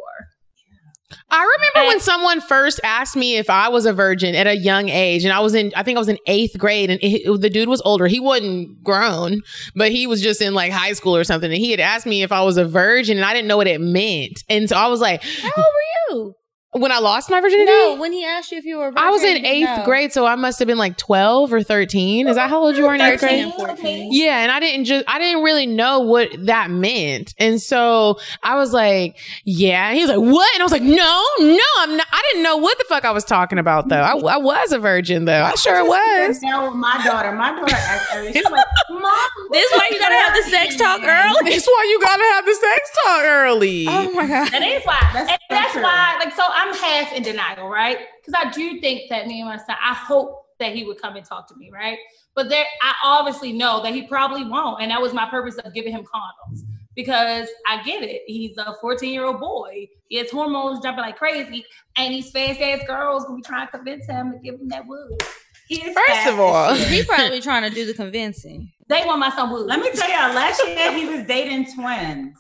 I 1.32 1.58
remember 1.58 1.90
when 1.90 2.00
someone 2.00 2.42
first 2.42 2.80
asked 2.84 3.16
me 3.16 3.38
if 3.38 3.50
I 3.50 3.70
was 3.70 3.86
a 3.86 3.94
virgin 3.94 4.36
at 4.36 4.48
a 4.48 4.56
young 4.56 4.90
age, 4.90 5.24
and 5.24 5.34
I 5.34 5.40
was 5.40 5.56
in, 5.56 5.72
I 5.76 5.84
think 5.84 5.98
I 5.98 6.00
was 6.00 6.10
in 6.10 6.18
eighth 6.28 6.58
grade, 6.58 6.90
and 6.90 7.00
it, 7.02 7.42
the 7.42 7.50
dude 7.50 7.70
was 7.70 7.82
older. 7.84 8.08
He 8.08 8.20
wasn't 8.20 8.84
grown, 8.84 9.42
but 9.76 9.92
he 9.92 10.08
was 10.08 10.22
just 10.22 10.42
in 10.42 10.54
like 10.54 10.72
high 10.72 10.94
school 10.94 11.16
or 11.16 11.24
something. 11.24 11.52
And 11.52 11.60
he 11.60 11.72
had 11.72 11.80
asked 11.80 12.06
me 12.06 12.24
if 12.24 12.32
I 12.32 12.44
was 12.44 12.58
a 12.58 12.66
virgin, 12.66 13.18
and 13.18 13.26
I 13.26 13.34
didn't 13.34 13.48
know 13.48 13.58
what 13.58 13.68
it 13.68 13.82
meant. 13.82 14.44
And 14.50 14.70
so 14.70 14.76
I 14.76 14.88
was 14.88 15.02
like, 15.02 15.24
How 15.24 15.52
old 15.56 15.66
were 15.66 16.16
you? 16.18 16.36
When 16.72 16.92
I 16.92 17.00
lost 17.00 17.32
my 17.32 17.42
virginity, 17.42 17.66
No, 17.72 17.96
when 18.00 18.14
he 18.14 18.24
asked 18.24 18.52
you 18.52 18.58
if 18.60 18.66
you 18.66 18.78
were 18.78 18.90
a 18.90 18.92
virgin, 18.92 19.08
I 19.08 19.10
was 19.10 19.24
in 19.24 19.44
eighth 19.44 19.78
know. 19.80 19.86
grade, 19.86 20.14
so 20.14 20.26
I 20.28 20.36
must 20.36 20.60
have 20.60 20.68
been 20.68 20.78
like 20.78 20.98
twelve 20.98 21.52
or 21.52 21.64
thirteen. 21.64 22.28
Is 22.28 22.36
that 22.36 22.50
how 22.50 22.64
old 22.64 22.78
you 22.78 22.84
were 22.86 22.94
in 22.94 23.02
eighth 23.02 23.22
grade? 23.22 23.46
and 23.46 23.54
14. 23.54 24.10
Yeah, 24.12 24.40
and 24.44 24.52
I 24.52 24.60
didn't 24.60 24.86
just 24.86 25.04
I 25.08 25.18
didn't 25.18 25.42
really 25.44 25.66
know 25.66 26.02
what 26.02 26.30
that 26.46 26.70
meant. 26.70 27.34
And 27.40 27.60
so 27.60 28.20
I 28.44 28.56
was 28.56 28.72
like, 28.72 29.18
yeah. 29.46 29.88
And 29.90 29.98
he 29.98 30.04
was 30.06 30.10
like, 30.16 30.20
what? 30.34 30.54
And 30.54 30.62
I 30.62 30.66
was 30.66 30.72
like, 30.72 30.84
no, 30.84 31.24
no, 31.40 31.60
I'm 31.80 31.98
not 31.98 32.06
I 32.12 32.22
didn't 32.32 32.44
know 32.44 32.58
what 32.58 32.78
the 32.78 32.86
fuck 32.88 33.04
I 33.04 33.12
was 33.12 33.24
talking 33.24 33.58
about 33.58 33.90
though. 33.90 34.02
I, 34.02 34.12
I 34.14 34.38
was 34.38 34.72
a 34.72 34.78
virgin 34.80 35.26
though. 35.26 35.42
I 35.44 35.56
sure 35.56 35.84
was. 35.84 36.42
Now 36.44 36.68
with 36.68 36.76
my 36.76 37.02
daughter, 37.04 37.32
my 37.32 37.50
daughter 37.52 37.76
asked 37.76 38.10
earlier, 38.14 38.32
she's 38.34 38.44
like, 38.46 38.66
Mom, 38.92 39.12
This 39.52 39.72
why 39.74 39.88
you 39.92 39.98
gotta 40.00 40.16
have 40.16 40.36
the 40.36 40.44
sex 40.52 40.76
talk 40.76 41.02
early. 41.02 41.50
That's 41.50 41.66
why 41.68 41.86
you 41.90 42.00
gotta 42.00 42.24
have 42.34 42.46
the 42.46 42.54
sex 42.54 42.92
talk 43.06 43.22
early. 43.26 43.86
Oh 43.88 44.12
my 44.14 44.28
god. 44.28 44.52
That 44.52 44.62
is 44.62 44.84
why. 44.86 45.10
That's 45.14 45.30
and 45.32 45.40
so 45.40 45.56
that's 45.56 45.74
true. 45.74 45.82
why, 45.82 46.16
like, 46.24 46.34
so 46.36 46.44
I'm 46.60 46.76
half 46.76 47.14
in 47.14 47.24
denial, 47.24 47.70
right? 47.70 48.00
Because 48.20 48.40
I 48.46 48.52
do 48.52 48.82
think 48.82 49.10
that 49.10 49.28
me 49.28 49.40
and 49.40 49.50
my 49.50 49.58
son, 49.58 49.78
I 49.82 49.94
hope 49.94 50.46
that 50.60 50.76
he 50.76 50.84
would 50.84 51.02
come 51.02 51.16
and 51.16 51.26
talk 51.26 51.48
to 51.48 51.56
me, 51.56 51.72
right? 51.72 51.98
But 52.36 52.50
there, 52.50 52.66
I 52.82 52.94
obviously 53.04 53.54
know 53.54 53.82
that 53.82 53.94
he 53.94 54.04
probably 54.04 54.44
won't. 54.44 54.82
And 54.82 54.92
that 54.92 55.02
was 55.02 55.14
my 55.14 55.30
purpose 55.30 55.56
of 55.58 55.74
giving 55.74 55.94
him 55.94 56.04
condoms 56.04 56.64
because 56.96 57.48
I 57.66 57.82
get 57.84 58.04
it. 58.04 58.24
He's 58.28 58.58
a 58.58 58.76
14 58.82 59.14
year 59.14 59.24
old 59.24 59.40
boy. 59.40 59.88
He 60.10 60.18
has 60.18 60.30
hormones 60.30 60.82
jumping 60.82 61.02
like 61.02 61.18
crazy. 61.18 61.66
And 61.96 62.14
these 62.14 62.30
fast 62.30 62.60
ass 62.60 62.82
girls 62.86 63.26
will 63.28 63.38
be 63.38 63.42
trying 63.42 63.68
to 63.68 63.72
convince 63.72 64.06
him 64.06 64.34
to 64.34 64.38
give 64.40 64.56
him 64.56 64.68
that 64.68 64.86
wood. 64.86 65.24
he 65.70 65.80
First 65.80 65.98
fast 66.08 66.28
of 66.28 66.40
all, 66.42 66.72
as 66.72 66.80
shit. 66.90 66.90
He 66.90 67.04
probably 67.06 67.40
trying 67.40 67.64
to 67.64 67.74
do 67.74 67.86
the 67.86 67.94
convincing. 67.94 68.70
They 68.90 69.04
want 69.06 69.20
my 69.22 69.30
son 69.30 69.50
wood. 69.50 69.66
let 69.66 69.80
me 69.80 69.92
tell 69.92 70.10
y'all, 70.10 70.34
last 70.36 70.62
year 70.68 70.92
he 70.92 71.06
was 71.06 71.26
dating 71.26 71.74
twins. 71.74 72.38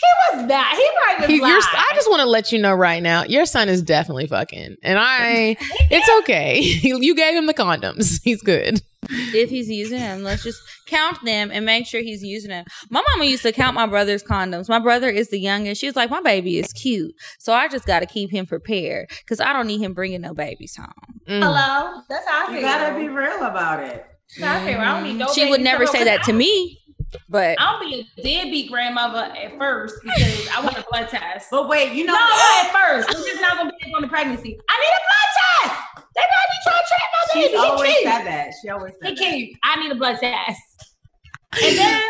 He 0.00 0.36
was 0.36 0.46
that. 0.48 0.74
He 0.76 1.16
probably 1.16 1.40
was 1.40 1.46
He- 1.48 1.48
your- 1.48 1.60
lying. 1.60 1.84
I 1.90 1.94
just 1.94 2.08
want 2.08 2.20
to 2.20 2.26
let 2.26 2.52
you 2.52 2.58
know 2.60 2.72
right 2.74 3.02
now, 3.02 3.24
your 3.24 3.46
son 3.46 3.68
is 3.68 3.82
definitely 3.82 4.26
fucking, 4.26 4.76
and 4.82 4.98
I. 5.00 5.56
It's 5.90 6.08
okay. 6.20 6.60
you 6.82 7.14
gave 7.14 7.34
him 7.34 7.46
the 7.46 7.54
condoms. 7.54 8.20
He's 8.24 8.42
good. 8.42 8.82
If 9.10 9.48
he's 9.48 9.70
using 9.70 9.98
them, 10.00 10.22
let's 10.22 10.42
just 10.42 10.60
count 10.86 11.24
them 11.24 11.50
and 11.50 11.64
make 11.64 11.86
sure 11.86 12.02
he's 12.02 12.22
using 12.22 12.50
them. 12.50 12.64
My 12.90 13.02
mama 13.12 13.24
used 13.24 13.42
to 13.44 13.52
count 13.52 13.74
my 13.74 13.86
brother's 13.86 14.22
condoms. 14.22 14.68
My 14.68 14.80
brother 14.80 15.08
is 15.08 15.30
the 15.30 15.38
youngest. 15.38 15.80
She 15.80 15.86
was 15.86 15.96
like, 15.96 16.10
my 16.10 16.20
baby 16.20 16.58
is 16.58 16.72
cute, 16.74 17.14
so 17.38 17.54
I 17.54 17.68
just 17.68 17.86
got 17.86 18.00
to 18.00 18.06
keep 18.06 18.30
him 18.30 18.44
prepared 18.44 19.08
because 19.20 19.40
I 19.40 19.52
don't 19.54 19.66
need 19.66 19.80
him 19.80 19.94
bringing 19.94 20.20
no 20.20 20.34
babies 20.34 20.76
home. 20.76 20.92
Mm. 21.26 21.42
Hello? 21.42 22.02
That's 22.08 22.26
how 22.28 22.42
I 22.42 22.46
feel. 22.48 22.56
You 22.56 22.60
gotta 22.60 22.96
be 22.98 23.08
real 23.08 23.44
about 23.44 23.82
it. 23.84 24.04
That's 24.38 24.42
how 24.44 24.62
I 24.62 24.66
feel. 24.72 24.80
I 24.80 24.84
don't 25.00 25.04
need 25.04 25.14
no 25.16 25.32
she 25.32 25.48
would 25.48 25.62
never 25.62 25.86
say 25.86 26.04
that 26.04 26.24
to 26.24 26.32
me, 26.34 26.78
but 27.28 27.56
I'll 27.60 27.80
be 27.80 28.06
a 28.16 28.22
deadbeat 28.22 28.70
grandmother 28.70 29.18
at 29.34 29.56
first 29.58 29.96
because 30.02 30.48
I 30.48 30.60
want 30.62 30.76
a 30.76 30.84
blood 30.90 31.08
test. 31.08 31.48
But 31.50 31.68
wait, 31.68 31.92
you 31.92 32.04
know, 32.04 32.12
No, 32.12 32.18
not 32.18 32.64
at 32.66 32.72
first. 32.72 33.08
I'm 33.08 33.24
just 33.24 33.40
not 33.40 33.56
gonna 33.58 33.72
be 33.84 33.92
on 33.94 34.02
the 34.02 34.08
pregnancy. 34.08 34.58
I 34.68 34.78
need 34.78 34.94
a 34.94 35.02
blood 35.08 35.72
test. 35.72 35.82
They 36.14 36.20
might 36.22 36.48
be 36.50 36.58
trying 36.64 36.76
to 36.76 36.88
trap 36.88 37.00
my 37.12 37.32
she's 37.32 37.46
baby. 37.46 37.56
always 37.58 37.88
He 37.90 37.94
cute. 38.02 38.12
said 38.12 38.24
that. 38.26 38.50
She 38.62 38.68
always 38.70 38.92
He 39.02 39.06
said 39.08 39.16
that. 39.16 39.30
cute. 39.36 39.58
I 39.64 39.82
need 39.82 39.92
a 39.92 39.94
blood 39.94 40.18
test. 40.20 40.60
And 41.64 41.78
then 41.78 42.02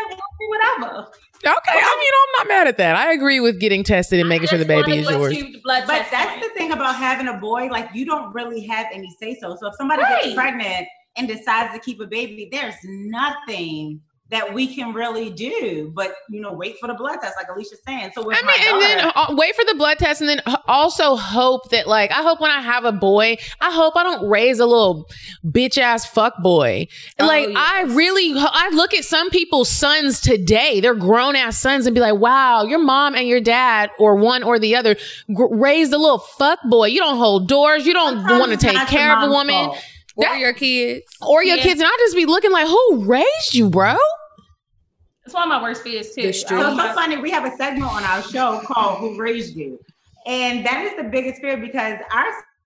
whatever. 0.47 1.07
Okay, 1.45 1.51
I 1.71 1.97
mean, 1.99 2.41
I'm 2.41 2.47
not 2.47 2.47
mad 2.49 2.67
at 2.67 2.77
that. 2.77 2.95
I 2.97 3.13
agree 3.13 3.39
with 3.39 3.59
getting 3.61 3.83
tested 3.83 4.19
and 4.19 4.27
making 4.27 4.47
sure 4.49 4.57
the 4.59 4.65
baby 4.65 4.97
is 4.97 5.09
yours. 5.09 5.33
The 5.37 5.61
blood 5.63 5.85
But 5.87 6.07
that's 6.11 6.31
point. 6.31 6.43
the 6.43 6.49
thing 6.49 6.71
about 6.73 6.95
having 6.97 7.29
a 7.29 7.37
boy, 7.37 7.67
like 7.67 7.89
you 7.93 8.05
don't 8.05 8.33
really 8.33 8.59
have 8.67 8.87
any 8.91 9.09
say 9.21 9.37
so. 9.39 9.55
So 9.55 9.67
if 9.67 9.75
somebody 9.75 10.01
Right. 10.03 10.23
gets 10.23 10.35
pregnant 10.35 10.87
and 11.15 11.27
decides 11.29 11.73
to 11.73 11.79
keep 11.79 12.01
a 12.01 12.05
baby, 12.07 12.49
there's 12.51 12.75
nothing 12.83 14.01
that 14.31 14.53
we 14.53 14.73
can 14.73 14.93
really 14.93 15.29
do 15.31 15.91
but 15.95 16.13
you 16.29 16.39
know 16.39 16.53
wait 16.53 16.77
for 16.79 16.87
the 16.87 16.93
blood 16.93 17.17
test, 17.21 17.35
like 17.37 17.47
Alicia's 17.49 17.79
saying. 17.85 18.11
So 18.13 18.23
with 18.25 18.37
I 18.37 18.41
my 18.45 18.51
mean, 18.57 18.73
and 18.73 18.81
then 18.81 19.11
uh, 19.15 19.25
wait 19.35 19.55
for 19.55 19.65
the 19.65 19.73
blood 19.75 19.97
test, 19.97 20.21
and 20.21 20.29
then 20.29 20.41
also 20.67 21.15
hope 21.15 21.69
that, 21.71 21.87
like, 21.87 22.11
I 22.11 22.21
hope 22.21 22.39
when 22.39 22.51
I 22.51 22.61
have 22.61 22.85
a 22.85 22.91
boy, 22.91 23.37
I 23.59 23.71
hope 23.71 23.95
I 23.95 24.03
don't 24.03 24.29
raise 24.29 24.59
a 24.59 24.65
little 24.65 25.09
bitch 25.45 25.77
ass 25.77 26.05
fuck 26.05 26.33
boy. 26.43 26.87
Oh, 27.19 27.25
like, 27.25 27.49
yes. 27.49 27.57
I 27.57 27.81
really, 27.93 28.33
I 28.35 28.69
look 28.73 28.93
at 28.93 29.03
some 29.03 29.29
people's 29.31 29.69
sons 29.69 30.21
today, 30.21 30.79
they're 30.79 30.93
grown 30.95 31.35
ass 31.35 31.57
sons, 31.57 31.85
and 31.87 31.93
be 31.95 32.01
like, 32.01 32.15
wow, 32.15 32.63
your 32.63 32.79
mom 32.79 33.15
and 33.15 33.27
your 33.27 33.41
dad, 33.41 33.89
or 33.99 34.15
one 34.15 34.43
or 34.43 34.59
the 34.59 34.75
other, 34.75 34.95
gr- 35.33 35.47
raised 35.55 35.91
a 35.93 35.97
little 35.97 36.19
fuck 36.19 36.59
boy. 36.69 36.87
You 36.87 36.99
don't 36.99 37.17
hold 37.17 37.47
doors, 37.47 37.85
you 37.87 37.93
don't 37.93 38.23
want 38.39 38.51
to 38.51 38.57
take 38.57 38.77
care 38.87 39.15
of 39.17 39.27
a 39.29 39.31
woman. 39.31 39.55
fault. 39.69 39.77
or 40.15 40.23
That- 40.25 40.39
your 40.39 40.53
kids. 40.53 41.03
Or 41.21 41.43
your 41.43 41.57
Yeah. 41.57 41.63
kids, 41.63 41.79
and 41.79 41.87
I 41.87 41.97
just 41.99 42.15
be 42.15 42.25
looking 42.25 42.51
like, 42.51 42.67
who 42.67 43.05
raised 43.05 43.53
you, 43.53 43.69
bro? 43.69 43.97
It's 45.29 45.35
one 45.35 45.43
of 45.43 45.49
my 45.49 45.61
worst 45.61 45.83
fears 45.83 46.15
too. 46.15 46.23
The 46.23 46.29
I 46.29 46.31
street. 46.31 46.59
So 46.59 46.71
it's 46.71 46.81
so 46.81 46.93
funny. 46.95 47.17
We 47.17 47.29
have 47.29 47.45
a 47.45 47.55
segment 47.55 47.83
on 47.83 48.03
our 48.03 48.23
show 48.23 48.61
called 48.65 48.97
"Who 48.97 49.15
Raised 49.15 49.55
You," 49.55 49.79
and 50.25 50.65
that 50.65 50.83
is 50.85 50.97
the 50.97 51.03
biggest 51.03 51.39
fear 51.39 51.55
because 51.55 51.99
our 52.11 52.25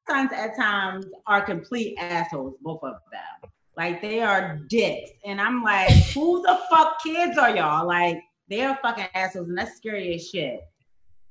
sons 0.10 0.32
at 0.34 0.56
times 0.56 1.08
are 1.28 1.42
complete 1.42 1.98
assholes, 2.00 2.56
both 2.62 2.82
of 2.84 2.94
them. 3.12 3.52
Like 3.76 4.02
they 4.02 4.22
are 4.22 4.62
dicks, 4.70 5.12
and 5.26 5.42
I'm 5.42 5.62
like, 5.62 5.92
who 6.14 6.42
the 6.42 6.58
fuck 6.70 7.04
kids 7.04 7.38
are 7.38 7.54
y'all? 7.54 7.86
Like 7.86 8.24
they 8.48 8.62
are 8.62 8.80
fucking 8.82 9.08
assholes, 9.14 9.50
and 9.50 9.58
that's 9.58 9.76
scary 9.76 10.16
as 10.16 10.30
shit. 10.30 10.62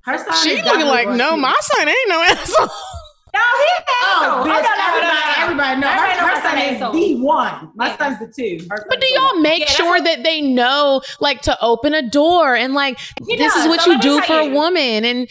Her 0.03 0.19
son 0.19 0.35
She 0.43 0.59
is 0.59 0.65
looking 0.67 0.85
like, 0.85 1.09
no, 1.09 1.35
my 1.35 1.55
son 1.63 1.89
ain't 1.89 2.09
no 2.09 2.21
asshole. 2.21 2.69
No, 3.43 3.49
he's 3.59 3.79
an 3.79 3.85
Oh, 4.05 4.23
asshole. 4.23 4.41
Oh, 4.41 4.47
bitch, 4.47 4.67
I 4.69 4.77
know 4.79 4.93
everybody, 4.93 5.43
everybody 5.43 5.81
know. 5.81 5.89
Everybody 5.89 6.15
Her, 6.15 6.21
know 6.21 6.29
her 6.29 6.35
my 6.35 6.43
son 6.43 6.57
son 6.57 6.59
is 6.59 6.83
asshole. 6.83 6.93
the 6.93 7.15
one. 7.17 7.71
My 7.75 7.89
Yeah. 7.89 7.97
son's 7.99 8.19
the 8.19 8.27
two. 8.27 8.67
Her 8.71 8.87
But 8.89 9.01
do 9.01 9.07
y'all 9.15 9.41
make 9.41 9.61
Yeah, 9.61 9.67
sure 9.73 10.01
that 10.01 10.23
they 10.23 10.41
know, 10.41 11.03
like, 11.21 11.43
to 11.43 11.59
open 11.61 11.95
a 11.95 12.03
door 12.03 12.55
and 12.55 12.75
like 12.75 12.99
He 13.27 13.37
this 13.37 13.55
is 13.57 13.67
what 13.69 13.81
So 13.83 13.93
you 13.93 14.01
do 14.01 14.21
tell 14.21 14.45
for 14.45 14.51
a 14.51 14.55
woman? 14.55 15.05
And 15.05 15.29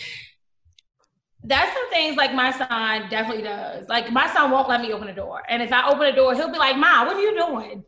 That's 1.44 1.74
some 1.74 1.90
things 1.90 2.18
like 2.18 2.34
my 2.34 2.52
son 2.52 3.10
definitely 3.10 3.44
does. 3.44 3.88
Like 3.88 4.12
my 4.12 4.32
son 4.32 4.52
won't 4.52 4.70
let 4.70 4.82
me 4.82 4.94
open 4.94 5.08
the 5.08 5.14
door, 5.14 5.42
and 5.50 5.62
if 5.64 5.72
I 5.74 5.88
open 5.88 6.06
the 6.06 6.12
door, 6.12 6.36
he'll 6.36 6.52
be 6.52 6.60
like, 6.60 6.78
"Ma, 6.78 7.04
what 7.06 7.16
are 7.16 7.22
you 7.22 7.36
doing?" 7.36 7.84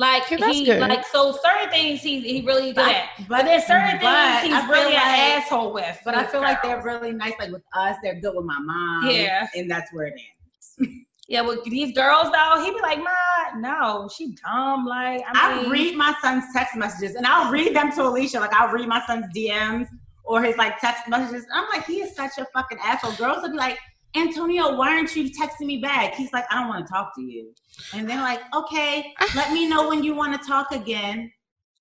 Like 0.00 0.22
Okay, 0.22 0.36
that's 0.36 0.56
he 0.56 0.64
good. 0.64 0.80
like 0.80 1.04
so 1.06 1.36
certain 1.44 1.68
things 1.70 2.00
he's 2.00 2.24
he 2.24 2.40
really 2.40 2.72
good 2.72 2.88
at, 2.88 3.10
but 3.28 3.44
there's 3.44 3.66
certain 3.66 3.98
but 4.00 4.40
things 4.40 4.54
he's 4.54 4.68
really 4.70 4.94
like- 4.94 5.04
an 5.04 5.42
asshole 5.42 5.74
with. 5.74 5.98
But 6.06 6.14
I 6.14 6.22
with 6.22 6.30
feel 6.30 6.40
like 6.40 6.62
they're 6.62 6.82
really 6.82 7.12
nice. 7.12 7.34
Like 7.38 7.50
with 7.52 7.64
us, 7.74 7.96
they're 8.02 8.18
good 8.18 8.34
with 8.34 8.46
my 8.46 8.58
mom. 8.58 9.10
Yeah. 9.10 9.46
and 9.54 9.70
that's 9.70 9.92
where 9.92 10.06
it 10.06 10.14
ends. 10.14 10.94
yeah. 11.28 11.42
With 11.42 11.62
these 11.64 11.94
girls 11.94 12.28
though, 12.32 12.64
he'd 12.64 12.72
be 12.74 12.80
like, 12.80 12.98
"Ma, 12.98 13.58
no, 13.58 14.08
she 14.16 14.34
dumb." 14.42 14.86
Like 14.86 15.20
I 15.34 15.64
I 15.66 15.68
read 15.70 15.96
my 15.96 16.14
son's 16.22 16.44
text 16.56 16.76
messages 16.76 17.14
and 17.16 17.26
I'll 17.26 17.50
read 17.52 17.76
them 17.76 17.92
to 17.92 18.02
Alicia. 18.04 18.40
Like 18.40 18.54
I'll 18.54 18.72
read 18.72 18.88
my 18.88 19.02
son's 19.06 19.26
DMs 19.36 19.86
or 20.24 20.42
his 20.42 20.56
like 20.56 20.80
text 20.80 21.08
messages. 21.08 21.44
I'm 21.52 21.68
like, 21.74 21.84
he 21.84 22.00
is 22.00 22.16
such 22.16 22.38
a 22.38 22.46
fucking 22.54 22.78
asshole. 22.82 23.12
Girls 23.16 23.42
would 23.42 23.52
be 23.52 23.58
like, 23.58 23.78
Antonio, 24.14 24.76
why 24.76 24.90
aren't 24.96 25.14
you 25.14 25.30
texting 25.30 25.66
me 25.66 25.78
back? 25.78 26.14
He's 26.14 26.32
like, 26.32 26.44
I 26.50 26.56
don't 26.56 26.68
want 26.68 26.86
to 26.86 26.92
talk 26.92 27.14
to 27.16 27.22
you. 27.22 27.52
And 27.94 28.08
they're 28.08 28.20
like, 28.20 28.40
okay, 28.54 29.12
let 29.34 29.52
me 29.52 29.68
know 29.68 29.88
when 29.88 30.02
you 30.02 30.14
want 30.14 30.40
to 30.40 30.46
talk 30.46 30.72
again. 30.72 31.32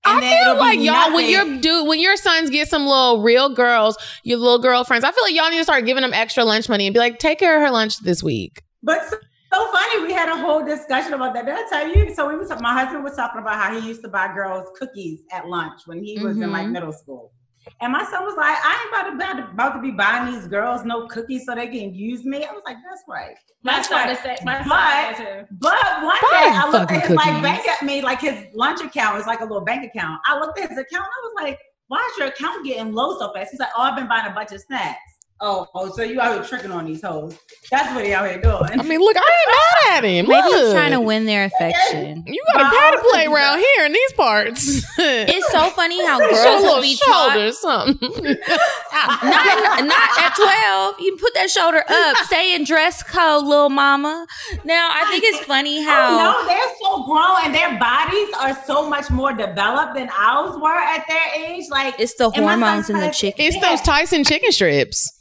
I 0.05 0.21
then 0.21 0.43
feel 0.45 0.57
like 0.57 0.79
y'all 0.79 1.13
when 1.13 1.29
your 1.29 1.59
dude 1.59 1.87
when 1.87 1.99
your 1.99 2.15
sons 2.15 2.49
get 2.49 2.69
some 2.69 2.85
little 2.85 3.21
real 3.21 3.53
girls, 3.53 3.97
your 4.23 4.37
little 4.37 4.59
girlfriends, 4.59 5.03
I 5.03 5.11
feel 5.11 5.23
like 5.23 5.35
y'all 5.35 5.49
need 5.49 5.57
to 5.57 5.63
start 5.63 5.85
giving 5.85 6.01
them 6.03 6.13
extra 6.13 6.45
lunch 6.45 6.69
money 6.69 6.87
and 6.87 6.93
be 6.93 6.99
like, 6.99 7.19
take 7.19 7.37
care 7.37 7.57
of 7.57 7.61
her 7.61 7.69
lunch 7.71 7.99
this 7.99 8.23
week. 8.23 8.61
But 8.81 9.09
so, 9.09 9.17
so 9.51 9.71
funny, 9.71 10.03
we 10.03 10.13
had 10.13 10.29
a 10.29 10.37
whole 10.37 10.63
discussion 10.63 11.13
about 11.13 11.33
that. 11.33 11.45
Did 11.45 11.55
I 11.55 11.67
tell 11.69 11.87
you? 11.93 12.15
So 12.15 12.29
we 12.29 12.37
was 12.37 12.49
my 12.61 12.73
husband 12.73 13.03
was 13.03 13.15
talking 13.15 13.41
about 13.41 13.55
how 13.55 13.77
he 13.77 13.85
used 13.85 14.01
to 14.03 14.07
buy 14.07 14.33
girls 14.33 14.67
cookies 14.79 15.21
at 15.33 15.47
lunch 15.47 15.81
when 15.85 16.01
he 16.01 16.17
was 16.17 16.39
in 16.39 16.51
like 16.51 16.67
Mhm. 16.67 16.71
middle 16.71 16.93
school. 16.93 17.33
And 17.81 17.91
my 17.93 18.03
son 18.05 18.23
was 18.25 18.35
like, 18.37 18.57
I 18.63 18.79
ain't 18.81 18.89
about 18.89 19.09
to, 19.09 19.15
about 19.15 19.47
to 19.47 19.53
about 19.53 19.73
to 19.75 19.81
be 19.81 19.91
buying 19.91 20.33
these 20.33 20.47
girls 20.47 20.83
no 20.85 21.07
cookies 21.07 21.45
so 21.45 21.55
they 21.55 21.67
can 21.67 21.93
use 21.93 22.23
me. 22.25 22.43
I 22.45 22.51
was 22.51 22.63
like, 22.65 22.77
that's 22.89 23.03
right. 23.07 23.35
My 23.63 23.73
That's 23.73 23.89
son 23.89 23.97
right. 24.07 24.11
is 24.11 24.19
say- 24.19 24.37
my 24.45 24.57
son 24.63 24.67
But- 24.67 25.47
But 25.59 26.03
one 26.03 26.17
Buy 26.21 26.29
day 26.31 26.49
I 26.55 26.69
looked 26.71 26.91
fucking 26.91 26.97
at 26.97 27.07
his 27.07 27.15
like 27.17 27.43
bank 27.43 27.67
at 27.67 27.83
me, 27.83 28.01
like 28.01 28.21
his 28.21 28.45
lunch 28.53 28.81
account 28.81 29.19
is 29.19 29.27
like 29.27 29.41
a 29.41 29.43
little 29.43 29.61
bank 29.65 29.83
account. 29.83 30.21
I 30.25 30.39
looked 30.39 30.57
at 30.59 30.69
his 30.69 30.77
account, 30.77 31.03
and 31.03 31.13
I 31.13 31.21
was 31.23 31.33
like, 31.43 31.59
why 31.89 32.07
is 32.11 32.17
your 32.17 32.27
account 32.27 32.65
getting 32.65 32.93
low 32.93 33.17
so 33.19 33.33
fast? 33.33 33.51
He's 33.51 33.59
like, 33.59 33.69
Oh, 33.75 33.81
I've 33.81 33.95
been 33.97 34.07
buying 34.07 34.27
a 34.31 34.33
bunch 34.33 34.51
of 34.53 34.61
snacks. 34.61 34.97
Oh, 35.41 35.67
oh, 35.73 35.89
so 35.95 36.03
you 36.03 36.19
out 36.19 36.33
here 36.33 36.43
tricking 36.43 36.71
on 36.71 36.83
these 36.85 37.01
hoes. 37.01 37.37
That's 37.71 37.95
what 37.95 38.03
he 38.03 38.11
out 38.13 38.29
here 38.29 38.41
doing. 38.41 38.77
I 38.77 38.83
mean, 38.83 38.99
look, 38.99 39.15
I 39.15 39.19
ain't 39.21 39.93
mad 39.93 39.97
at 39.97 40.03
him. 40.03 40.27
Maybe 40.27 40.47
he's 40.49 40.73
trying 40.73 40.91
to 40.91 40.99
win 40.99 41.25
their 41.25 41.45
affection. 41.45 42.25
You 42.27 42.43
got 42.53 42.61
a 42.61 42.75
pat 42.77 42.93
to 42.95 43.09
play 43.09 43.25
around 43.25 43.59
here 43.59 43.85
in 43.85 43.93
these 43.93 44.13
parts. 44.13 44.83
It's 45.01 45.51
so 45.51 45.69
funny 45.69 46.05
how 46.05 46.19
Show 46.19 46.25
a 46.25 46.29
girls 46.29 46.43
will 46.45 46.63
little 46.63 46.81
be 46.81 46.97
taught. 46.97 47.31
shoulder, 47.33 47.51
something. 47.53 48.09
Not, 48.91 49.85
not 49.85 50.09
at 50.19 50.35
12. 50.35 50.95
You 50.99 51.11
can 51.11 51.19
put 51.19 51.33
that 51.35 51.49
shoulder 51.49 51.83
up. 51.87 52.17
Stay 52.25 52.53
in 52.53 52.63
dress 52.65 53.01
code, 53.03 53.45
little 53.45 53.69
mama. 53.69 54.27
Now, 54.65 54.89
I 54.91 55.05
think 55.09 55.23
it's 55.25 55.39
funny 55.45 55.81
how. 55.81 56.09
Oh, 56.11 56.17
no, 56.17 56.47
they're 56.47 56.75
so 56.81 57.03
grown 57.05 57.45
and 57.45 57.55
their 57.55 57.79
bodies 57.79 58.27
are 58.39 58.65
so 58.65 58.89
much 58.89 59.09
more 59.09 59.31
developed 59.33 59.95
than 59.95 60.09
ours 60.17 60.55
were 60.61 60.75
at 60.75 61.05
their 61.07 61.33
age. 61.35 61.65
Like 61.69 61.95
It's 61.99 62.15
the 62.15 62.29
hormones 62.29 62.87
son 62.87 62.97
in 62.97 63.01
the 63.01 63.11
chicken. 63.11 63.45
it's 63.45 63.59
those 63.65 63.81
Tyson 63.81 64.23
chicken 64.23 64.51
strips. 64.51 65.15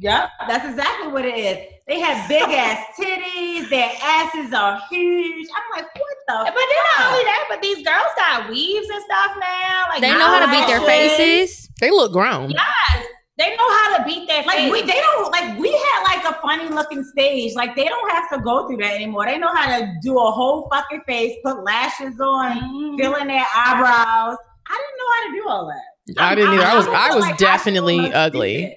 Yep, 0.00 0.28
that's 0.48 0.68
exactly 0.68 1.08
what 1.12 1.24
it 1.24 1.38
is. 1.38 1.58
They 1.86 2.00
have 2.00 2.28
big 2.28 2.42
ass 2.42 2.84
titties. 2.98 3.68
Their 3.70 3.90
asses 4.02 4.52
are 4.52 4.80
huge. 4.90 5.48
I'm 5.54 5.82
like, 5.82 5.86
what 5.94 6.16
the? 6.26 6.34
But 6.46 6.54
then 6.54 6.84
not 6.98 7.12
only 7.12 7.24
that, 7.24 7.46
but 7.48 7.62
these 7.62 7.84
girls 7.86 8.10
got 8.16 8.48
weaves 8.50 8.88
and 8.88 9.02
stuff 9.04 9.36
now. 9.38 9.84
Like 9.90 10.00
They 10.00 10.10
know 10.10 10.26
how 10.26 10.44
to 10.46 10.50
beat 10.50 10.66
their 10.66 10.80
faces. 10.80 11.68
They 11.80 11.90
look 11.90 12.12
grown. 12.12 12.50
Yes, 12.50 13.06
they 13.38 13.50
know 13.56 13.68
how 13.70 13.98
to 13.98 14.04
beat 14.04 14.26
their 14.26 14.42
Like 14.44 14.56
face. 14.56 14.72
we, 14.72 14.82
they 14.82 15.00
don't 15.00 15.30
like 15.30 15.58
we 15.58 15.70
had 15.70 16.02
like 16.04 16.24
a 16.24 16.40
funny 16.40 16.68
looking 16.70 17.04
stage. 17.04 17.54
Like 17.54 17.76
they 17.76 17.84
don't 17.84 18.10
have 18.10 18.28
to 18.30 18.40
go 18.40 18.66
through 18.66 18.78
that 18.78 18.94
anymore. 18.94 19.26
They 19.26 19.38
know 19.38 19.52
how 19.54 19.78
to 19.78 19.92
do 20.02 20.18
a 20.18 20.30
whole 20.30 20.68
fucking 20.72 21.02
face, 21.06 21.36
put 21.44 21.62
lashes 21.64 22.18
on, 22.20 22.58
Mhm. 22.58 22.98
fill 22.98 23.14
in 23.16 23.28
their 23.28 23.44
eyebrows. 23.54 24.38
I 24.66 24.82
didn't 24.82 24.98
know 24.98 25.12
how 25.12 25.26
to 25.28 25.32
do 25.36 25.48
all 25.48 25.66
that. 25.68 26.22
I 26.22 26.34
didn't 26.34 26.54
either. 26.54 26.62
I 26.64 26.74
was 26.76 26.86
I 26.88 27.06
feel 27.08 27.16
was 27.16 27.24
like 27.26 27.38
definitely 27.38 27.98
still 28.06 28.16
ugly. 28.16 28.76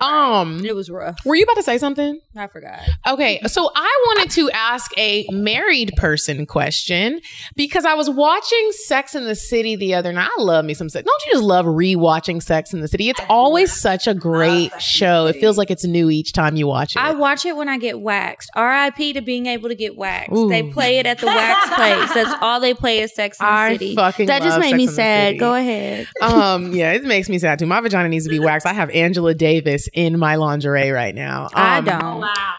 Um, 0.00 0.64
It 0.64 0.74
was 0.74 0.90
rough. 0.90 1.18
were 1.24 1.36
you 1.36 1.44
about 1.44 1.54
to 1.56 1.62
say 1.62 1.78
something? 1.78 2.20
I 2.36 2.48
forgot. 2.48 2.80
Okay, 3.06 3.40
so 3.46 3.70
I 3.74 4.02
wanted 4.08 4.30
to 4.32 4.50
ask 4.50 4.90
a 4.98 5.24
married 5.30 5.92
person 5.96 6.46
question 6.46 7.20
because 7.54 7.84
I 7.84 7.94
was 7.94 8.10
watching 8.10 8.70
Sex 8.72 9.14
in 9.14 9.24
the 9.24 9.36
City 9.36 9.76
the 9.76 9.94
other 9.94 10.12
night. 10.12 10.28
I 10.36 10.42
love 10.42 10.64
me 10.64 10.74
some 10.74 10.88
sex. 10.88 11.06
Don't 11.06 11.26
you 11.26 11.32
just 11.32 11.44
love 11.44 11.64
rewatching 11.64 12.42
Sex 12.42 12.74
in 12.74 12.80
the 12.80 12.88
City? 12.88 13.08
It's 13.08 13.20
always 13.28 13.72
such 13.72 14.06
a 14.08 14.14
great 14.14 14.72
Sex 14.72 14.72
and 14.74 14.80
the 14.80 14.84
show. 14.84 15.26
It 15.26 15.36
feels 15.36 15.56
like 15.56 15.70
it's 15.70 15.84
new 15.84 16.10
each 16.10 16.32
time 16.32 16.56
you 16.56 16.66
watch 16.66 16.96
it. 16.96 16.98
I 17.00 17.12
watch 17.12 17.46
it 17.46 17.56
when 17.56 17.68
I 17.68 17.78
get 17.78 18.00
waxed. 18.00 18.50
R.I.P. 18.56 19.12
to 19.14 19.22
being 19.22 19.46
able 19.46 19.68
to 19.68 19.74
get 19.76 19.96
waxed. 19.96 20.32
Ooh. 20.32 20.48
They 20.48 20.64
play 20.64 20.98
it 20.98 21.06
at 21.06 21.18
the 21.18 21.26
wax 21.26 21.70
place. 21.74 22.12
That's 22.14 22.34
all 22.42 22.58
they 22.58 22.74
play 22.74 22.98
is 22.98 23.14
Sex 23.14 23.38
in 23.40 23.46
the 23.46 23.68
City. 23.70 23.94
fucking 23.94 24.26
that 24.26 24.42
just 24.42 24.58
made 24.58 24.70
Sex 24.70 24.76
me 24.76 24.86
sad. 24.88 25.38
Go 25.38 25.54
ahead. 25.54 26.08
um, 26.20 26.72
yeah, 26.72 26.92
it 26.92 27.04
makes 27.04 27.28
me 27.28 27.38
sad 27.38 27.60
too. 27.60 27.66
My 27.66 27.80
vagina 27.80 28.08
needs 28.08 28.24
to 28.24 28.30
be 28.30 28.40
waxed. 28.40 28.66
I 28.66 28.72
have 28.72 28.90
Angela 28.90 29.34
Davis 29.34 29.83
in 29.92 30.18
my 30.18 30.36
lingerie 30.36 30.90
right 30.90 31.14
now. 31.14 31.48
I 31.54 31.78
Um, 31.78 31.84
don't. 31.84 32.20
wow. 32.20 32.54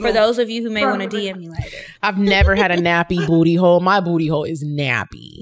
For 0.00 0.12
those 0.12 0.38
of 0.38 0.48
you 0.48 0.62
who 0.62 0.70
may 0.70 0.84
want 0.86 1.02
to 1.02 1.08
DM 1.08 1.36
me 1.38 1.48
later. 1.48 1.76
I've 2.02 2.18
never 2.18 2.54
had 2.54 2.70
a 2.70 2.76
nappy 2.76 3.26
booty 3.26 3.56
hole. 3.56 3.80
My 3.80 4.00
booty 4.00 4.28
hole 4.28 4.44
is 4.44 4.64
nappy. 4.64 5.40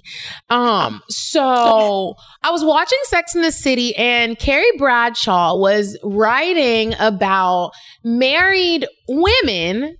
Um, 0.48 1.02
so 1.10 2.14
I 2.42 2.50
was 2.50 2.64
watching 2.64 2.98
Sex 3.04 3.34
in 3.34 3.42
the 3.42 3.52
City 3.52 3.94
and 3.96 4.38
Carrie 4.38 4.64
Bradshaw 4.78 5.56
was 5.58 5.98
writing 6.02 6.94
about 6.98 7.72
married 8.02 8.86
women 9.08 9.96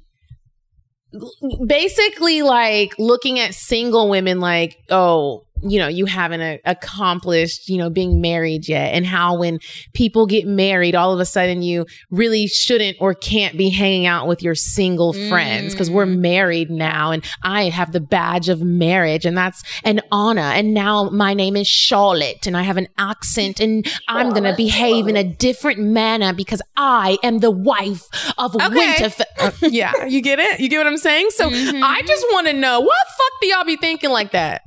basically 1.66 2.42
like 2.42 2.94
looking 2.98 3.38
at 3.38 3.54
single 3.54 4.08
women 4.10 4.40
like, 4.40 4.76
oh, 4.90 5.44
you 5.62 5.78
know, 5.78 5.88
you 5.88 6.06
haven't 6.06 6.40
uh, 6.40 6.56
accomplished, 6.64 7.68
you 7.68 7.78
know, 7.78 7.90
being 7.90 8.20
married 8.20 8.68
yet, 8.68 8.94
and 8.94 9.06
how 9.06 9.38
when 9.38 9.58
people 9.92 10.26
get 10.26 10.46
married, 10.46 10.94
all 10.94 11.12
of 11.12 11.20
a 11.20 11.24
sudden 11.26 11.62
you 11.62 11.86
really 12.10 12.46
shouldn't 12.46 12.96
or 13.00 13.14
can't 13.14 13.56
be 13.56 13.70
hanging 13.70 14.06
out 14.06 14.26
with 14.26 14.42
your 14.42 14.54
single 14.54 15.12
friends 15.12 15.74
because 15.74 15.90
we're 15.90 16.06
married 16.06 16.70
now, 16.70 17.10
and 17.10 17.24
I 17.42 17.64
have 17.64 17.92
the 17.92 18.00
badge 18.00 18.48
of 18.48 18.62
marriage, 18.62 19.24
and 19.24 19.36
that's 19.36 19.62
an 19.84 20.00
honor. 20.10 20.40
And 20.40 20.74
now 20.74 21.10
my 21.10 21.34
name 21.34 21.56
is 21.56 21.66
Charlotte, 21.66 22.46
and 22.46 22.56
I 22.56 22.62
have 22.62 22.76
an 22.76 22.88
accent, 22.98 23.60
and 23.60 23.86
I'm 24.08 24.30
gonna 24.30 24.54
behave 24.56 25.08
in 25.08 25.16
a 25.16 25.24
different 25.24 25.78
manner 25.80 26.32
because 26.32 26.62
I 26.76 27.18
am 27.22 27.38
the 27.38 27.50
wife 27.50 28.04
of 28.36 28.54
Okay. 28.54 28.68
Winterfell. 28.68 29.24
Yeah, 29.70 30.04
you 30.06 30.20
get 30.22 30.38
it? 30.38 30.60
You 30.60 30.68
get 30.68 30.78
what 30.78 30.86
I'm 30.86 30.96
saying? 30.96 31.30
So 31.30 31.48
I 31.52 32.02
just 32.06 32.24
want 32.32 32.46
to 32.46 32.52
know 32.52 32.80
what 32.80 33.06
fuck 33.06 33.40
do 33.40 33.46
y'all 33.48 33.64
be 33.64 33.76
thinking 33.76 34.10
like 34.10 34.32
that? 34.32 34.62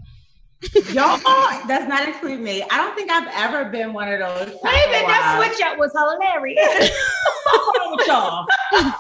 Y'all 0.94 1.20
does 1.68 1.88
not 1.88 2.08
include 2.08 2.40
me. 2.40 2.64
I 2.70 2.78
don't 2.78 2.96
think 2.96 3.10
I've 3.10 3.28
ever 3.34 3.70
been 3.70 3.94
one 3.94 4.12
of 4.12 4.20
those. 4.20 4.56
Wait 4.64 4.74
a 4.74 4.92
minute, 4.92 5.08
that 5.08 5.44
switch 5.44 5.66
up 5.66 5.78
was 5.78 5.92
hilarious. 5.92 6.92
With 7.92 8.08
y'all? 8.08 8.46
no, 8.74 8.94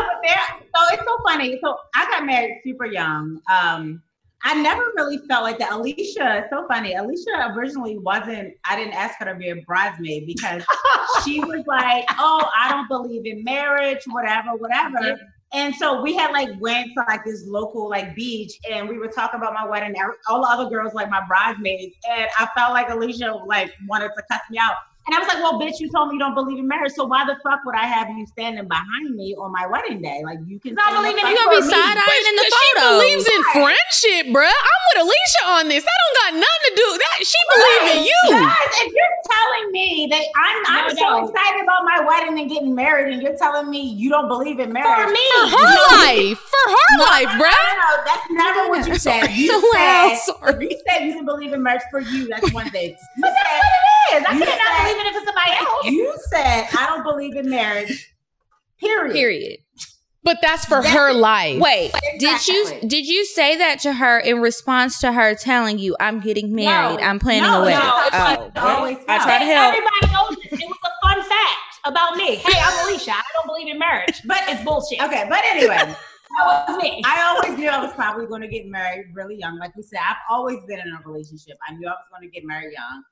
but 0.00 0.20
there. 0.22 0.40
So 0.58 0.94
it's 0.94 1.02
so 1.04 1.18
funny. 1.26 1.58
So 1.62 1.76
I 1.94 2.06
got 2.06 2.24
married 2.24 2.60
super 2.62 2.86
young. 2.86 3.40
Um, 3.52 4.02
I 4.42 4.54
never 4.54 4.82
really 4.96 5.18
felt 5.28 5.42
like 5.42 5.58
that. 5.58 5.72
Alicia, 5.72 6.38
it's 6.38 6.50
so 6.50 6.66
funny. 6.68 6.94
Alicia 6.94 7.54
originally 7.56 7.98
wasn't. 7.98 8.54
I 8.64 8.76
didn't 8.76 8.94
ask 8.94 9.18
her 9.18 9.26
to 9.26 9.34
be 9.34 9.50
a 9.50 9.56
bridesmaid 9.56 10.26
because 10.26 10.64
she 11.24 11.40
was 11.40 11.64
like, 11.66 12.04
"Oh, 12.18 12.48
I 12.58 12.70
don't 12.70 12.88
believe 12.88 13.26
in 13.26 13.44
marriage, 13.44 14.02
whatever, 14.06 14.50
whatever." 14.56 15.18
And 15.52 15.74
so 15.74 16.00
we 16.00 16.14
had 16.14 16.30
like 16.30 16.50
went 16.60 16.90
to 16.96 17.04
like 17.08 17.24
this 17.24 17.44
local 17.46 17.88
like 17.88 18.14
beach, 18.14 18.52
and 18.70 18.88
we 18.88 18.98
were 18.98 19.08
talking 19.08 19.38
about 19.38 19.52
my 19.52 19.66
wedding. 19.66 19.94
All 20.28 20.42
the 20.42 20.48
other 20.48 20.70
girls 20.70 20.94
like 20.94 21.10
my 21.10 21.22
bridesmaids, 21.26 21.96
and 22.08 22.28
I 22.38 22.48
felt 22.56 22.72
like 22.72 22.88
Alicia 22.88 23.32
like 23.46 23.72
wanted 23.88 24.10
to 24.16 24.22
cuss 24.30 24.40
me 24.50 24.58
out. 24.58 24.76
And 25.08 25.16
I 25.16 25.18
was 25.18 25.28
like, 25.32 25.40
"Well, 25.42 25.56
bitch, 25.58 25.80
you 25.80 25.88
told 25.90 26.08
me 26.12 26.14
you 26.14 26.20
don't 26.20 26.34
believe 26.36 26.58
in 26.60 26.68
marriage, 26.68 26.92
so 26.92 27.04
why 27.08 27.24
the 27.24 27.34
fuck 27.42 27.64
would 27.64 27.74
I 27.74 27.86
have 27.88 28.10
you 28.10 28.26
standing 28.26 28.68
behind 28.68 29.16
me 29.16 29.34
on 29.34 29.50
my 29.50 29.66
wedding 29.66 30.02
day? 30.02 30.20
Like 30.22 30.38
you 30.46 30.60
can. 30.60 30.76
I 30.78 30.92
believe 30.92 31.16
in 31.16 31.24
fuck 31.24 31.30
You 31.32 31.36
gonna 31.40 31.50
be 31.56 31.62
for 31.64 31.66
me. 31.66 31.72
side 31.72 31.96
eyeing 31.98 32.26
in 32.28 32.36
the 32.36 32.46
she 32.46 32.68
believes 32.84 33.26
in 33.26 33.40
friendship, 33.50 34.24
bruh. 34.30 34.44
I'm 34.52 34.82
with 34.92 34.98
Alicia 35.08 35.42
on 35.56 35.64
this. 35.72 35.82
That 35.82 35.96
don't 36.04 36.16
got 36.20 36.32
nothing 36.44 36.64
to 36.68 36.72
do. 36.76 36.86
That 37.00 37.16
she 37.24 37.40
believe 37.48 37.84
in 37.96 38.00
you. 38.04 38.20
Guys, 38.44 38.70
if 38.84 38.92
you're 38.92 39.16
telling 39.24 39.66
me 39.72 40.06
that 40.12 40.24
I'm, 40.36 40.58
I'm 40.68 40.84
No, 40.92 40.94
so 40.94 41.08
no. 41.08 41.28
excited 41.32 41.62
about 41.64 41.82
my 41.88 41.98
wedding 42.06 42.38
and 42.38 42.46
getting 42.50 42.74
married, 42.76 43.10
and 43.14 43.22
you're 43.22 43.36
telling 43.40 43.70
me 43.72 43.80
you 43.80 44.10
don't 44.10 44.28
believe 44.28 44.60
in 44.60 44.70
marriage 44.70 45.00
For 45.00 45.10
me. 45.10 45.24
For 45.32 45.58
her 45.58 45.74
life. 45.96 46.38
For 46.38 46.64
her 46.76 46.88
life, 47.08 47.30
No, 47.34 47.40
bruh. 47.40 47.56
no, 47.56 47.72
no, 47.80 47.90
that's 48.04 48.26
never 48.30 48.68
what 48.68 48.86
you 48.86 48.94
said. 49.00 49.26
You 49.32 49.48
So 49.48 49.56
loud, 49.74 50.12
said, 50.12 50.34
sorry. 50.38 50.68
you 50.70 50.76
said 50.86 51.04
you 51.08 51.12
didn't 51.16 51.24
believe 51.26 51.52
in 51.56 51.62
marriage 51.64 51.82
for 51.90 52.00
you. 52.04 52.28
That's 52.28 52.52
one 52.52 52.68
thing. 52.70 52.94
But 53.16 53.32
that's 53.32 53.48
what 53.48 53.64
it 53.64 54.20
is. 54.20 54.24
I 54.28 54.32
You 54.34 54.44
can't 54.44 54.58
not 54.58 54.76
said- 54.76 54.89
believe 54.92 55.06
in 55.06 55.06
it 55.06 55.18
for 55.18 55.26
somebody 55.26 55.50
else. 55.52 55.84
you 55.86 56.14
said 56.30 56.68
I 56.78 56.86
don't 56.86 57.04
believe 57.04 57.36
in 57.36 57.50
marriage. 57.50 58.14
Period. 58.78 59.12
Period. 59.14 59.58
But 60.22 60.36
that's 60.42 60.66
for 60.66 60.82
her 60.82 61.14
life. 61.14 61.60
Wait, 61.60 61.92
did 62.18 62.46
you 62.46 62.80
did 62.86 63.06
you 63.06 63.24
say 63.24 63.56
that 63.56 63.80
to 63.80 63.92
her 63.94 64.18
in 64.18 64.40
response 64.40 65.00
to 65.00 65.12
her 65.12 65.34
telling 65.34 65.78
you 65.78 65.96
I'm 65.98 66.20
getting 66.20 66.54
married, 66.54 67.00
I'm 67.00 67.18
planning 67.18 67.44
no, 67.44 67.62
a 67.62 67.64
wedding? 67.64 67.78
no, 67.78 67.94
oh, 67.94 68.24
like 68.24 68.54
well, 68.54 68.76
always 68.76 68.98
I 69.08 69.16
felt. 69.16 69.22
try 69.22 69.38
to 69.38 69.44
help. 69.46 69.74
Everybody 69.74 70.12
knows 70.12 70.36
this. 70.42 70.60
It 70.60 70.68
was 70.68 70.78
a 70.84 71.08
fun 71.08 71.22
fact 71.22 71.80
about 71.86 72.16
me. 72.16 72.36
Hey, 72.36 72.60
I'm 72.62 72.86
Alicia. 72.86 73.12
I 73.12 73.22
don't 73.34 73.46
believe 73.46 73.68
in 73.68 73.78
marriage, 73.78 74.20
but 74.26 74.42
it's 74.48 74.62
bullshit. 74.62 75.02
Okay, 75.02 75.24
but 75.28 75.42
anyway, 75.44 75.78
That 76.38 76.68
was 76.68 76.82
me. 76.82 77.02
I 77.04 77.22
always 77.22 77.58
knew 77.58 77.68
I 77.68 77.82
was 77.82 77.92
probably 77.94 78.26
going 78.26 78.42
to 78.42 78.48
get 78.48 78.66
married 78.66 79.06
really 79.14 79.36
young. 79.36 79.58
Like 79.58 79.74
we 79.74 79.82
said, 79.82 79.98
I've 80.08 80.16
always 80.28 80.58
been 80.66 80.78
in 80.78 80.88
a 80.88 81.00
relationship. 81.04 81.56
I 81.68 81.74
knew 81.74 81.88
I 81.88 81.92
was 81.92 82.06
going 82.10 82.22
to 82.22 82.32
get 82.32 82.46
married 82.46 82.72
young. 82.72 83.02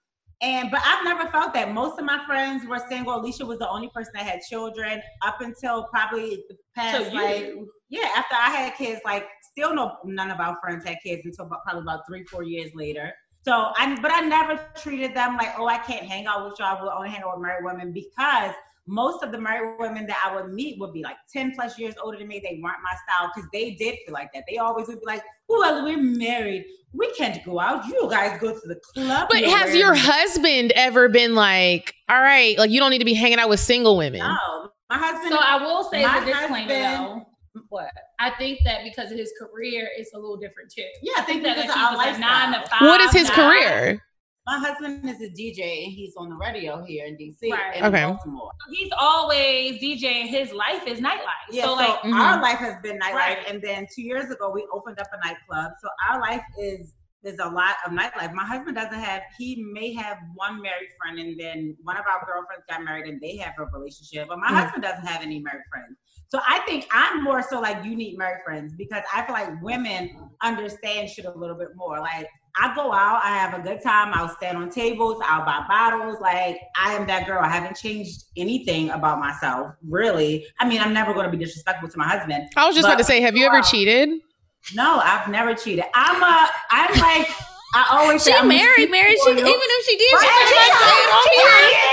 And 0.41 0.71
but 0.71 0.81
I've 0.85 1.05
never 1.05 1.29
felt 1.31 1.53
that. 1.55 1.73
Most 1.73 1.99
of 1.99 2.05
my 2.05 2.25
friends 2.25 2.65
were 2.67 2.81
single. 2.89 3.17
Alicia 3.17 3.45
was 3.45 3.59
the 3.59 3.69
only 3.69 3.89
person 3.93 4.13
that 4.15 4.25
had 4.25 4.41
children 4.49 5.03
up 5.23 5.41
until 5.41 5.85
probably 5.93 6.45
the 6.49 6.57
past 6.77 6.97
So 6.97 7.09
you- 7.11 7.15
like 7.15 7.55
yeah, 7.91 8.09
after 8.17 8.35
I 8.37 8.51
had 8.51 8.75
kids, 8.77 9.01
like 9.05 9.27
still 9.51 9.75
no 9.75 9.97
none 10.05 10.31
of 10.31 10.39
our 10.41 10.59
friends 10.63 10.85
had 10.85 10.99
kids 11.03 11.23
until 11.25 11.47
about, 11.47 11.65
probably 11.65 11.83
about 11.83 12.01
three, 12.09 12.25
four 12.25 12.43
years 12.45 12.71
later. 12.75 13.13
So 13.45 13.73
I 13.77 13.99
but 14.01 14.13
I 14.13 14.21
never 14.21 14.61
treated 14.77 15.15
them 15.15 15.37
like, 15.37 15.55
oh, 15.59 15.67
I 15.67 15.79
can't 15.79 16.05
hang 16.05 16.27
out 16.27 16.49
with 16.49 16.59
y'all. 16.59 16.79
We'll 16.81 16.93
only 16.93 17.09
hang 17.09 17.23
out 17.23 17.37
with 17.39 17.43
married 17.43 17.65
women 17.65 17.93
because 17.93 18.53
most 18.87 19.23
of 19.23 19.33
the 19.33 19.39
married 19.39 19.77
women 19.79 20.07
that 20.07 20.23
I 20.25 20.35
would 20.35 20.53
meet 20.53 20.79
would 20.81 20.93
be 20.93 21.03
like 21.03 21.17
10 21.33 21.53
plus 21.55 21.79
years 21.79 21.95
older 22.03 22.17
than 22.19 22.29
me. 22.29 22.41
They 22.41 22.59
weren't 22.63 22.79
my 22.83 22.97
style 23.07 23.31
because 23.35 23.49
they 23.53 23.73
did 23.73 23.97
feel 24.05 24.15
like 24.15 24.31
that. 24.35 24.45
They 24.49 24.59
always 24.59 24.87
would 24.89 25.01
be 25.01 25.07
like, 25.07 25.23
well, 25.49 25.85
we're 25.85 25.99
married. 26.01 26.65
We 26.93 27.11
can't 27.13 27.45
go 27.45 27.61
out. 27.61 27.87
You 27.87 28.09
guys 28.11 28.41
go 28.41 28.53
to 28.53 28.61
the 28.67 28.81
club. 28.95 29.29
But 29.31 29.45
has 29.45 29.75
your 29.75 29.95
husband 29.95 30.73
ever 30.75 31.09
been 31.09 31.35
like, 31.35 31.95
all 32.09 32.21
right, 32.21 32.57
like 32.59 32.71
you 32.71 32.81
don't 32.81 32.91
need 32.91 32.99
to 32.99 33.05
be 33.05 33.15
hanging 33.15 33.39
out 33.39 33.49
with 33.49 33.61
single 33.61 33.97
women? 33.97 34.21
No. 34.21 34.71
My 34.91 34.97
husband. 34.97 35.31
So 35.33 35.39
I 35.39 35.63
will 35.63 35.85
say 35.85 36.03
my 36.03 36.17
as 36.17 36.23
a 36.23 36.27
disclaimer 36.27 36.57
husband- 36.57 37.23
though, 37.55 37.63
what? 37.69 37.91
I 38.21 38.31
think 38.39 38.61
that 38.65 38.85
because 38.85 39.13
of 39.13 39.19
his 39.19 39.33
career, 39.39 39.89
it's 39.97 40.13
a 40.15 40.19
little 40.19 40.37
different 40.39 40.73
too. 40.73 40.85
Yeah, 41.03 41.13
I 41.19 41.23
think 41.23 41.43
that 41.43 41.57
because 41.57 41.69
like, 41.69 41.77
of 41.77 41.77
he 41.77 41.85
our 41.85 41.91
was 41.93 42.01
a 42.01 42.21
lifestyle. 42.21 42.51
nine 42.51 42.63
to 42.63 42.69
five. 42.71 42.81
What 42.81 43.01
is 43.03 43.13
his 43.13 43.29
guy. 43.31 43.35
career? 43.37 44.05
My 44.49 44.57
husband 44.59 45.07
is 45.11 45.21
a 45.21 45.29
DJ 45.29 45.85
and 45.85 45.93
he's 45.93 46.15
on 46.17 46.31
the 46.31 46.37
radio 46.37 46.83
here 46.83 47.05
in 47.05 47.17
DC 47.19 47.51
Right. 47.53 47.75
and 47.77 47.85
Okay. 47.95 48.05
Baltimore. 48.07 48.51
He's 48.71 48.91
always 48.99 49.73
DJing. 49.83 50.27
His 50.27 50.53
life 50.53 50.87
is 50.87 51.01
nightlife. 51.01 51.45
Yeah, 51.51 51.65
so 51.65 51.69
so, 51.69 51.75
like, 51.75 51.99
Mhm. 52.01 52.15
our 52.19 52.41
life 52.41 52.57
has 52.59 52.77
been 52.83 52.99
nightlife, 52.99 53.13
Right. 53.13 53.45
and 53.47 53.61
then 53.61 53.87
two 53.95 54.01
years 54.01 54.31
ago 54.31 54.49
we 54.49 54.67
opened 54.73 54.99
up 55.01 55.09
a 55.13 55.19
nightclub. 55.27 55.73
So 55.83 55.89
our 56.09 56.19
life 56.21 56.43
is 56.59 56.95
is 57.25 57.37
a 57.41 57.49
lot 57.49 57.75
of 57.85 57.91
nightlife. 57.93 58.33
My 58.33 58.45
husband 58.45 58.77
doesn't 58.77 59.01
have. 59.01 59.23
He 59.37 59.61
may 59.73 59.93
have 59.93 60.19
one 60.37 60.63
married 60.63 60.89
friend, 60.99 61.19
and 61.19 61.39
then 61.39 61.77
one 61.83 61.97
of 61.97 62.07
our 62.07 62.25
girlfriends 62.25 62.65
got 62.71 62.85
married, 62.85 63.07
and 63.07 63.21
they 63.21 63.37
have 63.39 63.55
a 63.59 63.65
relationship. 63.77 64.29
But 64.29 64.39
my 64.39 64.47
Mhm. 64.47 64.55
husband 64.63 64.83
doesn't 64.85 65.05
have 65.05 65.21
any 65.21 65.41
married 65.41 65.65
friends. 65.69 65.99
So 66.29 66.41
I 66.47 66.61
think 66.61 66.87
I'm 66.93 67.25
more 67.25 67.43
so 67.43 67.59
like 67.61 67.85
you 67.85 67.97
need 67.97 68.17
married 68.17 68.43
friends 68.45 68.73
because 68.77 69.03
I 69.13 69.23
feel 69.27 69.35
like 69.35 69.51
women 69.61 70.31
understand 70.43 71.11
shit 71.11 71.25
a 71.25 71.31
little 71.33 71.57
bit 71.57 71.75
more. 71.75 71.99
Like 71.99 72.29
I 72.61 72.75
go 72.75 72.93
out, 72.93 73.21
I 73.23 73.29
have 73.37 73.55
a 73.59 73.63
good 73.63 73.83
time. 73.83 74.13
I'll 74.13 74.29
stand 74.29 74.59
on 74.59 74.71
tables, 74.71 75.21
I'll 75.25 75.45
buy 75.45 75.65
bottles. 75.69 76.21
Like 76.21 76.59
I 76.77 76.95
am 76.95 77.07
that 77.07 77.27
girl. 77.27 77.41
I 77.43 77.49
haven't 77.49 77.77
changed 77.77 78.25
anything 78.37 78.91
about 78.91 79.19
myself, 79.21 79.75
really. 79.87 80.47
I 80.59 80.69
mean, 80.69 80.81
I'm 80.81 80.93
never 80.93 81.13
going 81.15 81.31
to 81.31 81.37
be 81.37 81.43
disrespectful 81.43 81.89
to 81.89 81.99
my 81.99 82.09
husband. 82.09 82.49
I 82.57 82.67
was 82.67 82.75
just 82.75 82.87
about 82.87 82.99
to 82.99 83.05
say, 83.05 83.21
have 83.21 83.37
you 83.37 83.47
ever 83.47 83.57
Wow. 83.59 83.63
cheated? 83.63 84.09
No, 84.75 85.01
I've 85.03 85.29
never 85.29 85.55
cheated. 85.55 85.85
I'm 85.95 86.23
a, 86.23 86.49
I'm 86.71 87.01
like, 87.01 87.31
I 87.75 87.87
always 88.01 88.25
She 88.25 88.33
say 88.33 88.37
I'm 88.39 88.49
married, 88.49 88.91
married. 88.91 89.17
She, 89.25 89.31
even 89.31 89.45
if 89.47 89.87
she 89.87 89.97
did, 89.97 90.13
Right, 90.15 90.25
she 90.25 90.49
she 90.49 90.55
might 90.57 90.75
say 90.81 90.97
it 91.05 91.11
on 91.13 91.23
she 91.23 91.37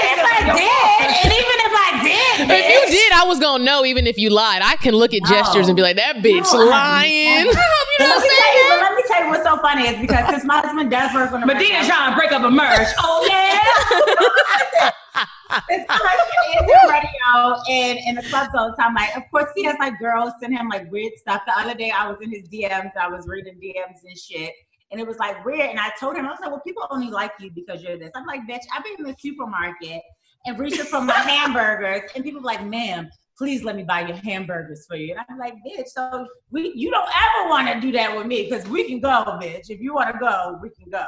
if 0.08 0.22
I 0.24 0.40
did, 0.56 1.26
and 1.26 1.34
even 1.36 1.58
if 1.68 1.74
I 1.76 1.90
did, 2.02 2.50
If 2.50 2.66
you 2.72 2.98
did, 2.98 3.12
I 3.12 3.26
was 3.28 3.40
gonna 3.40 3.64
know. 3.64 3.84
Even 3.86 4.08
if 4.08 4.18
you 4.18 4.30
lied, 4.30 4.62
I 4.64 4.78
can 4.78 4.96
look 4.96 5.14
at 5.14 5.24
gestures 5.24 5.68
and 5.68 5.76
be 5.76 5.82
oh. 5.82 5.86
like, 5.86 5.98
"That 5.98 6.18
bitch 6.18 6.52
No, 6.54 6.62
I- 6.72 7.04
lying." 7.04 7.46
Let 7.98 8.22
me, 8.22 8.28
tell 8.28 8.56
you, 8.58 8.64
but 8.70 8.82
let 8.82 8.94
me 8.95 8.95
tell 9.16 9.26
you 9.26 9.30
what's 9.30 9.44
so 9.44 9.58
funny 9.58 9.88
is 9.88 10.00
because 10.00 10.30
since 10.30 10.44
my 10.46 10.60
husband 10.60 10.92
does 10.92 11.14
work 11.14 11.32
on 11.32 11.42
the 11.42 11.48
Medina 11.48 11.86
trying 11.86 12.12
to 12.12 12.18
break 12.18 12.32
up 12.32 12.44
a 12.44 12.52
merge. 12.52 12.88
Oh 13.00 13.28
yeah. 13.30 14.92
It's 15.70 15.86
husband 15.88 16.68
is 16.68 16.72
in 16.74 16.90
radio 16.90 17.62
and 17.70 18.00
in 18.08 18.16
the 18.16 18.24
clubs 18.30 18.50
all 18.56 18.72
the 18.72 18.76
time. 18.76 18.94
Like, 18.94 19.16
of 19.16 19.24
course, 19.32 19.50
he 19.56 19.64
has 19.64 19.78
like 19.80 19.98
girls 20.00 20.34
send 20.42 20.58
him 20.58 20.68
like 20.68 20.92
weird 20.92 21.14
stuff. 21.18 21.44
The 21.48 21.58
other 21.58 21.74
day, 21.76 21.92
I 21.92 22.10
was 22.10 22.18
in 22.22 22.30
his 22.30 22.50
DMs. 22.50 22.92
I 23.00 23.08
was 23.08 23.26
reading 23.28 23.56
DMs 23.62 24.04
and 24.04 24.18
shit, 24.18 24.52
and 24.92 25.00
it 25.00 25.08
was 25.08 25.18
like 25.18 25.46
weird. 25.46 25.70
And 25.70 25.80
I 25.80 25.92
told 25.98 26.18
him, 26.18 26.26
I 26.26 26.32
was 26.32 26.40
like, 26.42 26.50
"Well, 26.50 26.62
people 26.66 26.86
only 26.90 27.10
like 27.10 27.32
you 27.40 27.52
because 27.52 27.82
you're 27.82 27.98
this." 27.98 28.12
I'm 28.16 28.26
like, 28.26 28.42
"Bitch, 28.50 28.64
I've 28.76 28.84
been 28.84 28.96
in 28.98 29.06
the 29.06 29.16
supermarket 29.18 30.02
and 30.46 30.60
reaching 30.60 30.86
for 30.86 31.00
my 31.00 31.14
hamburgers, 31.14 32.10
and 32.16 32.24
people 32.24 32.42
like, 32.42 32.66
ma'am." 32.66 33.10
Please 33.38 33.64
let 33.64 33.76
me 33.76 33.84
buy 33.84 34.08
your 34.08 34.18
hamburgers 34.18 34.86
for 34.88 34.96
you. 34.96 35.14
And 35.14 35.26
I'm 35.30 35.38
like, 35.38 35.56
bitch, 35.56 35.88
so 35.88 36.26
we 36.52 36.72
you 36.76 36.90
don't 36.90 37.10
ever 37.10 37.50
want 37.50 37.68
to 37.68 37.80
do 37.80 37.92
that 37.94 38.16
with 38.16 38.28
me 38.28 38.44
because 38.50 38.68
we 38.68 38.86
can 38.86 39.00
go, 39.00 39.10
bitch. 39.42 39.70
If 39.70 39.82
you 39.82 39.94
want 39.94 40.14
to 40.14 40.20
go, 40.20 40.58
we 40.62 40.70
can 40.70 40.90
go. 40.90 41.06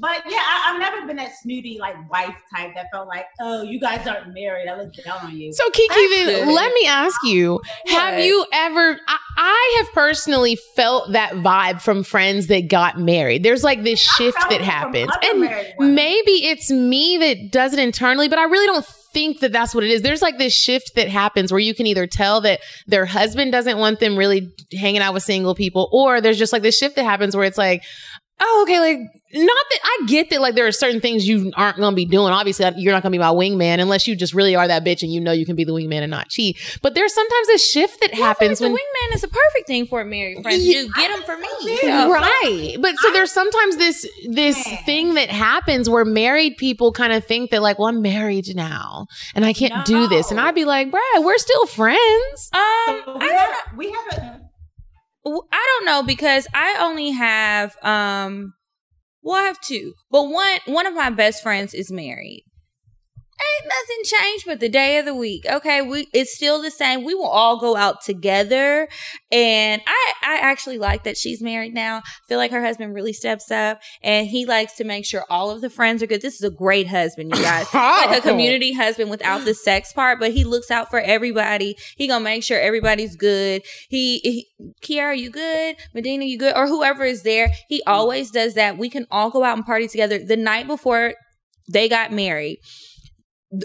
But 0.00 0.22
yeah, 0.28 0.38
I, 0.38 0.72
I've 0.72 0.80
never 0.80 1.06
been 1.06 1.16
that 1.16 1.32
snooty 1.42 1.78
like 1.80 1.96
wife 2.10 2.36
type 2.54 2.74
that 2.74 2.86
felt 2.92 3.08
like, 3.08 3.26
oh, 3.40 3.62
you 3.62 3.80
guys 3.80 4.06
aren't 4.06 4.32
married. 4.34 4.68
I 4.68 4.76
look 4.76 4.92
down 5.04 5.18
on 5.24 5.36
you. 5.36 5.52
So 5.52 5.68
Kiki, 5.70 5.94
then 6.24 6.54
let 6.54 6.72
me 6.74 6.86
ask 6.86 7.18
you: 7.24 7.60
Have 7.86 8.20
you 8.20 8.44
ever? 8.52 8.98
I, 9.08 9.18
I 9.36 9.76
have 9.78 9.94
personally 9.94 10.56
felt 10.76 11.12
that 11.12 11.32
vibe 11.32 11.80
from 11.80 12.04
friends 12.04 12.48
that 12.48 12.68
got 12.68 12.98
married. 12.98 13.42
There's 13.42 13.64
like 13.64 13.82
this 13.82 13.98
shift 13.98 14.38
that 14.50 14.60
happens, 14.60 15.10
and 15.22 15.40
maybe 15.94 16.46
it's 16.46 16.70
me 16.70 17.18
that 17.18 17.50
does 17.50 17.72
it 17.72 17.78
internally, 17.78 18.28
but 18.28 18.38
I 18.38 18.44
really 18.44 18.66
don't 18.66 18.84
think 19.18 19.40
that 19.40 19.50
that's 19.50 19.74
what 19.74 19.82
it 19.82 19.90
is. 19.90 20.02
There's 20.02 20.22
like 20.22 20.38
this 20.38 20.54
shift 20.54 20.94
that 20.94 21.08
happens 21.08 21.50
where 21.50 21.58
you 21.58 21.74
can 21.74 21.86
either 21.86 22.06
tell 22.06 22.40
that 22.42 22.60
their 22.86 23.04
husband 23.04 23.50
doesn't 23.50 23.76
want 23.76 23.98
them 23.98 24.16
really 24.16 24.52
hanging 24.72 25.00
out 25.00 25.12
with 25.12 25.24
single 25.24 25.56
people, 25.56 25.88
or 25.92 26.20
there's 26.20 26.38
just 26.38 26.52
like 26.52 26.62
this 26.62 26.78
shift 26.78 26.94
that 26.94 27.04
happens 27.04 27.34
where 27.34 27.44
it's 27.44 27.58
like, 27.58 27.82
oh, 28.38 28.60
okay, 28.62 28.78
like 28.78 28.98
not 29.32 29.64
that 29.70 29.80
I 29.84 30.04
get 30.06 30.30
that 30.30 30.40
like 30.40 30.54
there 30.54 30.66
are 30.66 30.72
certain 30.72 31.00
things 31.00 31.28
you 31.28 31.52
aren't 31.56 31.76
gonna 31.76 31.94
be 31.94 32.06
doing. 32.06 32.32
Obviously, 32.32 32.64
you're 32.76 32.92
not 32.94 33.02
gonna 33.02 33.12
be 33.12 33.18
my 33.18 33.26
wingman 33.30 33.78
unless 33.80 34.06
you 34.08 34.16
just 34.16 34.32
really 34.34 34.56
are 34.56 34.66
that 34.66 34.84
bitch 34.84 35.02
and 35.02 35.12
you 35.12 35.20
know 35.20 35.32
you 35.32 35.44
can 35.44 35.54
be 35.56 35.64
the 35.64 35.72
wingman 35.72 36.00
and 36.02 36.10
not 36.10 36.28
cheat. 36.28 36.56
But 36.82 36.94
there's 36.94 37.12
sometimes 37.14 37.48
a 37.50 37.58
shift 37.58 38.00
that 38.00 38.12
Well, 38.14 38.22
happens 38.22 38.58
think 38.60 38.72
when 38.72 38.72
the 38.72 38.78
wingman 38.78 39.16
is 39.16 39.24
a 39.24 39.28
perfect 39.28 39.66
thing 39.66 39.86
for 39.86 40.00
a 40.00 40.04
married 40.04 40.42
friend 40.42 40.56
to 40.60 40.62
Yeah, 40.66 40.82
do. 40.82 40.88
Get 40.96 41.10
them 41.14 41.22
for 41.24 41.36
me. 41.36 41.76
So- 41.78 42.10
right 42.10 42.76
but 42.80 42.96
so 42.98 43.10
there's 43.12 43.30
sometimes 43.32 43.76
this 43.76 44.06
this 44.30 44.66
Man. 44.66 44.78
thing 44.84 45.14
that 45.14 45.28
happens 45.30 45.88
where 45.90 46.04
married 46.04 46.56
people 46.56 46.92
kind 46.92 47.12
of 47.12 47.24
think 47.24 47.50
that 47.50 47.60
like 47.62 47.78
well 47.78 47.88
i'm 47.88 48.00
married 48.02 48.54
now 48.54 49.06
and 49.34 49.44
i 49.44 49.52
can't 49.52 49.84
do 49.84 50.06
this 50.08 50.30
and 50.30 50.40
i'd 50.40 50.54
be 50.54 50.64
like 50.64 50.90
bruh 50.90 51.00
we're 51.24 51.38
still 51.38 51.66
friends 51.66 52.50
Um, 52.52 52.60
So 52.86 53.18
we, 53.18 53.26
I 53.26 53.28
don't 53.28 53.30
have, 53.30 53.76
we 53.76 53.90
haven't. 53.90 54.42
I 55.26 55.66
don't 55.78 55.84
know 55.86 56.02
because 56.02 56.46
I 56.54 56.78
only 56.80 57.10
have 57.10 57.76
um. 57.82 58.54
Well, 59.28 59.36
I 59.36 59.46
have 59.46 59.60
two, 59.60 59.92
but 60.10 60.22
one 60.30 60.58
one 60.64 60.86
of 60.86 60.94
my 60.94 61.10
best 61.10 61.42
friends 61.42 61.74
is 61.74 61.92
married. 61.92 62.44
Ain't 63.40 63.68
nothing 63.68 64.04
changed 64.04 64.46
but 64.46 64.58
the 64.58 64.68
day 64.68 64.98
of 64.98 65.04
the 65.04 65.14
week. 65.14 65.44
Okay, 65.48 65.80
we 65.80 66.08
it's 66.12 66.34
still 66.34 66.60
the 66.60 66.72
same. 66.72 67.04
We 67.04 67.14
will 67.14 67.28
all 67.28 67.60
go 67.60 67.76
out 67.76 68.02
together, 68.02 68.88
and 69.30 69.80
I 69.86 70.12
I 70.24 70.38
actually 70.38 70.78
like 70.78 71.04
that 71.04 71.16
she's 71.16 71.40
married 71.40 71.72
now. 71.72 72.02
feel 72.26 72.38
like 72.38 72.50
her 72.50 72.64
husband 72.64 72.94
really 72.94 73.12
steps 73.12 73.52
up, 73.52 73.80
and 74.02 74.26
he 74.26 74.44
likes 74.44 74.72
to 74.74 74.84
make 74.84 75.04
sure 75.04 75.24
all 75.30 75.50
of 75.50 75.60
the 75.60 75.70
friends 75.70 76.02
are 76.02 76.08
good. 76.08 76.20
This 76.20 76.34
is 76.34 76.42
a 76.42 76.50
great 76.50 76.88
husband, 76.88 77.30
you 77.32 77.40
guys. 77.40 77.66
like 77.74 78.18
a 78.18 78.28
community 78.28 78.72
oh. 78.74 78.82
husband 78.82 79.08
without 79.08 79.44
the 79.44 79.54
sex 79.54 79.92
part, 79.92 80.18
but 80.18 80.32
he 80.32 80.42
looks 80.42 80.72
out 80.72 80.90
for 80.90 80.98
everybody. 80.98 81.76
He 81.96 82.08
gonna 82.08 82.24
make 82.24 82.42
sure 82.42 82.58
everybody's 82.58 83.14
good. 83.14 83.62
He, 83.88 84.18
he 84.18 84.48
Kiara, 84.82 85.16
you 85.16 85.30
good? 85.30 85.76
Medina, 85.94 86.24
you 86.24 86.38
good? 86.38 86.56
Or 86.56 86.66
whoever 86.66 87.04
is 87.04 87.22
there. 87.22 87.50
He 87.68 87.84
always 87.86 88.32
does 88.32 88.54
that. 88.54 88.78
We 88.78 88.90
can 88.90 89.06
all 89.12 89.30
go 89.30 89.44
out 89.44 89.56
and 89.56 89.64
party 89.64 89.86
together. 89.86 90.18
The 90.18 90.36
night 90.36 90.66
before 90.66 91.14
they 91.68 91.88
got 91.88 92.12
married, 92.12 92.58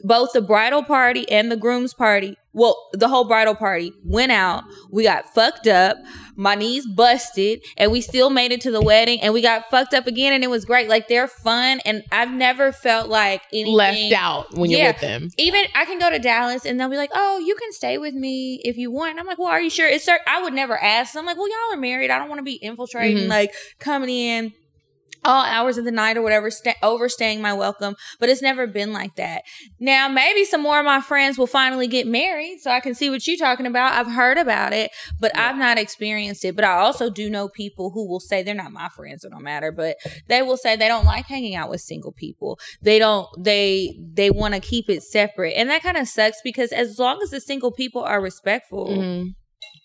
both 0.03 0.31
the 0.33 0.41
bridal 0.41 0.83
party 0.83 1.29
and 1.29 1.51
the 1.51 1.57
groom's 1.57 1.93
party, 1.93 2.37
well, 2.55 2.77
the 2.93 3.07
whole 3.07 3.25
bridal 3.27 3.55
party 3.55 3.91
went 4.05 4.31
out. 4.31 4.63
We 4.91 5.03
got 5.03 5.33
fucked 5.33 5.67
up. 5.67 5.97
My 6.35 6.53
knees 6.55 6.85
busted, 6.87 7.63
and 7.77 7.91
we 7.91 7.99
still 7.99 8.29
made 8.29 8.51
it 8.51 8.61
to 8.61 8.71
the 8.71 8.81
wedding. 8.81 9.19
And 9.21 9.33
we 9.33 9.41
got 9.41 9.69
fucked 9.71 9.93
up 9.93 10.05
again, 10.07 10.33
and 10.33 10.43
it 10.43 10.49
was 10.51 10.63
great. 10.63 10.87
Like 10.87 11.07
they're 11.07 11.27
fun, 11.27 11.79
and 11.83 12.03
I've 12.11 12.31
never 12.31 12.71
felt 12.71 13.09
like 13.09 13.41
anything 13.51 13.73
left 13.73 14.13
out 14.13 14.53
when 14.55 14.69
you're 14.69 14.79
Yeah. 14.81 14.91
with 14.91 15.01
them 15.01 15.29
even 15.37 15.65
I 15.75 15.85
can 15.85 15.97
go 15.99 16.09
to 16.11 16.19
Dallas 16.19 16.63
and 16.65 16.79
they'll 16.79 16.89
be 16.89 16.97
like, 16.97 17.11
"Oh, 17.13 17.39
you 17.39 17.55
can 17.55 17.71
stay 17.73 17.97
with 17.97 18.13
me 18.13 18.61
if 18.63 18.77
you 18.77 18.91
want." 18.91 19.11
And 19.11 19.19
I'm 19.19 19.25
like, 19.25 19.39
"Well, 19.39 19.47
are 19.49 19.61
you 19.61 19.69
sure?" 19.71 19.87
It's 19.87 20.05
cer- 20.05 20.19
I 20.27 20.41
would 20.43 20.53
never 20.53 20.77
ask. 20.81 21.15
I'm 21.15 21.25
like, 21.25 21.37
"Well, 21.37 21.49
y'all 21.49 21.73
are 21.77 21.81
married. 21.81 22.11
I 22.11 22.19
don't 22.19 22.29
want 22.29 22.39
to 22.39 22.43
be 22.43 22.53
infiltrating, 22.61 23.25
Mhm. 23.25 23.29
like 23.29 23.51
coming 23.79 24.09
in 24.09 24.53
all 25.25 25.43
hours 25.45 25.77
of 25.77 25.85
the 25.85 25.91
night 25.91 26.17
or 26.17 26.21
whatever, 26.21 26.49
sta- 26.51 26.75
overstaying 26.81 27.41
my 27.41 27.53
welcome." 27.53 27.95
But 28.19 28.29
it's 28.29 28.41
never 28.41 28.67
been 28.67 28.93
like 28.93 29.15
that. 29.15 29.43
Now, 29.79 30.07
maybe 30.07 30.45
some 30.45 30.61
more 30.61 30.79
of 30.79 30.85
my 30.85 31.01
friends 31.01 31.37
will 31.37 31.47
finally 31.47 31.87
get 31.87 32.07
married, 32.07 32.59
so 32.61 32.71
I 32.71 32.79
can 32.79 32.95
see 32.95 33.09
what 33.09 33.25
you're 33.27 33.37
talking 33.37 33.65
about. 33.65 33.93
I've 33.93 34.13
heard 34.13 34.37
about 34.37 34.73
it, 34.73 34.91
but 35.19 35.37
I've 35.37 35.57
not 35.57 35.77
experienced 35.77 36.45
it. 36.45 36.55
But 36.55 36.65
I 36.65 36.73
also 36.77 37.09
do 37.09 37.29
know 37.29 37.47
people 37.49 37.91
who 37.91 38.07
will 38.07 38.19
say 38.19 38.43
they're 38.43 38.53
not 38.55 38.71
my 38.71 38.89
friends, 38.89 39.23
it 39.23 39.29
don't 39.31 39.43
matter, 39.43 39.71
but 39.71 39.97
they 40.27 40.41
will 40.41 40.57
say 40.57 40.75
they 40.75 40.87
don't 40.87 41.05
like 41.05 41.25
hanging 41.25 41.55
out 41.55 41.69
with 41.69 41.81
single 41.81 42.11
people 42.11 42.59
they 42.81 42.99
don't 42.99 43.27
they 43.37 43.97
they 44.13 44.29
want 44.29 44.53
to 44.53 44.59
keep 44.59 44.89
it 44.89 45.01
separate 45.03 45.53
and 45.53 45.69
that 45.69 45.81
kind 45.81 45.97
of 45.97 46.07
sucks 46.07 46.37
because 46.43 46.71
as 46.71 46.99
long 46.99 47.19
as 47.23 47.29
the 47.29 47.39
single 47.41 47.71
people 47.71 48.01
are 48.03 48.21
respectful 48.21 48.87
Mhm. 48.89 49.35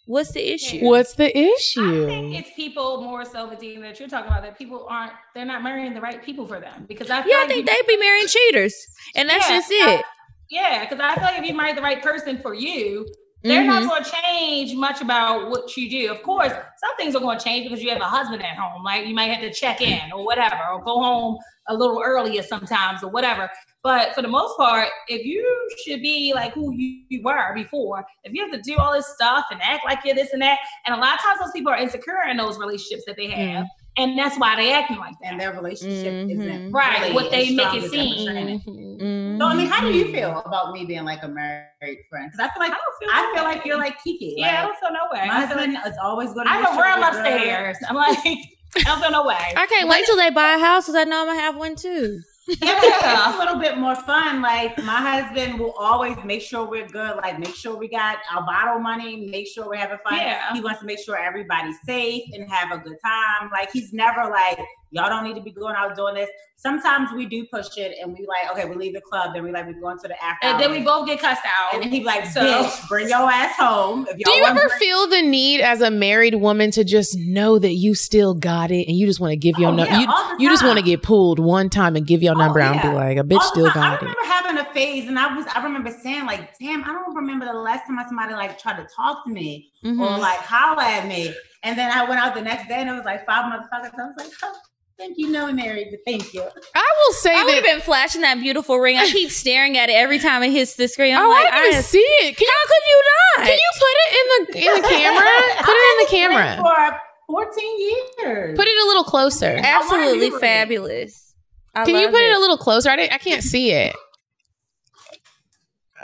What's 0.09 0.33
the 0.33 0.45
issue 0.55 0.81
what's 0.85 1.13
the 1.15 1.31
issue? 1.37 2.05
I 2.05 2.07
think 2.09 2.35
it's 2.41 2.51
people 2.57 3.03
more 3.03 3.25
so, 3.25 3.47
Medina, 3.47 3.83
that 3.83 4.01
you're 4.01 4.09
talking 4.09 4.31
about 4.31 4.43
that 4.43 4.57
people 4.59 4.87
aren't 4.89 5.13
they're 5.35 5.45
not 5.45 5.63
marrying 5.63 5.93
the 5.95 6.01
right 6.01 6.21
people 6.23 6.47
for 6.47 6.59
them 6.61 6.87
because 6.89 7.11
I 7.11 7.23
feel 7.23 7.31
yeah 7.31 7.37
i 7.37 7.41
like 7.41 7.49
think 7.49 7.67
you- 7.69 7.73
they'd 7.77 7.87
be 7.95 7.99
marrying 7.99 8.27
cheaters 8.27 8.75
and 9.15 9.29
that's 9.29 9.49
Yeah, 9.49 9.57
just 9.57 9.69
it 9.71 10.05
Yeah, 10.51 10.85
because 10.85 10.99
I 10.99 11.15
feel 11.15 11.25
like 11.25 11.39
if 11.39 11.45
you 11.47 11.55
marry 11.55 11.75
the 11.75 11.83
right 11.83 12.03
person 12.03 12.39
for 12.39 12.55
you, 12.55 13.07
they're 13.43 13.65
not 13.65 13.83
Mhm. 13.83 13.89
going 13.91 14.03
to 14.05 14.11
change 14.11 14.75
much 14.75 15.03
about 15.03 15.51
what 15.51 15.77
you 15.77 15.91
do. 15.91 16.11
Of 16.11 16.23
course, 16.23 16.53
some 16.83 16.97
things 16.97 17.15
are 17.15 17.21
going 17.21 17.39
to 17.39 17.45
change 17.45 17.69
because 17.69 17.83
you 17.85 17.91
have 17.91 18.01
a 18.01 18.05
husband 18.19 18.43
at 18.43 18.57
home. 18.57 18.83
Like 18.83 19.07
you 19.07 19.15
might 19.15 19.31
have 19.35 19.43
to 19.43 19.53
check 19.53 19.83
in 19.83 20.11
or 20.11 20.25
whatever, 20.25 20.59
or 20.73 20.83
go 20.83 20.95
home 21.09 21.37
a 21.69 21.75
little 21.75 22.01
earlier 22.03 22.43
sometimes 22.43 23.03
or 23.05 23.11
whatever. 23.11 23.51
But 23.89 24.15
for 24.15 24.21
the 24.21 24.29
most 24.29 24.55
part, 24.59 24.89
if 25.09 25.25
you 25.25 25.43
should 25.83 26.03
be 26.03 26.33
like 26.35 26.53
who 26.53 26.75
you, 26.75 27.05
you 27.09 27.23
were 27.23 27.55
before, 27.55 28.05
if 28.23 28.35
you 28.35 28.43
have 28.43 28.53
to 28.53 28.61
do 28.61 28.77
all 28.77 28.93
this 28.93 29.07
stuff 29.15 29.47
and 29.51 29.59
act 29.63 29.83
like 29.87 30.01
you're 30.05 30.15
this 30.15 30.35
and 30.35 30.43
that, 30.43 30.59
and 30.85 30.95
a 30.95 30.99
lot 30.99 31.15
of 31.15 31.21
times 31.23 31.41
those 31.41 31.53
people 31.53 31.73
are 31.73 31.79
insecure 31.79 32.21
in 32.31 32.37
those 32.37 32.59
relationships 32.59 33.05
that 33.07 33.17
they 33.17 33.29
have, 33.31 33.65
and 33.97 34.19
that's 34.19 34.39
why 34.39 34.57
they 34.57 34.75
acting 34.75 34.99
like 34.99 35.15
that. 35.23 35.29
and 35.33 35.41
their 35.41 35.55
relationship 35.55 36.13
Mhm. 36.13 36.31
isn't 36.33 36.71
Right, 36.71 37.01
really 37.01 37.15
what 37.15 37.31
they 37.31 37.49
make 37.55 37.73
it 37.73 37.91
seem. 37.91 38.15
portraying 38.27 38.49
it. 38.51 38.67
Mhm. 38.67 39.01
Mhm. 39.01 39.39
So 39.39 39.47
I 39.47 39.55
mean, 39.55 39.67
how 39.69 39.81
do 39.81 39.97
you 39.97 40.13
feel 40.13 40.43
about 40.45 40.73
me 40.75 40.85
being 40.85 41.07
like 41.07 41.23
a 41.23 41.29
married 41.29 42.01
friend? 42.11 42.31
Because 42.31 42.41
I 42.47 42.53
feel 42.53 42.61
like 42.61 42.73
I 42.73 42.77
don't 42.85 42.99
feel. 43.01 43.09
I 43.11 43.33
feel 43.35 43.45
like 43.45 43.65
you're 43.65 43.79
like 43.79 43.97
Kiki. 44.05 44.35
Yeah, 44.37 44.49
I 44.49 44.67
don't 44.67 44.77
feel 44.77 44.91
no 44.93 45.05
way. 45.11 45.27
my 45.27 45.45
I 45.45 45.47
feel 45.47 45.57
like 45.57 45.71
husband 45.71 45.93
is 45.95 45.99
always 46.03 46.35
going 46.35 46.47
to. 46.47 46.53
I 46.53 46.57
have 46.59 46.79
a 46.79 46.83
room 46.83 47.03
upstairs. 47.09 47.79
I'm 47.89 47.97
like, 47.97 48.19
I 48.77 48.83
don't 48.85 49.01
feel 49.01 49.13
no 49.13 49.25
way. 49.25 49.39
I 49.57 49.67
can't 49.67 49.89
wait 49.89 50.05
till 50.05 50.17
they 50.19 50.29
buy 50.29 50.57
a 50.57 50.59
house 50.59 50.85
because 50.85 50.95
I 50.97 51.05
know 51.05 51.23
I'm 51.23 51.27
gonna 51.29 51.41
have 51.41 51.57
one 51.57 51.75
too. 51.75 52.21
it's 52.63 53.37
a 53.37 53.39
little 53.39 53.59
bit 53.59 53.77
more 53.77 53.95
fun. 53.95 54.41
Like 54.41 54.79
my 54.79 54.97
husband 54.97 55.59
will 55.59 55.73
always 55.73 56.17
make 56.25 56.41
sure 56.41 56.67
we're 56.67 56.89
good. 56.89 57.17
Like 57.17 57.39
make 57.39 57.55
sure 57.55 57.77
we 57.77 57.89
got 57.89 58.19
our 58.33 58.47
bottle 58.47 58.79
money. 58.79 59.27
Make 59.31 59.49
sure 59.49 59.69
we're 59.69 59.77
having 59.77 59.99
fun. 60.03 60.19
Yeah. 60.19 60.55
He 60.55 60.63
wants 60.63 60.81
to 60.81 60.87
make 60.87 60.99
sure 60.99 61.17
everybody's 61.17 61.77
safe 61.85 62.23
and 62.33 62.51
have 62.51 62.73
a 62.73 62.83
good 62.83 62.97
time. 63.05 63.51
Like 63.53 63.71
he's 63.71 63.93
never 63.93 64.31
like 64.31 64.59
y'all 64.91 65.09
don't 65.09 65.25
need 65.25 65.35
to 65.37 65.43
be 65.43 65.51
going 65.53 65.75
out 65.77 65.95
doing 65.97 66.15
this. 66.15 66.29
Sometimes 66.57 67.11
we 67.13 67.25
do 67.27 67.47
push 67.53 67.69
it 67.77 67.97
and 68.03 68.13
we 68.13 68.27
like 68.27 68.51
okay 68.51 68.69
we 68.69 68.75
leave 68.75 68.93
the 68.95 69.01
club 69.01 69.33
then 69.33 69.45
we 69.45 69.53
like 69.53 69.65
we 69.69 69.75
going 69.75 69.97
to 70.01 70.09
the 70.09 70.21
after. 70.25 70.47
And 70.49 70.59
then 70.61 70.73
we 70.73 70.81
both 70.81 71.07
get 71.07 71.21
cussed 71.21 71.43
out. 71.47 71.75
And 71.75 71.83
then 71.83 71.91
he 71.91 72.03
like, 72.03 72.27
So- 72.27 72.41
bitch, 72.41 72.89
bring 72.89 73.09
your 73.09 73.31
ass 73.31 73.55
home. 73.57 74.07
If 74.11 74.17
Do 74.17 74.23
y'all 74.31 74.37
you 74.39 74.45
ever 74.45 74.59
drink- 74.59 74.73
feel 74.73 75.07
the 75.09 75.23
need 75.23 75.61
as 75.61 75.81
a 75.83 75.91
married 75.91 76.35
woman 76.35 76.71
to 76.73 76.83
just 76.85 77.17
know 77.17 77.59
that 77.61 77.75
you 77.75 77.95
still 77.95 78.35
got 78.35 78.71
it 78.73 78.89
and 78.89 78.97
you 78.97 79.07
just 79.07 79.21
want 79.21 79.31
to 79.33 79.37
give 79.37 79.57
your 79.59 79.71
Oh, 79.71 79.75
number? 79.75 79.93
yeah, 79.93 80.01
you, 80.01 80.07
all 80.09 80.37
the 80.37 80.43
you 80.43 80.49
just 80.49 80.65
want 80.65 80.79
to 80.79 80.85
get 80.85 81.03
pulled 81.03 81.39
one 81.39 81.71
time 81.71 81.95
and 81.95 82.05
give 82.07 82.23
your 82.23 82.35
Oh, 82.35 82.39
number 82.39 82.59
out 82.61 82.73
and 82.77 82.83
be 82.83 82.89
like, 82.97 83.19
a 83.19 83.23
bitch 83.23 83.37
All 83.41 83.43
still 83.53 83.71
time. 83.71 83.83
I 83.83 83.97
got 83.97 84.03
it. 84.03 84.07
I 84.07 84.09
remember 84.09 84.25
having 84.25 84.59
a 84.59 84.75
phase, 84.75 85.07
and 85.09 85.17
I 85.19 85.37
was 85.37 85.47
I 85.55 85.63
remember 85.63 85.91
saying 86.03 86.27
like, 86.27 86.59
"Damn, 86.59 86.83
I 86.83 86.89
don't 86.89 87.15
remember 87.15 87.45
the 87.47 87.53
last 87.53 87.87
time 87.87 87.99
somebody 88.09 88.33
like 88.35 88.59
tried 88.59 88.79
to 88.79 88.89
talk 88.97 89.25
to 89.27 89.31
me 89.31 89.71
or 89.85 89.91
Mhm. 89.93 90.19
like 90.19 90.39
holler 90.41 90.83
at 90.83 91.07
me." 91.07 91.33
And 91.63 91.79
then 91.79 91.91
I 91.93 92.03
went 92.09 92.21
out 92.21 92.35
the 92.35 92.43
next 92.43 92.67
day, 92.69 92.77
and 92.77 92.89
it 92.91 92.95
was 92.95 93.05
like 93.05 93.25
five 93.27 93.45
motherfuckers. 93.45 93.93
I 93.99 94.07
was 94.07 94.15
like, 94.19 94.29
oh, 94.43 94.55
"Thank 94.99 95.17
you, 95.17 95.31
no 95.31 95.51
married, 95.53 95.89
but 95.91 96.01
thank 96.05 96.35
you." 96.35 96.43
I 96.43 96.85
will 97.07 97.15
say 97.15 97.35
I 97.35 97.45
would 97.45 97.55
have 97.55 97.65
that. 97.65 97.73
been 97.75 97.81
flashing 97.81 98.21
that 98.23 98.39
beautiful 98.41 98.79
ring. 98.79 98.97
I 98.99 99.07
keep 99.07 99.31
staring 99.31 99.79
at 99.79 99.89
it 99.89 99.93
every 99.95 100.19
time 100.19 100.43
it 100.43 100.51
hits 100.51 100.75
the 100.75 100.89
screen. 100.89 101.15
I'm 101.17 101.25
Oh, 101.27 101.29
like, 101.31 101.53
I 101.53 101.63
didn't 101.63 101.79
I, 101.79 101.81
see 101.83 101.99
it. 101.99 102.37
Can, 102.37 102.47
how 102.49 102.67
could 102.67 102.83
you 102.89 103.03
not? 103.05 103.47
can 103.47 103.59
you 103.59 103.71
put 103.79 103.95
it 103.95 104.11
in 104.19 104.27
the 104.45 104.59
in 104.77 104.83
the 104.83 104.89
camera? 104.89 105.25
Put 105.63 105.75
it 105.75 105.93
in 105.93 106.05
the 106.05 106.11
camera. 106.11 106.57
for 106.63 107.01
fourteen 107.27 107.79
years. 108.19 108.57
Put 108.59 108.67
it 108.67 108.85
a 108.85 108.87
little 108.87 109.05
closer. 109.05 109.57
Absolutely 109.63 110.07
I 110.09 110.11
wanna 110.11 110.21
be 110.21 110.39
fabulous. 110.41 111.35
I 111.75 111.85
Can 111.85 111.97
you 111.97 112.09
put 112.09 112.21
it 112.21 112.37
a 112.37 112.41
little 112.41 112.57
closer? 112.59 112.91
I, 112.91 112.97
didn't- 112.97 113.13
I 113.13 113.19
can't 113.19 113.43
see 113.45 113.71
it. 113.73 113.95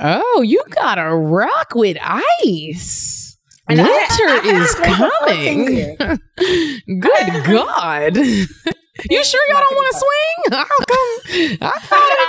Oh, 0.00 0.42
you 0.42 0.62
got 0.70 0.96
to 0.96 1.14
rock 1.14 1.74
with 1.74 1.96
ice. 2.00 3.36
And 3.68 3.78
Winter 3.78 3.88
I- 3.98 4.40
I 4.44 4.60
is 4.60 4.74
had 4.74 4.86
a 4.86 4.96
drink 4.96 5.96
for 5.96 5.96
14 5.96 5.96
coming. 5.96 7.00
Good 7.00 7.44
God. 7.44 8.18
You 9.10 9.24
sure 9.24 9.40
y'all 9.48 9.60
don't 9.60 9.74
want 9.74 9.92
to 9.92 9.98
swing? 9.98 10.58
How 10.58 10.64
come? 10.64 11.58
I 11.62 11.78
thought 11.80 12.08
it 12.10 12.24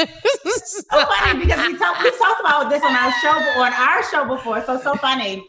so 0.64 0.84
funny 0.90 1.40
because 1.40 1.66
we 1.66 1.78
talked 1.78 2.02
we 2.02 2.10
talked 2.10 2.40
about 2.40 2.68
this 2.70 2.82
on 2.82 2.94
our 2.94 3.12
show 3.20 3.60
on 3.60 3.72
our 3.72 4.02
show 4.10 4.28
before. 4.28 4.64
So 4.64 4.80
so 4.80 4.94
funny. 4.96 5.46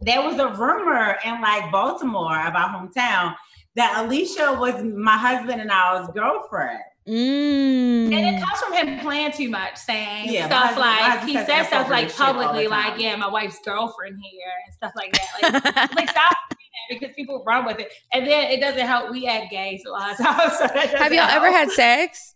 There 0.00 0.22
was 0.22 0.38
a 0.38 0.48
rumor 0.48 1.16
in 1.24 1.40
like 1.40 1.72
Baltimore 1.72 2.46
about 2.46 2.70
hometown 2.70 3.34
that 3.76 4.04
Alicia 4.04 4.56
was 4.58 4.82
my 4.84 5.16
husband 5.16 5.60
and 5.60 5.70
I's 5.72 6.08
girlfriend. 6.14 6.80
Mm. 7.08 8.14
And 8.14 8.36
it 8.36 8.42
comes 8.42 8.60
from 8.60 8.72
him 8.72 9.00
playing 9.00 9.32
too 9.32 9.50
much, 9.50 9.76
saying 9.76 10.32
Yeah, 10.32 10.46
stuff 10.46 10.74
husband- 10.74 10.80
like 10.80 11.24
he 11.24 11.34
says 11.34 11.66
stuff 11.66 11.90
like 11.90 12.08
shit 12.08 12.20
all 12.20 12.32
the 12.34 12.40
publicly, 12.40 12.68
like 12.68 12.98
"Yeah, 12.98 13.16
my 13.16 13.28
wife's 13.28 13.58
girlfriend 13.64 14.18
here" 14.22 14.52
and 14.64 14.74
stuff 14.74 14.92
like 14.96 15.12
that. 15.12 15.52
Like, 15.74 15.92
like 15.96 16.10
stop 16.10 16.34
that 16.50 16.56
because 16.88 17.10
people 17.16 17.42
run 17.46 17.64
with 17.66 17.78
it, 17.78 17.92
and 18.12 18.26
then 18.26 18.50
it 18.50 18.60
doesn't 18.60 18.86
help. 18.86 19.10
We 19.10 19.26
act 19.26 19.50
gay 19.50 19.80
a 19.86 19.90
lot 19.90 20.12
of 20.12 20.16
times. 20.26 20.58
So 20.58 20.68
Have 20.98 21.12
y'all 21.12 21.28
ever 21.28 21.50
had 21.50 21.70
sex? 21.70 22.34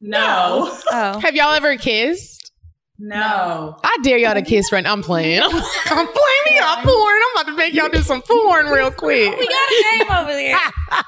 No. 0.00 0.76
Oh. 0.90 1.20
Have 1.20 1.34
y'all 1.34 1.52
ever 1.54 1.76
kissed? 1.76 2.50
No. 2.98 3.76
I 3.82 3.96
dare 4.02 4.18
y'all 4.18 4.34
to 4.34 4.42
kiss 4.42 4.70
right 4.72 4.86
I'm 4.86 5.02
playing. 5.02 5.40
I'm, 5.42 5.50
I'm 5.50 6.06
playing. 6.06 6.42
We 6.50 6.58
got 6.58 6.84
porn. 6.84 7.20
I'm 7.24 7.36
about 7.42 7.50
to 7.50 7.56
make 7.56 7.74
y'all 7.74 7.88
do 7.88 8.02
some 8.02 8.22
porn 8.22 8.66
real 8.66 8.90
quick. 8.90 9.36
We 9.38 9.48
got 9.48 9.70
a 9.70 9.98
game 9.98 10.16
over 10.18 10.32
there. 10.32 10.56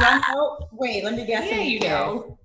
Y'all 0.00 0.18
know- 0.18 0.22
oh, 0.36 0.68
Wait, 0.72 1.02
let 1.04 1.14
me 1.14 1.26
guess. 1.26 1.46
Yeah, 1.50 1.56
who 1.56 1.62
you 1.62 1.80
know. 1.80 2.38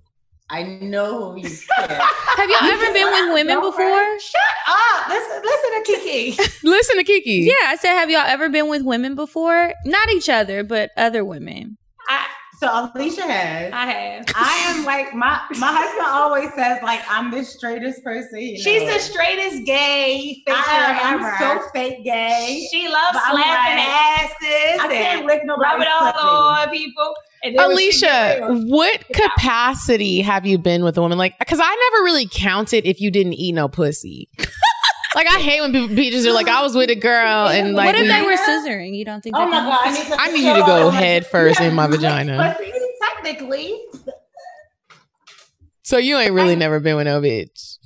I 0.48 0.62
know 0.62 1.32
who 1.32 1.38
you 1.40 1.42
kissed. 1.48 1.66
Have 1.76 2.50
y'all 2.50 2.70
ever 2.70 2.92
been 2.92 3.10
with 3.10 3.34
women 3.34 3.60
before? 3.60 4.18
Shut 4.20 4.40
up! 4.68 5.08
Listen, 5.08 5.42
listen 5.42 5.70
to 5.74 5.82
Kiki. 5.84 6.42
Listen 6.68 6.96
to 6.98 7.04
Kiki. 7.04 7.32
Yeah, 7.46 7.66
I 7.68 7.76
said, 7.76 7.94
have 7.94 8.10
y'all 8.10 8.20
ever 8.26 8.48
been 8.48 8.68
with 8.68 8.82
women 8.82 9.14
before? 9.16 9.72
Not 9.84 10.08
each 10.10 10.28
other, 10.28 10.62
but 10.62 10.90
other 10.96 11.24
women. 11.24 11.78
I, 12.08 12.26
So 12.60 12.68
Alicia 12.94 13.22
has. 13.22 13.72
I 13.72 13.86
have. 13.86 14.24
I 14.36 14.54
am 14.68 14.84
like 14.84 15.12
my 15.14 15.40
my 15.58 15.72
husband 15.72 16.06
always 16.06 16.54
says 16.54 16.78
like 16.82 17.00
I'm 17.10 17.30
the 17.32 17.42
straightest 17.44 18.04
person. 18.04 18.38
He 18.38 18.56
She's 18.56 18.82
the 18.90 18.98
straightest 19.00 19.66
gay 19.66 20.42
I 20.48 21.00
am 21.02 21.18
ever. 21.18 21.26
I'm 21.26 21.60
so 21.60 21.68
fake 21.74 22.04
gay. 22.04 22.66
she 22.70 22.86
loves 22.88 23.12
But 23.14 23.32
slapping 23.32 23.78
like- 23.78 23.88
asses 23.88 24.80
I 24.80 24.88
can't 24.88 25.26
lick 25.26 25.42
nobody. 25.44 25.64
rubbing 25.64 25.88
all 25.92 26.48
on 26.54 26.70
people. 26.70 27.14
And 27.46 27.58
then 27.58 27.68
when 27.68 27.76
she 27.78 27.84
Alicia, 27.84 28.06
get 28.06 28.42
real- 28.48 28.62
what 28.66 29.04
capacity 29.12 30.20
have 30.20 30.44
you 30.46 30.58
been 30.58 30.82
with 30.84 30.96
a 30.98 31.00
woman? 31.00 31.18
Like, 31.18 31.38
because 31.38 31.60
I 31.62 31.90
never 31.92 32.04
really 32.04 32.28
counted 32.30 32.86
if 32.86 33.00
you 33.00 33.10
didn't 33.10 33.34
eat 33.34 33.52
no 33.52 33.68
pussy. 33.68 34.28
like, 35.14 35.26
I 35.28 35.38
hate 35.40 35.60
when 35.60 35.72
people 35.72 35.88
bitches 35.96 36.26
are 36.26 36.32
like, 36.32 36.48
I 36.48 36.62
was 36.62 36.74
with 36.74 36.90
a 36.90 36.94
girl 36.96 37.46
and 37.48 37.74
like, 37.74 37.86
what 37.86 37.94
if 37.94 38.02
we- 38.02 38.08
they 38.08 38.22
were 38.22 38.36
scissoring? 38.36 38.94
You 38.96 39.04
don't 39.04 39.22
think? 39.22 39.36
Oh 39.36 39.46
my 39.46 39.60
counts? 39.60 40.08
god! 40.10 40.18
I 40.18 40.26
need 40.28 40.30
I 40.30 40.32
need 40.32 40.46
you 40.48 40.54
to 40.54 40.66
go 40.66 40.90
head 40.90 41.26
first 41.26 41.60
in 41.60 41.74
my 41.74 41.86
vagina. 41.86 42.54
pussy. 42.58 42.72
technically, 43.02 43.80
So 45.82 45.98
you 45.98 46.16
ain't 46.18 46.32
really 46.32 46.56
never 46.56 46.80
been 46.80 46.96
with 46.96 47.06
no 47.06 47.20
bitch. 47.20 47.76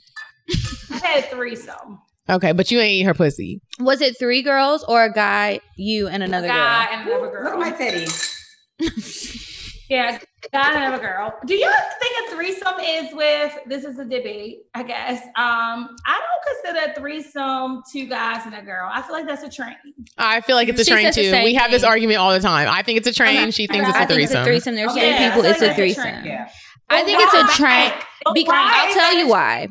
I 0.90 0.96
had 1.06 1.24
a 1.24 1.26
threesome. 1.28 2.00
Okay, 2.28 2.52
but 2.52 2.70
you 2.70 2.78
ain't 2.78 2.92
eat 2.92 3.02
her 3.02 3.14
pussy. 3.14 3.60
Was 3.80 4.00
it 4.00 4.16
three 4.18 4.42
girls 4.42 4.84
or 4.86 5.04
a 5.04 5.12
guy, 5.12 5.60
you 5.76 6.06
and 6.08 6.22
another 6.22 6.46
guy 6.48 6.86
girl? 6.86 6.94
and 7.00 7.08
another 7.08 7.30
girl. 7.30 7.44
Look 7.44 7.52
at 7.54 7.58
my 7.58 7.72
titties. 7.72 9.46
Yeah, 9.90 10.18
guy 10.52 10.68
and 10.74 10.84
another 10.84 11.02
girl. 11.02 11.34
Do 11.46 11.54
you 11.54 11.68
think 12.00 12.28
a 12.28 12.30
threesome 12.36 12.78
is 12.80 13.12
with? 13.12 13.58
This 13.66 13.84
is 13.84 13.98
a 13.98 14.04
debate, 14.04 14.60
I 14.72 14.84
guess. 14.84 15.20
Um, 15.36 15.96
I 16.06 16.20
don't 16.20 16.62
consider 16.72 16.92
a 16.92 16.94
threesome 16.94 17.82
two 17.92 18.06
guys 18.06 18.46
and 18.46 18.54
a 18.54 18.62
girl. 18.62 18.88
I 18.92 19.02
feel 19.02 19.12
like 19.12 19.26
that's 19.26 19.42
a 19.42 19.50
train. 19.50 19.74
I 20.16 20.40
feel 20.42 20.54
like 20.54 20.68
it's 20.68 20.80
a 20.80 20.84
She 20.84 20.92
train 20.92 21.12
too. 21.12 21.32
We 21.44 21.54
have 21.54 21.72
this 21.72 21.82
argument 21.82 22.18
all 22.20 22.32
the 22.32 22.38
time. 22.40 22.68
I 22.70 22.82
think 22.82 22.98
it's 22.98 23.08
a 23.08 23.12
train. 23.12 23.36
Okay. 23.38 23.50
She 23.50 23.66
thinks 23.66 23.86
I 23.86 23.88
it's 23.88 23.98
a 23.98 24.06
think 24.06 24.20
it's 24.22 24.32
a 24.32 24.44
threesome. 24.44 24.44
threesome. 24.44 24.74
There's 24.76 24.92
Okay, 24.92 25.00
certain 25.00 25.22
yeah, 25.22 25.30
people, 25.34 25.46
I 25.46 25.50
it's 25.50 25.60
a 25.60 25.66
like 25.66 25.76
that's 25.76 25.78
a 25.78 25.82
threesome. 25.82 26.02
train. 26.04 26.24
Yeah. 26.24 26.48
I 26.92 27.02
think 27.04 27.18
it's 27.20 27.34
a 27.34 27.56
train. 27.56 27.92
But 28.24 28.34
Because 28.34 28.48
why 28.52 28.86
I'll 28.88 28.94
tell 28.94 29.16
you 29.16 29.28
why. 29.28 29.68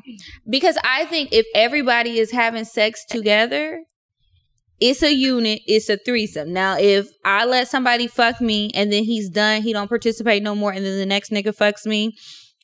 Because 0.50 0.78
I 0.84 1.06
think 1.06 1.30
if 1.32 1.46
everybody 1.56 2.18
is 2.20 2.32
having 2.32 2.66
sex 2.66 3.06
together, 3.06 3.84
it's 4.80 5.04
a 5.04 5.14
unit, 5.14 5.62
it's 5.66 5.90
a 5.90 5.98
threesome. 5.98 6.54
Now, 6.54 6.78
if 6.78 7.08
I 7.26 7.46
let 7.46 7.68
somebody 7.68 8.08
fuck 8.08 8.40
me 8.42 8.72
and 8.74 8.92
then 8.92 9.04
he's 9.04 9.30
done, 9.30 9.62
he 9.62 9.74
don't 9.74 9.88
participate 9.90 10.44
no 10.44 10.56
more, 10.56 10.72
and 10.72 10.86
then 10.86 10.98
the 10.98 11.06
next 11.06 11.32
nigga 11.32 11.56
fucks 11.56 11.86
me, 11.86 12.16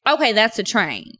okay, 0.07 0.33
that's 0.33 0.59
a 0.59 0.63
train. 0.63 1.11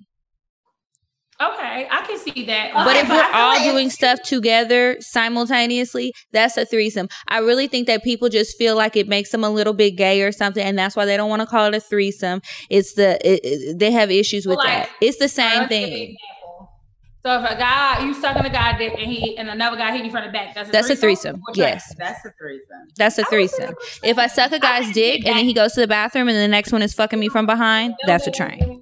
Okay, 1.41 1.85
I 1.91 2.01
can 2.07 2.17
see 2.17 2.45
that. 2.45 2.71
But 2.73 2.87
Okay, 2.87 2.99
if 3.01 3.07
but 3.09 3.17
we're 3.17 3.37
all 3.37 3.55
like 3.55 3.69
doing 3.69 3.89
stuff 3.89 4.21
together 4.21 4.95
simultaneously, 5.01 6.13
that's 6.31 6.55
a 6.55 6.65
threesome. 6.65 7.09
I 7.27 7.39
really 7.39 7.67
think 7.67 7.87
that 7.87 8.05
people 8.05 8.29
just 8.29 8.57
feel 8.57 8.77
like 8.77 8.95
it 8.95 9.09
makes 9.09 9.31
them 9.31 9.43
a 9.43 9.49
little 9.49 9.73
bit 9.73 9.97
gay 9.97 10.21
or 10.21 10.31
something, 10.31 10.63
and 10.63 10.79
that's 10.79 10.95
why 10.95 11.03
they 11.03 11.17
don't 11.17 11.29
want 11.29 11.41
to 11.41 11.45
call 11.45 11.65
it 11.65 11.75
a 11.75 11.81
threesome. 11.81 12.39
It's 12.69 12.93
the 12.93 13.15
it, 13.27 13.41
it- 13.43 13.79
they 13.79 13.91
have 13.91 14.11
issues 14.11 14.45
with 14.45 14.59
like, 14.59 14.67
that. 14.67 14.89
It's 15.01 15.17
the 15.17 15.27
same 15.27 15.59
Let's 15.59 15.67
thing. 15.69 16.15
Example. 17.25 17.47
So 17.47 17.51
if 17.51 17.51
a 17.51 17.57
guy 17.57 18.03
you 18.05 18.13
sucking 18.13 18.45
a 18.45 18.49
guy 18.49 18.77
dick 18.77 18.93
and 18.97 19.11
he 19.11 19.37
and 19.37 19.49
another 19.49 19.77
guy 19.77 19.95
hit 19.95 20.05
you 20.05 20.11
from 20.11 20.25
the 20.25 20.31
back, 20.31 20.53
that's 20.55 20.69
a 20.69 20.71
That's 20.71 20.89
a 20.89 20.95
threesome. 20.95 21.35
threesome. 21.35 21.41
Or 21.47 21.53
train? 21.53 21.67
Yes, 21.67 21.95
That's 21.97 22.25
a 22.25 22.31
threesome. 22.39 22.87
that's 22.97 23.17
a 23.17 23.23
threesome. 23.25 23.75
that's 23.79 23.99
If 24.03 24.17
I 24.17 24.27
suck 24.27 24.51
a 24.51 24.59
guy's 24.59 24.91
dick 24.91 25.25
and 25.25 25.37
then 25.37 25.45
he 25.45 25.53
goes 25.53 25.73
to 25.73 25.81
the 25.81 25.87
bathroom 25.87 26.27
and 26.29 26.37
the 26.37 26.47
next 26.47 26.71
one 26.71 26.81
is 26.81 26.93
fucking 26.93 27.19
me 27.19 27.29
from 27.29 27.45
behind, 27.45 27.95
that's 28.05 28.27
a 28.27 28.31
train. 28.31 28.81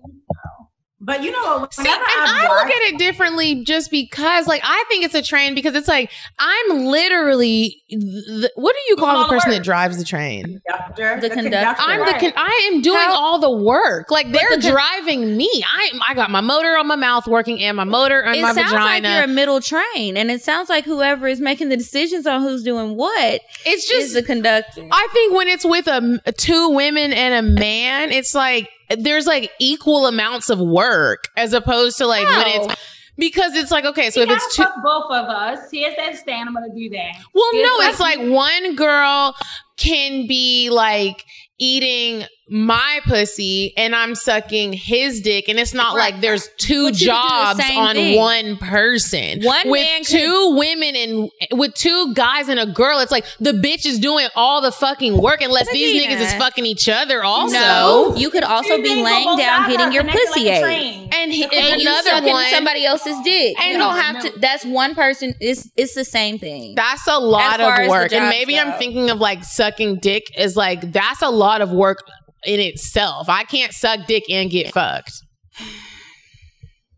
But 1.06 1.22
you 1.24 1.32
know? 1.32 1.68
See, 1.72 1.82
and 1.82 1.90
I've 1.90 2.50
I 2.50 2.56
look 2.56 2.68
at 2.74 2.82
it 2.94 2.98
differently 2.98 3.64
just 3.66 3.92
because, 3.92 4.48
like, 4.48 4.62
I 4.64 4.86
think 4.90 5.04
it's 5.04 5.14
a 5.16 5.22
train 5.22 5.54
because 5.54 5.76
it's 5.76 5.88
like 5.88 6.10
I'm 6.40 6.86
literally. 6.86 7.84
The, 7.90 8.50
what 8.56 8.74
do 8.74 8.80
you 8.90 8.96
Doing 8.96 9.10
call 9.10 9.18
the 9.20 9.24
the 9.26 9.30
person 9.34 9.50
work. 9.52 9.58
that 9.60 9.64
drives 9.64 9.98
the 9.98 10.04
train? 10.06 10.62
conductor, 10.68 11.20
The 11.22 11.30
conductor. 11.30 11.84
I'm 11.86 12.00
the 12.06 12.14
con- 12.20 12.34
I 12.38 12.72
am 12.74 12.82
doing 12.82 12.98
How- 12.98 13.16
all 13.16 13.40
the 13.40 13.52
work. 13.52 14.10
Like 14.12 14.32
they're 14.32 14.50
the 14.56 14.62
con- 14.62 14.72
driving 14.72 15.38
me. 15.38 15.50
I 15.72 15.92
I 16.10 16.14
got 16.14 16.32
my 16.32 16.42
motor 16.42 16.78
on 16.78 16.88
my 16.88 16.96
mouth 16.96 17.28
working 17.28 17.62
and 17.62 17.76
my 17.78 17.84
motor 17.84 18.26
on 18.26 18.34
It 18.36 18.42
my 18.42 18.54
sounds 18.54 18.72
like 18.72 19.04
vagina. 19.04 19.10
you're 19.16 19.24
a 19.26 19.28
middle 19.28 19.62
train, 19.62 20.18
and 20.18 20.32
it 20.32 20.42
sounds 20.42 20.70
like 20.70 20.86
whoever 20.86 21.28
is 21.28 21.40
making 21.42 21.70
the 21.70 21.78
decisions 21.78 22.26
on 22.26 22.42
who's 22.42 22.64
doing 22.64 22.96
what 22.96 23.42
it's 23.66 23.84
is 23.84 23.86
just 23.90 24.14
the 24.14 24.24
conductor. 24.24 24.88
I 24.92 25.08
think 25.14 25.36
when 25.36 25.48
it's 25.48 25.66
with 25.66 25.88
a 25.88 26.20
two 26.38 26.70
women 26.70 27.14
and 27.14 27.34
a 27.34 27.60
man, 27.60 28.12
it's 28.12 28.34
like 28.34 28.70
there's 29.00 29.26
like 29.26 29.52
equal 29.60 30.08
amounts 30.08 30.50
of 30.50 30.60
work 30.60 31.30
as 31.38 31.54
opposed 31.54 31.98
to 31.98 32.08
like 32.08 32.28
when 32.28 32.48
it's 32.48 32.76
because 33.18 33.54
it's 33.56 33.72
like 33.72 33.86
okay, 33.86 34.10
so 34.10 34.22
he 34.26 34.32
if 34.32 34.38
it's 34.38 34.56
two. 34.56 34.64
both 34.84 35.12
of 35.12 35.26
us. 35.28 35.70
He 35.70 35.84
has 35.84 35.96
that 35.96 36.26
gonna 36.54 36.74
do 36.74 36.90
that. 36.90 37.16
Well, 37.34 37.50
no, 37.54 37.78
like- 37.80 37.90
it's 37.90 38.00
like 38.00 38.20
one 38.20 38.76
girl 38.76 39.36
can 39.78 40.28
be 40.28 40.70
like 40.70 41.24
eating 41.60 42.26
my 42.54 43.00
pussy 43.06 43.74
and 43.78 43.96
I'm 43.96 44.14
sucking 44.14 44.74
his 44.74 45.22
dick, 45.22 45.50
and 45.50 45.58
it's 45.60 45.74
not 45.74 45.96
like 45.96 46.22
there's 46.22 46.50
two 46.58 46.84
But 46.92 47.02
you 47.02 47.08
the 47.08 47.12
jobs 47.12 47.60
on 47.76 47.96
thing. 47.96 48.16
one 48.18 48.58
person. 48.58 49.42
One 49.42 49.70
with 49.70 49.82
man 49.82 50.04
could- 50.04 50.08
two 50.20 50.56
women 50.56 50.96
and 50.96 51.32
with 51.52 51.74
two 51.74 52.14
guys 52.14 52.50
and 52.50 52.60
a 52.60 52.68
girl, 52.68 53.00
it's 53.00 53.12
like 53.12 53.26
the 53.40 53.54
bitch 53.54 53.88
is 53.88 53.98
doing 53.98 54.28
all 54.36 54.62
the 54.62 54.72
fucking 54.72 55.20
work 55.20 55.42
unless 55.42 55.68
these 55.72 55.96
Medina. 55.96 56.22
niggas 56.22 56.28
is 56.28 56.34
fucking 56.36 56.66
each 56.68 56.88
other 56.88 57.24
also. 57.24 57.54
No, 57.56 58.14
you 58.16 58.30
could 58.30 58.44
also 58.44 58.78
be 58.78 59.02
laying 59.04 59.36
down 59.36 59.68
getting 59.72 59.92
your 59.92 60.04
pussy 60.04 60.46
like 60.46 60.64
ate. 60.64 61.10
And 61.12 61.32
he, 61.34 61.44
And 61.46 61.82
you 61.82 61.88
another 61.90 62.10
sucking 62.12 62.32
one. 62.34 62.50
somebody 62.52 62.86
else's 62.86 63.18
dick. 63.24 63.60
And- 63.60 63.72
you 63.72 63.78
don't 63.80 63.96
have 63.96 64.22
to. 64.22 64.40
That's 64.40 64.64
one 64.64 64.94
person. 64.94 65.34
It's 65.40 65.70
it's 65.76 65.96
the 65.96 66.06
same 66.06 66.38
thing. 66.38 66.76
That's 66.76 67.08
a 67.08 67.18
lot 67.18 67.60
As 67.60 67.66
far 67.66 67.82
as 67.82 67.88
of 67.88 67.90
work. 67.90 68.12
And 68.14 68.24
jobs 68.26 68.30
maybe 68.30 68.60
I'm 68.60 68.78
thinking 68.78 69.10
of 69.10 69.18
like 69.20 69.44
sucking 69.44 69.98
dick 70.02 70.24
is 70.38 70.56
like 70.56 70.92
that's 70.92 71.24
a 71.24 71.30
lot 71.30 71.62
of 71.62 71.72
work 71.72 71.98
in 72.46 72.60
itself. 72.60 73.30
I 73.30 73.44
can't 73.44 73.74
suck 73.74 74.06
dick 74.08 74.24
and 74.30 74.50
get 74.50 74.74
fucked. 74.74 75.12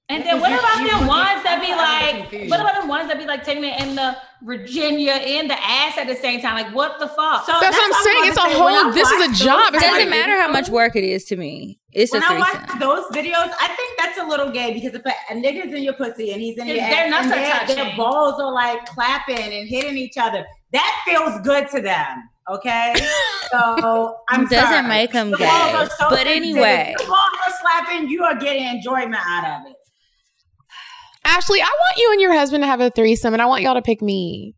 And 0.08 0.24
then 0.24 0.40
what 0.40 0.52
about 0.52 0.88
them 0.88 1.08
ones 1.08 1.42
that 1.44 1.58
be 1.66 1.74
like, 1.74 2.50
what 2.52 2.60
about 2.62 2.80
the 2.84 2.88
ones 2.88 3.08
that 3.08 3.18
be 3.18 3.26
like 3.26 3.44
taking 3.44 3.64
it 3.64 3.82
in 3.82 3.96
the 3.96 4.16
Virginia 4.44 5.14
in 5.14 5.48
the 5.48 5.56
ass 5.60 5.98
at 5.98 6.06
the 6.06 6.14
same 6.14 6.40
time? 6.42 6.54
Like, 6.54 6.76
what 6.76 7.00
the 7.00 7.08
fuck? 7.08 7.44
So 7.48 7.54
That's 7.60 7.76
what 7.76 7.86
I'm 7.98 8.04
saying. 8.04 8.30
It's 8.30 8.38
a 8.38 8.42
say, 8.42 8.54
whole- 8.54 8.92
this 8.92 9.10
is 9.10 9.42
a 9.42 9.44
job. 9.44 9.74
those 9.74 9.82
It's 9.82 9.92
Doesn't 9.92 10.12
matter 10.12 10.40
how 10.40 10.48
much 10.52 10.70
work 10.70 10.96
it 10.96 11.04
is 11.04 11.26
to 11.26 11.36
me. 11.36 11.80
It's 11.92 12.14
a 12.14 12.18
When 12.20 12.24
I 12.24 12.38
watch 12.38 12.52
threesome. 12.52 12.80
those 12.80 13.06
videos, 13.06 13.52
I 13.60 13.68
think 13.76 13.98
that's 13.98 14.20
a 14.20 14.24
little 14.26 14.52
gay 14.52 14.74
because 14.74 14.94
if 14.94 15.04
a, 15.08 15.10
a 15.32 15.34
nigga's 15.42 15.74
in 15.74 15.82
your 15.82 15.94
pussy 15.94 16.34
and 16.34 16.40
he's 16.42 16.60
in 16.60 16.68
your 16.68 16.76
His- 16.76 16.84
ass, 16.84 16.92
their 16.92 17.10
nuts 17.10 17.24
and 17.26 17.34
are 17.34 17.66
their, 17.76 17.86
their 17.86 17.96
balls 17.98 18.40
are 18.40 18.52
like 18.54 18.86
clapping 18.86 19.40
and 19.40 19.68
hitting 19.68 19.98
each 19.98 20.18
other, 20.20 20.46
that 20.72 21.02
feels 21.08 21.42
good 21.42 21.68
to 21.72 21.82
them. 21.82 22.30
Okay, 22.50 22.94
so 23.52 24.18
I'm 24.30 24.44
It 24.44 24.50
doesn't 24.50 24.86
sorry. 24.86 25.08
them 25.08 25.32
The 25.32 25.38
gay. 25.38 25.88
so 25.98 26.10
But 26.10 26.28
anyway. 26.28 26.94
The 26.98 27.06
balls 27.06 27.20
are 27.48 27.54
slapping. 27.62 28.08
You 28.10 28.24
are 28.24 28.36
getting 28.36 28.64
enjoyment 28.68 29.16
out 29.26 29.62
of 29.62 29.72
it. 29.72 29.76
Ashley, 31.24 31.60
I 31.60 31.66
want 31.66 31.98
you 31.98 32.12
and 32.12 32.22
your 32.22 32.34
husband 32.34 32.64
to 32.64 32.68
have 32.68 32.82
a 32.82 32.92
threesome, 32.92 33.34
and 33.34 33.42
I 33.42 33.48
want 33.48 33.64
y'all 33.64 33.74
to 33.74 33.82
pick 33.82 34.00
me. 34.02 34.54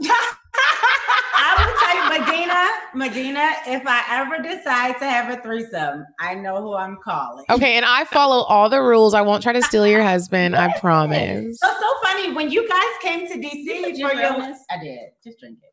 I 0.02 1.54
will 1.56 1.74
tell 1.78 1.94
you, 1.94 2.18
Medina, 2.26 2.68
Medina, 2.94 3.50
if 3.68 3.86
I 3.86 4.02
ever 4.10 4.42
decide 4.42 4.98
to 4.98 5.04
have 5.08 5.30
a 5.38 5.40
threesome, 5.40 6.04
I 6.18 6.34
know 6.34 6.60
who 6.60 6.74
I'm 6.74 6.98
calling. 7.04 7.44
Okay, 7.48 7.76
and 7.76 7.84
I 7.84 8.04
follow 8.04 8.42
all 8.44 8.68
the 8.68 8.82
rules. 8.82 9.14
I 9.14 9.20
won't 9.22 9.44
try 9.44 9.52
to 9.52 9.62
steal 9.62 9.86
your 9.86 10.02
husband. 10.02 10.56
I 10.56 10.76
promise. 10.80 11.56
So 11.60 11.68
so 11.68 11.92
funny 12.02 12.32
when 12.32 12.50
you 12.50 12.68
guys 12.68 12.84
came 13.00 13.28
to 13.28 13.34
DC 13.34 13.82
for 13.82 13.88
your 13.90 14.16
realness? 14.16 14.58
I 14.72 14.82
did 14.82 14.98
just 15.24 15.38
drink 15.38 15.58
it. 15.62 15.67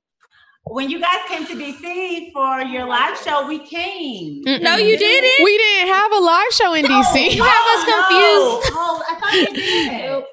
When 0.68 0.90
you 0.90 1.00
guys 1.00 1.20
came 1.28 1.46
to 1.46 1.54
DC 1.54 2.34
for 2.34 2.62
your 2.62 2.88
live 2.88 3.18
show, 3.20 3.48
we 3.48 3.60
came. 3.60 4.44
Mm-mm. 4.44 4.62
No, 4.62 4.76
you 4.78 4.98
didn't. 4.98 5.44
We 5.44 5.58
didn't 5.58 5.94
have 5.94 6.12
a 6.12 6.20
live 6.20 6.52
show 6.52 6.74
in 6.74 6.86
DC. 6.86 7.36
You 7.36 7.44
have 7.44 7.68
us 7.68 7.84
confused. 7.84 8.72
Oh, 8.74 9.04
I 9.08 9.16
thought 9.20 9.34
you 9.34 9.48
did. 9.54 10.24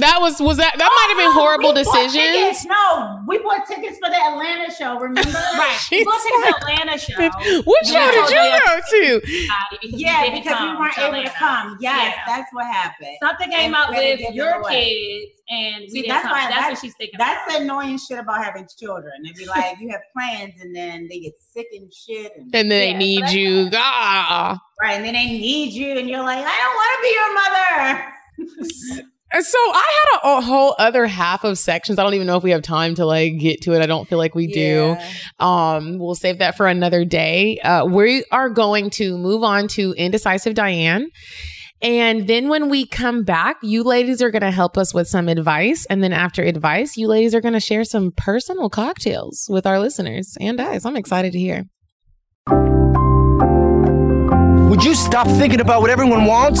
That 0.00 0.20
was 0.20 0.40
was 0.40 0.56
that 0.56 0.72
that 0.78 0.88
might 0.88 1.08
have 1.12 1.18
been 1.20 1.36
Oh, 1.36 1.40
horrible 1.44 1.74
we 1.74 1.84
bought 1.84 1.92
decisions. 2.08 2.14
tickets. 2.16 2.64
No, 2.64 3.20
we 3.28 3.38
bought 3.44 3.66
tickets 3.68 3.98
for 4.00 4.08
the 4.08 4.16
Atlanta 4.16 4.72
show. 4.72 4.98
Remember? 4.98 5.20
right. 5.60 5.78
We 5.90 6.02
go 6.04 6.12
to 6.12 6.32
the 6.40 6.54
Atlanta 6.56 6.96
show. 7.06 7.60
What 7.68 7.84
show 7.86 8.10
did 8.10 8.30
you 8.32 8.40
go 8.40 8.74
to? 8.88 9.20
Yeah, 9.92 10.22
Didn't 10.24 10.42
because 10.42 10.60
we 10.60 10.76
weren't 10.80 10.94
to 10.94 11.06
able 11.12 11.22
to 11.22 11.30
come. 11.36 11.76
Yes, 11.80 12.14
Yeah. 12.16 12.22
that's 12.26 12.48
what 12.54 12.66
happened. 12.66 13.16
Something 13.22 13.50
came 13.50 13.74
And 13.74 13.74
out 13.74 13.90
with 13.90 14.20
your 14.34 14.62
kids, 14.64 15.32
and 15.50 15.82
we 15.82 15.88
See, 16.02 16.08
that's 16.08 16.22
come. 16.22 16.32
why 16.32 16.48
That's 16.48 16.54
that's, 16.56 16.70
what 16.72 16.78
she's 16.80 16.94
thinking. 16.96 17.18
That's 17.18 17.40
about. 17.46 17.58
the 17.58 17.64
annoying 17.64 17.98
shit 17.98 18.18
about 18.18 18.42
having 18.42 18.66
children. 18.78 19.12
They 19.24 19.32
be 19.32 19.44
like, 19.46 19.76
you 19.78 19.90
have 19.90 20.00
plans, 20.16 20.54
and 20.60 20.74
then 20.74 21.06
they 21.10 21.20
get 21.20 21.34
sick 21.52 21.66
and 21.72 21.92
shit, 21.92 22.32
and 22.36 22.44
And 22.54 22.70
then 22.70 22.70
they 22.70 22.94
need 22.94 23.26
so 23.28 23.32
you. 23.34 23.68
Ah. 23.74 24.58
right, 24.80 24.94
and 24.96 25.04
then 25.04 25.12
they 25.12 25.26
need 25.26 25.72
you, 25.74 25.98
and 25.98 26.08
you're 26.08 26.22
like, 26.24 26.38
I 26.42 26.56
don't 26.64 26.76
want 26.80 26.96
to 26.96 27.02
be 27.02 27.12
your 27.12 27.34
mother. 28.96 29.02
And 29.32 29.44
So 29.44 29.58
I 29.58 29.92
had 29.92 30.18
a, 30.18 30.38
a 30.38 30.40
whole 30.42 30.74
other 30.78 31.06
half 31.06 31.44
of 31.44 31.58
sections. 31.58 31.98
I 31.98 32.02
don't 32.02 32.14
even 32.14 32.26
know 32.26 32.36
if 32.36 32.42
we 32.42 32.50
have 32.50 32.62
time 32.62 32.94
to 32.96 33.06
like 33.06 33.38
get 33.38 33.62
to 33.62 33.72
it. 33.72 33.80
I 33.80 33.86
don't 33.86 34.06
feel 34.06 34.18
like 34.18 34.34
we 34.34 34.46
do. 34.46 34.96
Yeah. 34.98 35.10
Um, 35.38 35.98
we'll 35.98 36.14
save 36.14 36.38
that 36.38 36.56
for 36.56 36.66
another 36.66 37.04
day. 37.04 37.58
Uh, 37.58 37.86
we 37.86 38.24
are 38.30 38.50
going 38.50 38.90
to 38.90 39.16
move 39.16 39.42
on 39.42 39.68
to 39.68 39.92
Indecisive 39.92 40.54
Diane. 40.54 41.08
And 41.80 42.28
then 42.28 42.48
when 42.48 42.68
we 42.68 42.86
come 42.86 43.24
back, 43.24 43.56
you 43.62 43.82
ladies 43.82 44.22
are 44.22 44.30
going 44.30 44.42
to 44.42 44.52
help 44.52 44.78
us 44.78 44.94
with 44.94 45.08
some 45.08 45.28
advice. 45.28 45.84
And 45.86 46.02
then 46.02 46.12
after 46.12 46.42
advice, 46.42 46.96
you 46.96 47.08
ladies 47.08 47.34
are 47.34 47.40
going 47.40 47.54
to 47.54 47.60
share 47.60 47.84
some 47.84 48.12
personal 48.16 48.70
cocktails 48.70 49.46
with 49.48 49.66
our 49.66 49.80
listeners 49.80 50.36
and 50.40 50.60
us. 50.60 50.84
I'm 50.84 50.96
excited 50.96 51.32
to 51.32 51.38
hear. 51.38 51.64
Would 54.68 54.84
you 54.84 54.94
stop 54.94 55.26
thinking 55.26 55.60
about 55.60 55.80
what 55.80 55.90
everyone 55.90 56.24
wants? 56.26 56.60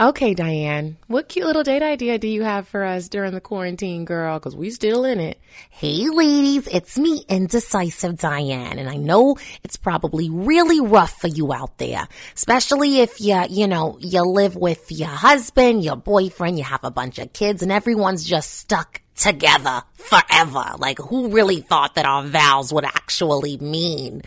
Okay, 0.00 0.32
Diane, 0.32 0.96
what 1.08 1.28
cute 1.28 1.44
little 1.44 1.62
date 1.62 1.82
idea 1.82 2.16
do 2.16 2.26
you 2.26 2.42
have 2.42 2.66
for 2.66 2.84
us 2.84 3.10
during 3.10 3.34
the 3.34 3.40
quarantine, 3.42 4.06
girl? 4.06 4.38
Because 4.38 4.56
we 4.56 4.70
still 4.70 5.04
in 5.04 5.20
it. 5.20 5.38
Hey 5.68 6.08
ladies, 6.08 6.66
it's 6.68 6.98
me, 6.98 7.22
Indecisive 7.28 8.16
Diane, 8.16 8.78
and 8.78 8.88
I 8.88 8.96
know 8.96 9.36
it's 9.62 9.76
probably 9.76 10.30
really 10.30 10.80
rough 10.80 11.20
for 11.20 11.26
you 11.26 11.52
out 11.52 11.76
there, 11.76 12.08
especially 12.34 13.00
if 13.00 13.20
you, 13.20 13.44
you 13.50 13.66
know, 13.66 13.98
you 14.00 14.22
live 14.22 14.56
with 14.56 14.90
your 14.90 15.08
husband, 15.08 15.84
your 15.84 15.96
boyfriend, 15.96 16.56
you 16.56 16.64
have 16.64 16.82
a 16.82 16.90
bunch 16.90 17.18
of 17.18 17.34
kids, 17.34 17.62
and 17.62 17.70
everyone's 17.70 18.24
just 18.24 18.52
stuck 18.52 19.02
together 19.16 19.82
forever. 20.00 20.64
Like, 20.78 20.98
who 20.98 21.28
really 21.28 21.60
thought 21.60 21.94
that 21.94 22.04
our 22.04 22.24
vows 22.24 22.72
would 22.72 22.84
actually 22.84 23.56
mean? 23.58 24.22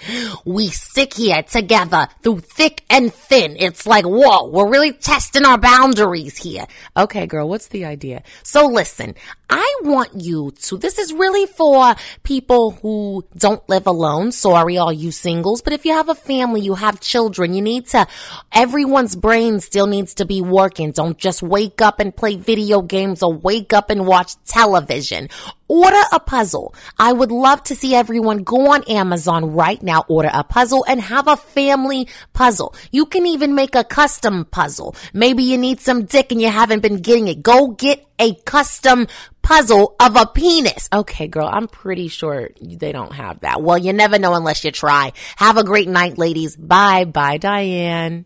We 0.46 0.70
stick 0.70 1.14
here 1.14 1.44
together 1.44 2.08
through 2.22 2.40
thick 2.40 2.84
and 2.90 3.14
thin. 3.14 3.56
It's 3.60 3.86
like, 3.86 4.06
whoa, 4.06 4.48
we're 4.48 4.70
really 4.70 4.94
testing 4.94 5.46
our 5.46 5.58
boundaries 5.58 6.38
here. 6.38 6.66
Okay, 6.96 7.28
girl, 7.28 7.50
what's 7.50 7.68
the 7.68 7.86
idea? 7.86 8.24
So 8.44 8.68
listen, 8.68 9.16
I 9.50 9.80
want 9.84 10.12
you 10.16 10.52
to, 10.64 10.78
this 10.78 10.98
is 10.98 11.14
really 11.14 11.46
for 11.46 11.96
people 12.24 12.72
who 12.72 13.26
don't 13.38 13.68
live 13.70 13.86
alone. 13.88 14.32
Sorry, 14.32 14.78
all 14.78 14.92
you 14.92 15.12
singles. 15.12 15.62
But 15.62 15.74
if 15.74 15.86
you 15.86 15.94
have 15.94 16.10
a 16.10 16.16
family, 16.16 16.62
you 16.62 16.76
have 16.76 17.00
children, 17.00 17.54
you 17.54 17.62
need 17.62 17.88
to, 17.90 18.08
everyone's 18.52 19.16
brain 19.16 19.60
still 19.60 19.88
needs 19.88 20.16
to 20.16 20.26
be 20.26 20.42
working. 20.42 20.92
Don't 20.92 21.18
just 21.18 21.44
wake 21.44 21.82
up 21.82 22.00
and 22.00 22.16
play 22.16 22.36
video 22.36 22.82
games 22.82 23.22
or 23.22 23.34
wake 23.34 23.74
up 23.74 23.90
and 23.90 24.08
watch 24.08 24.36
television. 24.46 25.30
Order 25.68 26.02
a 26.12 26.20
puzzle. 26.20 26.76
I 26.98 27.14
would 27.14 27.32
love 27.32 27.64
to 27.64 27.76
see 27.76 27.96
everyone 27.96 28.44
go 28.44 28.72
on 28.72 28.84
Amazon 28.84 29.54
right 29.54 29.82
now, 29.82 30.04
order 30.08 30.30
a 30.32 30.44
puzzle 30.44 30.86
and 30.88 31.02
have 31.02 31.28
a 31.28 31.38
family 31.38 32.08
puzzle. 32.34 32.76
You 32.92 33.06
can 33.06 33.26
even 33.26 33.56
make 33.56 33.76
a 33.76 33.84
custom 33.84 34.46
puzzle. 34.46 34.96
Maybe 35.14 35.44
you 35.44 35.58
need 35.58 35.80
some 35.80 36.06
dick 36.06 36.32
and 36.32 36.42
you 36.42 36.50
haven't 36.50 36.82
been 36.82 37.02
getting 37.02 37.28
it. 37.28 37.42
Go 37.42 37.70
get 37.70 38.06
a 38.20 38.36
custom 38.46 39.08
puzzle 39.42 39.96
of 40.00 40.16
a 40.16 40.26
penis. 40.26 40.90
Okay, 40.92 41.28
girl, 41.28 41.50
I'm 41.52 41.68
pretty 41.68 42.08
sure 42.08 42.50
they 42.62 42.92
don't 42.92 43.14
have 43.14 43.42
that. 43.42 43.62
Well, 43.62 43.78
you 43.78 43.94
never 43.94 44.20
know 44.20 44.34
unless 44.34 44.64
you 44.64 44.72
try. 44.72 45.14
Have 45.38 45.58
a 45.58 45.64
great 45.64 45.88
night, 45.88 46.18
ladies. 46.18 46.56
Bye. 46.56 47.06
Bye, 47.06 47.38
Diane. 47.38 48.26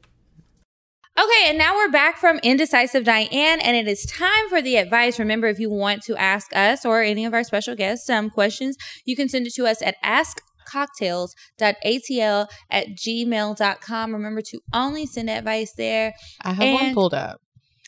Okay, 1.19 1.49
and 1.49 1.57
now 1.57 1.73
we're 1.73 1.89
back 1.89 2.17
from 2.17 2.37
Indecisive 2.43 3.03
Diane, 3.03 3.59
and 3.59 3.75
it 3.75 3.87
is 3.87 4.05
time 4.05 4.49
for 4.49 4.61
the 4.61 4.75
advice. 4.75 5.17
Remember, 5.17 5.47
if 5.47 5.57
you 5.57 5.67
want 5.67 6.03
to 6.03 6.15
ask 6.15 6.55
us 6.55 6.85
or 6.85 7.01
any 7.01 7.25
of 7.25 7.33
our 7.33 7.43
special 7.43 7.75
guests 7.75 8.05
some 8.05 8.29
questions, 8.29 8.77
you 9.03 9.15
can 9.15 9.27
send 9.27 9.47
it 9.47 9.55
to 9.55 9.65
us 9.65 9.81
at 9.81 9.95
askcocktails.atl 10.03 12.47
at 12.69 12.89
gmail.com. 12.89 14.13
Remember 14.13 14.41
to 14.41 14.59
only 14.71 15.07
send 15.07 15.31
advice 15.31 15.73
there. 15.75 16.13
I 16.43 16.53
have 16.53 16.81
one 16.81 16.93
pulled 16.93 17.15
up. 17.15 17.41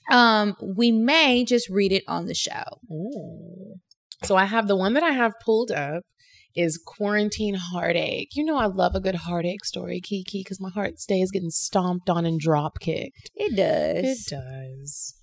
Um, 0.10 0.56
we 0.60 0.91
may 0.91 1.45
just 1.45 1.69
read 1.69 1.91
it 1.91 2.06
on 2.07 2.26
the 2.26 2.34
show. 2.34 2.80
So 4.23 4.38
I 4.38 4.45
have 4.45 4.68
the 4.68 4.76
one 4.76 4.93
that 4.93 5.03
I 5.03 5.11
have 5.11 5.34
pulled 5.45 5.69
up 5.69 6.03
is 6.60 6.77
quarantine 6.84 7.56
heartache. 7.56 8.30
You 8.36 8.44
know 8.44 8.57
I 8.57 8.65
love 8.65 8.95
a 8.95 8.99
good 8.99 9.15
heartache 9.15 9.65
story, 9.65 10.02
Kiki, 10.02 10.41
because 10.41 10.60
my 10.60 10.69
heart 10.69 10.99
stays 10.99 11.31
getting 11.31 11.49
stomped 11.52 12.10
on 12.10 12.26
and 12.26 12.40
drop 12.40 12.80
kicked. 12.80 13.30
It 13.36 13.56
does. 13.56 14.27
It 14.27 14.30
does. 14.30 15.15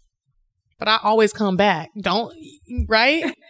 But 0.79 0.89
I 0.89 0.99
always 1.03 1.33
come 1.33 1.57
back. 1.57 1.91
Don't 2.01 2.35
right? 2.89 3.35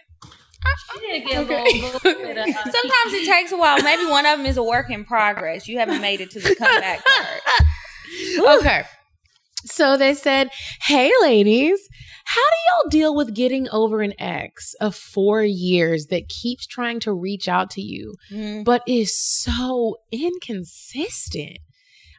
She 0.93 0.99
did 0.99 1.25
get 1.27 1.37
a 1.37 1.41
Okay. 1.41 1.63
little, 1.81 1.99
little 2.03 2.23
bit 2.23 2.37
of, 2.37 2.45
Sometimes 2.53 3.13
it 3.13 3.25
takes 3.25 3.51
a 3.53 3.57
while. 3.57 3.81
Maybe 3.81 4.05
one 4.05 4.25
of 4.25 4.37
them 4.37 4.45
is 4.45 4.57
a 4.57 4.63
work 4.63 4.89
in 4.89 5.05
progress. 5.05 5.67
You 5.67 5.79
haven't 5.79 6.01
made 6.01 6.19
it 6.19 6.31
to 6.31 6.39
the 6.41 6.55
comeback 6.55 7.05
part. 7.05 7.41
okay. 8.59 8.83
So 9.67 9.97
they 9.97 10.13
said, 10.13 10.49
Hey, 10.81 11.11
ladies, 11.21 11.79
How 12.29 12.41
do 12.41 12.57
y'all 12.67 12.89
deal 12.89 13.15
with 13.15 13.33
getting 13.33 13.69
over 13.69 14.01
an 14.01 14.13
ex 14.19 14.73
of 14.81 14.95
four 14.95 15.43
years 15.43 16.07
that 16.07 16.27
keeps 16.27 16.67
trying 16.67 16.99
to 17.01 17.13
reach 17.13 17.47
out 17.47 17.69
to 17.71 17.81
you, 17.81 18.15
Mhm. 18.29 18.65
but 18.65 18.83
is 18.85 19.17
so 19.17 19.95
inconsistent? 20.11 21.59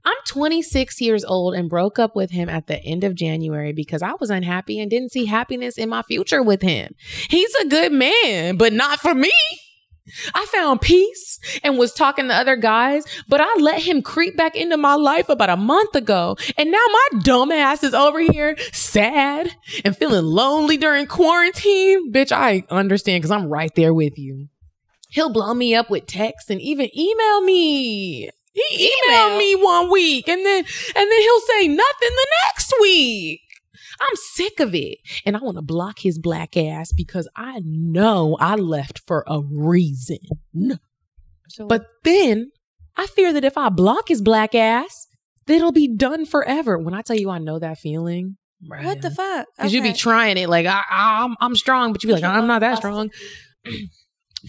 I'm 0.04 0.16
26 0.26 1.00
years 1.02 1.24
old 1.24 1.54
and 1.54 1.68
broke 1.68 1.98
up 1.98 2.16
with 2.16 2.30
him 2.30 2.48
at 2.48 2.68
the 2.68 2.82
end 2.82 3.04
of 3.04 3.14
January 3.14 3.72
because 3.74 4.00
I 4.00 4.12
was 4.18 4.30
unhappy 4.30 4.80
and 4.80 4.90
didn't 4.90 5.12
see 5.12 5.26
happiness 5.26 5.76
in 5.76 5.90
my 5.90 6.02
future 6.02 6.42
with 6.42 6.62
him. 6.62 6.94
He's 7.28 7.54
a 7.56 7.66
good 7.66 7.92
man, 7.92 8.56
but 8.56 8.72
not 8.72 9.00
for 9.00 9.14
me. 9.14 9.32
I 10.34 10.46
found 10.46 10.80
peace 10.80 11.38
and 11.62 11.78
was 11.78 11.92
talking 11.92 12.28
to 12.28 12.34
other 12.34 12.56
guys, 12.56 13.04
but 13.28 13.40
I 13.40 13.54
let 13.58 13.82
him 13.82 14.02
creep 14.02 14.36
back 14.36 14.56
into 14.56 14.76
my 14.76 14.94
life 14.94 15.28
about 15.28 15.50
a 15.50 15.56
month 15.56 15.94
ago. 15.94 16.36
And 16.56 16.70
now 16.70 16.84
my 16.90 17.20
dumb 17.20 17.52
ass 17.52 17.82
is 17.82 17.94
over 17.94 18.20
here 18.20 18.56
sad 18.72 19.50
and 19.84 19.96
feeling 19.96 20.24
lonely 20.24 20.76
during 20.76 21.06
quarantine. 21.06 22.12
Bitch, 22.12 22.32
I 22.32 22.64
understand 22.70 23.22
because 23.22 23.30
I'm 23.30 23.46
right 23.48 23.74
there 23.74 23.94
with 23.94 24.18
you. 24.18 24.48
He'll 25.10 25.30
blow 25.30 25.54
me 25.54 25.74
up 25.74 25.88
with 25.90 26.06
texts 26.06 26.50
and 26.50 26.60
even 26.60 26.90
email 26.96 27.40
me. 27.40 28.28
He 28.52 28.90
emailed 29.10 29.36
Email? 29.36 29.38
me 29.38 29.54
one 29.54 29.90
week 29.90 30.28
and 30.28 30.44
then 30.44 30.64
and 30.64 31.10
then 31.10 31.20
he'll 31.20 31.40
say 31.40 31.68
nothing 31.68 31.76
the 32.10 32.26
next 32.44 32.74
week. 32.80 33.40
I'm 34.00 34.16
sick 34.32 34.60
of 34.60 34.74
it. 34.74 34.98
And 35.24 35.36
I 35.36 35.40
want 35.40 35.56
to 35.56 35.62
block 35.62 36.00
his 36.00 36.18
black 36.18 36.56
ass 36.56 36.92
because 36.92 37.28
I 37.36 37.60
know 37.64 38.36
I 38.40 38.54
left 38.54 39.00
for 39.06 39.24
a 39.26 39.40
reason. 39.40 40.18
Mm. 40.54 40.78
But 41.68 41.86
then 42.04 42.50
I 42.96 43.06
fear 43.06 43.32
that 43.32 43.44
if 43.44 43.56
I 43.56 43.68
block 43.68 44.08
his 44.08 44.22
black 44.22 44.54
ass, 44.54 45.06
that 45.46 45.54
it'll 45.54 45.72
be 45.72 45.88
done 45.88 46.26
forever. 46.26 46.78
When 46.78 46.94
I 46.94 47.02
tell 47.02 47.16
you 47.16 47.30
I 47.30 47.38
know 47.38 47.58
that 47.58 47.78
feeling, 47.78 48.36
What 48.66 49.00
the 49.02 49.10
fuck? 49.10 49.46
because 49.56 49.72
you 49.72 49.82
be 49.82 49.92
trying 49.92 50.36
it 50.36 50.48
like 50.48 50.66
I, 50.66 50.82
I, 50.90 51.24
I'm 51.24 51.36
I'm 51.40 51.56
strong, 51.56 51.92
but 51.92 52.02
you 52.02 52.08
be 52.08 52.14
like 52.14 52.24
I'm 52.24 52.46
not 52.46 52.60
that 52.60 52.76
strong. 52.76 53.10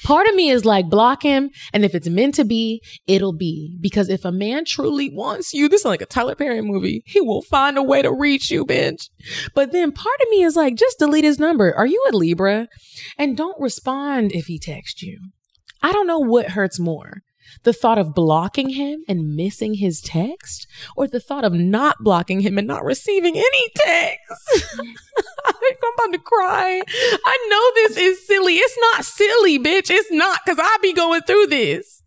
Part 0.03 0.27
of 0.27 0.35
me 0.35 0.49
is 0.49 0.65
like 0.65 0.89
block 0.89 1.23
him, 1.23 1.49
and 1.73 1.83
if 1.83 1.95
it's 1.95 2.07
meant 2.07 2.35
to 2.35 2.45
be, 2.45 2.81
it'll 3.07 3.33
be. 3.33 3.77
Because 3.81 4.09
if 4.09 4.23
a 4.23 4.31
man 4.31 4.65
truly 4.65 5.09
wants 5.09 5.53
you, 5.53 5.67
this 5.67 5.81
is 5.81 5.85
like 5.85 6.01
a 6.01 6.05
Tyler 6.05 6.35
Perry 6.35 6.61
movie. 6.61 7.03
He 7.05 7.21
will 7.21 7.41
find 7.41 7.77
a 7.77 7.83
way 7.83 8.01
to 8.01 8.11
reach 8.11 8.51
you, 8.51 8.65
bitch. 8.65 9.09
But 9.55 9.71
then 9.71 9.91
part 9.91 10.21
of 10.21 10.29
me 10.29 10.43
is 10.43 10.55
like, 10.55 10.75
just 10.75 10.99
delete 10.99 11.23
his 11.23 11.39
number. 11.39 11.75
Are 11.75 11.87
you 11.87 12.03
a 12.11 12.15
Libra? 12.15 12.67
And 13.17 13.35
don't 13.35 13.59
respond 13.59 14.31
if 14.31 14.45
he 14.45 14.59
texts 14.59 15.01
you. 15.01 15.19
I 15.81 15.91
don't 15.91 16.07
know 16.07 16.19
what 16.19 16.51
hurts 16.51 16.79
more. 16.79 17.21
The 17.63 17.73
thought 17.73 17.97
of 17.97 18.13
blocking 18.13 18.69
him 18.69 19.03
and 19.07 19.35
missing 19.35 19.75
his 19.75 20.01
text, 20.01 20.67
or 20.95 21.07
the 21.07 21.19
thought 21.19 21.43
of 21.43 21.53
not 21.53 21.97
blocking 22.01 22.41
him 22.41 22.57
and 22.57 22.67
not 22.67 22.83
receiving 22.83 23.35
any 23.35 23.69
text. 23.75 24.79
I'm 24.79 25.93
about 25.93 26.13
to 26.13 26.19
cry. 26.19 26.81
I 27.25 27.47
know 27.49 27.71
this 27.75 27.97
is 27.97 28.27
silly. 28.27 28.55
It's 28.55 28.77
not 28.93 29.05
silly, 29.05 29.59
bitch. 29.59 29.89
It's 29.89 30.11
not 30.11 30.39
because 30.45 30.59
I 30.59 30.77
be 30.81 30.93
going 30.93 31.21
through 31.21 31.47
this. 31.47 32.03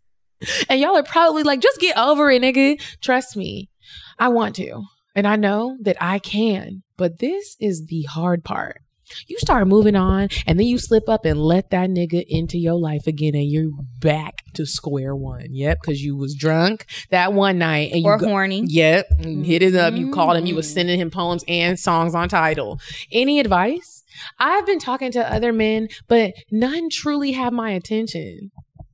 And 0.69 0.81
y'all 0.81 0.97
are 0.97 1.03
probably 1.03 1.43
like, 1.43 1.61
just 1.61 1.81
get 1.81 1.97
over 1.97 2.31
it, 2.31 2.43
nigga. 2.43 2.81
Trust 3.01 3.37
me. 3.37 3.71
I 4.19 4.29
want 4.29 4.57
to. 4.57 4.83
And 5.15 5.27
I 5.27 5.37
know 5.37 5.77
that 5.83 5.97
I 6.01 6.19
can. 6.19 6.83
But 6.97 7.19
this 7.19 7.57
is 7.61 7.87
the 7.87 8.03
hard 8.03 8.45
part. 8.45 8.82
You 9.27 9.39
start 9.39 9.67
moving 9.69 9.97
on 9.97 10.29
and 10.47 10.59
then 10.59 10.67
you 10.67 10.79
slip 10.79 11.09
up 11.09 11.25
and 11.25 11.41
let 11.41 11.71
that 11.71 11.91
nigga 11.91 12.25
into 12.29 12.59
your 12.59 12.75
life 12.75 13.07
again 13.07 13.35
and 13.35 13.45
you're 13.51 13.71
back 13.99 14.43
to 14.55 14.67
square 14.67 15.15
one. 15.17 15.47
Yep, 15.51 15.79
because 15.83 16.03
you 16.03 16.17
was 16.17 16.35
drunk 16.35 16.87
that 17.11 17.33
one 17.33 17.59
night 17.59 17.93
and 17.93 18.05
Or 18.05 18.15
you 18.15 18.19
go- 18.21 18.29
horny. 18.29 18.65
Yep, 18.67 19.07
and 19.21 19.47
hit 19.47 19.63
it 19.63 19.75
up. 19.75 19.95
You 19.95 20.11
called 20.11 20.37
him. 20.37 20.47
You 20.47 20.55
Mm. 20.55 20.57
was 20.59 20.73
sending 20.73 20.99
him 21.01 21.11
poems 21.11 21.45
and 21.49 21.79
songs 21.79 22.15
on 22.15 22.29
Tidal. 22.29 22.79
Any 23.11 23.41
advice? 23.41 24.03
I've 24.39 24.67
been 24.67 24.79
talking 24.79 25.11
to 25.13 25.33
other 25.33 25.53
men, 25.53 25.89
but 26.09 26.35
none 26.51 26.89
truly 26.91 27.33
have 27.33 27.53
my 27.53 27.71
attention. 27.71 28.51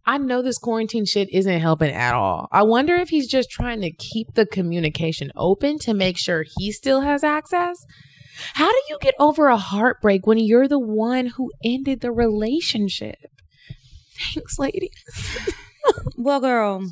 I 0.07 0.17
know 0.17 0.41
this 0.41 0.57
quarantine 0.57 1.05
shit 1.05 1.29
isn't 1.35 1.61
helping 1.61 1.91
at 1.91 2.15
all. 2.15 2.49
I 2.51 2.63
wonder 2.63 2.95
if 2.97 3.11
he's 3.11 3.27
just 3.29 3.51
trying 3.51 3.83
to 3.83 3.91
keep 3.93 4.35
the 4.35 4.47
communication 4.47 5.31
open 5.37 5.79
to 5.81 5.93
make 5.93 6.17
sure 6.17 6.45
he 6.57 6.73
still 6.73 7.03
has 7.03 7.23
access. 7.23 7.85
How 8.55 8.71
do 8.71 8.81
you 8.89 8.99
get 9.01 9.15
over 9.19 9.49
a 9.49 9.57
heartbreak 9.57 10.27
when 10.27 10.39
you're 10.39 10.69
the 10.69 10.79
one 10.79 11.27
who 11.27 11.51
ended 11.65 12.01
the 12.01 12.13
relationship? 12.13 13.19
Thanks, 14.35 14.59
ladies. 14.59 14.91
Well, 16.17 16.41
girl, 16.41 16.85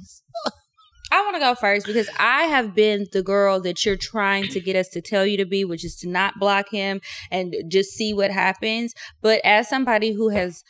I 1.12 1.23
want 1.23 1.36
to 1.36 1.40
go 1.40 1.55
first 1.55 1.86
because 1.86 2.09
I 2.18 2.44
have 2.44 2.74
been 2.74 3.06
the 3.12 3.23
girl 3.23 3.60
that 3.60 3.85
you're 3.85 3.97
trying 3.97 4.48
to 4.48 4.60
get 4.60 4.77
us 4.77 4.89
to 4.90 5.01
tell 5.01 5.27
you 5.27 5.36
to 5.36 5.44
be, 5.44 5.64
which 5.64 5.85
is 5.85 5.97
to 5.97 6.09
not 6.09 6.39
block 6.39 6.70
him 6.70 7.01
and 7.31 7.55
just 7.68 7.90
see 7.90 8.12
what 8.14 8.31
happens. 8.31 8.94
But 9.23 9.40
as 9.44 9.68
somebody 9.68 10.12
who 10.12 10.31
has 10.31 10.62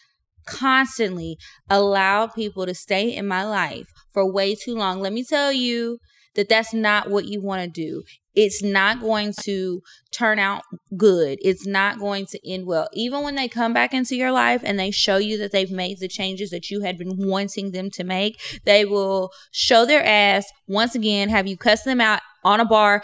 constantly 0.47 1.39
allowed 1.69 2.35
people 2.35 2.67
to 2.67 2.75
stay 2.75 3.15
in 3.15 3.27
my 3.27 3.45
life 3.45 3.89
for 4.13 4.31
way 4.31 4.55
too 4.55 4.75
long, 4.75 5.01
let 5.01 5.13
me 5.13 5.25
tell 5.25 5.53
you 5.53 5.99
that 6.35 6.49
that's 6.49 6.75
not 6.75 7.11
what 7.11 7.27
you 7.27 7.41
want 7.41 7.63
to 7.63 7.69
do. 7.69 8.03
It's 8.37 8.63
not 8.63 9.01
going 9.01 9.33
to 9.45 9.83
turn 10.13 10.39
out 10.39 10.63
good. 10.97 11.39
It's 11.43 11.67
not 11.67 11.99
going 11.99 12.27
to 12.27 12.49
end 12.49 12.67
well. 12.67 12.89
Even 12.93 13.23
when 13.25 13.35
they 13.35 13.49
come 13.49 13.73
back 13.73 13.93
into 13.95 14.15
your 14.15 14.31
life 14.31 14.61
and 14.63 14.79
they 14.79 14.91
show 14.91 15.17
you 15.17 15.39
that 15.39 15.53
they've 15.53 15.71
made 15.71 15.99
the 15.99 16.09
changes 16.09 16.51
that 16.51 16.71
you 16.71 16.83
had 16.83 16.99
been 16.99 17.17
wanting 17.17 17.73
them 17.73 17.91
to 17.93 18.05
make, 18.05 18.39
they 18.65 18.85
will 18.85 19.31
show 19.51 19.85
their 19.87 20.05
ass 20.05 20.47
once 20.69 20.95
again, 20.95 21.31
have 21.31 21.47
you 21.47 21.57
cuss 21.57 21.83
them 21.83 22.01
out 22.01 22.21
on 22.45 22.61
a 22.61 22.65
bar 22.65 23.03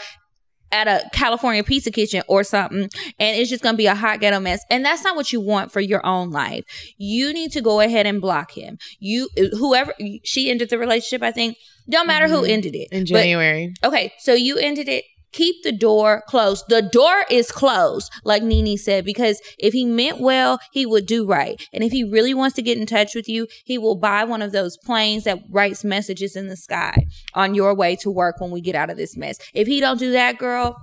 at 0.70 0.88
a 0.88 1.06
California 1.12 1.62
pizza 1.62 1.90
kitchen 1.90 2.22
or 2.28 2.42
something, 2.42 2.88
and 3.18 3.36
it's 3.38 3.50
just 3.50 3.62
gonna 3.62 3.76
be 3.76 3.84
a 3.84 3.94
hot 3.94 4.20
ghetto 4.20 4.40
mess. 4.40 4.64
And 4.70 4.82
that's 4.82 5.04
not 5.04 5.14
what 5.14 5.30
you 5.30 5.38
want 5.38 5.70
for 5.70 5.80
your 5.82 6.04
own 6.06 6.30
life. 6.30 6.64
You 6.96 7.34
need 7.34 7.52
to 7.52 7.60
go 7.60 7.80
ahead 7.80 8.06
and 8.06 8.22
block 8.22 8.52
him. 8.52 8.78
You, 8.98 9.28
whoever 9.58 9.92
she 10.24 10.50
ended 10.50 10.70
the 10.70 10.78
relationship, 10.78 11.22
I 11.22 11.30
think, 11.30 11.58
don't 11.90 12.06
matter 12.06 12.26
who 12.26 12.42
Mhm. 12.42 12.48
ended 12.48 12.74
it 12.74 12.88
In 12.90 13.00
But- 13.00 13.06
January. 13.20 13.74
Okay, 13.84 14.12
so 14.18 14.32
you 14.32 14.56
ended 14.56 14.88
it. 14.88 15.04
Keep 15.32 15.62
the 15.62 15.72
door 15.72 16.22
closed. 16.26 16.64
The 16.68 16.82
door 16.82 17.24
is 17.30 17.50
closed, 17.50 18.10
like 18.24 18.42
Nene 18.42 18.76
said, 18.76 19.04
because 19.04 19.40
if 19.58 19.72
he 19.72 19.84
meant 19.84 20.20
well, 20.20 20.58
he 20.72 20.86
would 20.86 21.06
do 21.06 21.26
right. 21.26 21.60
And 21.72 21.82
if 21.82 21.92
he 21.92 22.04
really 22.04 22.34
wants 22.34 22.56
to 22.56 22.62
get 22.62 22.78
in 22.78 22.86
touch 22.86 23.14
with 23.14 23.28
you, 23.28 23.46
he 23.64 23.78
will 23.78 23.96
buy 23.96 24.24
one 24.24 24.42
of 24.42 24.52
those 24.52 24.76
planes 24.76 25.24
that 25.24 25.38
writes 25.50 25.84
messages 25.84 26.36
in 26.36 26.48
the 26.48 26.56
sky 26.56 27.06
on 27.34 27.54
your 27.54 27.74
way 27.74 27.96
to 27.96 28.10
work 28.10 28.40
when 28.40 28.50
we 28.50 28.60
get 28.60 28.74
out 28.74 28.90
of 28.90 28.96
this 28.96 29.16
mess. 29.16 29.38
If 29.54 29.66
he 29.66 29.80
don't 29.80 29.98
do 29.98 30.12
that, 30.12 30.38
girl, 30.38 30.76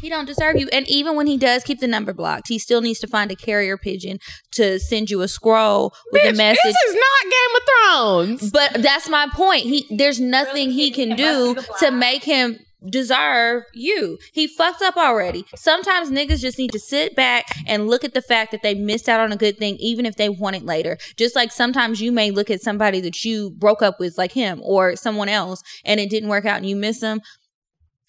he 0.00 0.08
don't 0.08 0.26
deserve 0.26 0.56
you. 0.56 0.68
And 0.72 0.88
even 0.88 1.16
when 1.16 1.26
he 1.26 1.36
does 1.36 1.62
keep 1.62 1.80
the 1.80 1.86
number 1.86 2.12
blocked, 2.12 2.48
he 2.48 2.58
still 2.58 2.80
needs 2.80 2.98
to 3.00 3.06
find 3.06 3.30
a 3.30 3.36
carrier 3.36 3.76
pigeon 3.76 4.18
to 4.52 4.78
send 4.78 5.10
you 5.10 5.22
a 5.22 5.28
scroll 5.28 5.94
with 6.12 6.22
a 6.24 6.36
message. 6.36 6.58
This 6.62 6.76
is 6.88 6.94
not 6.94 7.30
Game 7.30 7.56
of 7.56 7.62
Thrones. 7.66 8.50
But 8.50 8.82
that's 8.82 9.08
my 9.08 9.28
point. 9.32 9.62
He 9.64 9.86
there's 9.90 10.20
nothing 10.20 10.70
he 10.70 10.90
can 10.90 11.16
do 11.16 11.56
to 11.78 11.90
make 11.90 12.24
him 12.24 12.58
deserve 12.88 13.64
you. 13.72 14.18
He 14.32 14.46
fucked 14.46 14.82
up 14.82 14.96
already. 14.96 15.44
Sometimes 15.54 16.10
niggas 16.10 16.40
just 16.40 16.58
need 16.58 16.72
to 16.72 16.78
sit 16.78 17.14
back 17.16 17.46
and 17.66 17.88
look 17.88 18.04
at 18.04 18.14
the 18.14 18.22
fact 18.22 18.52
that 18.52 18.62
they 18.62 18.74
missed 18.74 19.08
out 19.08 19.20
on 19.20 19.32
a 19.32 19.36
good 19.36 19.58
thing 19.58 19.76
even 19.78 20.06
if 20.06 20.16
they 20.16 20.28
want 20.28 20.56
it 20.56 20.64
later. 20.64 20.98
Just 21.16 21.34
like 21.36 21.52
sometimes 21.52 22.00
you 22.00 22.12
may 22.12 22.30
look 22.30 22.50
at 22.50 22.60
somebody 22.60 23.00
that 23.00 23.24
you 23.24 23.50
broke 23.50 23.82
up 23.82 23.98
with 23.98 24.18
like 24.18 24.32
him 24.32 24.60
or 24.62 24.96
someone 24.96 25.28
else 25.28 25.62
and 25.84 26.00
it 26.00 26.10
didn't 26.10 26.28
work 26.28 26.44
out 26.44 26.58
and 26.58 26.68
you 26.68 26.76
miss 26.76 27.00
them. 27.00 27.20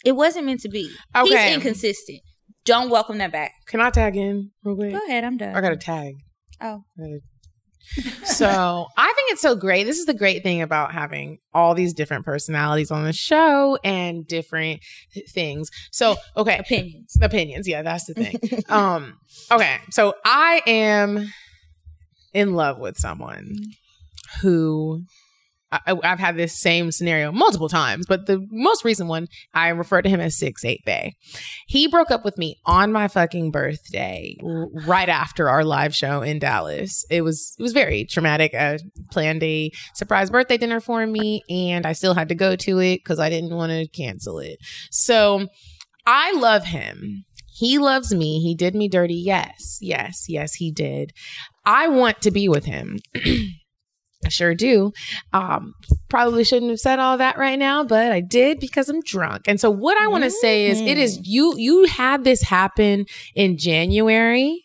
It 0.03 0.13
wasn't 0.13 0.45
meant 0.45 0.61
to 0.61 0.69
be. 0.69 0.91
Okay. 1.15 1.29
He's 1.29 1.55
inconsistent. 1.55 2.19
Don't 2.63 2.89
welcome 2.89 3.17
that 3.19 3.31
back. 3.31 3.51
Can 3.67 3.79
I 3.79 3.89
tag 3.89 4.15
in 4.15 4.51
real 4.63 4.75
quick? 4.75 4.91
Go 4.91 4.99
ahead, 5.07 5.23
I'm 5.23 5.37
done. 5.37 5.55
I 5.55 5.61
got 5.61 5.71
a 5.71 5.77
tag. 5.77 6.15
Oh. 6.61 6.83
So 8.23 8.87
I 8.97 9.13
think 9.15 9.31
it's 9.31 9.41
so 9.41 9.55
great. 9.55 9.83
This 9.83 9.99
is 9.99 10.05
the 10.05 10.13
great 10.13 10.43
thing 10.43 10.61
about 10.61 10.91
having 10.93 11.39
all 11.53 11.73
these 11.73 11.93
different 11.93 12.25
personalities 12.25 12.91
on 12.91 13.03
the 13.03 13.13
show 13.13 13.77
and 13.83 14.27
different 14.27 14.81
things. 15.29 15.69
So 15.91 16.15
okay, 16.35 16.57
opinions, 16.57 17.17
opinions. 17.21 17.67
Yeah, 17.67 17.81
that's 17.81 18.05
the 18.05 18.13
thing. 18.13 18.63
um, 18.69 19.17
okay, 19.51 19.77
so 19.91 20.13
I 20.25 20.61
am 20.67 21.31
in 22.33 22.53
love 22.53 22.79
with 22.79 22.97
someone 22.97 23.55
who 24.41 25.03
I, 25.85 25.95
I've 26.03 26.19
had 26.19 26.37
this 26.37 26.59
same 26.59 26.91
scenario 26.91 27.31
multiple 27.31 27.69
times, 27.69 28.05
but 28.07 28.25
the 28.25 28.45
most 28.51 28.83
recent 28.85 29.09
one, 29.09 29.27
I 29.53 29.69
refer 29.69 30.01
to 30.01 30.09
him 30.09 30.19
as 30.19 30.37
Six 30.37 30.63
Eight 30.65 30.83
Bay. 30.85 31.13
He 31.67 31.87
broke 31.87 32.11
up 32.11 32.23
with 32.23 32.37
me 32.37 32.57
on 32.65 32.91
my 32.91 33.07
fucking 33.07 33.51
birthday, 33.51 34.37
right 34.41 35.09
after 35.09 35.49
our 35.49 35.63
live 35.63 35.95
show 35.95 36.21
in 36.21 36.39
Dallas. 36.39 37.05
It 37.09 37.21
was 37.21 37.55
it 37.57 37.63
was 37.63 37.73
very 37.73 38.05
traumatic. 38.05 38.53
I 38.53 38.79
planned 39.11 39.43
a 39.43 39.71
surprise 39.93 40.29
birthday 40.29 40.57
dinner 40.57 40.79
for 40.79 41.05
me, 41.05 41.43
and 41.49 41.85
I 41.85 41.93
still 41.93 42.13
had 42.13 42.29
to 42.29 42.35
go 42.35 42.55
to 42.55 42.79
it 42.79 42.97
because 43.03 43.19
I 43.19 43.29
didn't 43.29 43.55
want 43.55 43.71
to 43.71 43.87
cancel 43.87 44.39
it. 44.39 44.57
So 44.91 45.47
I 46.05 46.31
love 46.33 46.65
him. 46.65 47.25
He 47.57 47.77
loves 47.77 48.13
me. 48.13 48.41
He 48.41 48.53
did 48.53 48.75
me 48.75 48.89
dirty. 48.89 49.15
Yes, 49.15 49.77
yes, 49.81 50.25
yes, 50.27 50.55
he 50.55 50.71
did. 50.71 51.13
I 51.65 51.87
want 51.87 52.21
to 52.21 52.31
be 52.31 52.49
with 52.49 52.65
him. 52.65 52.99
I 54.25 54.29
sure 54.29 54.55
do. 54.55 54.91
Um, 55.33 55.73
probably 56.09 56.43
shouldn't 56.43 56.71
have 56.71 56.79
said 56.79 56.99
all 56.99 57.17
that 57.17 57.37
right 57.37 57.59
now, 57.59 57.83
but 57.83 58.11
I 58.11 58.21
did 58.21 58.59
because 58.59 58.89
I'm 58.89 59.01
drunk. 59.01 59.43
And 59.47 59.59
so 59.59 59.69
what 59.69 59.97
I 59.97 60.07
want 60.07 60.23
to 60.23 60.31
say 60.31 60.65
is 60.65 60.81
it 60.81 60.97
is 60.97 61.19
you 61.23 61.53
you 61.57 61.85
had 61.85 62.23
this 62.23 62.41
happen 62.41 63.05
in 63.35 63.57
January. 63.57 64.63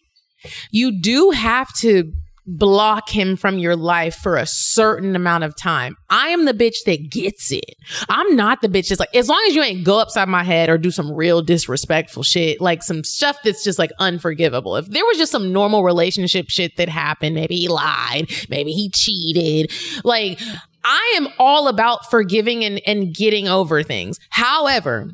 You 0.70 1.00
do 1.00 1.30
have 1.30 1.72
to 1.80 2.12
block 2.46 3.10
him 3.10 3.36
from 3.36 3.58
your 3.58 3.76
life 3.76 4.14
for 4.16 4.36
a 4.36 4.46
certain 4.46 5.14
amount 5.14 5.44
of 5.44 5.56
time. 5.56 5.96
I 6.08 6.28
am 6.28 6.44
the 6.44 6.54
bitch 6.54 6.76
that 6.86 7.10
gets 7.10 7.52
it. 7.52 7.76
I'm 8.08 8.34
not 8.34 8.60
the 8.60 8.68
bitch 8.68 8.88
that's 8.88 9.00
like, 9.00 9.14
as 9.14 9.28
long 9.28 9.42
as 9.48 9.54
you 9.54 9.62
ain't 9.62 9.84
go 9.84 9.98
upside 9.98 10.28
my 10.28 10.42
head 10.42 10.68
or 10.68 10.78
do 10.78 10.90
some 10.90 11.12
real 11.12 11.42
disrespectful 11.42 12.22
shit, 12.22 12.60
like 12.60 12.82
some 12.82 13.04
stuff 13.04 13.36
that's 13.44 13.62
just 13.62 13.78
like 13.78 13.92
unforgivable. 13.98 14.76
If 14.76 14.86
there 14.86 15.04
was 15.04 15.18
just 15.18 15.32
some 15.32 15.52
normal 15.52 15.84
relationship 15.84 16.46
shit 16.48 16.76
that 16.76 16.88
happened, 16.88 17.34
maybe 17.34 17.56
he 17.56 17.68
lied, 17.68 18.30
maybe 18.48 18.72
he 18.72 18.90
cheated, 18.90 19.72
like, 20.04 20.40
I 20.84 21.14
am 21.16 21.28
all 21.38 21.68
about 21.68 22.10
forgiving 22.10 22.64
and, 22.64 22.80
and 22.86 23.14
getting 23.14 23.48
over 23.48 23.82
things. 23.82 24.18
However, 24.30 25.10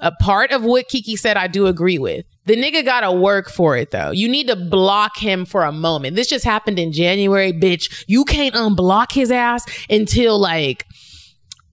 a 0.00 0.12
part 0.12 0.50
of 0.50 0.62
what 0.64 0.88
Kiki 0.88 1.16
said, 1.16 1.36
I 1.36 1.46
do 1.46 1.66
agree 1.66 1.98
with. 1.98 2.24
The 2.46 2.56
nigga 2.56 2.84
gotta 2.84 3.12
work 3.12 3.50
for 3.50 3.76
it 3.76 3.90
though. 3.90 4.10
You 4.10 4.28
need 4.28 4.48
to 4.48 4.56
block 4.56 5.18
him 5.18 5.44
for 5.44 5.64
a 5.64 5.72
moment. 5.72 6.16
This 6.16 6.28
just 6.28 6.44
happened 6.44 6.78
in 6.78 6.92
January, 6.92 7.52
bitch. 7.52 8.04
You 8.06 8.24
can't 8.24 8.54
unblock 8.54 9.12
his 9.12 9.30
ass 9.30 9.64
until 9.88 10.38
like 10.38 10.86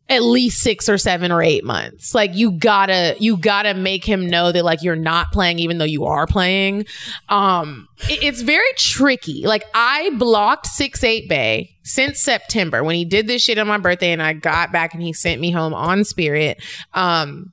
at 0.10 0.24
least 0.24 0.62
six 0.62 0.88
or 0.88 0.98
seven 0.98 1.32
or 1.32 1.42
eight 1.44 1.64
months. 1.66 2.16
Like 2.16 2.34
you 2.34 2.52
gotta, 2.52 3.16
you 3.20 3.36
gotta 3.38 3.74
make 3.74 4.06
him 4.06 4.28
know 4.28 4.52
that 4.52 4.64
like 4.64 4.82
you're 4.82 4.96
not 4.96 5.32
playing 5.34 5.60
even 5.60 5.78
though 5.80 5.86
you 5.86 6.06
are 6.06 6.26
playing. 6.28 6.86
Um, 7.30 7.88
it- 8.10 8.24
it's 8.24 8.42
very 8.42 8.72
tricky. 8.78 9.44
Like 9.46 9.66
I 9.74 10.12
blocked 10.18 10.68
six 10.68 11.04
eight 11.04 11.28
Bay 11.28 11.76
since 11.84 12.20
September 12.20 12.84
when 12.84 12.96
he 12.96 13.06
did 13.06 13.28
this 13.28 13.42
shit 13.42 13.58
on 13.58 13.68
my 13.68 13.78
birthday 13.78 14.12
and 14.12 14.22
I 14.22 14.34
got 14.34 14.72
back 14.72 14.94
and 14.94 15.02
he 15.04 15.14
sent 15.14 15.42
me 15.42 15.52
home 15.52 15.74
on 15.74 16.04
Spirit. 16.04 16.62
Um, 16.94 17.52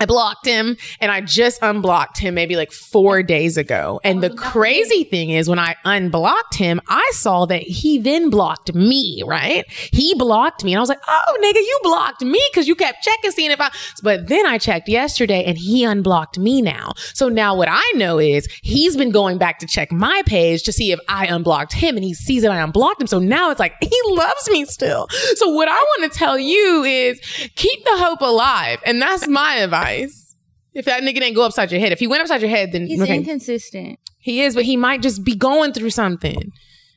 I 0.00 0.06
blocked 0.06 0.46
him 0.46 0.76
and 1.00 1.12
I 1.12 1.20
just 1.20 1.62
unblocked 1.62 2.18
him 2.18 2.34
maybe 2.34 2.56
like 2.56 2.72
four 2.72 3.22
days 3.22 3.56
ago. 3.56 4.00
And 4.02 4.22
the 4.22 4.32
oh, 4.32 4.34
crazy 4.34 5.04
thing 5.04 5.30
is, 5.30 5.48
when 5.48 5.58
I 5.58 5.76
unblocked 5.84 6.56
him, 6.56 6.80
I 6.88 7.08
saw 7.12 7.46
that 7.46 7.62
he 7.62 7.98
then 7.98 8.28
blocked 8.28 8.74
me, 8.74 9.22
right? 9.24 9.64
He 9.70 10.14
blocked 10.14 10.64
me. 10.64 10.72
And 10.72 10.78
I 10.78 10.80
was 10.80 10.88
like, 10.88 11.00
oh, 11.06 11.38
nigga, 11.40 11.60
you 11.60 11.80
blocked 11.82 12.22
me 12.22 12.40
because 12.50 12.66
you 12.66 12.74
kept 12.74 13.04
checking, 13.04 13.30
seeing 13.30 13.50
if 13.50 13.60
I. 13.60 13.70
But 14.02 14.28
then 14.28 14.46
I 14.46 14.58
checked 14.58 14.88
yesterday 14.88 15.44
and 15.44 15.56
he 15.56 15.84
unblocked 15.84 16.38
me 16.38 16.60
now. 16.60 16.94
So 17.12 17.28
now 17.28 17.54
what 17.54 17.68
I 17.70 17.92
know 17.94 18.18
is 18.18 18.48
he's 18.62 18.96
been 18.96 19.10
going 19.10 19.38
back 19.38 19.58
to 19.60 19.66
check 19.66 19.92
my 19.92 20.22
page 20.26 20.64
to 20.64 20.72
see 20.72 20.90
if 20.90 20.98
I 21.08 21.26
unblocked 21.26 21.72
him 21.72 21.96
and 21.96 22.04
he 22.04 22.14
sees 22.14 22.42
that 22.42 22.50
I 22.50 22.60
unblocked 22.60 23.00
him. 23.00 23.06
So 23.06 23.20
now 23.20 23.50
it's 23.50 23.60
like, 23.60 23.74
he 23.80 24.00
loves 24.08 24.50
me 24.50 24.64
still. 24.64 25.06
So 25.36 25.50
what 25.50 25.68
I 25.68 25.74
want 25.74 26.12
to 26.12 26.18
tell 26.18 26.38
you 26.38 26.82
is 26.82 27.20
keep 27.54 27.84
the 27.84 27.96
hope 27.96 28.20
alive. 28.20 28.80
And 28.84 29.00
that's 29.00 29.28
my 29.28 29.56
advice. 29.56 29.83
If 29.92 30.84
that 30.86 31.02
nigga 31.02 31.14
didn't 31.20 31.34
go 31.34 31.44
upside 31.44 31.70
your 31.70 31.80
head, 31.80 31.92
if 31.92 32.00
he 32.00 32.06
went 32.06 32.22
upside 32.22 32.40
your 32.40 32.50
head, 32.50 32.72
then 32.72 32.86
He's 32.86 33.00
okay. 33.00 33.16
inconsistent. 33.16 33.98
he 34.18 34.40
is, 34.42 34.54
but 34.54 34.64
he 34.64 34.76
might 34.76 35.02
just 35.02 35.22
be 35.24 35.36
going 35.36 35.72
through 35.72 35.90
something. 35.90 36.50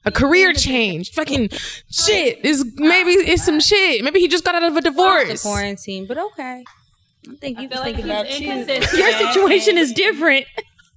A 0.06 0.12
career 0.12 0.54
change, 0.54 1.12
fucking 1.12 1.50
shit. 1.92 2.44
Is 2.46 2.66
maybe 2.78 3.12
it's 3.12 3.44
some 3.44 3.60
shit. 3.60 4.04
Maybe 4.04 4.20
he 4.20 4.28
just 4.28 4.44
got 4.46 4.56
out 4.56 4.64
of 4.64 4.72
a 4.74 4.76
The 4.76 4.90
divorce. 4.90 5.44
quarantine, 5.44 6.08
but 6.08 6.18
okay. 6.18 6.64
I 7.30 7.36
think 7.42 7.60
you 7.60 7.68
feel 7.68 7.80
like 7.82 7.96
thinking 7.98 8.06
he's 8.06 8.22
about 8.22 8.40
you. 8.40 8.52
inconsistent. 8.52 9.00
Your 9.00 9.12
situation 9.34 9.78
is 9.78 9.92
different. 9.94 10.46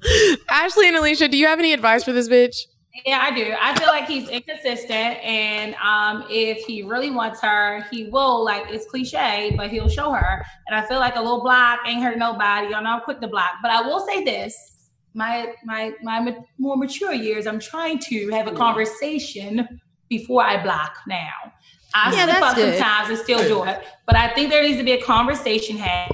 Ashley 0.48 0.86
and 0.88 0.96
Alicia, 0.96 1.28
do 1.28 1.36
you 1.36 1.46
have 1.46 1.58
any 1.58 1.72
advice 1.72 2.04
for 2.04 2.12
this 2.12 2.28
bitch? 2.28 2.56
Yeah, 3.06 3.20
I 3.22 3.30
do. 3.34 3.54
I 3.58 3.78
feel 3.78 3.86
like 3.86 4.06
he's 4.06 4.28
inconsistent, 4.28 4.90
and 5.22 5.76
um, 5.76 6.24
if 6.28 6.64
he 6.66 6.82
really 6.82 7.10
wants 7.10 7.40
her, 7.40 7.86
he 7.90 8.06
will. 8.10 8.44
Like 8.44 8.64
it's 8.68 8.86
cliche, 8.86 9.54
but 9.56 9.70
he'll 9.70 9.88
show 9.88 10.10
her. 10.10 10.44
And 10.66 10.74
I 10.76 10.84
feel 10.86 10.98
like 10.98 11.14
a 11.14 11.20
little 11.20 11.40
block 11.40 11.80
ain't 11.86 12.02
hurt 12.02 12.18
nobody. 12.18 12.70
Y'all 12.70 12.82
know 12.82 12.90
I'm 12.90 13.00
quick 13.02 13.20
to 13.20 13.28
block. 13.28 13.52
But 13.62 13.70
I 13.70 13.82
will 13.82 14.00
say 14.00 14.24
this: 14.24 14.56
my 15.14 15.52
my 15.64 15.92
my 16.02 16.36
more 16.58 16.76
mature 16.76 17.12
years, 17.12 17.46
I'm 17.46 17.60
trying 17.60 18.00
to 18.00 18.28
have 18.30 18.48
a 18.48 18.52
conversation 18.52 19.80
before 20.08 20.42
I 20.42 20.60
block. 20.60 20.96
Now, 21.06 21.30
I 21.94 22.12
Yeah, 22.12 22.24
slip 22.24 22.36
that's 22.40 22.46
up 22.46 22.56
good. 22.56 22.74
sometimes 22.74 23.08
and 23.10 23.18
still 23.18 23.46
do 23.46 23.64
it, 23.70 23.84
but 24.06 24.16
I 24.16 24.34
think 24.34 24.50
there 24.50 24.62
needs 24.62 24.78
to 24.78 24.84
be 24.84 24.92
a 24.92 25.02
conversation 25.02 25.76
had. 25.76 26.10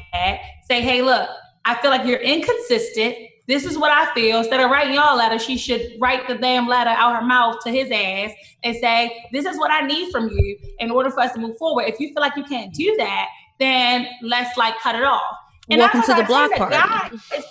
Say, 0.69 0.83
hey, 0.83 1.01
look, 1.01 1.29
I 1.65 1.75
feel 1.77 1.91
like 1.91 2.07
you're 2.07 2.21
inconsistent. 2.21 3.17
This 3.49 3.65
is 3.65 3.79
what 3.79 3.93
I 3.93 4.13
feel. 4.15 4.39
Instead 4.39 4.61
of 4.61 4.71
writing 4.71 4.95
y'all 4.95 5.15
a 5.15 5.19
letter, 5.19 5.39
she 5.39 5.57
should 5.57 5.83
write 6.01 6.27
the 6.27 6.35
damn 6.35 6.67
letter 6.67 6.91
out 6.91 7.15
her 7.15 7.27
mouth 7.27 7.57
to 7.65 7.71
his 7.71 7.91
ass 7.93 8.33
and 8.65 8.77
say, 8.77 9.25
This 9.33 9.45
is 9.45 9.57
what 9.59 9.71
I 9.71 9.87
need 9.87 10.11
from 10.11 10.29
you 10.29 10.59
in 10.81 10.91
order 10.91 11.11
for 11.11 11.21
us 11.21 11.33
to 11.35 11.39
move 11.39 11.57
forward. 11.59 11.85
If 11.87 12.01
you 12.01 12.09
feel 12.09 12.21
like 12.23 12.37
you 12.37 12.45
can't 12.45 12.73
do 12.75 12.95
that, 12.99 13.29
then 13.59 14.09
let's 14.23 14.57
like 14.57 14.77
cut 14.81 14.95
it 14.97 15.05
off. 15.05 15.23
Welcome 15.69 16.01
that's 16.01 16.07
to 16.09 16.15
the 16.15 16.19
what 16.23 16.27
block 16.29 16.53
I 16.53 16.59
party. 16.59 16.75
that 16.77 17.11
guy 17.33 17.43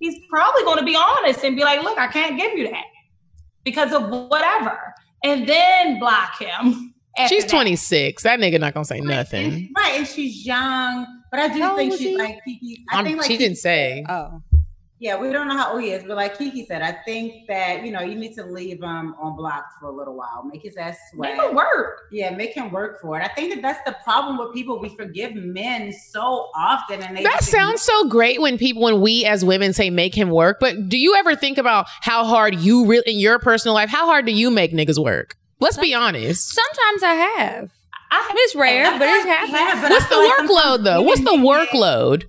he's 0.00 0.16
probably 0.28 0.62
going 0.64 0.78
to 0.78 0.84
be 0.84 0.96
honest 0.96 1.44
and 1.44 1.56
be 1.56 1.62
like, 1.62 1.82
Look, 1.82 1.98
I 1.98 2.06
can't 2.08 2.38
give 2.38 2.52
you 2.58 2.68
that 2.70 2.84
because 3.64 3.92
of 3.92 4.08
whatever. 4.28 4.78
And 5.24 5.48
then 5.48 5.98
block 5.98 6.38
him. 6.40 6.94
She's 7.28 7.44
that. 7.44 7.50
26. 7.50 8.22
That 8.22 8.40
nigga 8.40 8.58
not 8.58 8.72
gonna 8.74 8.86
say 8.86 9.00
nothing. 9.00 9.70
Right, 9.76 9.98
and 9.98 10.06
she's 10.08 10.46
young, 10.46 11.06
but 11.30 11.40
I 11.40 11.48
do 11.48 11.60
How 11.60 11.76
think 11.76 11.90
was 11.90 12.00
she's 12.00 12.08
he? 12.08 12.16
like 12.16 12.42
Kiki. 12.42 12.82
I 12.90 13.02
think 13.04 13.18
like 13.18 13.26
she 13.26 13.34
Kiki 13.34 13.44
didn't 13.44 13.58
say. 13.58 14.02
Oh. 14.08 14.40
Yeah, 15.02 15.18
we 15.20 15.32
don't 15.32 15.48
know 15.48 15.56
how 15.56 15.72
old 15.72 15.82
he 15.82 15.90
is, 15.90 16.04
but 16.04 16.14
like 16.14 16.38
Kiki 16.38 16.64
said, 16.64 16.80
I 16.80 16.92
think 17.04 17.48
that 17.48 17.84
you 17.84 17.90
know 17.90 18.02
you 18.02 18.14
need 18.14 18.34
to 18.36 18.44
leave 18.44 18.80
him 18.80 19.16
on 19.20 19.34
block 19.34 19.64
for 19.80 19.86
a 19.86 19.90
little 19.90 20.14
while, 20.14 20.44
make 20.44 20.62
his 20.62 20.76
ass 20.76 20.96
sweat. 21.10 21.36
Make 21.36 21.42
it 21.44 21.52
work. 21.56 22.02
Yeah, 22.12 22.30
make 22.30 22.52
him 22.54 22.70
work 22.70 23.00
for 23.00 23.18
it. 23.18 23.24
I 23.24 23.34
think 23.34 23.52
that 23.52 23.62
that's 23.62 23.80
the 23.84 23.96
problem 24.04 24.38
with 24.38 24.54
people. 24.54 24.78
We 24.78 24.90
forgive 24.90 25.34
men 25.34 25.92
so 25.92 26.50
often, 26.54 27.02
and 27.02 27.16
they 27.16 27.24
That 27.24 27.42
sounds 27.42 27.82
so 27.82 28.06
great 28.06 28.40
when 28.40 28.58
people, 28.58 28.80
when 28.80 29.00
we 29.00 29.24
as 29.24 29.44
women 29.44 29.72
say 29.72 29.90
make 29.90 30.14
him 30.14 30.30
work. 30.30 30.58
But 30.60 30.88
do 30.88 30.96
you 30.96 31.16
ever 31.16 31.34
think 31.34 31.58
about 31.58 31.86
how 32.02 32.24
hard 32.24 32.54
you 32.60 32.86
really 32.86 33.12
in 33.12 33.18
your 33.18 33.40
personal 33.40 33.74
life? 33.74 33.90
How 33.90 34.06
hard 34.06 34.24
do 34.24 34.30
you 34.30 34.52
make 34.52 34.72
niggas 34.72 35.02
work? 35.02 35.34
Let's 35.58 35.78
be 35.78 35.92
honest. 35.94 36.54
Sometimes 36.54 37.02
I 37.02 37.14
have. 37.14 37.70
I 38.12 38.30
It's 38.36 38.54
rare, 38.54 38.86
I 38.86 38.98
but 38.98 39.08
it's 39.08 39.26
yeah, 39.26 39.88
What's 39.88 40.08
the 40.08 40.16
like 40.16 40.48
workload 40.48 40.84
though? 40.84 41.02
What's 41.02 41.24
the 41.24 41.32
women 41.32 41.42
make 41.42 41.74
it- 41.74 41.76
workload? 41.76 42.24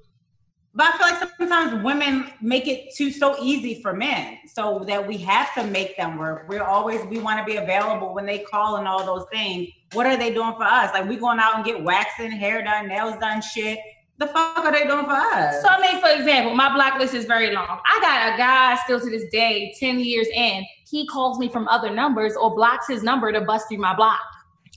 But 0.75 0.87
I 0.87 0.97
feel 0.97 1.07
like 1.07 1.37
sometimes 1.37 1.83
women 1.83 2.31
make 2.41 2.67
it 2.67 2.95
too 2.95 3.11
so 3.11 3.35
easy 3.39 3.79
for 3.81 3.93
men, 3.93 4.39
so 4.51 4.83
that 4.87 5.07
we 5.07 5.17
have 5.17 5.53
to 5.53 5.63
make 5.67 5.95
them 5.97 6.17
work. 6.17 6.47
We're 6.49 6.63
always 6.63 7.05
we 7.05 7.19
want 7.19 7.39
to 7.39 7.45
be 7.45 7.57
available 7.57 8.13
when 8.13 8.25
they 8.25 8.39
call 8.39 8.77
and 8.77 8.87
all 8.87 9.05
those 9.05 9.25
things. 9.31 9.69
What 9.93 10.07
are 10.07 10.17
they 10.17 10.33
doing 10.33 10.53
for 10.53 10.63
us? 10.63 10.91
Like 10.93 11.07
we 11.07 11.17
going 11.17 11.39
out 11.39 11.55
and 11.55 11.63
get 11.63 11.83
waxing, 11.83 12.31
hair 12.31 12.63
done, 12.63 12.87
nails 12.87 13.15
done, 13.19 13.41
shit. 13.41 13.77
The 14.17 14.27
fuck 14.27 14.59
are 14.59 14.71
they 14.71 14.85
doing 14.85 15.05
for 15.05 15.11
us? 15.11 15.61
So 15.61 15.67
I 15.67 15.79
mean, 15.81 16.01
for 16.01 16.09
example, 16.09 16.55
my 16.55 16.73
block 16.73 16.99
list 16.99 17.13
is 17.13 17.25
very 17.25 17.53
long. 17.53 17.79
I 17.85 17.99
got 18.01 18.33
a 18.33 18.37
guy 18.37 18.75
still 18.83 18.99
to 18.99 19.09
this 19.09 19.25
day, 19.31 19.75
10 19.79 19.99
years 19.99 20.27
in, 20.33 20.63
he 20.89 21.07
calls 21.07 21.39
me 21.39 21.49
from 21.49 21.67
other 21.67 21.89
numbers 21.89 22.35
or 22.35 22.55
blocks 22.55 22.87
his 22.87 23.03
number 23.03 23.31
to 23.31 23.41
bust 23.41 23.67
through 23.69 23.79
my 23.79 23.95
block. 23.95 24.19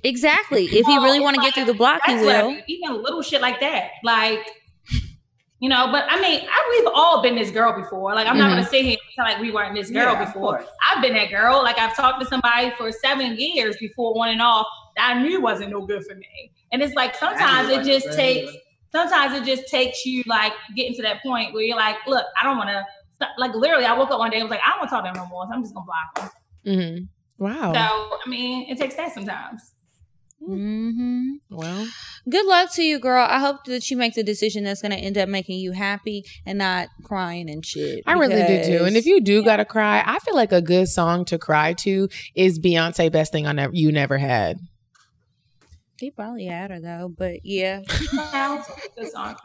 Exactly. 0.02 0.64
If 0.64 0.86
he 0.86 0.96
really 0.98 1.20
want 1.20 1.36
to 1.36 1.42
get 1.42 1.54
through 1.54 1.66
the 1.66 1.74
block, 1.74 2.00
he 2.06 2.14
That's 2.14 2.24
what 2.24 2.36
I 2.36 2.42
will. 2.42 2.50
mean, 2.52 2.62
even 2.68 3.02
little 3.02 3.22
shit 3.22 3.40
like 3.40 3.60
that. 3.60 3.90
Like, 4.02 4.46
you 5.60 5.68
know, 5.68 5.88
but 5.90 6.04
I 6.08 6.20
mean, 6.20 6.46
I, 6.50 6.76
we've 6.78 6.92
all 6.94 7.22
been 7.22 7.34
this 7.34 7.50
girl 7.50 7.72
before. 7.72 8.14
Like, 8.14 8.26
I'm 8.26 8.36
not 8.38 8.48
Mhm. 8.50 8.56
gonna 8.56 8.66
sit 8.66 8.84
here 8.84 8.98
and 9.00 9.14
tell 9.14 9.24
like 9.24 9.40
we 9.40 9.50
weren't 9.50 9.74
this 9.74 9.90
girl 9.90 10.12
Yeah, 10.12 10.24
before. 10.24 10.64
I've 10.86 11.00
been 11.02 11.14
that 11.14 11.30
girl. 11.30 11.62
Like, 11.62 11.78
I've 11.78 11.96
talked 11.96 12.20
to 12.20 12.26
somebody 12.26 12.72
for 12.76 12.92
seven 12.92 13.36
years 13.38 13.76
before 13.78 14.14
on 14.20 14.28
and 14.28 14.42
off 14.42 14.66
that 14.96 15.16
I 15.16 15.22
knew 15.22 15.40
wasn't 15.40 15.70
no 15.70 15.80
good 15.86 16.04
for 16.04 16.14
me. 16.14 16.50
And 16.72 16.82
it's 16.82 16.94
like 16.94 17.14
sometimes 17.14 17.68
it 17.70 17.84
just 17.84 18.12
takes 18.16 18.52
sometimes 18.92 19.34
it 19.34 19.44
just 19.44 19.68
takes 19.68 20.04
you 20.06 20.22
like 20.26 20.52
getting 20.74 20.94
to 20.94 21.02
that 21.02 21.22
point 21.22 21.52
where 21.54 21.62
you're 21.62 21.76
like, 21.76 21.96
look, 22.06 22.24
I 22.40 22.44
don't 22.44 22.56
want 22.56 22.68
to. 22.70 22.84
Like 23.38 23.54
literally, 23.54 23.86
I 23.86 23.96
woke 23.96 24.10
up 24.10 24.18
one 24.18 24.30
day 24.30 24.40
and 24.40 24.44
was 24.44 24.50
like, 24.50 24.60
I 24.66 24.70
don't 24.70 24.80
want 24.80 24.90
to 24.90 24.94
talk 24.96 25.04
to 25.04 25.10
him 25.10 25.16
no 25.16 25.26
more. 25.28 25.46
So 25.46 25.54
I'm 25.54 25.62
just 25.62 25.74
gonna 25.74 25.86
block 25.86 26.32
him. 26.64 26.78
Mm-hmm. 26.78 27.44
Wow. 27.44 27.72
So 27.72 28.18
I 28.24 28.28
mean, 28.28 28.68
it 28.68 28.76
takes 28.78 28.94
that 28.96 29.12
sometimes. 29.14 29.72
Hmm 30.44 31.34
well, 31.50 31.86
Good 32.28 32.46
luck 32.46 32.74
to 32.74 32.82
you, 32.82 32.98
girl. 32.98 33.24
I 33.28 33.38
hope 33.38 33.64
that 33.66 33.88
you 33.88 33.96
make 33.96 34.14
the 34.14 34.24
decision 34.24 34.64
that's 34.64 34.82
going 34.82 34.90
to 34.90 34.98
end 34.98 35.16
up 35.16 35.28
making 35.28 35.60
you 35.60 35.72
happy 35.72 36.24
and 36.44 36.58
not 36.58 36.88
crying 37.04 37.48
and 37.48 37.64
shit. 37.64 38.02
I 38.04 38.14
really 38.14 38.42
do 38.42 38.64
too. 38.64 38.84
And 38.84 38.96
if 38.96 39.06
you 39.06 39.20
do 39.20 39.44
gotta 39.44 39.64
cry, 39.64 40.02
I 40.04 40.18
feel 40.18 40.34
like 40.34 40.52
a 40.52 40.60
good 40.60 40.88
song 40.88 41.24
to 41.26 41.38
cry 41.38 41.72
to 41.74 42.08
is 42.34 42.58
Beyonce 42.58 43.10
"Best 43.12 43.30
Thing 43.32 43.46
I 43.46 43.52
Never 43.52 43.72
You 43.74 43.92
Never 43.92 44.18
Had." 44.18 44.58
he 45.98 46.10
probably 46.10 46.44
had 46.44 46.70
her 46.70 46.80
though, 46.80 47.10
but 47.16 47.40
yeah, 47.44 47.80
Good 48.96 49.10
song, 49.10 49.36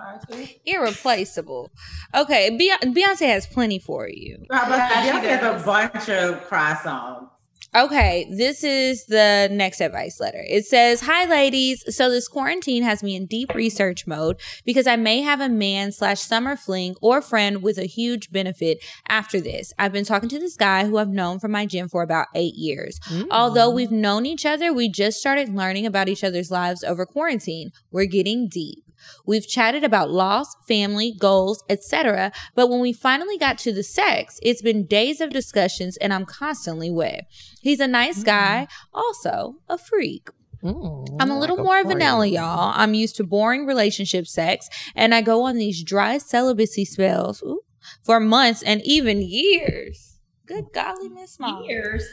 irreplaceable. 0.65 1.71
Okay, 2.13 2.57
Beyonce 2.83 3.27
has 3.27 3.47
plenty 3.47 3.79
for 3.79 4.09
you. 4.09 4.43
How? 4.51 4.67
Yeah, 4.69 5.21
Beyonce 5.21 5.39
has 5.39 5.61
a 5.61 5.65
bunch 5.65 6.09
of 6.09 6.43
cry 6.47 6.77
songs. 6.83 7.29
Okay, 7.73 8.27
this 8.29 8.65
is 8.65 9.05
the 9.05 9.47
next 9.49 9.79
advice 9.79 10.19
letter. 10.19 10.43
It 10.45 10.65
says, 10.65 10.99
Hi, 11.01 11.23
ladies. 11.23 11.95
So 11.95 12.09
this 12.09 12.27
quarantine 12.27 12.83
has 12.83 13.01
me 13.01 13.15
in 13.15 13.27
deep 13.27 13.55
research 13.55 14.05
mode 14.05 14.41
because 14.65 14.87
I 14.87 14.97
may 14.97 15.21
have 15.21 15.39
a 15.39 15.47
man 15.47 15.93
slash 15.93 16.19
summer 16.19 16.57
fling 16.57 16.95
or 17.01 17.21
friend 17.21 17.63
with 17.63 17.77
a 17.77 17.85
huge 17.85 18.29
benefit 18.29 18.83
after 19.07 19.39
this. 19.39 19.71
I've 19.79 19.93
been 19.93 20.03
talking 20.03 20.27
to 20.29 20.39
this 20.39 20.57
guy 20.57 20.85
who 20.85 20.97
I've 20.97 21.07
known 21.07 21.39
from 21.39 21.51
my 21.51 21.65
gym 21.65 21.87
for 21.87 22.03
about 22.03 22.27
eight 22.35 22.55
years. 22.55 22.99
Although 23.31 23.71
mm. 23.71 23.75
we've 23.75 23.91
known 23.91 24.25
each 24.25 24.45
other, 24.45 24.73
we 24.73 24.89
just 24.89 25.21
started 25.21 25.55
learning 25.55 25.85
about 25.85 26.09
each 26.09 26.25
other's 26.25 26.51
lives 26.51 26.83
over 26.83 27.05
quarantine. 27.05 27.71
We're 27.89 28.03
getting 28.03 28.49
deep. 28.49 28.83
We've 29.25 29.47
chatted 29.47 29.83
about 29.83 30.09
loss, 30.09 30.55
family, 30.67 31.13
goals, 31.17 31.63
etc. 31.69 32.31
But 32.55 32.69
when 32.69 32.79
we 32.79 32.93
finally 32.93 33.37
got 33.37 33.57
to 33.59 33.73
the 33.73 33.83
sex, 33.83 34.39
it's 34.41 34.61
been 34.61 34.85
days 34.85 35.21
of 35.21 35.31
discussions 35.31 35.97
and 35.97 36.13
I'm 36.13 36.25
constantly 36.25 36.91
wet. 36.91 37.25
He's 37.61 37.79
a 37.79 37.87
nice 37.87 38.21
mm. 38.21 38.25
guy, 38.25 38.67
also 38.93 39.55
a 39.69 39.77
freak. 39.77 40.29
Mm, 40.63 41.17
I'm 41.19 41.31
a 41.31 41.39
little 41.39 41.57
more 41.57 41.79
a 41.79 41.83
vanilla, 41.83 42.27
y'all. 42.27 42.73
I'm 42.75 42.93
used 42.93 43.15
to 43.15 43.23
boring 43.23 43.65
relationship 43.65 44.27
sex, 44.27 44.69
and 44.95 45.15
I 45.15 45.21
go 45.21 45.43
on 45.43 45.57
these 45.57 45.83
dry 45.83 46.19
celibacy 46.19 46.85
spells 46.85 47.41
ooh, 47.41 47.61
for 48.03 48.19
months 48.19 48.61
and 48.61 48.81
even 48.83 49.21
years. 49.21 50.19
Good 50.45 50.65
golly, 50.73 51.09
Miss 51.09 51.39
Mom. 51.39 51.63
Years. 51.63 52.05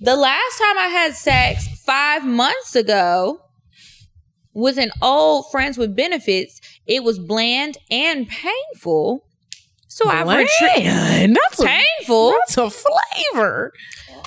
The 0.00 0.14
last 0.14 0.58
time 0.58 0.78
I 0.78 0.88
had 0.88 1.14
sex 1.14 1.66
five 1.84 2.24
months 2.24 2.76
ago 2.76 3.40
with 4.58 4.76
an 4.76 4.90
old 5.00 5.50
friends 5.50 5.78
with 5.78 5.94
benefits, 5.94 6.60
it 6.86 7.04
was 7.04 7.18
bland 7.18 7.78
and 7.90 8.28
painful. 8.28 9.24
So 9.86 10.08
I've 10.08 10.26
retreated. 10.26 11.36
That's 11.36 11.60
a, 11.60 11.64
Painful. 11.64 12.32
that's 12.32 12.56
a 12.56 12.68
flavor. 12.70 13.72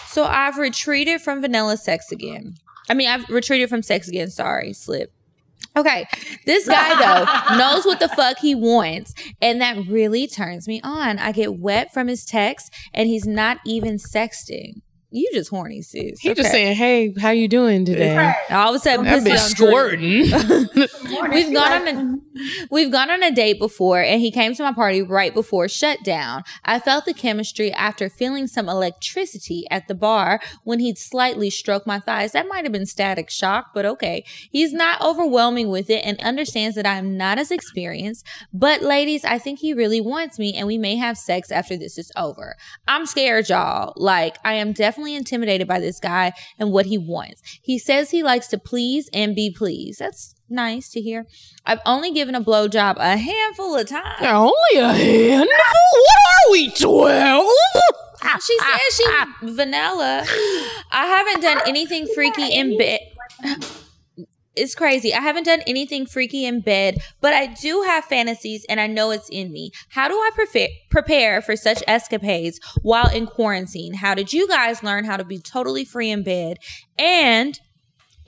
So 0.07 0.23
I've 0.23 0.57
retreated 0.57 1.21
from 1.21 1.41
vanilla 1.41 1.77
sex 1.77 2.11
again. 2.11 2.55
I 2.89 2.93
mean, 2.93 3.09
I've 3.09 3.27
retreated 3.29 3.69
from 3.69 3.83
sex 3.83 4.07
again. 4.07 4.29
Sorry, 4.29 4.73
slip. 4.73 5.13
Okay, 5.77 6.05
this 6.45 6.67
guy 6.67 6.95
though 6.95 7.55
knows 7.57 7.85
what 7.85 7.99
the 7.99 8.09
fuck 8.09 8.39
he 8.39 8.55
wants, 8.55 9.13
and 9.41 9.61
that 9.61 9.85
really 9.87 10.27
turns 10.27 10.67
me 10.67 10.81
on. 10.83 11.19
I 11.19 11.31
get 11.31 11.59
wet 11.59 11.93
from 11.93 12.07
his 12.07 12.25
text, 12.25 12.73
and 12.93 13.07
he's 13.07 13.27
not 13.27 13.59
even 13.65 13.95
sexting. 13.97 14.81
You 15.13 15.29
just 15.33 15.49
horny, 15.49 15.81
sis. 15.81 16.21
He 16.21 16.33
just 16.33 16.51
saying, 16.51 16.77
"Hey, 16.77 17.13
how 17.19 17.31
you 17.31 17.49
doing 17.49 17.83
today?" 17.83 18.33
All 18.49 18.69
of 18.69 18.75
a 18.75 18.79
sudden, 18.79 19.03
That 19.03 19.23
pussy 19.23 19.31
bitch 19.31 19.49
squirting. 19.49 20.89
We've 21.31 21.53
gone 21.53 21.71
on 21.73 21.87
a 21.87 21.91
mm. 21.91 22.21
we've 22.69 22.91
gone 22.91 23.11
on 23.11 23.21
a 23.21 23.31
date 23.31 23.59
before, 23.59 24.01
and 24.01 24.21
he 24.21 24.31
came 24.31 24.55
to 24.55 24.63
my 24.63 24.71
party 24.71 25.01
right 25.01 25.33
before 25.33 25.67
shutdown. 25.67 26.43
I 26.63 26.79
felt 26.79 27.03
the 27.03 27.13
chemistry 27.13 27.73
after 27.73 28.09
feeling 28.09 28.47
some 28.47 28.69
electricity 28.69 29.65
at 29.69 29.89
the 29.89 29.95
bar 29.95 30.39
when 30.63 30.79
he'd 30.79 30.97
slightly 30.97 31.49
stroked 31.49 31.85
my 31.85 31.99
thighs. 31.99 32.31
That 32.31 32.47
might 32.47 32.63
have 32.63 32.71
been 32.71 32.85
static 32.85 33.29
shock, 33.29 33.71
but 33.73 33.85
okay. 33.85 34.23
He's 34.49 34.71
not 34.71 35.01
overwhelming 35.01 35.69
with 35.69 35.89
it 35.89 36.05
and 36.05 36.19
understands 36.21 36.77
that 36.77 36.85
I'm 36.85 37.17
not 37.17 37.37
as 37.37 37.51
experienced. 37.51 38.25
But 38.53 38.81
ladies, 38.81 39.25
I 39.25 39.37
think 39.37 39.59
he 39.59 39.73
really 39.73 39.99
wants 39.99 40.39
me, 40.39 40.53
and 40.53 40.67
we 40.67 40.77
may 40.77 40.95
have 40.95 41.17
sex 41.17 41.51
after 41.51 41.75
this 41.75 41.97
is 41.97 42.11
over. 42.15 42.55
I'm 42.87 43.05
scared, 43.05 43.49
y'all. 43.49 43.93
Like 43.97 44.37
I 44.45 44.53
am 44.53 44.71
definitely 44.71 45.00
intimidated 45.07 45.67
by 45.67 45.79
this 45.79 45.99
guy 45.99 46.33
and 46.57 46.71
what 46.71 46.85
he 46.85 46.97
wants. 46.97 47.41
He 47.61 47.77
says 47.77 48.11
he 48.11 48.23
likes 48.23 48.47
to 48.47 48.57
please 48.57 49.09
and 49.13 49.35
be 49.35 49.51
pleased. 49.51 49.99
That's 49.99 50.35
nice 50.49 50.89
to 50.91 51.01
hear. 51.01 51.25
I've 51.65 51.81
only 51.85 52.11
given 52.11 52.35
a 52.35 52.41
blowjob 52.41 52.97
a 52.97 53.17
handful 53.17 53.75
of 53.75 53.87
times. 53.87 54.21
Only 54.21 54.75
a 54.75 54.93
handful? 54.93 55.47
What 55.47 56.47
are 56.47 56.51
we, 56.51 56.69
twelve? 56.71 57.47
Ah, 58.23 58.37
she 58.45 58.57
says 58.59 58.95
she's 58.95 59.07
ah, 59.09 59.25
ah, 59.27 59.37
vanilla. 59.41 60.23
I 60.91 61.05
haven't 61.07 61.41
done 61.41 61.61
anything 61.65 62.07
freaky 62.13 62.53
in 62.53 62.77
bed. 62.77 62.99
It's 64.55 64.75
crazy. 64.75 65.13
I 65.13 65.21
haven't 65.21 65.45
done 65.45 65.61
anything 65.65 66.05
freaky 66.05 66.45
in 66.45 66.59
bed, 66.59 66.97
but 67.21 67.33
I 67.33 67.47
do 67.47 67.83
have 67.83 68.03
fantasies 68.03 68.65
and 68.67 68.81
I 68.81 68.87
know 68.87 69.11
it's 69.11 69.29
in 69.29 69.51
me. 69.51 69.71
How 69.89 70.09
do 70.09 70.15
I 70.15 70.29
prepare 70.35 70.67
prepare 70.89 71.41
for 71.41 71.55
such 71.55 71.81
escapades 71.87 72.59
while 72.81 73.09
in 73.09 73.27
quarantine? 73.27 73.95
How 73.95 74.13
did 74.13 74.33
you 74.33 74.47
guys 74.49 74.83
learn 74.83 75.05
how 75.05 75.15
to 75.15 75.23
be 75.23 75.39
totally 75.39 75.85
free 75.85 76.11
in 76.11 76.23
bed? 76.23 76.57
And 76.97 77.57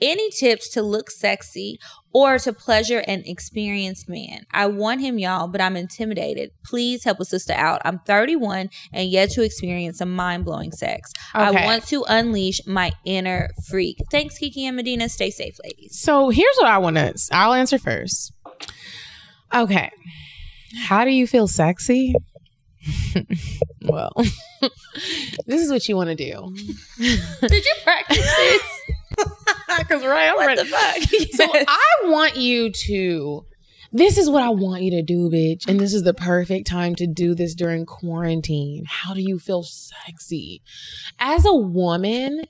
any 0.00 0.30
tips 0.30 0.70
to 0.70 0.82
look 0.82 1.10
sexy 1.10 1.78
or 2.14 2.38
to 2.38 2.52
pleasure 2.54 3.00
an 3.00 3.24
experienced 3.26 4.08
man? 4.08 4.46
I 4.50 4.66
want 4.66 5.02
him, 5.02 5.18
y'all, 5.18 5.48
but 5.48 5.60
I'm 5.60 5.76
intimidated. 5.76 6.52
Please 6.64 7.04
help 7.04 7.20
a 7.20 7.26
sister 7.26 7.52
out. 7.52 7.82
I'm 7.84 7.98
31 7.98 8.70
and 8.92 9.10
yet 9.10 9.30
to 9.32 9.42
experience 9.42 9.98
some 9.98 10.14
mind 10.14 10.46
blowing 10.46 10.72
sex. 10.72 11.12
I 11.34 11.50
want 11.50 11.86
to 11.88 12.04
unleash 12.08 12.66
my 12.66 12.92
inner 13.04 13.50
freak. 13.68 13.98
Thanks, 14.10 14.38
Kiki 14.38 14.64
and 14.64 14.76
Medina. 14.76 15.10
Stay 15.10 15.30
safe, 15.30 15.56
ladies. 15.62 16.00
So 16.00 16.30
here's 16.30 16.56
what 16.56 16.68
I 16.68 16.78
want 16.78 16.96
to. 16.96 17.14
I'll 17.32 17.52
answer 17.52 17.78
first. 17.78 18.32
Okay, 19.52 19.90
how 20.86 21.04
do 21.04 21.10
you 21.10 21.26
feel 21.26 21.46
sexy? 21.46 22.14
well, 23.82 24.12
this 25.46 25.62
is 25.62 25.70
what 25.70 25.88
you 25.88 25.96
want 25.96 26.10
to 26.10 26.16
do. 26.16 26.54
Did 26.98 27.64
you 27.64 27.74
practice 27.82 28.18
this? 28.18 28.62
Because 29.78 30.04
right, 30.04 30.28
I'm 30.28 30.36
What 30.36 30.46
ready. 30.46 30.62
the 30.62 30.68
fuck? 30.68 30.96
So 31.32 31.44
I 31.52 31.94
want 32.04 32.36
you 32.36 32.70
to. 32.70 33.44
This 33.92 34.18
is 34.18 34.28
what 34.30 34.42
I 34.42 34.48
want 34.50 34.82
you 34.82 34.90
to 34.92 35.02
do, 35.02 35.28
bitch. 35.30 35.68
And 35.68 35.78
this 35.80 35.92
is 35.94 36.02
the 36.04 36.14
perfect 36.14 36.66
time 36.66 36.94
to 36.96 37.06
do 37.06 37.34
this 37.34 37.54
during 37.54 37.84
quarantine. 37.86 38.84
How 38.88 39.14
do 39.14 39.20
you 39.20 39.38
feel 39.38 39.62
sexy? 39.64 40.62
As 41.18 41.44
a 41.44 41.54
woman, 41.54 42.44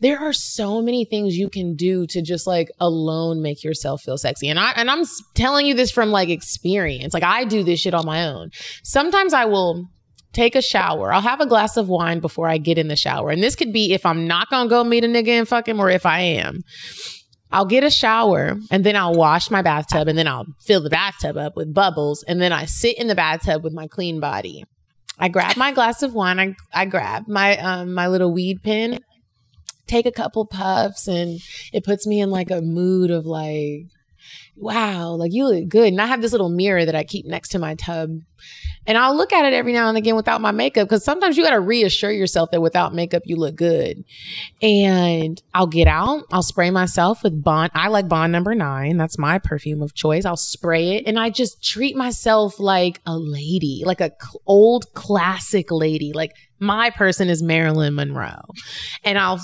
there 0.00 0.18
are 0.18 0.32
so 0.32 0.80
many 0.82 1.04
things 1.04 1.36
you 1.36 1.48
can 1.48 1.74
do 1.74 2.06
to 2.08 2.22
just 2.22 2.46
like 2.46 2.70
alone 2.80 3.42
make 3.42 3.64
yourself 3.64 4.02
feel 4.02 4.18
sexy. 4.18 4.48
And 4.48 4.58
I 4.58 4.72
and 4.76 4.90
I'm 4.90 5.04
telling 5.34 5.66
you 5.66 5.74
this 5.74 5.90
from 5.90 6.10
like 6.10 6.28
experience. 6.28 7.14
Like 7.14 7.24
I 7.24 7.44
do 7.44 7.62
this 7.64 7.80
shit 7.80 7.94
on 7.94 8.06
my 8.06 8.26
own. 8.26 8.50
Sometimes 8.84 9.32
I 9.32 9.44
will 9.46 9.88
take 10.32 10.54
a 10.54 10.62
shower. 10.62 11.12
I'll 11.12 11.20
have 11.22 11.40
a 11.40 11.46
glass 11.46 11.76
of 11.76 11.88
wine 11.88 12.20
before 12.20 12.48
I 12.48 12.58
get 12.58 12.78
in 12.78 12.88
the 12.88 12.96
shower. 12.96 13.30
And 13.30 13.42
this 13.42 13.56
could 13.56 13.72
be 13.72 13.92
if 13.92 14.04
I'm 14.04 14.26
not 14.26 14.48
to 14.50 14.66
go 14.68 14.84
meet 14.84 15.04
a 15.04 15.08
nigga 15.08 15.28
and 15.28 15.48
fuck 15.48 15.68
him 15.68 15.80
or 15.80 15.90
if 15.90 16.06
I 16.06 16.20
am. 16.20 16.62
I'll 17.50 17.64
get 17.64 17.84
a 17.84 17.90
shower 17.90 18.58
and 18.70 18.84
then 18.84 18.94
I'll 18.94 19.14
wash 19.14 19.50
my 19.50 19.62
bathtub 19.62 20.06
and 20.06 20.18
then 20.18 20.28
I'll 20.28 20.46
fill 20.60 20.82
the 20.82 20.90
bathtub 20.90 21.36
up 21.36 21.56
with 21.56 21.72
bubbles 21.72 22.22
and 22.22 22.40
then 22.40 22.52
I 22.52 22.66
sit 22.66 22.98
in 22.98 23.06
the 23.06 23.14
bathtub 23.14 23.64
with 23.64 23.72
my 23.72 23.86
clean 23.86 24.20
body. 24.20 24.64
I 25.18 25.28
grab 25.28 25.56
my 25.56 25.72
glass 25.72 26.02
of 26.02 26.14
wine. 26.14 26.38
I, 26.38 26.54
I 26.72 26.84
grab 26.84 27.26
my 27.26 27.56
um 27.58 27.94
my 27.94 28.06
little 28.06 28.32
weed 28.32 28.62
pen, 28.62 29.00
take 29.86 30.06
a 30.06 30.12
couple 30.12 30.46
puffs, 30.46 31.08
and 31.08 31.40
it 31.72 31.84
puts 31.84 32.06
me 32.06 32.20
in 32.20 32.30
like 32.30 32.50
a 32.50 32.60
mood 32.60 33.10
of 33.10 33.26
like, 33.26 33.86
wow, 34.56 35.10
like 35.12 35.32
you 35.32 35.48
look 35.48 35.68
good. 35.68 35.88
And 35.88 36.00
I 36.00 36.06
have 36.06 36.22
this 36.22 36.32
little 36.32 36.50
mirror 36.50 36.84
that 36.84 36.94
I 36.94 37.02
keep 37.02 37.26
next 37.26 37.48
to 37.50 37.58
my 37.58 37.74
tub. 37.74 38.10
And 38.88 38.96
I'll 38.96 39.14
look 39.14 39.34
at 39.34 39.44
it 39.44 39.52
every 39.52 39.74
now 39.74 39.90
and 39.90 39.98
again 39.98 40.16
without 40.16 40.40
my 40.40 40.50
makeup 40.50 40.88
because 40.88 41.04
sometimes 41.04 41.36
you 41.36 41.44
got 41.44 41.50
to 41.50 41.60
reassure 41.60 42.10
yourself 42.10 42.50
that 42.52 42.62
without 42.62 42.94
makeup 42.94 43.22
you 43.26 43.36
look 43.36 43.54
good. 43.54 44.02
And 44.62 45.40
I'll 45.52 45.66
get 45.66 45.86
out, 45.86 46.24
I'll 46.32 46.42
spray 46.42 46.70
myself 46.70 47.22
with 47.22 47.44
Bond. 47.44 47.70
I 47.74 47.88
like 47.88 48.08
Bond 48.08 48.32
number 48.32 48.54
nine. 48.54 48.96
That's 48.96 49.18
my 49.18 49.38
perfume 49.38 49.82
of 49.82 49.94
choice. 49.94 50.24
I'll 50.24 50.38
spray 50.38 50.96
it 50.96 51.06
and 51.06 51.18
I 51.20 51.28
just 51.28 51.62
treat 51.62 51.96
myself 51.96 52.58
like 52.58 53.02
a 53.04 53.18
lady, 53.18 53.82
like 53.84 54.00
a 54.00 54.10
cl- 54.20 54.40
old 54.46 54.94
classic 54.94 55.70
lady. 55.70 56.14
Like 56.14 56.32
my 56.58 56.88
person 56.88 57.28
is 57.28 57.42
Marilyn 57.42 57.94
Monroe. 57.94 58.40
And 59.04 59.18
I'll 59.18 59.40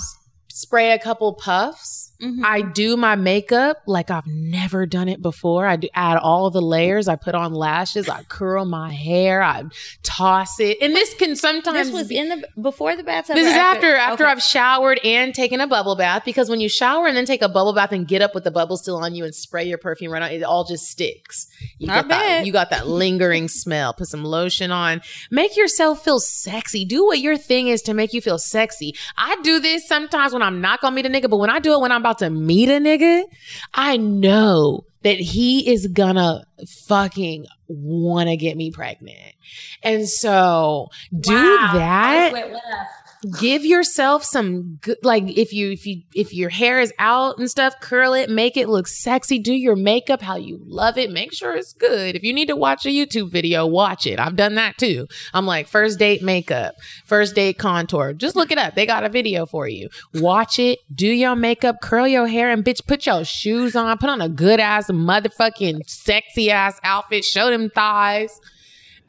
spray 0.49 0.91
a 0.91 0.99
couple 0.99 1.33
puffs. 1.33 2.13
Mm-hmm. 2.21 2.45
I 2.45 2.61
do 2.61 2.95
my 2.95 3.15
makeup 3.15 3.81
like 3.87 4.09
I've 4.09 4.25
never 4.27 4.85
done 4.85 5.09
it 5.09 5.21
before. 5.21 5.65
I 5.65 5.75
do 5.75 5.89
add 5.93 6.17
all 6.17 6.49
the 6.49 6.61
layers. 6.61 7.07
I 7.07 7.15
put 7.17 7.35
on 7.35 7.53
lashes. 7.53 8.07
I 8.07 8.23
curl 8.23 8.63
my 8.65 8.91
hair. 8.93 9.41
I 9.43 9.63
toss 10.03 10.59
it. 10.59 10.77
And 10.81 10.93
this 10.95 11.13
can 11.13 11.35
sometimes 11.35 11.87
This 11.87 11.91
was 11.93 12.11
in 12.11 12.29
the 12.29 12.47
before 12.61 12.95
the 12.95 13.03
bathtub. 13.03 13.35
this 13.35 13.47
is 13.47 13.53
after 13.53 13.95
after 13.95 14.23
Okay. 14.23 14.31
I've 14.31 14.41
showered 14.41 14.99
and 15.03 15.35
taken 15.35 15.59
a 15.59 15.67
bubble 15.67 15.95
bath 15.95 16.23
because 16.25 16.49
when 16.49 16.61
you 16.61 16.69
shower 16.69 17.07
and 17.07 17.17
then 17.17 17.25
take 17.25 17.41
a 17.41 17.49
bubble 17.49 17.73
bath 17.73 17.91
and 17.91 18.07
get 18.07 18.21
up 18.21 18.33
with 18.33 18.43
the 18.45 18.51
bubble 18.51 18.77
still 18.77 18.95
on 18.97 19.13
you 19.13 19.25
and 19.25 19.35
spray 19.35 19.65
your 19.65 19.77
perfume 19.77 20.11
right 20.11 20.21
on, 20.21 20.31
it 20.31 20.41
all 20.43 20.63
just 20.63 20.85
sticks. 20.85 21.47
You 21.79 21.91
I 21.91 21.95
got 22.01 22.07
that 22.09 22.45
you 22.45 22.53
got 22.53 22.69
that 22.69 22.87
lingering 22.87 23.47
smell. 23.49 23.93
Put 23.93 24.07
some 24.07 24.23
lotion 24.23 24.71
on. 24.71 25.01
Make 25.31 25.57
yourself 25.57 26.03
feel 26.03 26.19
sexy. 26.19 26.85
Do 26.85 27.05
what 27.05 27.19
your 27.19 27.37
thing 27.37 27.67
is 27.67 27.81
to 27.83 27.93
make 27.93 28.13
you 28.13 28.21
feel 28.21 28.37
sexy. 28.37 28.95
I 29.17 29.35
do 29.43 29.59
this 29.59 29.85
sometimes 29.87 30.31
when 30.31 30.41
I'm 30.41 30.61
not 30.61 30.79
gonna 30.81 30.95
meet 30.95 31.05
a 31.05 31.09
nigga, 31.09 31.29
but 31.29 31.37
when 31.37 31.49
I 31.49 31.59
do 31.59 31.73
it 31.73 31.81
when 31.81 31.91
I'm 31.91 32.04
about 32.05 32.19
to 32.19 32.29
meet 32.29 32.69
a 32.69 32.73
nigga, 32.73 33.23
I 33.73 33.97
know 33.97 34.85
that 35.01 35.17
he 35.19 35.71
is 35.71 35.87
gonna 35.87 36.43
fucking 36.87 37.47
wanna 37.67 38.37
get 38.37 38.55
me 38.57 38.69
pregnant. 38.69 39.33
And 39.81 40.07
so 40.07 40.89
do 41.19 41.33
Wow. 41.33 41.71
that. 41.73 42.31
Give 43.39 43.65
yourself 43.65 44.23
some 44.23 44.75
good 44.81 44.97
like 45.01 45.23
if 45.23 45.53
you 45.53 45.71
if 45.71 45.85
you 45.87 46.01
if 46.13 46.33
your 46.33 46.49
hair 46.49 46.79
is 46.79 46.93
out 46.99 47.37
and 47.37 47.49
stuff 47.49 47.79
curl 47.79 48.13
it 48.13 48.29
make 48.29 48.57
it 48.57 48.67
look 48.67 48.87
sexy 48.87 49.39
do 49.39 49.53
your 49.53 49.75
makeup 49.75 50.21
how 50.21 50.35
you 50.35 50.59
love 50.65 50.97
it 50.97 51.09
make 51.09 51.33
sure 51.33 51.55
it's 51.55 51.73
good. 51.73 52.15
If 52.15 52.23
you 52.23 52.33
need 52.33 52.49
to 52.49 52.55
watch 52.55 52.85
a 52.85 52.89
youtube 52.89 53.31
video 53.31 53.65
watch 53.65 54.05
it. 54.05 54.19
I've 54.19 54.35
done 54.35 54.55
that 54.55 54.77
too. 54.77 55.07
I'm 55.33 55.45
like 55.45 55.67
first 55.67 55.97
date 55.97 56.21
makeup 56.21 56.75
first 57.05 57.35
date 57.35 57.57
contour. 57.57 58.13
Just 58.13 58.35
look 58.35 58.51
it 58.51 58.57
up. 58.57 58.75
They 58.75 58.85
got 58.85 59.05
a 59.05 59.09
video 59.09 59.45
for 59.45 59.67
you. 59.67 59.89
Watch 60.13 60.59
it 60.59 60.79
do 60.93 61.07
your 61.07 61.35
makeup 61.35 61.77
curl 61.81 62.07
your 62.07 62.27
hair 62.27 62.51
and 62.51 62.63
bitch 62.63 62.85
put 62.85 63.05
your 63.05 63.23
shoes 63.23 63.75
on. 63.75 63.97
Put 63.97 64.09
on 64.09 64.21
a 64.21 64.29
good 64.29 64.59
ass 64.59 64.89
motherfucking 64.89 65.89
sexy 65.89 66.51
ass 66.51 66.79
outfit. 66.83 67.23
Show 67.23 67.49
them 67.49 67.69
thighs 67.69 68.39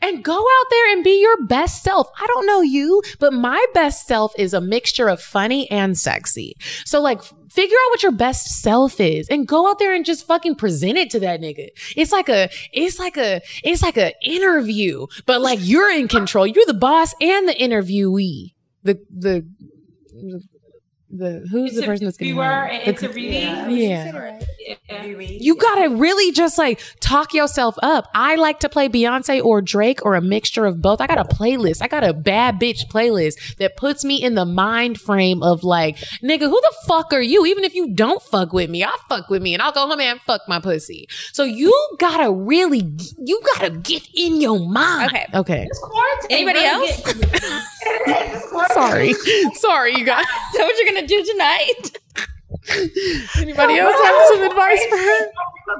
and 0.03 0.23
go 0.23 0.39
out 0.39 0.67
there 0.71 0.93
and 0.93 1.05
be 1.05 1.21
your 1.21 1.45
best 1.47 1.83
self. 1.83 2.09
I 2.19 2.27
don't 2.27 2.47
know 2.47 2.61
you, 2.61 3.03
but 3.19 3.33
my 3.33 3.65
best 3.75 4.07
self 4.07 4.33
is 4.39 4.55
a 4.55 4.61
mixture 4.61 5.09
of 5.09 5.21
funny 5.21 5.71
and 5.71 5.97
sexy. 5.97 6.55
So 6.85 7.01
like 7.01 7.23
figure 7.51 7.77
out 7.87 7.91
what 7.91 8.03
your 8.03 8.13
best 8.13 8.61
self 8.61 9.01
is 9.01 9.29
and 9.29 9.49
go 9.49 9.69
out 9.69 9.79
there 9.79 9.95
and 9.95 10.05
just 10.05 10.27
fucking 10.27 10.57
present 10.57 10.99
it 10.99 11.11
to 11.11 11.21
that 11.21 11.41
nigga. 11.41 11.69
It's 11.97 12.13
like 12.13 12.29
a 12.29 12.51
it's 12.73 12.99
like 12.99 13.17
a 13.17 13.41
it's 13.65 13.83
like 13.83 13.97
a 13.97 14.13
interview, 14.23 15.07
but 15.25 15.41
like 15.41 15.59
you're 15.63 15.91
in 15.91 16.09
control. 16.09 16.47
You're 16.47 16.67
the 16.67 16.75
boss 16.75 17.15
and 17.21 17.49
the 17.49 17.55
interviewee. 17.55 18.55
The 18.83 19.01
the 19.11 19.47
the 21.19 21.47
who's 21.51 21.75
the 21.75 21.83
person 21.83 22.05
that's 22.07 22.17
going 22.17 22.31
Interviewer 22.31 22.69
to 22.69 22.73
and 22.75 22.97
interviewee. 22.97 23.33
yeah. 23.33 23.69
Yeah. 23.69 24.41
You 24.89 25.57
gotta 25.57 25.91
really 25.91 26.33
just 26.33 26.59
like 26.59 26.81
talk 27.01 27.35
yourself 27.35 27.77
up. 27.83 28.07
I 28.15 28.37
like 28.37 28.61
to 28.61 28.69
play 28.69 28.89
Beyonce 28.89 29.43
or 29.45 29.61
Drake 29.63 30.05
or 30.05 30.15
a 30.15 30.21
mixture 30.21 30.65
of 30.65 30.81
both. 30.83 31.01
I 31.01 31.07
got 31.07 31.19
a 31.19 31.25
playlist. 31.25 31.83
I 31.83 31.89
got 31.89 32.05
a 32.05 32.13
bad 32.13 32.59
bitch 32.61 32.87
playlist 32.89 33.57
that 33.57 33.77
puts 33.77 34.05
me 34.05 34.23
in 34.23 34.35
the 34.35 34.45
mind 34.45 35.01
frame 35.01 35.43
of 35.43 35.63
like, 35.65 35.97
nigga, 36.23 36.41
who 36.49 36.61
the 36.61 36.75
fuck 36.87 37.13
are 37.13 37.21
you? 37.23 37.47
Even 37.47 37.65
if 37.65 37.75
you 37.75 37.95
don't 37.95 38.23
fuck 38.23 38.53
with 38.53 38.71
me, 38.71 38.83
I'll 38.83 38.99
fuck 39.09 39.29
with 39.29 39.43
me 39.43 39.55
and 39.55 39.63
I'll 39.63 39.73
go 39.73 39.87
home 39.87 40.01
and 40.01 40.21
fuck 40.23 40.43
my 40.49 40.59
pussy. 40.61 41.07
So 41.33 41.45
you 41.45 41.73
gotta 41.99 42.31
really, 42.33 42.83
you 43.19 43.41
gotta 43.55 43.71
get 43.71 44.09
in 44.15 44.41
your 44.41 44.59
mind. 44.69 45.11
Okay. 45.13 45.27
Okay. 45.35 45.69
Anybody 46.31 46.61
else? 46.65 46.97
getting 47.05 47.23
to 47.23 47.29
me. 47.51 47.61
This 48.07 48.45
quarantine- 48.51 48.75
Sorry. 48.75 49.13
Sorry, 49.55 49.95
you 49.97 50.05
guys. 50.05 50.25
Is 50.25 50.59
that 50.59 50.65
what 50.65 50.77
you're 50.85 50.93
gonna 50.95 51.06
do 51.07 51.25
tonight? 51.25 51.99
Anybody 53.39 53.79
else 53.79 53.95
have 54.03 54.29
some 54.29 54.43
advice 54.43 54.85
for 54.87 54.97
her? 54.97 55.31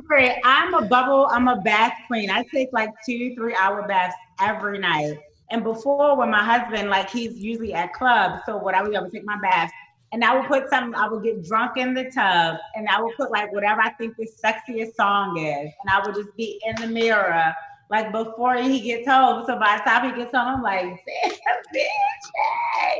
Great. 0.07 0.39
I'm 0.45 0.75
a 0.75 0.83
bubble. 0.83 1.27
I'm 1.31 1.49
a 1.49 1.61
bath 1.61 1.95
queen. 2.07 2.31
I 2.31 2.45
take 2.53 2.69
like 2.73 2.91
two, 3.05 3.35
three 3.35 3.55
hour 3.55 3.87
baths 3.87 4.15
every 4.41 4.79
night. 4.79 5.19
And 5.51 5.63
before, 5.63 6.17
when 6.17 6.31
my 6.31 6.43
husband, 6.43 6.91
like, 6.91 7.09
he's 7.09 7.39
usually 7.39 7.73
at 7.73 7.93
clubs, 7.93 8.43
so 8.47 8.57
what 8.57 8.75
I 8.75 8.83
would 8.83 8.91
do, 8.91 8.99
I 8.99 9.03
would 9.03 9.13
take 9.13 9.25
my 9.25 9.39
bath, 9.41 9.71
and 10.13 10.25
I 10.25 10.37
would 10.37 10.47
put 10.47 10.69
some. 10.71 10.95
I 10.95 11.09
would 11.09 11.23
get 11.23 11.45
drunk 11.45 11.77
in 11.77 11.95
the 11.95 12.11
tub, 12.11 12.57
and 12.75 12.89
I 12.89 13.01
would 13.01 13.15
put 13.17 13.31
like 13.31 13.53
whatever 13.53 13.81
I 13.81 13.91
think 13.91 14.17
the 14.17 14.29
sexiest 14.45 14.95
song 14.95 15.39
is, 15.39 15.71
and 15.81 15.91
I 15.91 16.05
would 16.05 16.15
just 16.15 16.35
be 16.37 16.61
in 16.65 16.75
the 16.81 16.89
mirror, 16.89 17.55
like 17.91 18.11
before 18.13 18.57
he 18.57 18.81
gets 18.81 19.07
home. 19.09 19.45
So 19.47 19.59
by 19.59 19.77
the 19.79 19.89
time 19.89 20.11
he 20.13 20.17
gets 20.23 20.35
home, 20.35 20.57
I'm 20.57 20.63
like, 20.63 20.83
damn, 20.83 21.31
bitch, 21.75 22.27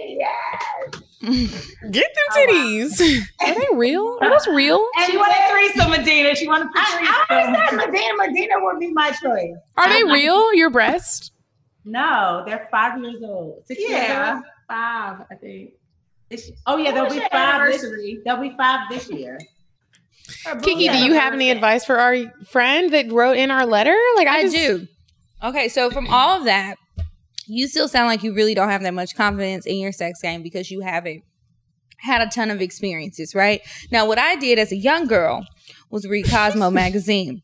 yes. 0.09 1.03
Get 1.91 2.15
them 2.15 2.29
oh, 2.31 2.47
titties. 2.49 3.23
Are 3.41 3.55
they 3.55 3.67
real? 3.75 4.19
Are 4.21 4.31
those 4.31 4.47
real? 4.55 4.87
And 4.99 5.11
She 5.11 5.17
wanted 5.17 5.51
threesome, 5.51 5.91
Medina. 5.91 6.35
She 6.37 6.47
wanted 6.47 6.69
I, 6.75 7.27
I 7.29 7.35
threesome. 7.47 7.55
understand 7.55 7.93
Medina. 7.93 8.13
Medina 8.19 8.55
would 8.61 8.79
be 8.79 8.93
my 8.93 9.11
choice. 9.11 9.55
Are 9.77 9.89
they 9.89 10.05
real? 10.05 10.55
Your 10.55 10.71
breast? 10.71 11.33
No, 11.85 12.43
they're 12.47 12.69
five 12.71 13.01
years 13.01 13.23
old. 13.23 13.63
Six 13.67 13.81
years 13.81 13.93
Yeah, 13.93 14.35
old. 14.37 14.45
five, 14.69 15.27
I 15.31 15.35
think. 15.37 15.71
This- 16.29 16.51
Oh 16.67 16.77
yeah, 16.77 16.91
they'll 16.93 17.09
be 17.09 17.21
five. 17.31 17.67
This, 17.67 17.83
anniversary? 17.85 18.21
they'll 18.25 18.41
be 18.41 18.55
five 18.57 18.81
this 18.91 19.09
year. 19.11 19.39
Kiki, 20.63 20.89
do 20.89 20.99
you 20.99 21.15
have 21.15 21.33
any 21.33 21.51
advice 21.51 21.85
for 21.85 21.99
our 21.99 22.17
friend 22.47 22.93
that 22.93 23.11
wrote 23.11 23.37
in 23.37 23.51
our 23.51 23.67
letter? 23.67 23.97
Like 24.17 24.27
I, 24.27 24.39
I 24.39 24.43
just, 24.43 24.57
do. 24.57 24.87
Okay, 25.43 25.69
so 25.69 25.91
from 25.91 26.09
all 26.09 26.39
of 26.39 26.45
that, 26.45 26.77
you 27.47 27.69
still 27.69 27.89
sound 27.89 28.09
like 28.09 28.23
you 28.23 28.35
really 28.35 28.55
don't 28.55 28.71
have 28.71 28.83
that 28.83 28.95
much 28.95 29.15
confidence 29.15 29.67
in 29.67 29.77
your 29.77 29.93
sex 29.93 30.21
game 30.21 30.43
because 30.43 30.71
you 30.71 30.81
haven't 30.81 31.23
had 31.99 32.21
a 32.21 32.27
ton 32.27 32.51
of 32.51 32.61
experiences, 32.61 33.35
right? 33.35 33.61
Now, 33.91 34.07
what 34.07 34.19
I 34.19 34.37
did 34.37 34.59
as 34.59 34.73
a 34.73 34.77
young 34.77 35.07
girl 35.07 35.47
was 35.91 36.07
read 36.07 36.29
Cosmo 36.29 36.71
magazine. 36.73 37.43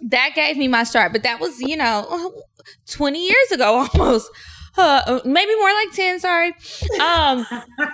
That 0.00 0.32
gave 0.34 0.56
me 0.56 0.68
my 0.68 0.84
start, 0.84 1.12
but 1.12 1.22
that 1.22 1.40
was, 1.40 1.60
you 1.60 1.76
know, 1.76 2.42
20 2.90 3.24
years 3.24 3.50
ago 3.52 3.88
almost. 3.94 4.30
Uh, 4.76 5.20
maybe 5.24 5.54
more 5.56 5.72
like 5.72 5.92
10, 5.92 6.20
sorry. 6.20 6.54
Um, 7.00 7.46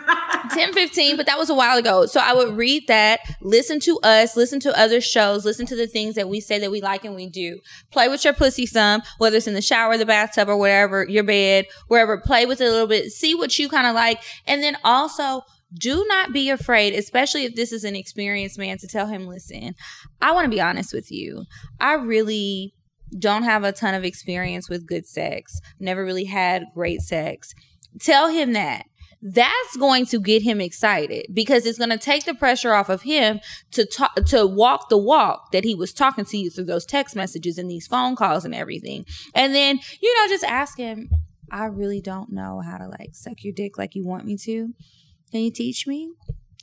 10, 0.51 0.73
15, 0.73 1.17
but 1.17 1.27
that 1.27 1.39
was 1.39 1.51
a 1.51 1.55
while 1.55 1.77
ago. 1.77 2.07
So 2.07 2.21
I 2.21 2.33
would 2.33 2.57
read 2.57 2.87
that, 2.89 3.21
listen 3.43 3.81
to 3.81 3.99
us, 4.03 4.37
listen 4.37 4.61
to 4.61 4.79
other 4.79 5.01
shows, 5.01 5.45
listen 5.45 5.67
to 5.67 5.77
the 5.77 5.87
things 5.87 6.15
that 6.15 6.29
we 6.29 6.41
say 6.41 6.59
that 6.59 6.71
we 6.71 6.81
like 6.81 7.05
and 7.05 7.15
we 7.15 7.29
do. 7.29 7.61
Play 7.91 8.09
with 8.09 8.25
your 8.25 8.33
pussy 8.33 8.67
some, 8.67 9.03
whether 9.19 9.37
it's 9.37 9.47
in 9.47 9.55
the 9.55 9.63
shower, 9.63 9.99
the 9.99 10.07
bathtub, 10.07 10.49
or 10.49 10.57
whatever, 10.57 11.07
your 11.09 11.25
bed, 11.25 11.67
wherever. 11.89 12.19
Play 12.19 12.47
with 12.47 12.61
it 12.61 12.67
a 12.67 12.71
little 12.71 12.87
bit, 12.87 13.13
see 13.13 13.35
what 13.35 13.59
you 13.59 13.69
kind 13.69 13.87
of 13.87 13.95
like. 13.95 14.23
And 14.47 14.63
then 14.63 14.77
also, 14.83 15.43
do 15.73 16.05
not 16.09 16.33
be 16.33 16.51
afraid, 16.51 16.95
especially 16.95 17.45
if 17.45 17.55
this 17.55 17.73
is 17.73 17.85
an 17.85 17.95
experienced 17.95 18.59
man, 18.59 18.79
to 18.79 18.89
tell 18.89 19.07
him, 19.07 19.27
listen, 19.27 19.75
I 20.21 20.33
want 20.33 20.47
to 20.47 20.51
be 20.51 20.61
honest 20.61 20.93
with 20.93 21.13
you. 21.13 21.45
I 21.79 21.95
really 21.95 22.75
don't 23.19 23.43
have 23.43 23.65
a 23.65 23.73
ton 23.73 23.95
of 23.95 24.05
experience 24.05 24.69
with 24.69 24.87
good 24.87 25.07
sex. 25.07 25.61
Never 25.79 26.05
really 26.05 26.25
had 26.25 26.67
great 26.75 27.01
sex. 27.01 27.55
Tell 28.01 28.29
him 28.29 28.53
that. 28.53 28.85
That's 29.23 29.77
going 29.77 30.07
to 30.07 30.19
get 30.19 30.43
him 30.43 30.63
excited 30.63 31.27
because 31.35 31.67
it's 31.67 31.77
going 31.77 31.91
to 31.91 31.99
take 31.99 32.25
the 32.25 32.35
pressure 32.35 32.73
off 32.73 32.89
of 32.89 33.03
him 33.03 33.41
to 33.73 33.85
talk 33.85 34.15
to 34.27 34.47
walk 34.47 34.89
the 34.89 34.97
walk 34.97 35.53
that 35.53 35.63
he 35.63 35.75
was 35.75 35.93
talking 35.93 36.25
to 36.25 36.39
you 36.39 36.49
through 36.49 36.65
those 36.65 36.87
text 36.87 37.15
messages 37.15 37.59
and 37.59 37.71
these 37.71 37.87
phone 37.87 38.17
calls 38.17 38.47
and 38.47 38.55
everything. 38.55 39.05
And 39.35 39.55
then, 39.55 39.79
you 40.01 40.15
know, 40.15 40.29
just 40.29 40.45
ask 40.45 40.79
him, 40.79 41.11
I 41.51 41.67
really 41.67 42.01
don't 42.01 42.33
know 42.33 42.63
how 42.65 42.79
to 42.79 42.89
like 42.89 43.11
suck 43.15 43.45
your 43.45 43.53
dick 43.53 43.77
like 43.77 43.95
you 43.95 44.07
want 44.07 44.25
me 44.25 44.39
to. 44.39 44.73
Can 45.31 45.41
you 45.41 45.51
teach 45.51 45.87
me? 45.87 46.13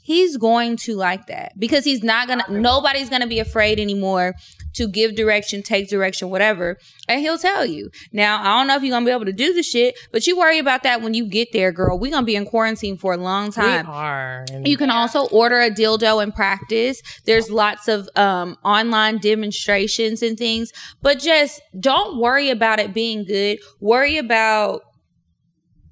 He's 0.03 0.37
going 0.37 0.77
to 0.77 0.95
like 0.95 1.27
that 1.27 1.59
because 1.59 1.83
he's 1.83 2.01
not 2.01 2.27
gonna, 2.27 2.45
nobody's 2.49 3.09
gonna 3.09 3.27
be 3.27 3.39
afraid 3.39 3.79
anymore 3.79 4.33
to 4.77 4.87
give 4.87 5.15
direction, 5.15 5.61
take 5.61 5.89
direction, 5.89 6.29
whatever. 6.29 6.77
And 7.07 7.21
he'll 7.21 7.37
tell 7.37 7.65
you. 7.65 7.89
Now, 8.11 8.41
I 8.41 8.57
don't 8.57 8.67
know 8.67 8.75
if 8.75 8.83
you're 8.83 8.91
gonna 8.91 9.05
be 9.05 9.11
able 9.11 9.25
to 9.25 9.33
do 9.33 9.53
the 9.53 9.63
shit, 9.63 9.95
but 10.11 10.25
you 10.27 10.37
worry 10.37 10.59
about 10.59 10.83
that 10.83 11.01
when 11.01 11.13
you 11.13 11.27
get 11.27 11.49
there, 11.53 11.71
girl. 11.71 11.97
We're 11.99 12.11
gonna 12.11 12.25
be 12.25 12.35
in 12.35 12.45
quarantine 12.45 12.97
for 12.97 13.13
a 13.13 13.17
long 13.17 13.51
time. 13.51 13.85
we 13.85 13.91
are. 13.91 14.45
You 14.63 14.77
can 14.77 14.89
also 14.89 15.27
order 15.27 15.59
a 15.59 15.69
dildo 15.69 16.21
and 16.23 16.33
practice. 16.33 17.01
There's 17.25 17.49
lots 17.49 17.87
of 17.87 18.09
um, 18.15 18.57
online 18.63 19.17
demonstrations 19.19 20.21
and 20.21 20.37
things, 20.37 20.71
but 21.01 21.19
just 21.19 21.61
don't 21.79 22.19
worry 22.19 22.49
about 22.49 22.79
it 22.79 22.93
being 22.93 23.25
good. 23.25 23.59
Worry 23.79 24.17
about 24.17 24.81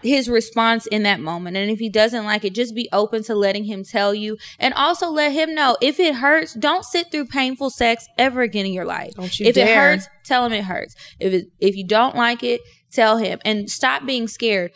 his 0.01 0.29
response 0.29 0.85
in 0.87 1.03
that 1.03 1.19
moment. 1.19 1.57
And 1.57 1.71
if 1.71 1.79
he 1.79 1.89
doesn't 1.89 2.25
like 2.25 2.43
it, 2.45 2.53
just 2.53 2.75
be 2.75 2.89
open 2.91 3.23
to 3.23 3.35
letting 3.35 3.65
him 3.65 3.83
tell 3.83 4.13
you. 4.13 4.37
And 4.59 4.73
also 4.73 5.09
let 5.09 5.31
him 5.31 5.55
know 5.55 5.77
if 5.81 5.99
it 5.99 6.15
hurts, 6.15 6.53
don't 6.53 6.85
sit 6.85 7.11
through 7.11 7.27
painful 7.27 7.69
sex 7.69 8.07
ever 8.17 8.41
again 8.41 8.65
in 8.65 8.73
your 8.73 8.85
life. 8.85 9.13
Don't 9.15 9.39
you 9.39 9.47
if 9.47 9.57
it 9.57 9.75
hurts, 9.75 10.07
tell 10.23 10.45
him 10.45 10.53
it 10.53 10.63
hurts. 10.63 10.95
If 11.19 11.33
it, 11.33 11.47
if 11.59 11.75
you 11.75 11.85
don't 11.85 12.15
like 12.15 12.43
it, 12.43 12.61
tell 12.91 13.17
him 13.17 13.39
and 13.43 13.69
stop 13.69 14.05
being 14.05 14.27
scared 14.27 14.71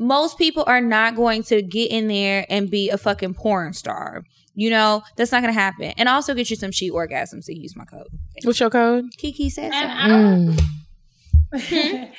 most 0.00 0.38
people 0.38 0.64
are 0.66 0.80
not 0.80 1.14
going 1.14 1.42
to 1.42 1.60
get 1.60 1.90
in 1.90 2.08
there 2.08 2.46
and 2.48 2.70
be 2.70 2.88
a 2.88 2.96
fucking 2.96 3.34
porn 3.34 3.74
star. 3.74 4.24
You 4.54 4.70
know, 4.70 5.02
that's 5.16 5.30
not 5.30 5.42
gonna 5.42 5.52
happen. 5.52 5.92
And 5.96 6.08
also 6.08 6.34
get 6.34 6.48
you 6.48 6.56
some 6.56 6.72
sheet 6.72 6.92
orgasms 6.92 7.44
to 7.46 7.56
use 7.56 7.76
my 7.76 7.84
code. 7.84 8.08
What's 8.42 8.58
your 8.58 8.70
code? 8.70 9.04
Kiki 9.18 9.50
said 9.50 9.72
And 9.72 10.58
so. 10.58 11.58
Mm. 11.58 12.12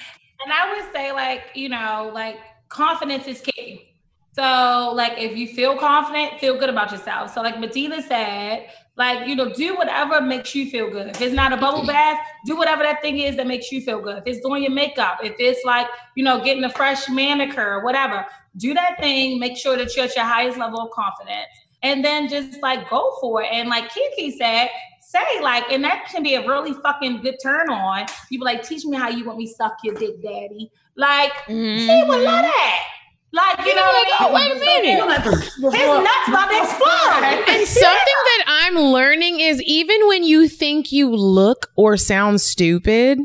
And 0.43 0.53
I 0.53 0.73
would 0.73 0.93
say, 0.93 1.11
like, 1.11 1.43
you 1.55 1.69
know, 1.69 2.11
like 2.13 2.37
confidence 2.69 3.27
is 3.27 3.41
key. 3.41 3.87
So, 4.33 4.93
like, 4.95 5.13
if 5.17 5.35
you 5.37 5.47
feel 5.47 5.77
confident, 5.77 6.39
feel 6.39 6.57
good 6.57 6.69
about 6.69 6.91
yourself. 6.91 7.33
So, 7.33 7.41
like 7.41 7.59
Medina 7.59 8.01
said, 8.01 8.69
like, 8.95 9.27
you 9.27 9.35
know, 9.35 9.51
do 9.51 9.75
whatever 9.75 10.21
makes 10.21 10.55
you 10.55 10.69
feel 10.69 10.89
good. 10.89 11.07
If 11.07 11.21
it's 11.21 11.35
not 11.35 11.51
a 11.51 11.57
bubble 11.57 11.85
bath, 11.85 12.17
do 12.45 12.55
whatever 12.55 12.81
that 12.83 13.01
thing 13.01 13.19
is 13.19 13.35
that 13.35 13.45
makes 13.45 13.71
you 13.73 13.81
feel 13.81 13.99
good. 13.99 14.19
If 14.19 14.23
it's 14.25 14.39
doing 14.39 14.63
your 14.63 14.71
makeup, 14.71 15.19
if 15.21 15.35
it's 15.37 15.65
like, 15.65 15.87
you 16.15 16.23
know, 16.23 16.41
getting 16.41 16.63
a 16.63 16.69
fresh 16.69 17.09
manicure, 17.09 17.83
whatever, 17.83 18.25
do 18.55 18.73
that 18.73 18.99
thing. 19.01 19.37
Make 19.37 19.57
sure 19.57 19.75
that 19.75 19.95
you're 19.95 20.05
at 20.05 20.15
your 20.15 20.25
highest 20.25 20.57
level 20.57 20.79
of 20.79 20.91
confidence. 20.91 21.47
And 21.83 22.05
then 22.05 22.29
just 22.29 22.61
like 22.61 22.89
go 22.89 23.17
for 23.19 23.41
it. 23.41 23.49
And 23.51 23.67
like 23.67 23.89
Kiki 23.93 24.31
said, 24.37 24.69
say 25.11 25.41
like, 25.41 25.69
and 25.71 25.83
that 25.83 26.07
can 26.09 26.23
be 26.23 26.35
a 26.35 26.47
really 26.47 26.73
fucking 26.73 27.21
good 27.21 27.35
turn 27.43 27.69
on. 27.69 28.05
People 28.29 28.45
like, 28.45 28.63
teach 28.63 28.85
me 28.85 28.97
how 28.97 29.09
you 29.09 29.25
want 29.25 29.37
me 29.37 29.47
suck 29.47 29.77
your 29.83 29.95
dick, 29.95 30.21
daddy. 30.21 30.71
Like, 30.95 31.33
he 31.47 32.03
would 32.07 32.21
love 32.21 32.43
that. 32.43 32.83
Like, 33.33 33.65
you 33.65 33.73
know 33.73 33.81
what 33.81 34.07
I 34.07 34.17
oh, 34.19 34.25
mean? 34.25 34.33
wait 34.33 34.51
a 34.51 35.05
minute. 35.05 35.33
His 35.33 35.61
nuts 35.63 36.27
about 36.27 36.49
to 36.49 36.57
explode. 36.57 37.45
And 37.47 37.65
something 37.65 38.19
that 38.25 38.43
I'm 38.47 38.77
learning 38.77 39.39
is 39.39 39.61
even 39.61 40.05
when 40.07 40.23
you 40.23 40.49
think 40.49 40.91
you 40.91 41.09
look 41.09 41.67
or 41.77 41.95
sound 41.95 42.41
stupid, 42.41 43.19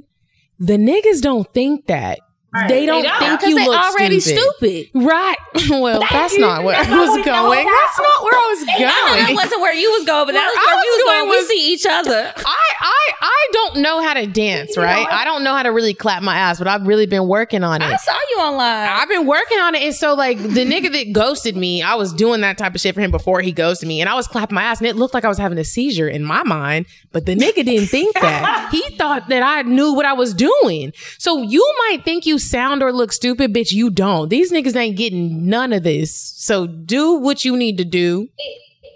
the 0.61 0.77
niggas 0.77 1.21
don't 1.21 1.53
think 1.53 1.87
that. 1.87 2.21
They 2.69 2.87
don't 2.87 3.03
don't. 3.03 3.19
think 3.41 3.51
you 3.51 3.59
they 3.59 3.67
look 3.67 3.77
already 3.77 4.21
stupid. 4.21 4.89
stupid. 4.89 4.91
Right. 4.95 5.37
well, 5.71 6.03
that's 6.11 6.35
you. 6.35 6.41
not 6.41 6.65
where 6.65 6.77
That's 6.77 6.89
I 6.89 6.99
was 6.99 7.25
going. 7.25 7.65
That's 7.67 7.99
not 7.99 8.25
where 8.25 8.35
I 8.35 8.47
was 8.51 8.61
know 8.67 9.17
that 9.17 9.33
wasn't 9.35 9.61
where 9.61 9.75
you 9.75 9.91
was 9.91 10.05
going, 10.05 10.27
but 10.27 10.33
that 10.33 10.47
was 10.47 10.57
Where 10.57 10.73
I 10.73 10.77
was 10.77 10.85
was 10.87 11.05
going 11.05 11.27
going. 11.27 11.41
We 11.41 11.47
see 11.47 11.73
each 11.73 11.87
other. 11.89 12.33
I, 12.37 12.67
I 12.81 13.13
I 13.21 13.49
don't 13.53 13.77
know 13.79 14.03
how 14.03 14.15
to 14.15 14.27
dance, 14.27 14.77
right? 14.77 15.07
I 15.11 15.25
don't 15.25 15.45
know 15.45 15.55
how 15.55 15.63
to 15.63 15.71
really 15.71 15.95
clap 15.95 16.23
my 16.23 16.37
ass, 16.37 16.59
but 16.59 16.69
I've 16.69 16.87
really 16.87 17.07
been 17.07 17.29
working 17.29 17.63
on 17.65 17.83
it. 17.83 17.87
I 17.87 17.97
saw 17.97 18.17
you 18.31 18.37
online. 18.39 18.89
I've 18.89 19.09
been 19.09 19.27
working 19.27 19.59
on 19.59 19.75
it. 19.75 19.83
And 19.83 19.95
so, 19.95 20.15
like, 20.15 20.39
the 20.39 20.65
nigga 20.65 20.93
that 20.93 21.13
ghosted 21.13 21.57
me, 21.57 21.83
I 21.83 21.95
was 21.95 22.13
doing 22.13 22.41
that 22.43 22.59
type 22.59 22.75
of 22.75 22.81
shit 22.81 22.95
for 22.95 23.01
him 23.01 23.11
before 23.11 23.41
he 23.41 23.53
ghosted 23.53 23.89
me. 23.89 24.01
And 24.01 24.09
I 24.09 24.15
was 24.15 24.27
clapping 24.27 24.55
my 24.55 24.63
ass, 24.63 24.79
and 24.79 24.87
it 24.87 24.97
looked 24.97 25.15
like 25.15 25.25
I 25.25 25.29
was 25.29 25.39
having 25.39 25.59
a 25.59 25.65
seizure 25.65 26.09
in 26.09 26.25
my 26.25 26.43
mind. 26.43 26.87
But 27.13 27.27
the 27.27 27.35
nigga 27.35 27.65
didn't 27.65 27.87
think 27.89 28.15
that. 28.15 28.55
He 28.77 28.83
thought 28.97 29.29
that 29.29 29.43
I 29.43 29.63
knew 29.63 29.95
what 29.95 30.05
I 30.07 30.13
was 30.13 30.35
doing. 30.35 30.93
So, 31.19 31.43
you 31.43 31.65
might 31.89 32.05
think 32.05 32.27
you 32.27 32.39
sound 32.49 32.83
or 32.83 32.93
look 32.93 33.13
stupid, 33.13 33.53
bitch. 33.55 33.73
You 33.73 33.91
don't. 33.91 34.29
These 34.29 34.53
niggas 34.53 34.77
ain't 34.77 34.97
getting 34.97 35.47
none 35.49 35.73
of 35.73 35.83
this. 35.83 36.15
So, 36.37 36.67
do 36.67 37.15
what 37.15 37.45
you 37.45 37.57
need 37.57 37.79
to 37.79 37.85
do. 37.85 38.29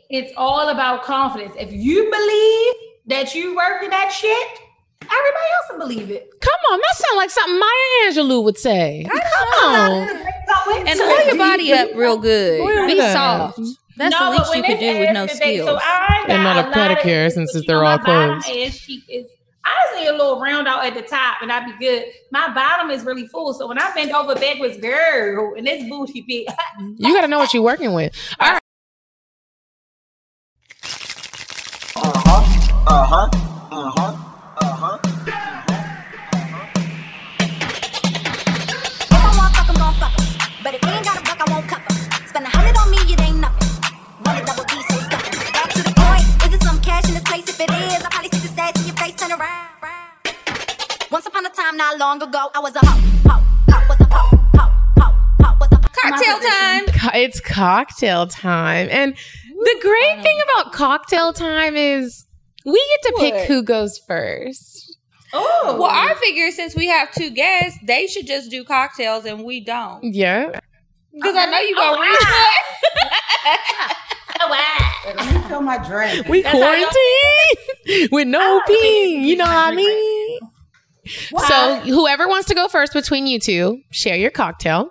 It's 0.09 0.33
all 0.37 0.69
about 0.69 1.05
confidence. 1.05 1.55
If 1.59 1.73
you 1.73 2.05
believe 2.11 2.75
that 3.07 3.35
you 3.35 3.55
working 3.57 3.91
that 3.91 4.11
shit, 4.13 4.49
everybody 5.03 5.47
else 5.57 5.67
will 5.71 5.79
believe 5.79 6.11
it. 6.11 6.29
Come 6.41 6.73
on. 6.73 6.79
That 6.79 6.95
sounds 6.97 7.17
like 7.17 7.31
something 7.31 7.59
Maya 7.59 8.11
Angelou 8.11 8.45
would 8.45 8.59
say. 8.59 9.07
Come 9.09 9.65
on. 9.71 10.09
and 10.87 11.01
oil 11.01 11.27
your 11.27 11.37
body 11.37 11.73
up 11.73 11.91
real 11.95 12.17
good. 12.19 12.61
Oil 12.61 12.87
Be 12.87 12.93
it 12.95 13.01
up. 13.01 13.13
soft. 13.55 13.61
That's 13.97 14.13
No, 14.19 14.31
the 14.33 14.39
but 14.39 14.49
least 14.49 14.55
you 14.57 14.63
when 14.63 14.71
could 14.71 14.81
do 14.81 14.99
with 14.99 15.13
no 15.13 15.25
ass 15.25 15.33
today, 15.35 15.57
skills. 15.57 15.69
So 15.69 15.77
I 15.77 16.25
got 16.27 16.31
And 16.31 16.43
not 16.43 16.67
a 16.67 16.71
pedicure 16.97 17.31
since 17.31 17.67
they're 17.67 17.85
all 17.85 17.99
my 17.99 18.03
bottom 18.05 18.41
closed. 18.41 18.89
Is 19.09 19.27
cheek 19.65 19.81
just 19.85 20.01
need 20.01 20.09
a 20.09 20.13
little 20.13 20.41
round 20.41 20.69
out 20.69 20.85
at 20.85 20.95
the 20.95 21.03
top, 21.03 21.43
and 21.43 21.53
I'd 21.53 21.67
be 21.67 21.85
good. 21.85 22.07
My 22.31 22.53
bottom 22.53 22.91
is 22.91 23.05
really 23.05 23.27
full, 23.29 23.55
so 23.55 23.67
when 23.67 23.79
I 23.79 23.93
bend 23.95 24.13
over 24.13 24.35
backwards, 24.35 24.77
girl, 24.79 25.55
and 25.57 25.67
this 25.67 25.89
booty 25.89 26.25
big. 26.27 26.47
You 26.97 27.15
got 27.15 27.23
to 27.23 27.29
know 27.29 27.39
what 27.39 27.53
you're 27.53 27.63
working 27.63 27.93
with. 27.93 28.15
All 28.41 28.53
right. 28.53 28.61
Uh-huh. 31.97 32.85
Uh-huh. 32.87 33.29
Uh-huh. 33.73 34.20
Once 51.11 51.27
upon 51.27 51.45
a 51.45 51.51
time, 51.51 51.77
not 51.77 51.99
long 51.99 52.23
ago, 52.23 52.49
I 52.55 52.61
was 52.61 52.75
a 52.77 52.81
hoe. 52.87 53.01
Hoe. 53.29 53.43
Hoe 53.71 53.89
was 53.89 54.01
a 54.01 54.05
hoe. 54.15 54.37
Hoe. 54.57 54.73
Hoe. 55.01 55.15
Hoe 55.45 55.57
was 55.61 55.69
a 55.73 55.79
Cocktail 55.79 56.39
time. 56.39 56.87
Co- 56.87 57.19
It's 57.19 57.41
cocktail 57.41 58.27
time. 58.29 58.89
And 58.91 59.15
the 59.15 59.77
great 59.83 60.23
thing 60.23 60.39
about 60.55 60.73
cocktail 60.73 61.33
time 61.33 61.75
is 61.77 62.25
we 62.65 62.73
get 63.03 63.03
to 63.11 63.17
pick 63.21 63.35
What? 63.35 63.47
who 63.49 63.63
goes 63.63 63.99
first. 63.99 64.97
Oh, 65.33 65.77
Well, 65.81 65.91
I 65.91 66.15
figure 66.15 66.51
since 66.53 66.75
we 66.77 66.87
have 66.89 67.13
two 67.13 67.31
guests, 67.31 67.79
they 67.85 68.07
should 68.07 68.27
just 68.27 68.51
do 68.51 68.65
cocktails 68.65 69.25
and 69.25 69.45
we 69.45 69.61
don't. 69.65 70.03
Yeah. 70.15 70.59
Because 71.13 71.35
I 71.37 71.47
know 71.47 71.59
you 71.59 71.75
gonna 71.75 71.97
Oh, 74.43 74.49
read 74.49 75.17
Let 75.17 75.35
me 75.35 75.41
fill 75.49 75.61
my 75.61 75.79
drink. 75.87 76.27
We 76.29 76.43
That's 76.43 76.55
quarantine 76.57 78.09
with 78.13 78.27
no 78.29 78.61
ping. 78.67 79.25
You 79.25 79.37
know 79.37 79.45
what 79.45 79.51
I 79.73 79.75
mean? 79.75 80.39
So 81.49 81.81
whoever 81.81 82.29
wants 82.29 82.49
to 82.49 82.55
go 82.55 82.69
first 82.69 82.93
between 82.93 83.27
you 83.27 83.39
two, 83.39 83.83
share 83.91 84.17
your 84.17 84.31
cocktail. 84.31 84.91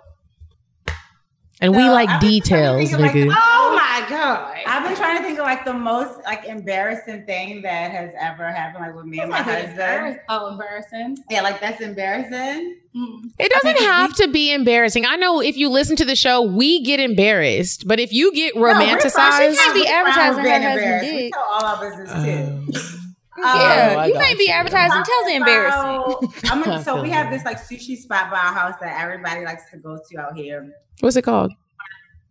And 1.62 1.76
we 1.76 1.90
like 1.90 2.08
I've 2.08 2.20
been 2.22 2.30
trying 2.40 2.40
to 2.40 2.40
details, 2.40 2.90
think 2.90 3.02
like, 3.02 3.36
oh 3.38 3.76
my 3.76 4.08
god. 4.08 4.56
I've 4.66 4.82
been 4.82 4.96
trying 4.96 5.18
to 5.18 5.22
think 5.22 5.38
of 5.38 5.44
like 5.44 5.66
the 5.66 5.74
most 5.74 6.18
like 6.24 6.46
embarrassing 6.46 7.26
thing 7.26 7.60
that 7.62 7.90
has 7.90 8.12
ever 8.18 8.50
happened, 8.50 8.82
like 8.86 8.94
with 8.94 9.04
me 9.04 9.20
and 9.20 9.30
my 9.30 9.42
like 9.42 9.66
husband. 9.66 10.20
Oh, 10.30 10.52
embarrassing. 10.52 11.18
Yeah, 11.28 11.42
like 11.42 11.60
that's 11.60 11.82
embarrassing. 11.82 12.78
Mm. 12.96 13.30
It 13.38 13.52
doesn't 13.52 13.78
have 13.84 14.14
to 14.16 14.28
be 14.28 14.54
embarrassing. 14.54 15.04
I 15.04 15.16
know 15.16 15.42
if 15.42 15.58
you 15.58 15.68
listen 15.68 15.96
to 15.96 16.04
the 16.06 16.16
show, 16.16 16.40
we 16.40 16.82
get 16.82 16.98
embarrassed. 16.98 17.86
But 17.86 18.00
if 18.00 18.10
you 18.10 18.32
get 18.32 18.54
No, 18.54 18.62
we're 18.62 18.72
fine. 18.72 18.88
romanticized, 18.88 19.50
She 19.50 19.56
can't 19.58 19.74
be 19.74 19.80
We're 19.80 19.86
fine 19.86 20.34
with 20.34 20.38
advertising 20.38 20.42
being 20.42 20.62
her 20.62 20.70
husband 20.70 20.84
embarrassed. 20.86 21.12
We 21.12 21.30
tell 21.30 21.42
all 21.42 21.64
our 21.66 21.90
business 21.90 22.80
too. 22.80 22.98
Yeah, 23.42 23.96
I 23.98 24.06
you 24.06 24.12
got 24.14 24.20
might 24.20 24.38
be 24.38 24.44
you. 24.44 24.52
advertising. 24.52 25.02
Tell 25.02 25.24
the 25.26 25.34
embarrassing. 25.34 26.30
So, 26.40 26.50
I'm 26.52 26.62
gonna, 26.62 26.82
so 26.84 27.02
we 27.02 27.10
have 27.10 27.30
this 27.30 27.44
like 27.44 27.58
sushi 27.58 27.96
spot 27.96 28.30
by 28.30 28.38
our 28.38 28.52
house 28.52 28.74
that 28.80 29.00
everybody 29.00 29.44
likes 29.44 29.70
to 29.70 29.78
go 29.78 29.98
to 30.10 30.18
out 30.18 30.36
here. 30.36 30.72
what's 31.00 31.16
it 31.16 31.22
called? 31.22 31.52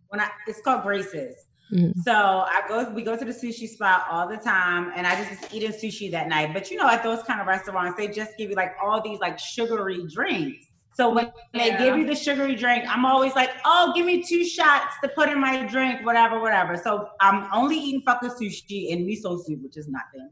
When 0.08 0.20
I 0.20 0.28
it's 0.46 0.60
called 0.60 0.82
Grace's. 0.82 1.36
Mhm. 1.72 1.96
So 2.02 2.12
I 2.12 2.62
go 2.68 2.90
we 2.90 3.02
go 3.02 3.16
to 3.16 3.24
the 3.24 3.32
sushi 3.32 3.68
spot 3.68 4.06
all 4.10 4.28
the 4.28 4.36
time 4.36 4.92
and 4.96 5.06
I 5.06 5.14
just 5.14 5.30
was 5.30 5.54
eating 5.54 5.70
sushi 5.70 6.10
that 6.10 6.28
night. 6.28 6.52
But 6.52 6.70
you 6.70 6.76
know, 6.76 6.88
at 6.88 7.02
those 7.02 7.22
kind 7.22 7.40
of 7.40 7.46
restaurants, 7.46 7.96
they 7.96 8.08
just 8.08 8.36
give 8.36 8.50
you 8.50 8.56
like 8.56 8.74
all 8.82 9.00
these 9.00 9.20
like 9.20 9.38
sugary 9.38 10.04
drinks. 10.08 10.66
So 10.94 11.08
when 11.14 11.32
they 11.54 11.70
give 11.78 11.96
you 11.96 12.04
the 12.04 12.16
sugary 12.16 12.56
drink, 12.56 12.84
I'm 12.86 13.06
always 13.06 13.34
like, 13.34 13.50
oh, 13.64 13.92
give 13.94 14.04
me 14.04 14.22
two 14.22 14.44
shots 14.44 14.96
to 15.02 15.08
put 15.08 15.28
in 15.28 15.40
my 15.40 15.64
drink, 15.64 16.04
whatever, 16.04 16.40
whatever. 16.40 16.76
So 16.76 17.08
I'm 17.20 17.48
only 17.54 17.78
eating 17.78 18.02
fucking 18.02 18.30
sushi 18.30 18.92
and 18.92 19.08
miso 19.08 19.42
soup, 19.42 19.62
which 19.62 19.76
is 19.76 19.88
nothing. 19.88 20.28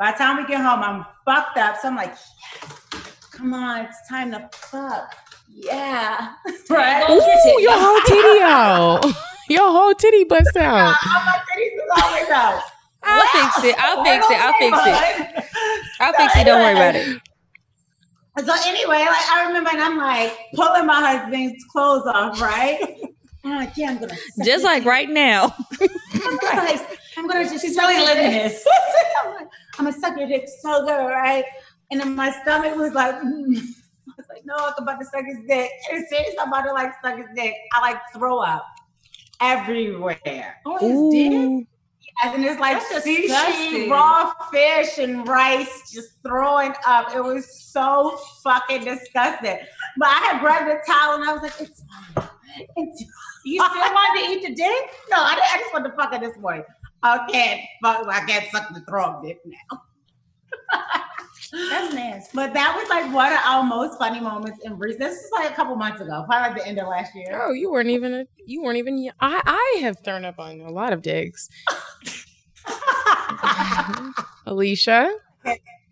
By 0.00 0.12
the 0.12 0.16
time 0.16 0.38
we 0.38 0.46
get 0.46 0.62
home, 0.62 0.82
I'm 0.82 1.04
fucked 1.26 1.58
up. 1.58 1.76
So 1.76 1.88
I'm 1.88 1.94
like, 1.94 2.14
yes, 2.14 3.28
come 3.32 3.52
on, 3.52 3.84
it's 3.84 4.08
time 4.08 4.30
to 4.30 4.48
fuck. 4.50 5.14
Yeah. 5.46 6.32
right? 6.70 7.04
Ooh, 7.10 7.60
your 7.60 7.78
whole 7.78 8.00
titty 8.06 8.40
out. 8.40 9.04
Your 9.50 9.68
whole 9.68 9.92
titty 9.94 10.22
bust 10.24 10.56
out. 10.58 10.94
Oh, 11.04 11.22
my 11.26 11.38
titties 11.50 11.74
is 11.74 12.04
always 12.04 12.30
out. 12.30 12.62
I'll 13.02 13.50
fix 13.50 13.64
it. 13.64 13.74
I'll 13.78 14.04
fix 14.04 14.30
it. 14.30 14.38
I'll 14.38 14.52
fix 14.52 14.78
it. 14.86 15.44
I'll 15.98 16.12
fix 16.12 16.36
it. 16.36 16.44
Don't 16.44 16.60
worry 16.60 16.74
about 16.74 16.94
it. 16.94 17.20
So 18.38 18.54
anyway, 18.68 18.98
like 19.06 19.28
I 19.28 19.46
remember, 19.48 19.70
and 19.72 19.80
I'm 19.80 19.98
like 19.98 20.38
pulling 20.54 20.86
my 20.86 21.00
husband's 21.00 21.64
clothes 21.64 22.06
off, 22.06 22.40
right? 22.40 22.96
I'm 23.42 23.56
like, 23.56 23.76
yeah, 23.76 23.90
I'm 23.90 23.98
gonna 23.98 24.14
Just 24.44 24.62
like 24.62 24.84
right 24.84 25.10
now. 25.10 25.52
I'm 25.80 26.38
gonna, 26.38 26.86
I'm 27.20 27.28
gonna 27.28 27.44
just. 27.44 27.64
She's 27.64 27.76
really 27.76 27.98
living 28.04 28.30
this. 28.30 28.66
I'm, 29.24 29.34
like, 29.34 29.48
I'm 29.78 29.84
gonna 29.84 29.98
suck 29.98 30.18
your 30.18 30.28
dick 30.28 30.48
so 30.62 30.84
good, 30.84 31.06
right? 31.06 31.44
And 31.90 32.00
then 32.00 32.14
my 32.14 32.30
stomach 32.30 32.76
was 32.76 32.92
like, 32.94 33.14
mm. 33.16 33.56
I 34.08 34.12
was 34.16 34.26
like, 34.28 34.44
no, 34.44 34.54
I'm 34.56 34.82
about 34.82 34.98
to 35.00 35.04
suck 35.04 35.24
his 35.26 35.38
dick. 35.46 35.70
And 35.90 36.02
as 36.02 36.08
soon 36.08 36.20
as 36.20 36.34
I'm 36.40 36.48
about 36.48 36.62
to 36.62 36.72
like 36.72 36.92
suck 37.02 37.18
his 37.18 37.26
dick, 37.36 37.54
I 37.74 37.80
like 37.80 37.98
throw 38.14 38.38
up 38.38 38.66
everywhere. 39.40 40.56
Oh, 40.64 40.78
his 40.78 41.14
dick. 41.14 41.32
Ooh. 41.32 41.66
And 42.22 42.44
it's 42.44 42.60
like 42.60 42.78
That's 42.78 43.06
sushi, 43.06 43.22
disgusting. 43.22 43.88
raw 43.88 44.32
fish, 44.52 44.98
and 44.98 45.26
rice 45.26 45.90
just 45.90 46.22
throwing 46.22 46.74
up. 46.86 47.14
It 47.14 47.22
was 47.22 47.62
so 47.62 48.18
fucking 48.42 48.84
disgusting. 48.84 49.58
But 49.96 50.08
I 50.08 50.18
had 50.30 50.40
grabbed 50.40 50.68
a 50.68 50.80
towel 50.90 51.14
and 51.14 51.28
I 51.28 51.32
was 51.32 51.42
like, 51.42 51.60
it's 51.60 51.82
fine. 52.14 52.28
It's 52.76 53.04
You 53.44 53.64
still 53.64 53.78
wanted 53.78 54.22
to 54.22 54.32
eat 54.32 54.42
the 54.48 54.54
dick? 54.54 54.90
no, 55.10 55.16
I, 55.18 55.34
didn't, 55.34 55.54
I 55.54 55.58
just 55.60 55.72
want 55.72 55.86
to 55.86 55.92
fuck 55.92 56.12
it 56.12 56.20
this 56.20 56.36
morning. 56.38 56.64
I 57.02 57.26
can't 57.30 57.60
fuck, 57.82 58.06
I 58.08 58.24
can't 58.26 58.50
suck 58.50 58.72
the 58.74 58.80
throat 58.82 59.22
dick 59.22 59.40
now. 59.44 59.82
That's 61.52 61.94
nasty. 61.94 62.30
But 62.34 62.52
that 62.54 62.76
was 62.76 62.88
like 62.88 63.12
one 63.12 63.32
of 63.32 63.38
our 63.44 63.64
most 63.64 63.98
funny 63.98 64.20
moments 64.20 64.60
in 64.64 64.76
Greece. 64.76 64.96
This 64.98 65.14
was 65.14 65.30
like 65.32 65.50
a 65.50 65.54
couple 65.54 65.74
months 65.74 66.00
ago, 66.00 66.24
probably 66.26 66.50
like 66.50 66.62
the 66.62 66.68
end 66.68 66.78
of 66.78 66.86
last 66.86 67.14
year. 67.14 67.40
Oh, 67.42 67.52
you 67.52 67.70
weren't 67.70 67.88
even. 67.88 68.14
A, 68.14 68.26
you 68.46 68.62
weren't 68.62 68.78
even. 68.78 69.10
I 69.20 69.42
I 69.44 69.80
have 69.80 69.98
thrown 70.04 70.24
up 70.24 70.38
on 70.38 70.60
a 70.60 70.70
lot 70.70 70.92
of 70.92 71.02
dicks. 71.02 71.48
Alicia. 74.46 75.12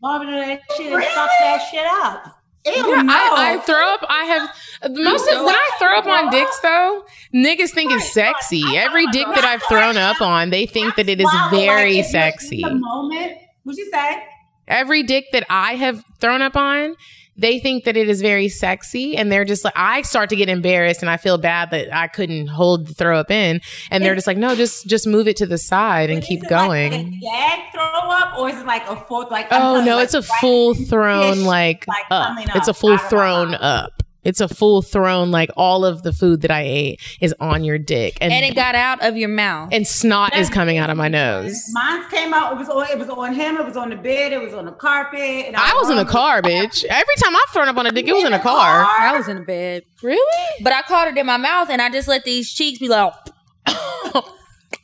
Marvin 0.01 0.29
and 0.29 0.51
that 0.51 0.61
shit 0.77 0.93
and 0.93 1.03
fuck 1.03 1.31
that 1.41 1.69
shit 1.71 1.87
up. 1.87 2.38
Ew, 2.67 2.73
Yeah, 2.75 3.03
no. 3.03 3.13
I, 3.13 3.55
I 3.55 3.59
throw 3.59 3.95
up. 3.95 4.05
I 4.09 4.25
have 4.25 4.91
most 4.97 5.29
of 5.29 5.45
when 5.45 5.55
I 5.55 5.71
throw 5.79 5.99
up 5.99 6.07
on 6.07 6.31
dicks 6.31 6.61
though, 6.61 7.05
niggas 7.35 7.71
think 7.71 7.93
it's 7.93 8.13
sexy. 8.13 8.63
Every 8.77 9.07
dick 9.09 9.27
that 9.35 9.45
I've 9.45 9.63
thrown 9.65 9.97
up 9.97 10.21
on, 10.21 10.51
they 10.51 10.67
think 10.67 10.97
that 10.97 11.09
it 11.09 11.21
is 11.21 11.31
very 11.51 11.99
if 11.99 12.05
you're 12.05 12.05
in 12.05 12.05
sexy. 12.05 12.65
Moment, 12.65 13.33
what'd 13.63 13.79
you 13.79 13.91
say? 13.91 14.23
Every 14.67 15.03
dick 15.03 15.27
that 15.33 15.47
I 15.49 15.75
have 15.77 16.05
thrown 16.21 16.43
up 16.43 16.57
on, 16.57 16.95
they 17.39 17.61
think 17.61 17.85
that 17.85 17.97
it 17.97 18.09
is 18.09 18.21
very 18.21 18.49
sexy, 18.49 19.17
and 19.17 19.31
they're 19.31 19.45
just 19.45 19.65
like, 19.65 19.75
I 19.77 20.03
start 20.03 20.29
to 20.31 20.37
get 20.37 20.49
embarrassed, 20.49 21.03
and 21.03 21.09
I 21.09 21.17
feel 21.17 21.39
bad 21.39 21.71
that 21.71 21.95
I 21.95 22.09
couldn't 22.09 22.49
hold 22.49 22.89
the 22.89 22.95
throw 22.95 23.19
up 23.19 23.31
in, 23.31 23.61
and 23.91 24.05
they're 24.05 24.17
just 24.17 24.27
like, 24.27 24.37
no, 24.37 24.55
just 24.55 24.87
just 24.89 25.07
move 25.07 25.29
it 25.29 25.37
to 25.39 25.47
the 25.47 25.59
side 25.59 26.11
and 26.11 26.23
keep 26.23 26.41
it 26.41 26.51
like 26.51 26.69
going. 26.69 26.93
a 26.93 27.05
gag 27.05 27.73
throw 27.73 27.83
up, 27.83 28.37
or 28.39 28.51
is 28.51 28.59
it 28.59 28.67
like 28.67 28.89
a 28.89 28.97
full 28.97 29.29
like? 29.31 29.53
I'm 29.53 29.63
Oh 29.63 29.85
no, 29.85 29.99
you, 29.99 30.03
it's 30.03 30.15
a 30.15 30.23
full 30.23 30.75
thrown 30.75 31.45
like, 31.45 31.87
like, 31.87 32.05
up. 32.11 32.37
It's 32.57 32.69
a 32.69 32.75
full 32.75 32.93
out 32.93 32.97
of 32.97 33.03
my 33.05 33.09
thrown 33.09 33.55
up. 33.55 34.03
It's 34.29 34.41
a 34.43 34.49
full 34.49 34.83
thrown, 34.83 35.31
like 35.31 35.51
all 35.57 35.85
of 35.87 36.03
the 36.03 36.13
food 36.13 36.43
that 36.43 36.51
I 36.51 36.61
ate 36.61 37.01
is 37.21 37.35
on 37.41 37.65
your 37.65 37.79
dick, 37.79 38.19
and 38.21 38.31
And 38.33 38.45
it 38.45 38.55
got 38.55 38.75
out 38.75 39.03
of 39.03 39.17
your 39.17 39.31
mouth. 39.31 39.71
and 39.73 39.87
snot 39.87 40.37
is 40.37 40.51
coming 40.51 40.77
out 40.77 40.91
of 40.91 40.97
my 40.99 41.09
nose. 41.09 41.55
Mine 41.73 42.09
came 42.11 42.35
out. 42.35 42.53
It 42.53 42.59
was 42.59 42.69
on. 42.69 42.87
It 42.91 42.99
was 42.99 43.09
on 43.09 43.35
him. 43.35 43.57
It 43.57 43.65
was 43.65 43.77
on 43.77 43.89
the 43.91 43.97
bed. 43.97 44.33
It 44.33 44.41
was 44.41 44.53
on 44.53 44.67
the 44.67 44.73
carpet. 44.73 45.19
and 45.47 45.57
I 45.57 45.73
was 45.81 45.89
in 45.91 45.97
the 45.97 46.05
car, 46.05 46.43
bitch. 46.43 46.85
Every 46.85 47.15
time 47.23 47.35
I've 47.35 47.53
thrown 47.53 47.69
up 47.69 47.77
on 47.79 47.87
a 47.87 47.91
dick, 47.91 48.07
it 48.07 48.13
was 48.13 48.25
in 48.25 48.33
a 48.35 48.39
car. 48.39 48.85
I 48.87 49.17
was 49.17 49.29
in 49.29 49.39
a 49.39 49.43
bed. 49.43 49.85
Really? 50.03 50.47
But 50.63 50.73
I 50.75 50.83
caught 50.83 51.09
it 51.09 51.17
in 51.17 51.25
my 51.27 51.39
mouth 51.39 51.71
and 51.71 51.81
I 51.83 51.91
just 51.91 52.07
let 52.07 52.25
these 52.25 52.53
cheeks 52.53 52.79
be 52.79 52.89
like, 52.89 53.13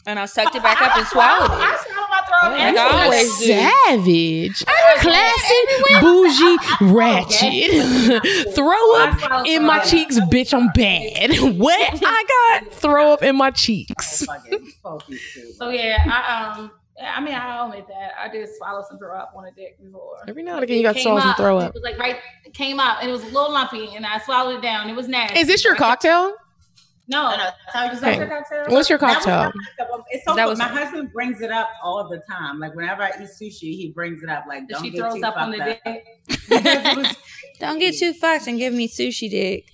and 0.06 0.18
I 0.18 0.26
sucked 0.26 0.54
it 0.54 0.62
back 0.62 0.80
up 0.82 0.96
and 0.96 1.06
swallowed 1.06 1.50
it. 1.50 1.58
I 1.60 1.76
swallowed 1.84 2.08
my 2.10 2.20
throat. 2.28 2.52
Like 2.52 2.60
and 2.60 2.78
I 2.78 3.04
always 3.04 3.38
do. 3.38 3.46
Savage, 3.46 4.64
classy, 5.00 5.60
bougie, 6.00 6.56
ratchet. 6.94 8.54
throw 8.54 8.96
up 8.96 9.46
in 9.46 9.64
my 9.64 9.78
cheeks, 9.80 10.18
bitch. 10.20 10.52
I'm 10.54 10.68
bad. 10.74 11.58
what? 11.58 12.00
I 12.04 12.60
got 12.60 12.72
throw 12.72 13.12
up 13.12 13.22
in 13.22 13.36
my 13.36 13.50
cheeks. 13.50 14.24
So 15.56 15.68
yeah, 15.70 16.02
I 16.06 16.58
um, 16.58 16.70
I 17.02 17.20
mean, 17.20 17.34
I 17.34 17.58
own 17.60 17.72
it 17.72 17.86
that 17.88 18.12
I 18.18 18.28
did 18.28 18.48
swallow 18.56 18.84
some 18.88 18.98
throw 18.98 19.16
up 19.16 19.32
on 19.36 19.46
a 19.46 19.50
dick 19.52 19.82
before. 19.82 20.18
Every 20.28 20.42
now 20.42 20.54
and 20.56 20.64
again, 20.64 20.76
you 20.76 20.82
got 20.84 20.96
It 20.96 21.02
swallow 21.02 21.20
some 21.20 21.34
throw 21.34 21.58
It 21.58 21.64
up. 21.64 21.74
was 21.74 21.82
like 21.82 21.98
right, 21.98 22.16
it 22.44 22.54
came 22.54 22.78
out 22.78 23.00
and 23.00 23.08
it 23.08 23.12
was 23.12 23.22
a 23.22 23.26
little 23.26 23.50
lumpy, 23.52 23.94
and 23.96 24.06
I 24.06 24.18
swallowed 24.18 24.58
it 24.58 24.62
down. 24.62 24.88
It 24.88 24.94
was 24.96 25.08
nasty. 25.08 25.38
Is 25.40 25.46
this 25.46 25.64
your 25.64 25.74
cocktail? 25.76 26.34
No, 27.06 27.30
no, 27.36 27.36
no. 27.74 27.90
Is 27.92 28.00
that 28.00 28.16
your 28.18 28.26
cocktail? 28.28 28.64
What's 28.68 28.88
your 28.88 28.98
cocktail? 28.98 29.52
my. 29.78 30.02
It's 30.10 30.24
so 30.24 30.34
That 30.34 30.48
was 30.48 30.58
my 30.58 30.68
her. 30.68 30.84
husband 30.84 31.12
brings 31.12 31.40
it 31.42 31.50
up 31.50 31.68
all 31.82 32.08
the 32.08 32.22
time. 32.30 32.58
Like 32.58 32.74
whenever 32.74 33.02
I 33.02 33.10
eat 33.20 33.28
sushi, 33.40 33.74
he 33.76 33.92
brings 33.94 34.22
it 34.22 34.30
up. 34.30 34.44
Like 34.48 34.68
don't 34.68 34.82
She 34.82 34.90
get 34.90 35.00
throws 35.00 35.14
too 35.16 35.24
up 35.24 35.36
on 35.36 35.50
the 35.50 35.58
fucked 35.58 35.84
dick. 35.84 37.16
Don't 37.60 37.78
get 37.78 37.96
too 37.96 38.12
fucked 38.14 38.46
and 38.46 38.58
give 38.58 38.72
me 38.74 38.88
sushi 38.88 39.30
dick. 39.30 39.66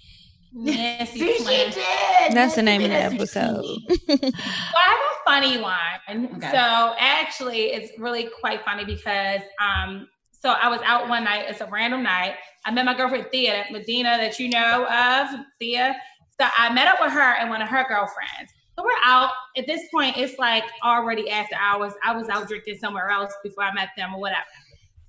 Nasty 0.53 1.21
sushi 1.21 1.43
plan. 1.43 1.71
did. 1.71 2.37
That's 2.37 2.57
the 2.57 2.63
name 2.63 2.83
of 2.83 2.89
the 2.91 2.97
episode. 2.97 3.63
Well, 4.09 4.19
I 4.19 4.87
have 4.87 4.99
a 5.01 5.25
funny 5.25 5.61
one. 5.61 6.27
Okay. 6.37 6.51
So 6.51 6.95
actually, 6.99 7.67
it's 7.73 7.97
really 7.99 8.29
quite 8.41 8.65
funny 8.65 8.85
because 8.85 9.41
um, 9.61 10.09
so 10.33 10.51
I 10.51 10.69
was 10.69 10.81
out 10.85 11.09
one 11.09 11.25
night. 11.25 11.45
It's 11.49 11.61
a 11.61 11.67
random 11.67 12.03
night. 12.03 12.35
I 12.65 12.73
met 12.73 12.85
my 12.85 12.95
girlfriend 12.95 13.27
Thea 13.31 13.67
Medina 13.71 14.19
that 14.19 14.39
you 14.39 14.51
know 14.51 14.87
of, 14.87 15.29
Thea. 15.59 15.97
So 16.41 16.47
I 16.57 16.73
met 16.73 16.89
up 16.89 16.97
with 17.03 17.13
her 17.13 17.35
and 17.35 17.51
one 17.51 17.61
of 17.61 17.69
her 17.69 17.85
girlfriends. 17.87 18.51
So 18.75 18.83
we're 18.83 18.93
out. 19.05 19.31
At 19.59 19.67
this 19.67 19.83
point, 19.93 20.17
it's 20.17 20.39
like 20.39 20.65
already 20.83 21.29
after 21.29 21.55
hours. 21.55 21.93
I 22.03 22.17
was 22.17 22.31
out 22.31 22.49
drinking 22.49 22.79
somewhere 22.79 23.11
else 23.11 23.35
before 23.43 23.65
I 23.65 23.75
met 23.75 23.91
them 23.95 24.15
or 24.15 24.21
whatever. 24.23 24.47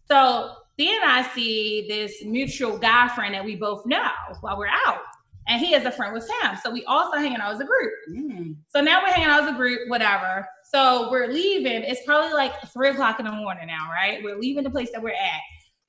So 0.10 0.56
then 0.78 0.99
I 1.02 1.26
see 1.34 1.86
this 1.88 2.22
mutual 2.26 2.78
guy 2.78 3.08
friend 3.16 3.34
that 3.34 3.45
we 3.45 3.56
both 3.56 3.86
know 3.86 4.12
while 4.41 4.58
we're 4.58 4.68
out. 4.68 4.99
And 5.48 5.62
he 5.62 5.74
is 5.74 5.86
a 5.86 5.91
friend 5.91 6.14
with 6.14 6.30
him. 6.30 6.58
So 6.62 6.70
we 6.70 6.84
also 6.84 7.18
hanging 7.18 7.40
out 7.40 7.53
as 7.53 7.62
a 7.62 7.66
group. 7.66 7.94
Mm. 8.10 8.58
So 8.68 8.82
now 8.82 9.02
we're 9.02 9.14
hanging 9.14 9.30
out 9.30 9.44
as 9.44 9.53
a 9.53 9.56
group, 9.56 9.88
whatever. 9.88 10.45
So 10.70 11.10
we're 11.10 11.28
leaving. 11.28 11.84
It's 11.84 12.02
probably 12.06 12.34
like 12.34 12.52
three 12.74 12.90
o'clock 12.90 13.22
in 13.22 13.26
the 13.26 13.32
morning 13.32 13.68
now, 13.68 13.90
right? 13.90 14.22
We're 14.22 14.38
leaving 14.38 14.66
the 14.66 14.70
place 14.70 14.91
that 14.91 15.02
we're 15.02 15.12
at. 15.12 15.40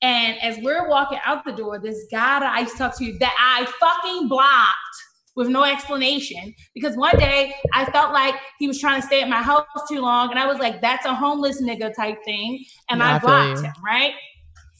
And 0.02 0.40
as 0.40 0.62
we're 0.62 0.88
walking 0.88 1.18
out 1.24 1.44
the 1.44 1.52
door, 1.52 1.80
this 1.80 2.06
guy 2.12 2.38
that 2.38 2.54
I 2.54 2.60
used 2.60 2.72
to 2.74 2.78
talk 2.78 2.96
to 2.98 3.18
that 3.18 3.34
I 3.36 3.66
fucking 3.80 4.28
blocked 4.28 5.02
with 5.34 5.48
no 5.48 5.64
explanation 5.64 6.54
because 6.74 6.96
one 6.96 7.16
day 7.16 7.54
I 7.72 7.84
felt 7.86 8.12
like 8.12 8.34
he 8.58 8.68
was 8.68 8.78
trying 8.78 9.00
to 9.00 9.06
stay 9.06 9.22
at 9.22 9.28
my 9.28 9.42
house 9.42 9.66
too 9.88 10.00
long. 10.00 10.30
And 10.30 10.38
I 10.38 10.46
was 10.46 10.58
like, 10.58 10.80
that's 10.80 11.06
a 11.06 11.14
homeless 11.14 11.62
nigga 11.62 11.94
type 11.94 12.18
thing. 12.24 12.64
And 12.90 13.00
Yeah, 13.00 13.16
I 13.16 13.18
blocked 13.18 13.60
him, 13.60 13.72
right? 13.84 14.14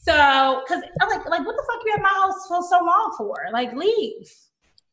So, 0.03 0.63
because 0.67 0.83
I'm 1.01 1.09
like, 1.09 1.25
like, 1.29 1.47
what 1.47 1.57
the 1.57 1.65
fuck 1.67 1.81
you 1.87 1.93
at 1.95 2.03
my 2.03 2.09
house 2.09 2.47
for 2.49 2.61
so 2.69 2.85
long 2.85 3.15
for? 3.17 3.37
Like, 3.53 3.73
leave. 3.73 4.29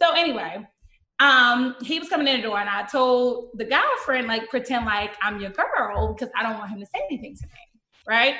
So 0.02 0.14
anyway, 0.14 0.65
um, 1.19 1.76
he 1.81 1.99
was 1.99 2.10
coming 2.10 2.27
in 2.27 2.38
the 2.38 2.44
door, 2.44 2.60
and 2.60 2.69
I 2.69 2.84
told 2.84 3.49
the 3.56 3.65
guy 3.65 3.81
friend, 4.06 4.27
like, 4.27 4.48
pretend 4.49 4.86
like 4.86 5.15
I'm 5.22 5.41
your 5.41 5.52
girl 5.52 6.14
because 6.14 6.30
I 6.38 6.44
don't 6.44 6.57
want 6.57 6.69
him 6.69 6.80
to 6.80 6.86
say 6.86 7.02
anything 7.10 7.36
to 7.36 7.44
me, 7.48 7.81
right? 8.07 8.36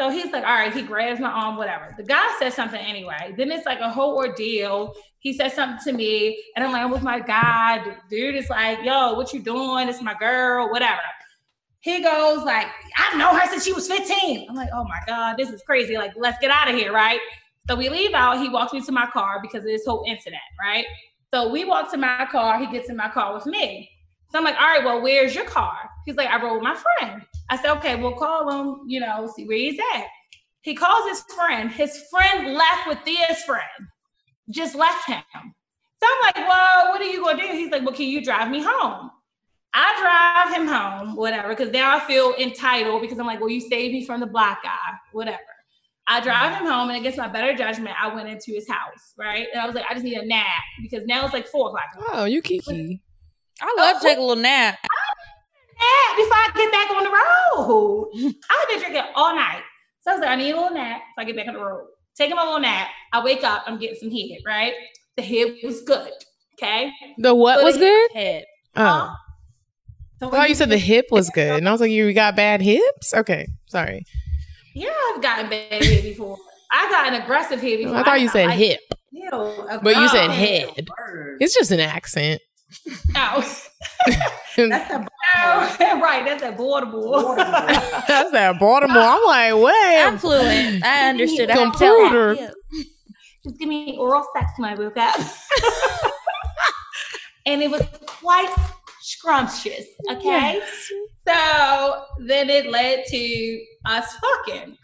So 0.00 0.10
he's 0.10 0.32
like, 0.32 0.44
all 0.44 0.54
right, 0.54 0.72
he 0.72 0.82
grabs 0.82 1.20
my 1.20 1.30
arm, 1.30 1.56
whatever. 1.56 1.94
The 1.96 2.02
guy 2.02 2.34
says 2.38 2.54
something 2.54 2.80
anyway. 2.80 3.34
Then 3.36 3.52
it's 3.52 3.64
like 3.64 3.80
a 3.80 3.88
whole 3.88 4.16
ordeal. 4.16 4.94
He 5.20 5.32
says 5.32 5.54
something 5.54 5.78
to 5.84 5.96
me, 5.96 6.42
and 6.54 6.64
I'm 6.64 6.72
like, 6.72 6.82
I'm 6.82 6.90
with 6.90 7.02
my 7.02 7.20
guy. 7.20 7.96
Dude 8.10 8.34
is 8.34 8.50
like, 8.50 8.80
yo, 8.84 9.14
what 9.14 9.32
you 9.32 9.40
doing? 9.40 9.88
It's 9.88 10.02
my 10.02 10.14
girl, 10.14 10.70
whatever. 10.70 11.00
He 11.80 12.02
goes 12.02 12.44
like, 12.44 12.66
I've 12.98 13.16
known 13.18 13.38
her 13.38 13.46
since 13.48 13.64
she 13.64 13.72
was 13.72 13.86
15. 13.86 14.46
I'm 14.48 14.56
like, 14.56 14.70
oh 14.72 14.84
my 14.84 15.00
God, 15.06 15.36
this 15.36 15.50
is 15.50 15.62
crazy. 15.62 15.96
Like, 15.96 16.12
let's 16.16 16.38
get 16.40 16.50
out 16.50 16.68
of 16.68 16.74
here, 16.74 16.92
right? 16.92 17.20
So 17.68 17.76
we 17.76 17.88
leave 17.88 18.14
out. 18.14 18.38
He 18.40 18.48
walks 18.48 18.72
me 18.72 18.80
to 18.82 18.92
my 18.92 19.06
car 19.06 19.38
because 19.40 19.60
of 19.60 19.66
this 19.66 19.86
whole 19.86 20.04
incident, 20.06 20.42
right? 20.60 20.86
So 21.32 21.50
we 21.50 21.64
walk 21.64 21.90
to 21.92 21.96
my 21.96 22.26
car. 22.30 22.58
He 22.58 22.66
gets 22.66 22.90
in 22.90 22.96
my 22.96 23.08
car 23.08 23.34
with 23.34 23.46
me. 23.46 23.90
So 24.30 24.38
I'm 24.38 24.44
like, 24.44 24.56
all 24.56 24.66
right, 24.66 24.84
well, 24.84 25.00
where's 25.00 25.34
your 25.34 25.44
car? 25.44 25.90
He's 26.04 26.16
like, 26.16 26.28
I 26.28 26.42
rode 26.42 26.54
with 26.54 26.62
my 26.62 26.74
friend. 26.74 27.22
I 27.50 27.56
said, 27.56 27.76
okay, 27.76 27.96
we'll 27.96 28.14
call 28.14 28.50
him, 28.50 28.80
you 28.86 29.00
know, 29.00 29.30
see 29.34 29.46
where 29.46 29.56
he's 29.56 29.78
at. 29.94 30.06
He 30.62 30.74
calls 30.74 31.08
his 31.08 31.22
friend. 31.34 31.70
His 31.70 32.04
friend 32.10 32.54
left 32.54 32.88
with 32.88 32.98
Thea's 33.04 33.42
friend, 33.44 33.62
just 34.50 34.74
left 34.74 35.06
him. 35.06 35.22
So 35.32 36.08
I'm 36.10 36.22
like, 36.22 36.48
well, 36.48 36.88
what 36.90 37.00
are 37.00 37.04
you 37.04 37.22
going 37.22 37.36
to 37.36 37.42
do? 37.42 37.52
He's 37.52 37.70
like, 37.70 37.82
well, 37.82 37.94
can 37.94 38.06
you 38.06 38.24
drive 38.24 38.50
me 38.50 38.62
home? 38.62 39.10
I 39.74 40.44
drive 40.46 40.56
him 40.56 40.68
home, 40.68 41.16
whatever, 41.16 41.48
because 41.48 41.72
now 41.72 41.96
I 41.96 42.00
feel 42.06 42.34
entitled 42.38 43.02
because 43.02 43.18
I'm 43.18 43.26
like, 43.26 43.40
well, 43.40 43.50
you 43.50 43.60
saved 43.60 43.92
me 43.92 44.06
from 44.06 44.20
the 44.20 44.26
black 44.26 44.62
guy, 44.62 44.70
whatever. 45.12 45.40
I 46.06 46.20
drive 46.20 46.60
him 46.60 46.66
home, 46.66 46.90
and 46.90 46.98
against 46.98 47.18
my 47.18 47.28
better 47.28 47.56
judgment, 47.56 47.96
I 48.00 48.14
went 48.14 48.28
into 48.28 48.52
his 48.52 48.68
house, 48.68 49.14
right? 49.18 49.46
And 49.52 49.60
I 49.60 49.66
was 49.66 49.74
like, 49.74 49.84
I 49.88 49.94
just 49.94 50.04
need 50.04 50.16
a 50.16 50.26
nap 50.26 50.62
because 50.82 51.06
now 51.06 51.24
it's 51.24 51.32
like 51.32 51.48
four 51.48 51.68
o'clock. 51.68 51.84
Oh, 52.12 52.24
you 52.24 52.42
kiki. 52.42 53.00
I 53.60 53.74
love 53.78 53.96
oh, 53.96 54.00
to 54.00 54.06
take 54.06 54.18
a 54.18 54.20
little 54.20 54.36
nap. 54.36 54.78
Nap 55.78 56.16
before 56.16 56.36
I 56.36 56.50
get 56.54 56.72
back 56.72 56.90
on 56.90 57.04
the 57.04 57.10
road. 57.10 58.34
I've 58.50 58.68
been 58.68 58.78
drinking 58.80 59.02
all 59.14 59.34
night. 59.34 59.62
So 60.02 60.10
I 60.10 60.14
was 60.14 60.20
like, 60.20 60.30
I 60.30 60.36
need 60.36 60.50
a 60.52 60.56
little 60.56 60.74
nap 60.74 61.00
so 61.16 61.22
I 61.22 61.24
get 61.24 61.36
back 61.36 61.48
on 61.48 61.54
the 61.54 61.60
road. 61.60 61.86
Taking 62.16 62.36
my 62.36 62.44
little 62.44 62.60
nap. 62.60 62.88
I 63.12 63.24
wake 63.24 63.42
up, 63.42 63.64
I'm 63.66 63.78
getting 63.78 63.96
some 63.98 64.10
head, 64.10 64.38
right? 64.46 64.74
The 65.16 65.22
head 65.22 65.54
was 65.64 65.82
good. 65.82 66.10
Okay. 66.58 66.90
The 67.18 67.34
what 67.34 67.58
So 67.58 67.64
was 67.64 67.76
good? 67.78 68.10
Head. 68.12 68.44
Oh. 68.76 69.14
So 70.20 70.28
I 70.28 70.30
thought 70.30 70.48
you 70.48 70.54
said 70.54 70.68
the 70.70 70.78
hip 70.78 71.06
was 71.10 71.28
good, 71.30 71.58
and 71.58 71.68
I 71.68 71.72
was 71.72 71.80
like, 71.80 71.90
you 71.90 72.12
got 72.12 72.36
bad 72.36 72.62
hips. 72.62 73.12
Okay, 73.12 73.46
sorry. 73.66 74.04
Yeah, 74.74 74.92
I've 75.14 75.20
gotten 75.20 75.50
bad 75.50 75.82
head 75.84 76.02
before. 76.02 76.36
I 76.72 76.88
got 76.88 77.12
an 77.12 77.20
aggressive 77.20 77.60
head 77.60 77.78
before. 77.78 77.96
I 77.96 78.02
thought 78.04 78.20
you 78.20 78.28
said 78.28 78.46
like- 78.46 78.58
hip, 78.58 78.80
Ew, 79.10 79.30
but 79.82 79.96
you 79.96 80.08
said 80.08 80.28
Oh. 80.28 80.32
head. 80.32 80.86
It's 81.40 81.54
just 81.54 81.70
an 81.72 81.80
accent. 81.80 82.40
Oh. 83.16 83.60
That's 84.56 84.88
the 84.88 85.08
Oh, 85.36 85.76
right, 86.00 86.24
that's 86.24 86.42
at 86.44 86.56
Baltimore. 86.56 87.34
That's 87.36 88.30
that 88.30 88.58
Baltimore. 88.60 89.02
I'm 89.02 89.24
like, 89.26 89.60
what? 89.60 90.06
I'm 90.06 90.16
fluent. 90.18 90.84
I 90.84 91.08
understood. 91.10 91.50
I 91.50 91.54
could 91.54 91.74
tell 91.74 91.96
computer. 92.02 92.34
that. 92.36 92.54
Just 93.44 93.58
give 93.58 93.68
me 93.68 93.96
oral 93.98 94.24
sex 94.36 94.52
when 94.56 94.70
I 94.70 94.74
woke 94.76 94.96
up. 94.96 95.18
and 97.46 97.62
it 97.62 97.70
was 97.70 97.82
quite 98.06 98.54
scrumptious. 99.00 99.86
Okay. 100.10 100.60
So 101.26 102.04
then 102.20 102.48
it 102.48 102.70
led 102.70 103.04
to 103.08 103.60
us 103.86 104.14
fucking. 104.16 104.76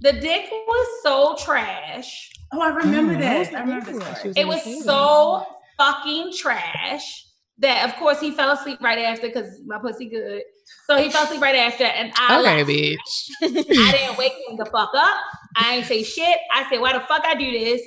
The 0.00 0.14
dick 0.14 0.48
was 0.50 1.02
so 1.04 1.36
trash. 1.44 2.30
Oh, 2.52 2.60
I 2.60 2.68
remember 2.68 3.14
Oh, 3.14 3.20
that. 3.20 3.54
I 3.54 3.60
remember 3.60 3.92
was 3.92 4.00
that? 4.00 4.08
part. 4.08 4.22
She 4.22 4.28
was 4.28 4.36
It 4.36 4.46
was 4.48 4.84
so 4.84 5.46
fucking 5.78 6.32
trash 6.36 7.24
that, 7.58 7.88
of 7.88 7.94
course, 7.96 8.20
he 8.20 8.30
fell 8.30 8.50
asleep 8.50 8.80
right 8.80 8.98
after 8.98 9.28
because 9.28 9.60
my 9.66 9.78
pussy 9.78 10.08
good. 10.08 10.42
So 10.86 10.96
he 10.96 11.10
fell 11.10 11.24
asleep 11.24 11.40
right 11.40 11.54
after, 11.56 11.84
and 11.84 12.12
I 12.16 12.40
Okay, 12.40 12.64
bitch. 12.64 13.30
I 13.42 13.92
didn't 13.92 14.18
wake 14.18 14.32
him 14.48 14.56
the 14.56 14.64
fuck 14.66 14.90
up. 14.94 15.16
I 15.56 15.74
ain't 15.76 15.86
say 15.86 16.02
shit. 16.02 16.38
I 16.54 16.68
said, 16.70 16.80
why 16.80 16.92
the 16.92 17.00
fuck 17.00 17.22
I 17.24 17.34
do 17.34 17.50
this? 17.50 17.80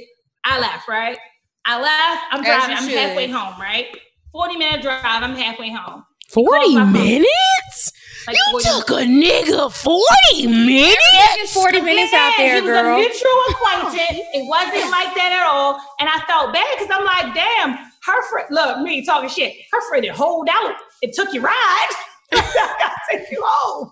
I 0.44 0.60
left, 0.60 0.88
right? 0.88 1.18
I 1.66 1.82
left. 1.82 2.24
I'm 2.32 2.44
driving. 2.44 2.78
I'm 2.78 2.88
should. 2.88 2.98
halfway 2.98 3.28
home, 3.28 3.60
right? 3.60 3.88
40 4.32 4.58
minute 4.58 4.82
drive. 4.82 5.02
I'm 5.04 5.36
halfway 5.36 5.72
home. 5.72 6.06
Forty 6.30 6.76
minutes? 6.76 7.92
Like 8.28 8.36
You 8.36 8.60
40 8.62 8.66
took 8.66 8.90
a 8.90 9.04
nigga 9.04 9.72
forty 9.72 10.48
minutes? 10.48 11.54
40 11.54 11.82
minutes 11.82 12.14
out 12.14 12.32
Yeah, 12.32 12.38
there, 12.38 12.56
he 12.56 12.62
was 12.62 12.70
girl. 12.72 12.96
a 12.96 12.98
mutual 12.98 13.42
acquaintance. 13.52 14.20
it 14.34 14.48
wasn't 14.50 14.90
like 14.92 15.14
that 15.16 15.32
at 15.40 15.48
all. 15.48 15.80
And 16.00 16.10
I 16.10 16.20
felt 16.28 16.52
bad 16.54 16.68
because 16.78 16.90
I'm 16.92 17.06
like, 17.06 17.36
damn, 17.36 17.92
her 18.06 18.22
friend, 18.30 18.48
look, 18.52 18.80
me 18.80 19.06
talking 19.06 19.30
shit. 19.30 19.54
Her 19.72 19.82
friend 19.90 20.04
did 20.04 20.12
hold 20.12 20.48
out. 20.52 20.76
It 21.02 21.14
took 21.14 21.34
you 21.34 21.42
ride. 21.42 21.90
I 22.34 22.96
take 23.12 23.32
you 23.32 23.44
home. 23.46 23.92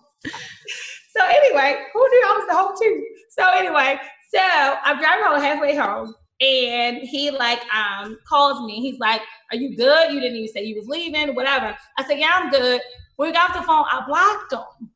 So 1.16 1.26
anyway, 1.26 1.84
who 1.94 2.00
knew 2.00 2.24
I 2.26 2.38
was 2.38 2.48
the 2.48 2.56
whole 2.56 2.76
two? 2.76 3.06
So 3.30 3.48
anyway, 3.52 4.00
so 4.34 4.40
I'm 4.42 5.00
driving 5.00 5.26
home 5.26 5.42
halfway 5.42 5.76
home. 5.76 6.16
And 6.42 6.98
he 6.98 7.32
like 7.32 7.62
um 7.74 8.18
calls 8.28 8.66
me. 8.66 8.82
He's 8.82 9.00
like, 9.00 9.22
Are 9.52 9.58
you 9.58 9.78
good? 9.78 10.12
You 10.12 10.20
didn't 10.20 10.38
even 10.38 10.54
say 10.54 10.64
you 10.64 10.76
was 10.76 10.88
leaving, 10.88 11.36
whatever. 11.36 11.76
I 11.98 12.04
said, 12.04 12.20
Yeah, 12.20 12.32
I'm 12.34 12.50
good. 12.50 12.82
When 13.16 13.30
we 13.30 13.34
got 13.34 13.52
off 13.52 13.58
the 13.58 13.64
phone, 13.64 13.86
I 13.92 14.04
blocked 14.08 14.54
him. 14.54 14.90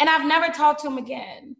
And 0.00 0.10
I've 0.10 0.26
never 0.26 0.52
talked 0.52 0.80
to 0.82 0.88
him 0.88 0.98
again 0.98 1.56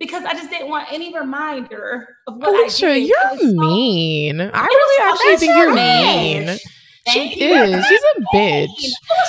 because 0.00 0.24
I 0.24 0.32
just 0.32 0.50
didn't 0.50 0.68
want 0.68 0.92
any 0.92 1.14
reminder 1.16 2.08
of 2.26 2.36
what 2.36 2.48
I 2.48 2.62
Alicia, 2.62 2.86
did. 2.86 2.96
It 2.96 3.06
you're 3.08 3.38
so- 3.38 3.46
um, 3.46 3.56
mean. 3.56 4.40
I 4.40 4.64
really 4.66 5.12
actually 5.12 5.36
think 5.36 5.56
you're 5.56 5.66
You're 5.66 5.74
mean. 5.74 6.46
rich. 6.48 6.62
She 7.08 7.44
you. 7.44 7.54
is. 7.54 7.86
She's 7.86 8.00
a 8.16 8.36
bitch. 8.36 8.84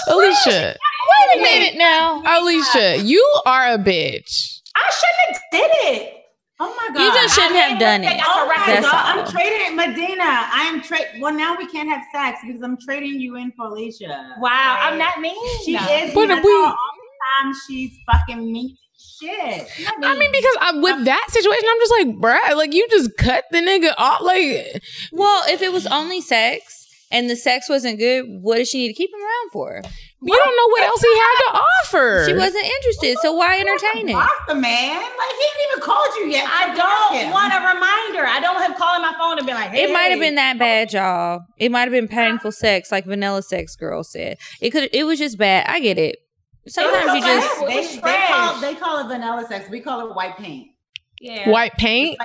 Alicia, 0.07 0.75
Wait 0.75 1.39
a 1.39 1.41
minute 1.41 1.77
now. 1.77 2.21
Oh 2.25 2.43
Alicia, 2.43 2.97
you 3.03 3.23
are 3.45 3.73
a 3.73 3.77
bitch. 3.77 4.59
I 4.75 4.89
shouldn't 4.91 5.37
have 5.37 5.41
did 5.51 5.71
it. 5.95 6.13
Oh 6.59 6.73
my 6.75 6.93
god! 6.93 7.03
You 7.03 7.11
just 7.21 7.33
shouldn't 7.33 7.55
have 7.55 7.79
done 7.79 8.03
it. 8.03 8.21
Oh 8.23 8.45
my 8.47 8.63
That's 8.67 8.85
god! 8.85 9.17
all. 9.17 9.23
I'm 9.25 9.31
trading 9.31 9.75
Medina. 9.75 10.23
I 10.23 10.69
am 10.71 10.81
trade. 10.81 11.07
Well, 11.19 11.33
now 11.33 11.57
we 11.57 11.65
can't 11.67 11.89
have 11.89 12.03
sex 12.13 12.39
because 12.45 12.61
I'm 12.61 12.77
trading 12.85 13.19
you 13.19 13.35
in 13.37 13.51
for 13.57 13.65
Alicia. 13.67 14.35
Wow, 14.39 14.77
I'm 14.79 14.97
not 14.99 15.19
mean. 15.19 15.35
She 15.65 15.73
No. 15.73 15.79
is. 15.89 16.13
But 16.13 16.27
But 16.27 16.43
we- 16.43 16.53
all 16.53 16.67
the 16.75 17.43
time 17.43 17.53
she's 17.67 17.91
fucking 18.11 18.51
me. 18.51 18.77
Shit. 19.21 19.67
I 20.03 20.17
mean, 20.17 20.31
because 20.31 20.57
I, 20.61 20.71
with 20.79 21.05
that 21.05 21.25
situation, 21.29 21.65
I'm 21.69 21.79
just 21.79 21.93
like, 21.99 22.07
bruh, 22.17 22.55
like 22.57 22.73
you 22.73 22.87
just 22.89 23.15
cut 23.17 23.43
the 23.51 23.59
nigga 23.59 23.93
off. 23.97 24.21
Like, 24.21 24.81
Well, 25.11 25.43
if 25.47 25.61
it 25.61 25.71
was 25.71 25.85
only 25.87 26.21
sex 26.21 26.87
and 27.11 27.29
the 27.29 27.35
sex 27.35 27.69
wasn't 27.69 27.99
good, 27.99 28.25
what 28.41 28.57
does 28.57 28.69
she 28.69 28.79
need 28.79 28.87
to 28.87 28.93
keep 28.93 29.11
him 29.13 29.19
around 29.21 29.51
for? 29.53 29.81
you 30.23 30.35
don't 30.35 30.55
know 30.55 30.67
what 30.71 30.83
else 30.83 31.01
he 31.01 31.17
had 31.17 31.35
to 31.51 31.59
offer. 31.59 32.25
She 32.27 32.33
wasn't 32.35 32.63
interested, 32.63 33.17
so 33.23 33.33
why 33.33 33.59
entertain 33.59 34.09
it? 34.09 34.13
Block 34.13 34.47
the 34.47 34.53
man. 34.55 34.95
Like 35.01 35.29
he 35.31 35.47
didn't 35.57 35.71
even 35.71 35.83
called 35.83 36.09
you 36.19 36.25
yet. 36.27 36.45
I 36.47 36.67
So 36.67 36.75
block 36.75 37.11
him. 37.11 37.21
don't 37.23 37.31
want 37.31 37.53
a 37.53 37.57
reminder. 37.57 38.27
I 38.27 38.39
don't 38.39 38.61
have 38.61 38.77
calling 38.77 39.01
my 39.01 39.13
phone 39.17 39.37
and 39.39 39.47
be 39.47 39.53
like, 39.53 39.71
hey. 39.71 39.83
It 39.85 39.91
might 39.93 40.11
have 40.11 40.19
been 40.19 40.35
that 40.35 40.59
bad, 40.59 40.93
y'all. 40.93 41.41
It 41.57 41.71
might 41.71 41.81
have 41.81 41.91
been 41.91 42.07
painful 42.07 42.51
sex, 42.51 42.91
like 42.91 43.05
Vanilla 43.05 43.41
Sex 43.41 43.75
Girl 43.75 44.03
said. 44.03 44.37
It 44.61 44.69
could. 44.71 44.89
It 44.93 45.05
was 45.05 45.17
just 45.19 45.37
bad. 45.39 45.65
I 45.67 45.79
get 45.79 45.97
it. 45.97 46.17
Sometimes 46.67 47.13
you 47.15 47.21
just. 47.21 47.59
they, 47.67 48.01
they 48.01 48.27
call 48.27 48.61
they 48.61 48.75
call 48.75 48.99
it 48.99 49.07
vanilla 49.07 49.45
sex. 49.47 49.69
We 49.69 49.79
call 49.79 50.09
it 50.09 50.15
white 50.15 50.37
paint. 50.37 50.67
Yeah. 51.19 51.49
white 51.49 51.73
paint. 51.73 52.17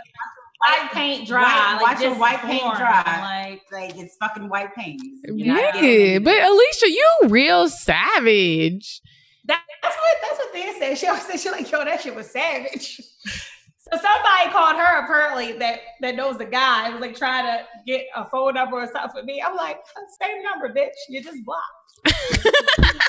white 0.58 0.90
paint 0.92 1.26
dry. 1.26 1.42
White- 1.42 1.72
like 1.72 1.80
watch 1.82 2.02
your 2.02 2.14
white 2.14 2.40
paint 2.40 2.62
form, 2.62 2.76
dry. 2.76 3.50
Like, 3.50 3.62
Like 3.72 3.96
it's 4.02 4.16
fucking 4.16 4.48
white 4.48 4.74
paint. 4.74 5.00
You're 5.24 5.54
not 5.54 5.74
Nigga, 5.74 6.22
but 6.24 6.42
Alicia, 6.42 6.88
you 6.88 7.10
real 7.28 7.68
savage. 7.68 9.00
that, 9.46 9.62
that's 9.82 9.96
what 9.96 10.16
that's 10.22 10.38
what 10.38 10.52
they 10.52 10.72
said. 10.78 10.98
She 10.98 11.06
always 11.06 11.24
said 11.24 11.40
she 11.40 11.50
like, 11.50 11.70
yo, 11.70 11.84
that 11.84 12.00
shit 12.02 12.14
was 12.14 12.30
savage. 12.30 13.00
So 13.92 13.98
somebody 13.98 14.50
called 14.50 14.74
her 14.78 15.04
apparently 15.04 15.52
that 15.58 15.78
that 16.00 16.16
knows 16.16 16.38
the 16.38 16.44
guy. 16.44 16.88
It 16.88 16.92
was 16.92 17.00
like 17.00 17.14
trying 17.16 17.44
to 17.44 17.64
get 17.86 18.06
a 18.16 18.28
phone 18.28 18.54
number 18.54 18.78
or 18.78 18.86
something 18.92 19.20
for 19.20 19.22
me. 19.24 19.40
I'm 19.40 19.54
like, 19.54 19.78
same 20.20 20.42
number, 20.42 20.74
bitch. 20.74 20.90
You 21.08 21.22
just 21.22 21.38
blocked. 21.44 21.62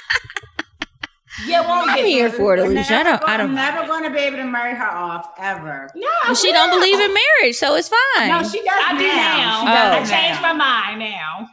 yeah, 1.46 1.62
won't 1.68 1.90
I'm 1.90 1.98
get 1.98 2.06
here 2.08 2.30
for 2.32 2.56
it, 2.56 2.60
We're 2.62 2.72
Alicia. 2.72 2.96
I 2.96 3.04
don't. 3.04 3.24
I 3.30 3.34
I'm 3.34 3.40
don't. 3.40 3.56
never 3.56 3.86
going 3.88 4.04
to 4.04 4.10
be 4.10 4.18
able 4.20 4.38
to 4.38 4.46
marry 4.46 4.76
her 4.76 4.88
off 4.90 5.32
ever. 5.38 5.90
No, 5.96 6.08
I 6.26 6.34
She 6.34 6.52
don't 6.52 6.70
believe 6.72 7.00
in 7.00 7.14
marriage, 7.14 7.56
so 7.56 7.76
it's 7.76 7.90
fine. 7.90 8.30
No, 8.30 8.44
she 8.44 8.60
does 8.64 8.70
I 8.86 8.98
do 8.98 9.08
now. 9.08 9.14
now. 9.38 9.62
She 9.62 9.68
Oh. 9.68 9.72
I 10.18 10.22
changed 10.22 10.42
now. 10.42 10.54
my 10.54 10.54
mind 10.54 11.00
now. 11.00 11.48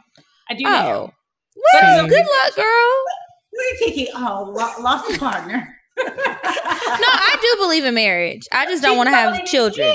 I 0.49 0.53
do 0.53 0.63
oh, 0.65 0.69
now. 0.69 1.13
well, 1.81 1.99
Same. 1.99 2.07
good 2.09 2.25
luck, 2.43 2.55
girl. 2.55 2.65
Look 3.53 3.65
at 3.73 3.79
Kiki. 3.79 4.09
Oh, 4.15 4.51
lo- 4.53 4.83
lost 4.83 5.09
a 5.13 5.19
partner. 5.19 5.71
No, 5.97 7.07
I 7.07 7.37
do 7.41 7.61
believe 7.63 7.83
in 7.85 7.93
marriage. 7.95 8.47
I 8.51 8.65
just 8.65 8.83
don't 8.83 8.95
want 8.97 9.07
to 9.07 9.11
have 9.15 9.43
children. 9.45 9.87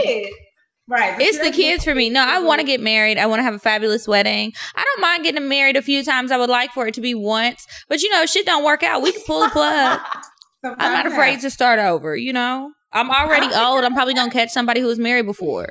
Right. 0.91 1.17
but 1.17 1.23
It's 1.23 1.39
the 1.39 1.45
doesn't- 1.45 1.53
kids 1.55 1.85
for 1.85 1.95
me. 1.95 2.11
No, 2.11 2.23
I 2.23 2.41
want 2.41 2.61
to 2.61 2.67
get 2.67 2.81
married. 2.81 3.17
I 3.17 3.27
want 3.27 3.39
to 3.39 3.45
have 3.45 3.55
a 3.55 3.59
fabulous 3.61 4.09
wedding. 4.09 4.53
I 4.75 4.83
don't 4.85 5.01
mind 5.01 5.23
getting 5.25 5.49
married 5.49 5.77
a 5.77 5.83
few 5.83 6.03
times. 6.05 6.33
I 6.33 6.37
would 6.37 6.51
like 6.51 6.73
for 6.73 6.87
it 6.89 6.95
to 6.95 7.01
be 7.01 7.15
once, 7.15 7.67
but 7.89 8.03
you 8.03 8.11
know, 8.11 8.27
shit 8.27 8.45
don't 8.45 8.65
work 8.65 8.83
out. 8.83 9.01
We 9.01 9.13
can 9.13 9.23
pull 9.27 9.41
the 9.41 9.51
plug. 9.51 10.01
I'm 10.65 10.93
not 10.93 11.07
afraid 11.07 11.41
to 11.41 11.51
start 11.51 11.79
over. 11.79 12.15
You 12.17 12.33
know, 12.33 12.73
I'm 12.93 13.11
already 13.11 13.47
old. 13.55 13.85
I'm 13.85 13.95
probably 13.95 14.15
gonna 14.15 14.31
catch 14.33 14.51
somebody 14.51 14.81
who 14.81 14.89
was 14.89 14.99
married 14.99 15.27
before. 15.27 15.69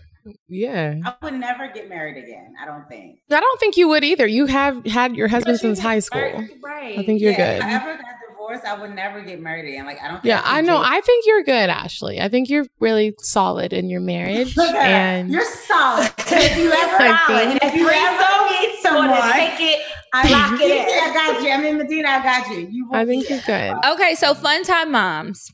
Yeah. 0.48 0.96
I 1.06 1.14
would 1.24 1.34
never 1.34 1.70
get 1.74 1.90
married 1.90 2.18
again. 2.18 2.54
I 2.62 2.66
don't 2.66 2.88
think. 2.88 3.20
I 3.32 3.40
don't 3.40 3.60
think 3.60 3.78
you 3.78 3.88
would 3.88 4.04
either. 4.04 4.26
You 4.28 4.46
have 4.48 4.86
had 4.86 5.16
your 5.16 5.28
husband 5.28 5.60
since 5.60 5.80
high 5.80 6.00
school. 6.00 6.44
Right. 6.64 6.98
I 7.00 7.04
think 7.04 7.22
you're 7.22 7.32
yeah, 7.32 7.58
good. 7.58 7.58
If 7.58 7.64
I 7.64 7.74
ever 7.76 7.98
got 8.02 8.19
divorced, 8.50 8.66
I 8.68 8.80
would 8.80 8.96
never 8.96 9.22
get 9.22 9.42
married 9.42 9.68
again. 9.70 9.86
Like 9.86 9.98
I 10.02 10.08
don't. 10.08 10.16
Think 10.22 10.26
Yeah, 10.26 10.42
could 10.42 10.48
I 10.50 10.62
know. 10.62 10.82
date- 10.82 10.90
I 10.92 11.02
think 11.02 11.26
you're 11.26 11.44
good, 11.44 11.70
Ashley. 11.70 12.20
I 12.22 12.30
think 12.30 12.50
you're 12.50 12.66
really 12.80 13.16
solid 13.20 13.74
in 13.74 13.90
your 13.90 14.02
marriage. 14.02 14.56
Look 14.58 14.74
at 14.74 14.86
and 14.86 15.32
You're 15.32 15.46
solid. 15.46 16.12
if 16.18 16.58
you 16.58 16.72
ever, 16.72 16.96
I 17.00 17.24
solid. 17.28 17.60
if 17.62 17.76
you 17.76 17.90
ever 17.90 18.50
meet 18.72 18.80
someone, 18.82 19.32
take 19.34 19.60
it, 19.60 19.82
I 20.14 20.30
lock 20.52 20.60
it. 20.62 20.88
I 20.88 21.14
got 21.14 21.44
you. 21.44 21.50
I'm 21.52 21.66
in 21.66 21.78
Medina. 21.78 22.10
I 22.10 22.24
got 22.24 22.50
you. 22.50 22.68
You. 22.70 22.90
I 22.94 23.06
think 23.06 23.30
you're 23.30 23.40
good. 23.46 23.74
Okay, 23.94 24.16
so 24.16 24.34
fun 24.34 24.64
time 24.64 24.92
moms. 24.92 25.52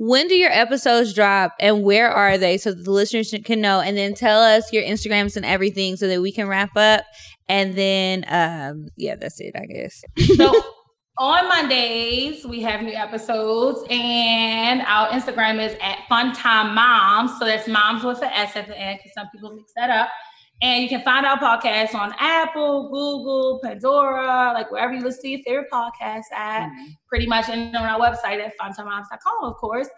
When 0.00 0.28
do 0.28 0.36
your 0.36 0.52
episodes 0.52 1.12
drop 1.12 1.54
and 1.58 1.82
where 1.82 2.08
are 2.08 2.38
they 2.38 2.56
so 2.56 2.72
that 2.72 2.84
the 2.84 2.90
listeners 2.92 3.34
can 3.44 3.60
know? 3.60 3.80
And 3.80 3.96
then 3.96 4.14
tell 4.14 4.40
us 4.40 4.72
your 4.72 4.84
Instagrams 4.84 5.36
and 5.36 5.44
everything 5.44 5.96
so 5.96 6.06
that 6.06 6.20
we 6.22 6.30
can 6.30 6.46
wrap 6.46 6.76
up. 6.76 7.04
And 7.48 7.74
then, 7.74 8.24
um, 8.28 8.88
yeah, 8.96 9.16
that's 9.16 9.40
it, 9.40 9.56
I 9.56 9.66
guess. 9.66 10.04
So 10.36 10.52
on 11.18 11.48
Mondays, 11.48 12.44
we 12.46 12.60
have 12.62 12.82
new 12.82 12.92
episodes, 12.94 13.84
and 13.90 14.82
our 14.82 15.08
Instagram 15.08 15.60
is 15.64 15.76
at 15.82 15.98
Funtime 16.10 16.74
Moms. 16.74 17.38
So 17.38 17.44
that's 17.44 17.66
moms 17.68 18.04
with 18.04 18.22
an 18.22 18.30
S 18.32 18.54
at 18.56 18.66
the 18.68 18.78
end 18.78 18.98
because 18.98 19.14
some 19.14 19.28
people 19.32 19.54
mix 19.54 19.72
that 19.76 19.90
up. 19.90 20.08
And 20.60 20.82
you 20.82 20.88
can 20.88 21.02
find 21.02 21.24
our 21.24 21.38
podcast 21.38 21.94
on 21.94 22.12
Apple, 22.18 22.88
Google, 22.90 23.60
Pandora, 23.62 24.52
like 24.54 24.70
wherever 24.72 24.92
you 24.92 25.02
listen 25.02 25.22
to 25.22 25.28
your 25.28 25.40
favorite 25.44 25.70
podcast 25.72 26.24
at, 26.34 26.68
Mm-hmm. 26.68 26.84
pretty 27.08 27.26
much, 27.26 27.48
and 27.48 27.74
on 27.76 27.84
our 27.84 28.00
website 28.00 28.44
at 28.44 28.58
funtimemoms.com, 28.58 29.42
of 29.44 29.54
course. 29.56 29.88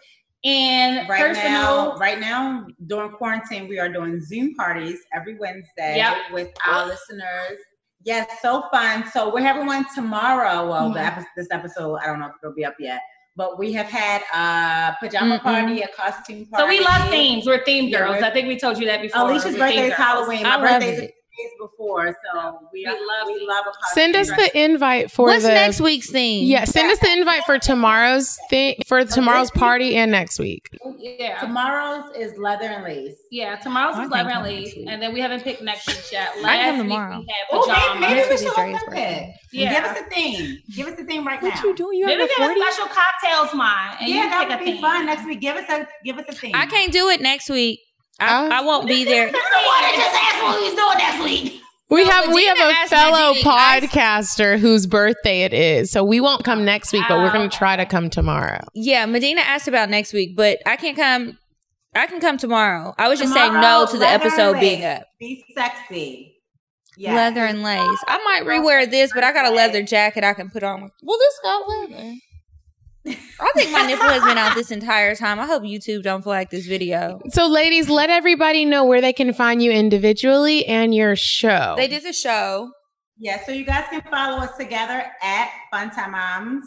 And 0.45 1.07
Right 1.09 1.21
personal, 1.21 1.53
now, 1.53 1.97
right 1.97 2.19
now 2.19 2.67
during 2.87 3.11
quarantine, 3.13 3.69
we 3.69 3.79
are 3.79 3.91
doing 3.91 4.21
Zoom 4.23 4.55
parties 4.55 4.99
every 5.15 5.37
Wednesday 5.39 5.97
Yep. 5.97 6.17
with 6.33 6.49
our 6.67 6.87
listeners. 6.87 7.59
Yes, 8.03 8.29
so 8.41 8.65
fun. 8.73 9.05
So 9.13 9.33
we're 9.33 9.43
having 9.43 9.67
one 9.67 9.85
tomorrow. 9.95 10.69
Well, 10.69 10.91
the 10.91 11.01
Mhm. 11.01 11.07
epi- 11.19 11.27
this 11.37 11.49
episode, 11.51 11.97
I 11.97 12.07
don't 12.07 12.19
know 12.19 12.27
if 12.27 12.33
it'll 12.43 12.55
be 12.55 12.65
up 12.65 12.75
yet, 12.79 13.01
but 13.37 13.59
we 13.59 13.73
have 13.75 13.87
had 13.87 14.23
a 14.35 14.97
pajama 15.01 15.39
Mm-mm. 15.39 15.43
party, 15.43 15.83
a 15.83 15.89
costume 15.89 16.47
party. 16.47 16.63
so 16.63 16.67
we 16.69 16.81
love 16.81 17.11
themes. 17.11 17.47
We're 17.47 17.63
theme 17.65 17.89
Yeah, 17.89 17.99
girls. 17.99 18.15
we're- 18.17 18.27
I 18.27 18.31
think 18.31 18.49
we 18.49 18.59
told 18.59 18.79
you 18.79 18.87
that 18.87 19.03
before. 19.03 19.23
Alicia's 19.31 19.57
birthday 19.57 19.89
is. 19.89 19.93
Halloween. 19.95 20.47
I 20.47 20.57
My 20.57 20.63
birthday's 20.73 20.99
it. 21.01 21.15
Days 21.43 21.51
before, 21.59 22.17
so 22.35 22.59
we, 22.73 22.81
We 22.81 22.87
love 22.87 23.27
we 23.27 23.47
love 23.47 23.65
a 23.67 23.71
costume. 23.71 23.95
Send 23.95 24.17
us 24.17 24.27
dress. 24.29 24.53
the 24.53 24.61
invite 24.65 25.11
for 25.11 25.27
What's 25.27 25.43
the 25.43 25.49
next 25.51 25.81
week's 25.81 26.11
theme? 26.11 26.47
Yeah, 26.47 26.65
send 26.65 26.91
us 26.91 26.99
the 26.99 27.11
invite 27.13 27.45
for 27.45 27.59
tomorrow's 27.59 28.39
thing 28.49 28.77
for 28.87 29.05
tomorrow's 29.05 29.51
party 29.51 29.97
and 29.97 30.11
next 30.11 30.39
week. 30.39 30.69
Yeah. 30.99 31.39
Tomorrow's 31.41 32.15
is 32.17 32.37
leather 32.39 32.67
and 32.67 32.85
lace. 32.85 33.17
Yeah, 33.31 33.57
tomorrow's 33.57 33.97
oh, 33.97 34.01
I 34.01 34.05
is 34.05 34.11
leather 34.11 34.31
and 34.31 34.43
lace, 34.45 34.75
week. 34.77 34.87
and 34.89 35.01
then 35.03 35.13
we 35.15 35.21
haven't 35.21 35.43
picked 35.43 35.63
next 35.63 35.87
week 35.87 36.13
yet. 36.13 36.31
I 36.37 36.41
Last 36.43 36.65
come 36.65 36.77
week 36.79 36.85
tomorrow. 36.89 37.19
we 37.21 37.27
had 37.27 37.47
Oh, 37.53 37.67
pajamas. 37.67 38.01
maybe, 38.01 38.15
maybe 38.15 38.29
we 38.29 38.37
should 38.37 38.41
week 38.41 38.41
is 38.41 38.45
look 38.45 38.57
Dre's 38.57 38.75
at 38.77 38.87
birthday. 38.87 39.35
it. 39.53 39.57
Yeah. 39.59 39.75
Give 39.75 39.85
us 39.85 39.99
a 40.01 40.05
theme. 40.15 40.59
Give 40.77 40.87
us 40.89 40.99
a 41.01 41.05
theme 41.05 41.27
right 41.27 41.43
What 41.43 41.55
now. 41.55 41.63
you 41.65 41.75
doing? 41.77 41.99
You 41.99 42.07
Maybe 42.07 42.21
have 42.23 42.31
a 42.31 42.43
have 42.43 42.57
a 42.57 42.61
special 42.73 42.87
cocktails 42.87 43.55
wine. 43.59 43.97
And 44.01 44.09
yeah, 44.09 44.25
you 44.25 44.31
that 44.31 44.49
pick 44.49 44.59
would 44.59 44.65
be 44.65 44.73
theme. 44.73 44.81
fun 44.81 45.07
next 45.07 45.27
week. 45.27 45.41
Give 45.41 45.57
us 45.57 45.69
a 45.69 45.87
give 46.05 46.19
us 46.19 46.25
a 46.29 46.33
theme. 46.33 46.53
I 46.55 46.67
can't 46.67 46.93
do 46.93 47.09
it 47.09 47.21
next 47.21 47.49
week. 47.51 47.81
I, 48.21 48.59
I 48.59 48.61
won't 48.63 48.87
be 48.87 49.05
there. 49.05 49.27
You 49.27 49.33
just 49.33 50.17
asked 50.23 50.43
what 50.43 50.59
we 50.61 50.65
was 50.67 50.75
doing 50.75 50.99
next 50.99 51.25
week. 51.25 51.63
We 51.91 52.05
No, 52.05 52.11
have 52.11 52.33
we 52.33 52.47
have 52.47 52.59
a 52.59 52.89
fellow 52.89 53.33
Medina- 53.35 53.51
I- 53.51 53.81
podcaster 53.83 54.59
whose 54.59 54.87
birthday 54.87 55.43
it 55.43 55.53
is, 55.53 55.91
so 55.91 56.05
we 56.05 56.21
won't 56.21 56.45
come 56.45 56.65
next 56.65 56.93
week, 56.93 57.03
but 57.09 57.19
we're 57.19 57.31
Oh, 57.31 57.33
gonna 57.33 57.49
try 57.49 57.75
to 57.77 57.85
come 57.85 58.11
tomorrow. 58.11 58.61
Yeah, 58.75 59.07
Medina 59.07 59.41
asked 59.41 59.67
about 59.67 59.91
next 59.91 60.13
week, 60.13 60.37
but 60.37 60.59
I 60.67 60.77
can't 60.77 60.97
come. 60.97 61.37
I 61.97 62.07
can 62.07 62.21
come 62.21 62.37
tomorrow. 62.39 62.95
I 62.97 63.09
was 63.09 63.19
just 63.19 63.33
saying 63.33 63.53
no 63.55 63.87
to 63.91 63.99
the 63.99 64.07
episode 64.07 64.61
being 64.61 64.85
up. 64.85 65.03
Be 65.19 65.45
sexy. 65.57 66.37
Yes. 66.97 67.15
Leather 67.17 67.45
and 67.47 67.63
lace. 67.65 67.99
I 68.07 68.19
might 68.25 68.45
rewear 68.47 68.89
this, 68.89 69.11
but 69.13 69.25
I 69.25 69.33
got 69.33 69.47
a 69.47 69.51
leather 69.51 69.83
jacket 69.83 70.23
I 70.23 70.35
can 70.35 70.51
put 70.51 70.63
on. 70.63 70.91
Well, 71.03 71.19
this 71.19 71.41
got 71.43 71.69
leather. 71.69 72.15
I 73.07 73.53
think 73.55 73.73
my 73.73 73.87
nipple 73.87 74.09
has 74.09 74.23
been 74.23 74.37
out 74.37 74.55
this 74.55 74.71
entire 74.71 75.15
time. 75.15 75.41
I 75.41 75.47
hope 75.47 75.63
YouTube 75.63 76.03
don't 76.03 76.23
flag 76.23 76.51
this 76.51 76.67
video. 76.67 77.21
So, 77.31 77.47
ladies, 77.47 77.89
let 77.89 78.11
everybody 78.11 78.65
know 78.65 78.85
where 78.85 79.01
they 79.01 79.13
can 79.13 79.33
find 79.33 79.63
you 79.63 79.71
individually 79.71 80.67
and 80.67 80.95
your 80.95 81.17
show. 81.17 81.75
They 81.77 81.89
did 81.89 82.05
the 82.05 82.13
show. 82.13 82.71
Yeah, 83.17 83.45
so 83.45 83.53
you 83.53 83.65
guys 83.65 83.85
can 83.91 84.03
follow 84.11 84.39
us 84.39 84.57
together 84.57 85.05
at 85.23 85.51
Funtime 85.73 86.13
Moms 86.13 86.67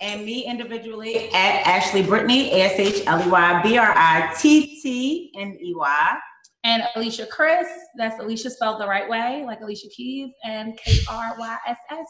and 0.00 0.24
me 0.24 0.44
individually 0.44 1.28
at 1.32 1.66
Ashley 1.66 2.02
Brittney, 2.02 2.52
A 2.52 2.62
S 2.62 2.78
H 2.78 3.02
L 3.06 3.26
E 3.26 3.28
Y 3.28 3.62
B 3.62 3.78
R 3.78 3.92
I 3.96 4.32
T 4.38 4.80
T 4.80 5.32
N 5.36 5.58
E 5.60 5.74
Y. 5.76 6.18
And 6.64 6.82
Alicia 6.96 7.26
Kryss, 7.26 7.68
that's 7.96 8.20
Alicia 8.20 8.50
spelled 8.50 8.80
the 8.80 8.86
right 8.86 9.08
way, 9.08 9.44
like 9.46 9.60
Alicia 9.60 9.88
Keys, 9.96 10.30
and 10.44 10.76
K 10.76 10.98
R 11.08 11.34
Y 11.38 11.56
S 11.66 11.78
S. 11.90 12.06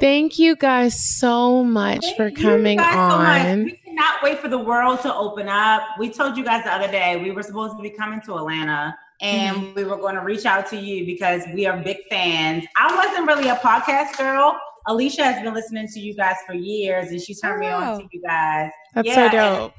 Thank 0.00 0.38
you 0.38 0.56
guys 0.56 1.18
so 1.18 1.64
much 1.64 2.04
for 2.16 2.26
Thank 2.26 2.38
you 2.38 2.44
coming 2.44 2.78
guys 2.78 2.92
so 2.94 2.98
on. 3.16 3.64
We 3.64 3.72
cannot 3.72 4.22
wait 4.22 4.38
for 4.40 4.48
the 4.48 4.58
world 4.58 5.00
to 5.02 5.14
open 5.14 5.48
up. 5.48 5.82
We 5.98 6.10
told 6.10 6.36
you 6.36 6.44
guys 6.44 6.64
the 6.64 6.72
other 6.72 6.90
day 6.90 7.16
we 7.22 7.30
were 7.30 7.42
supposed 7.42 7.76
to 7.76 7.82
be 7.82 7.90
coming 7.90 8.20
to 8.22 8.34
Atlanta 8.36 8.96
and 9.22 9.56
Mm-hmm. 9.56 9.74
we 9.74 9.84
were 9.84 9.96
going 9.96 10.14
to 10.14 10.20
reach 10.20 10.44
out 10.44 10.66
to 10.70 10.76
you 10.76 11.06
because 11.06 11.42
we 11.54 11.66
are 11.66 11.82
big 11.82 11.96
fans. 12.10 12.64
I 12.76 12.94
wasn't 12.94 13.26
really 13.26 13.48
a 13.48 13.56
podcast 13.56 14.16
girl. 14.18 14.58
Alicia 14.86 15.24
has 15.24 15.42
been 15.42 15.54
listening 15.54 15.88
to 15.88 16.00
you 16.00 16.14
guys 16.14 16.36
for 16.46 16.54
years 16.54 17.08
and 17.10 17.20
she 17.20 17.34
turned 17.34 17.60
me 17.60 17.66
Oh, 17.66 17.70
wow. 17.80 17.94
on 17.94 18.00
to 18.00 18.06
you 18.12 18.20
guys. 18.22 18.70
That's 18.94 19.08
Yeah, 19.08 19.30
so 19.30 19.36
dope. 19.36 19.74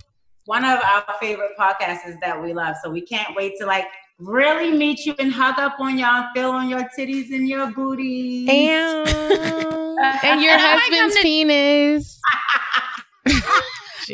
one 0.45 0.65
of 0.65 0.80
our 0.84 1.05
favorite 1.22 1.51
podcasters 1.57 2.19
that 2.22 2.41
we 2.41 2.53
love. 2.53 2.76
So 2.84 2.89
we 2.89 3.01
can't 3.01 3.35
wait 3.35 3.53
to 3.59 3.65
like 3.68 3.85
really 4.19 4.76
meet 4.76 5.06
you 5.06 5.15
and 5.19 5.31
hug 5.31 5.60
up 5.60 5.80
on 5.80 5.98
y'all, 5.98 6.27
feel 6.34 6.49
on 6.52 6.69
your 6.69 6.88
titties 6.98 7.30
and 7.31 7.48
your 7.48 7.72
booty. 7.72 8.48
And, 8.49 9.07
and 10.23 10.41
your 10.41 10.57
husband's 10.57 11.18
penis. 11.22 12.16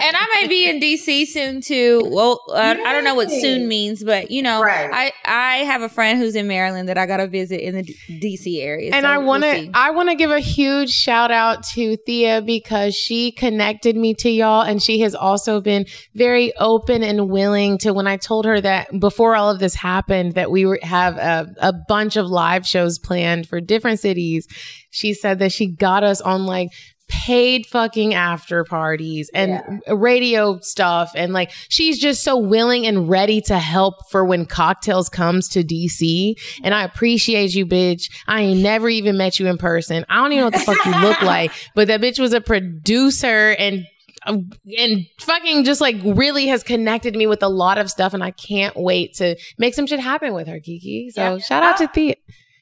And 0.02 0.16
I 0.16 0.26
may 0.42 0.48
be 0.48 0.70
in 0.70 0.80
DC 0.80 1.28
soon 1.28 1.62
too. 1.62 2.02
Well, 2.06 2.42
uh, 2.50 2.76
I 2.86 2.94
don't 2.94 3.04
know 3.04 3.16
what 3.16 3.30
soon 3.30 3.68
means, 3.68 4.04
but 4.04 4.32
you 4.32 4.42
know, 4.42 4.62
Right. 4.62 4.90
I 4.92 5.12
I 5.26 5.58
have 5.66 5.82
a 5.82 5.90
friend 5.90 6.20
who's 6.20 6.36
in 6.36 6.48
Maryland 6.48 6.90
that 6.90 6.98
I 6.98 7.06
got 7.06 7.18
to 7.18 7.28
visit 7.28 7.62
in 7.62 7.76
the 7.76 7.84
DC 8.10 8.62
area, 8.62 8.92
And 8.94 9.04
so 9.04 9.10
I 9.10 9.18
want 9.18 9.44
to 9.44 9.52
see. 9.54 9.72
I 9.74 9.92
want 9.92 10.10
to 10.10 10.16
give 10.16 10.32
a 10.32 10.40
huge 10.40 10.90
shout 10.90 11.32
out 11.32 11.64
to 11.74 11.98
Thea 11.98 12.42
because 12.42 12.96
she 12.96 13.32
connected 13.32 13.96
me 13.96 14.14
to 14.16 14.30
y'all 14.30 14.62
and 14.62 14.82
she 14.82 15.00
has 15.02 15.16
also 15.16 15.62
been 15.62 15.86
very 16.14 16.56
open 16.58 17.04
and 17.04 17.30
willing 17.30 17.78
to 17.80 17.94
when 17.94 18.08
I 18.08 18.18
told 18.18 18.46
her 18.46 18.60
that 18.62 19.00
before 19.00 19.36
all 19.36 19.50
of 19.50 19.60
this 19.60 19.76
happened 19.76 20.36
that 20.36 20.52
we 20.52 20.66
were 20.66 20.80
have 20.82 21.18
a, 21.18 21.54
a 21.62 21.74
bunch 21.88 22.16
of 22.16 22.26
live 22.28 22.66
shows 22.66 23.00
planned 23.00 23.48
for 23.48 23.60
different 23.62 24.00
cities. 24.00 24.48
She 24.92 25.14
said 25.14 25.40
that 25.40 25.52
she 25.52 25.68
got 25.68 26.04
us 26.04 26.22
on 26.22 26.46
like 26.46 26.70
paid 27.08 27.66
fucking 27.66 28.14
after 28.14 28.64
parties 28.64 29.30
and 29.34 29.82
radio 29.88 30.60
stuff. 30.60 31.12
And 31.16 31.34
like 31.34 31.52
she's 31.70 32.00
just 32.00 32.24
so 32.24 32.38
willing 32.38 32.86
and 32.88 33.10
ready 33.10 33.42
to 33.42 33.60
help 33.60 33.96
for 34.10 34.26
when 34.26 34.46
Cocktales 34.46 35.12
comes 35.12 35.48
to 35.50 35.64
DC 35.64 36.36
and 36.64 36.74
I 36.74 36.84
appreciate 36.84 37.54
you 37.54 37.66
bitch. 37.66 38.10
I 38.28 38.42
ain't 38.42 38.62
never 38.62 38.90
even 38.90 39.18
met 39.18 39.40
you 39.40 39.48
in 39.48 39.58
person. 39.58 40.06
I 40.10 40.16
don't 40.16 40.32
even 40.32 40.40
know 40.40 40.48
what 40.48 40.54
the 40.54 40.60
fuck 40.60 40.86
you 40.86 41.02
look 41.02 41.22
like 41.24 41.52
but 41.76 41.88
that 41.88 42.02
bitch 42.02 42.20
was 42.20 42.34
a 42.34 42.42
producer 42.42 43.56
and 43.60 43.86
uh, 44.26 44.38
and 44.78 45.06
fucking 45.20 45.66
just 45.66 45.82
like 45.82 45.98
really 46.04 46.48
has 46.48 46.64
connected 46.64 47.16
me 47.16 47.28
with 47.28 47.44
a 47.44 47.50
lot 47.50 47.78
of 47.78 47.90
stuff. 47.90 48.14
And 48.14 48.24
I 48.24 48.32
can't 48.32 48.76
wait 48.76 49.16
to 49.16 49.36
make 49.58 49.74
some 49.74 49.86
shit 49.88 50.00
happen 50.00 50.34
with 50.34 50.48
her 50.48 50.60
Kiki. 50.60 51.10
So 51.10 51.40
shout 51.40 51.64
out 51.64 51.78
to 51.78 51.88
Thea. 51.88 52.16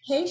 Hey, 0.03 0.27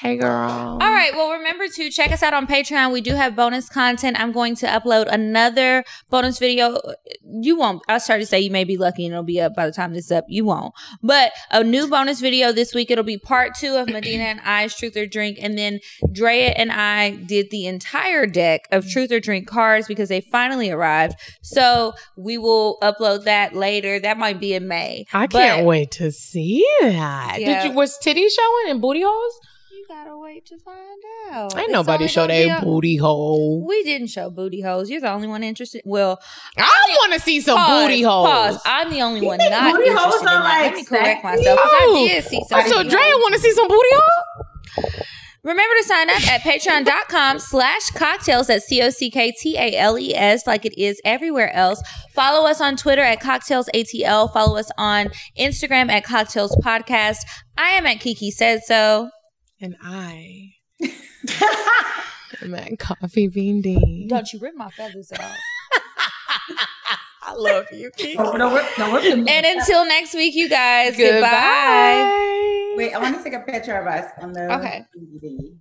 hey 0.00 0.16
girl 0.16 0.78
All 0.80 0.92
right. 0.92 1.12
Well, 1.12 1.32
remember 1.32 1.68
to 1.68 1.90
check 1.90 2.10
us 2.12 2.22
out 2.22 2.32
on 2.34 2.46
Patreon. 2.46 2.92
We 2.92 3.00
do 3.00 3.14
have 3.14 3.36
bonus 3.36 3.68
content. 3.68 4.18
I'm 4.20 4.32
going 4.32 4.54
to 4.56 4.66
upload 4.66 5.06
another 5.12 5.84
bonus 6.08 6.38
video. 6.38 6.78
You 7.24 7.56
won't. 7.58 7.82
I 7.88 7.98
started 7.98 8.22
to 8.22 8.26
say 8.26 8.40
you 8.40 8.50
may 8.50 8.64
be 8.64 8.76
lucky 8.76 9.04
and 9.04 9.12
it'll 9.12 9.24
be 9.24 9.40
up 9.40 9.54
by 9.54 9.66
the 9.66 9.72
time 9.72 9.92
this 9.92 10.06
is 10.06 10.12
up. 10.12 10.24
You 10.28 10.44
won't. 10.44 10.72
But 11.02 11.32
a 11.50 11.62
new 11.64 11.88
bonus 11.88 12.20
video 12.20 12.52
this 12.52 12.74
week. 12.74 12.90
It'll 12.90 13.04
be 13.04 13.18
part 13.18 13.54
two 13.54 13.76
of 13.76 13.88
Medina 13.88 14.24
and 14.24 14.40
I's 14.40 14.74
Truth 14.74 14.96
or 14.96 15.06
Drink. 15.06 15.38
And 15.40 15.58
then 15.58 15.80
Drea 16.12 16.50
and 16.50 16.70
I 16.72 17.10
did 17.10 17.50
the 17.50 17.66
entire 17.66 18.26
deck 18.26 18.68
of 18.70 18.88
Truth 18.88 19.12
or 19.12 19.20
Drink 19.20 19.46
cards 19.48 19.86
because 19.86 20.08
they 20.08 20.20
finally 20.20 20.70
arrived. 20.70 21.14
So 21.42 21.92
we 22.16 22.38
will 22.38 22.78
upload 22.82 23.24
that 23.24 23.54
later. 23.54 24.00
That 24.00 24.18
might 24.18 24.40
be 24.40 24.54
in 24.54 24.68
May. 24.68 25.06
I 25.12 25.26
But- 25.26 25.38
can't 25.38 25.66
wait 25.66 25.90
to 25.92 26.10
see 26.10 26.64
that. 26.80 27.36
Yeah. 27.38 27.62
Did 27.62 27.70
you 27.70 27.76
was 27.76 27.98
titty 27.98 28.28
showing 28.28 28.70
and 28.70 28.80
booty 28.80 29.02
holes? 29.02 29.40
You 29.90 29.96
gotta 29.96 30.16
wait 30.16 30.46
to 30.46 30.56
find 30.58 31.02
out. 31.32 31.56
Ain't 31.56 31.64
It's 31.64 31.72
nobody 31.72 32.06
show 32.06 32.22
gonna 32.22 32.34
their 32.34 32.58
a- 32.58 32.60
booty 32.60 32.96
hole. 32.96 33.66
We 33.66 33.82
didn't 33.82 34.06
show 34.06 34.30
booty 34.30 34.60
holes. 34.60 34.88
You're 34.88 35.00
the 35.00 35.10
only 35.10 35.26
one 35.26 35.42
interested. 35.42 35.82
Well, 35.84 36.22
I 36.56 36.96
want 37.00 37.14
to 37.14 37.18
see 37.18 37.40
some 37.40 37.56
pause, 37.56 37.86
booty 37.88 38.02
holes. 38.02 38.28
Pause. 38.28 38.60
I'm 38.66 38.90
the 38.90 39.02
only 39.02 39.26
one 39.26 39.38
think 39.38 39.50
not 39.50 39.72
booty 39.74 39.88
interested 39.88 40.08
holes 40.10 40.22
in 40.22 40.28
are, 40.28 40.42
that. 40.42 40.62
Let 40.62 40.74
me 40.74 40.84
correct 40.84 41.24
myself. 41.24 41.58
Oh. 41.60 42.04
I 42.04 42.08
did 42.08 42.24
see 42.24 42.40
some. 42.48 42.62
So 42.68 42.76
booty 42.76 42.88
Drea 42.90 43.02
want 43.16 43.34
to 43.34 43.40
see 43.40 43.50
some 43.52 43.66
booty 43.66 43.88
hole? 43.90 44.44
Remember 45.42 45.74
to 45.80 45.84
sign 45.84 46.08
up 46.10 46.28
at 46.28 46.40
patreon.com 46.42 47.40
slash 47.40 47.90
cocktales. 47.90 48.46
That's 48.46 48.66
C-O-C-K-T-A-L-E-S 48.66 50.46
like 50.46 50.64
it 50.66 50.78
is 50.78 51.00
everywhere 51.04 51.52
else. 51.52 51.82
Follow 52.14 52.46
us 52.48 52.60
on 52.60 52.76
Twitter 52.76 53.02
at 53.02 53.20
cocktales 53.20 53.66
ATL. 53.74 54.32
Follow 54.32 54.56
us 54.56 54.70
on 54.78 55.10
Instagram 55.36 55.90
at 55.90 56.04
cocktales 56.04 56.56
podcast. 56.62 57.16
I 57.58 57.70
am 57.70 57.86
at 57.86 57.98
Kiki 57.98 58.30
said 58.30 58.60
so. 58.64 59.10
And 59.60 59.76
I 59.82 60.54
am 62.42 62.54
at 62.54 62.78
Coffee 62.78 63.28
Bean 63.28 63.60
Dean. 63.60 64.08
Don't 64.08 64.32
you 64.32 64.38
rip 64.40 64.54
my 64.56 64.70
feathers 64.70 65.12
off. 65.12 65.20
I 67.22 67.34
love 67.34 67.66
you, 67.72 67.90
Kiki. 67.96 68.16
Oh, 68.18 68.32
no, 68.32 68.54
rip- 68.54 68.66
no, 68.78 68.92
rip 68.94 69.04
them. 69.04 69.28
And 69.28 69.46
until 69.46 69.84
next 69.86 70.14
week, 70.14 70.34
you 70.34 70.48
guys, 70.48 70.96
goodbye. 70.96 71.12
Goodbye. 71.20 72.74
Wait, 72.76 72.92
I 72.94 72.98
want 72.98 73.16
to 73.18 73.22
take 73.22 73.34
a 73.34 73.40
picture 73.40 73.76
of 73.76 73.86
us 73.86 74.10
on 74.20 74.32
the 74.32 74.52
Okay. 74.56 74.84
DVD. 74.98 75.56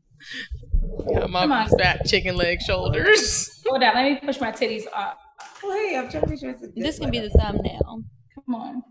Yeah, 1.09 1.25
my 1.27 1.41
Come 1.41 1.51
on. 1.51 1.69
fat 1.77 2.05
chicken 2.05 2.35
leg 2.37 2.61
shoulders. 2.61 3.61
Hold 3.67 3.83
on, 3.83 3.93
let 3.95 4.03
me 4.05 4.19
push 4.25 4.39
my 4.39 4.51
titties 4.51 4.85
up. 4.95 5.19
Oh, 5.63 5.71
hey, 5.73 5.97
I'm 5.97 6.09
trying 6.09 6.23
to 6.23 6.29
make 6.29 6.39
sure 6.39 6.49
it's 6.51 6.63
a 6.63 6.67
good 6.67 6.83
This 6.83 6.95
can 6.97 7.05
one. 7.05 7.11
be 7.11 7.19
the 7.19 7.29
thumbnail. 7.29 8.03
Come 8.45 8.55
on. 8.55 8.81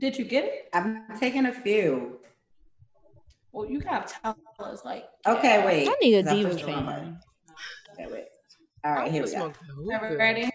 Did 0.00 0.16
you 0.16 0.24
get 0.24 0.44
it? 0.44 0.68
I'm 0.72 1.04
taking 1.18 1.44
a 1.44 1.52
few. 1.52 2.20
Well, 3.52 3.68
you 3.68 3.80
gotta 3.80 4.10
tell 4.22 4.36
us 4.60 4.82
like. 4.84 5.04
Okay, 5.26 5.64
wait. 5.66 5.88
I 5.88 5.94
need 6.02 6.14
a 6.14 6.22
'Cause 6.22 6.32
I 6.32 6.34
diva 6.36 6.48
pushed 6.50 6.64
the 6.64 6.72
wrong 6.72 6.86
fan. 6.86 7.20
Okay, 7.92 8.06
wait. 8.12 8.28
All 8.82 8.92
right, 8.94 9.12
here 9.12 9.22
we 9.24 9.30
go. 9.30 9.52
Are 9.92 10.10
we 10.10 10.16
ready? 10.16 10.44
I 10.44 10.48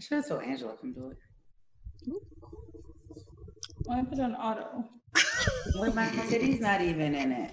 should 0.00 0.16
have 0.16 0.26
told 0.26 0.42
Angela 0.42 0.76
to 0.78 0.92
do 0.92 1.10
it. 1.10 1.18
Let 3.86 3.98
me 4.02 4.04
put 4.10 4.18
on 4.18 4.34
auto. 4.34 4.84
Wait, 5.76 5.94
my 5.94 6.08
titty's 6.28 6.58
not 6.60 6.80
even 6.80 7.14
in 7.14 7.30
it. 7.30 7.52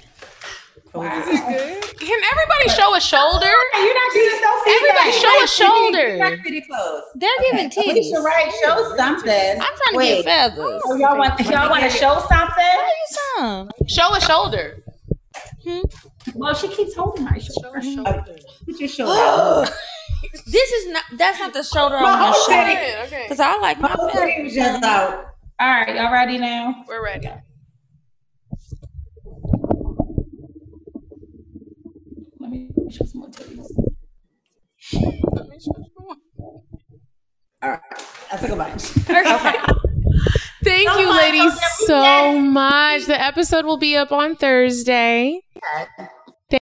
Can 0.94 2.20
everybody 2.32 2.70
show 2.76 2.96
a 2.96 3.00
shoulder? 3.02 3.46
You're 3.74 3.94
not 3.94 4.14
giving 4.14 4.42
no 4.42 4.64
feedback. 4.64 4.76
Everybody 4.76 5.12
show 5.12 5.28
a 5.28 5.40
Right, 5.40 5.50
shoulder. 5.50 6.18
Right, 6.20 6.40
pretty 6.42 6.62
close. 6.62 7.02
They're 7.16 7.30
giving 7.50 7.68
Okay, 7.68 7.82
titties. 7.82 8.12
Alicia, 8.12 8.22
right? 8.22 8.52
Show 8.64 8.96
something. 8.98 9.52
I'm 9.62 9.74
trying 9.78 9.92
to 9.92 9.98
Wait. 9.98 10.24
get 10.24 10.26
feathers. 10.26 10.82
Oh, 10.86 10.96
y'all 10.98 11.18
want 11.18 11.40
y'all 11.40 11.70
want 11.70 11.84
to 11.84 11.90
show 11.90 12.22
something? 12.28 12.80
Some. 13.38 13.72
Show 13.88 14.14
a 14.16 14.22
shoulder. 14.22 14.84
Hmm? 15.66 15.80
Well, 16.36 16.54
she 16.54 16.68
keeps 16.68 16.96
holding 16.96 17.24
my 17.24 17.38
shoulder. 17.38 17.80
Put 18.66 18.80
your 18.80 18.90
shoulder. 18.90 19.68
This 20.46 20.72
is 20.72 20.92
not. 20.94 21.04
That's 21.18 21.40
not 21.40 21.52
the 21.52 21.64
shoulder 21.64 21.96
on 21.96 22.04
My 22.04 22.12
my 22.12 22.26
whole 22.28 22.46
shirt. 22.46 22.68
Okay, 23.08 23.24
Because 23.24 23.40
I 23.40 23.58
like 23.60 23.80
my 23.80 23.88
My 23.90 23.96
whole 23.96 24.10
titty 24.12 24.44
was 24.44 24.54
feathers. 24.54 24.74
just 24.74 24.84
out. 24.84 25.26
All 25.60 25.68
right, 25.68 25.96
y'all 25.96 26.12
ready 26.14 26.38
now? 26.38 26.86
we're 26.88 27.04
ready. 27.04 27.28
Some 32.92 33.22
more 33.22 33.30
titties. 33.30 33.68
All 37.64 37.70
right, 37.70 37.82
I 38.32 38.38
took 38.38 38.50
a 38.50 38.56
bunch. 38.56 38.82
Thank 40.64 40.90
So 40.90 41.00
you, 41.00 41.06
much, 41.08 41.22
ladies, 41.22 41.54
so 41.86 42.40
much. 42.40 43.06
The 43.06 43.20
episode 43.20 43.66
will 43.66 43.78
be 43.78 43.96
up 43.96 44.12
on 44.12 44.36
Thursday. 44.36 45.42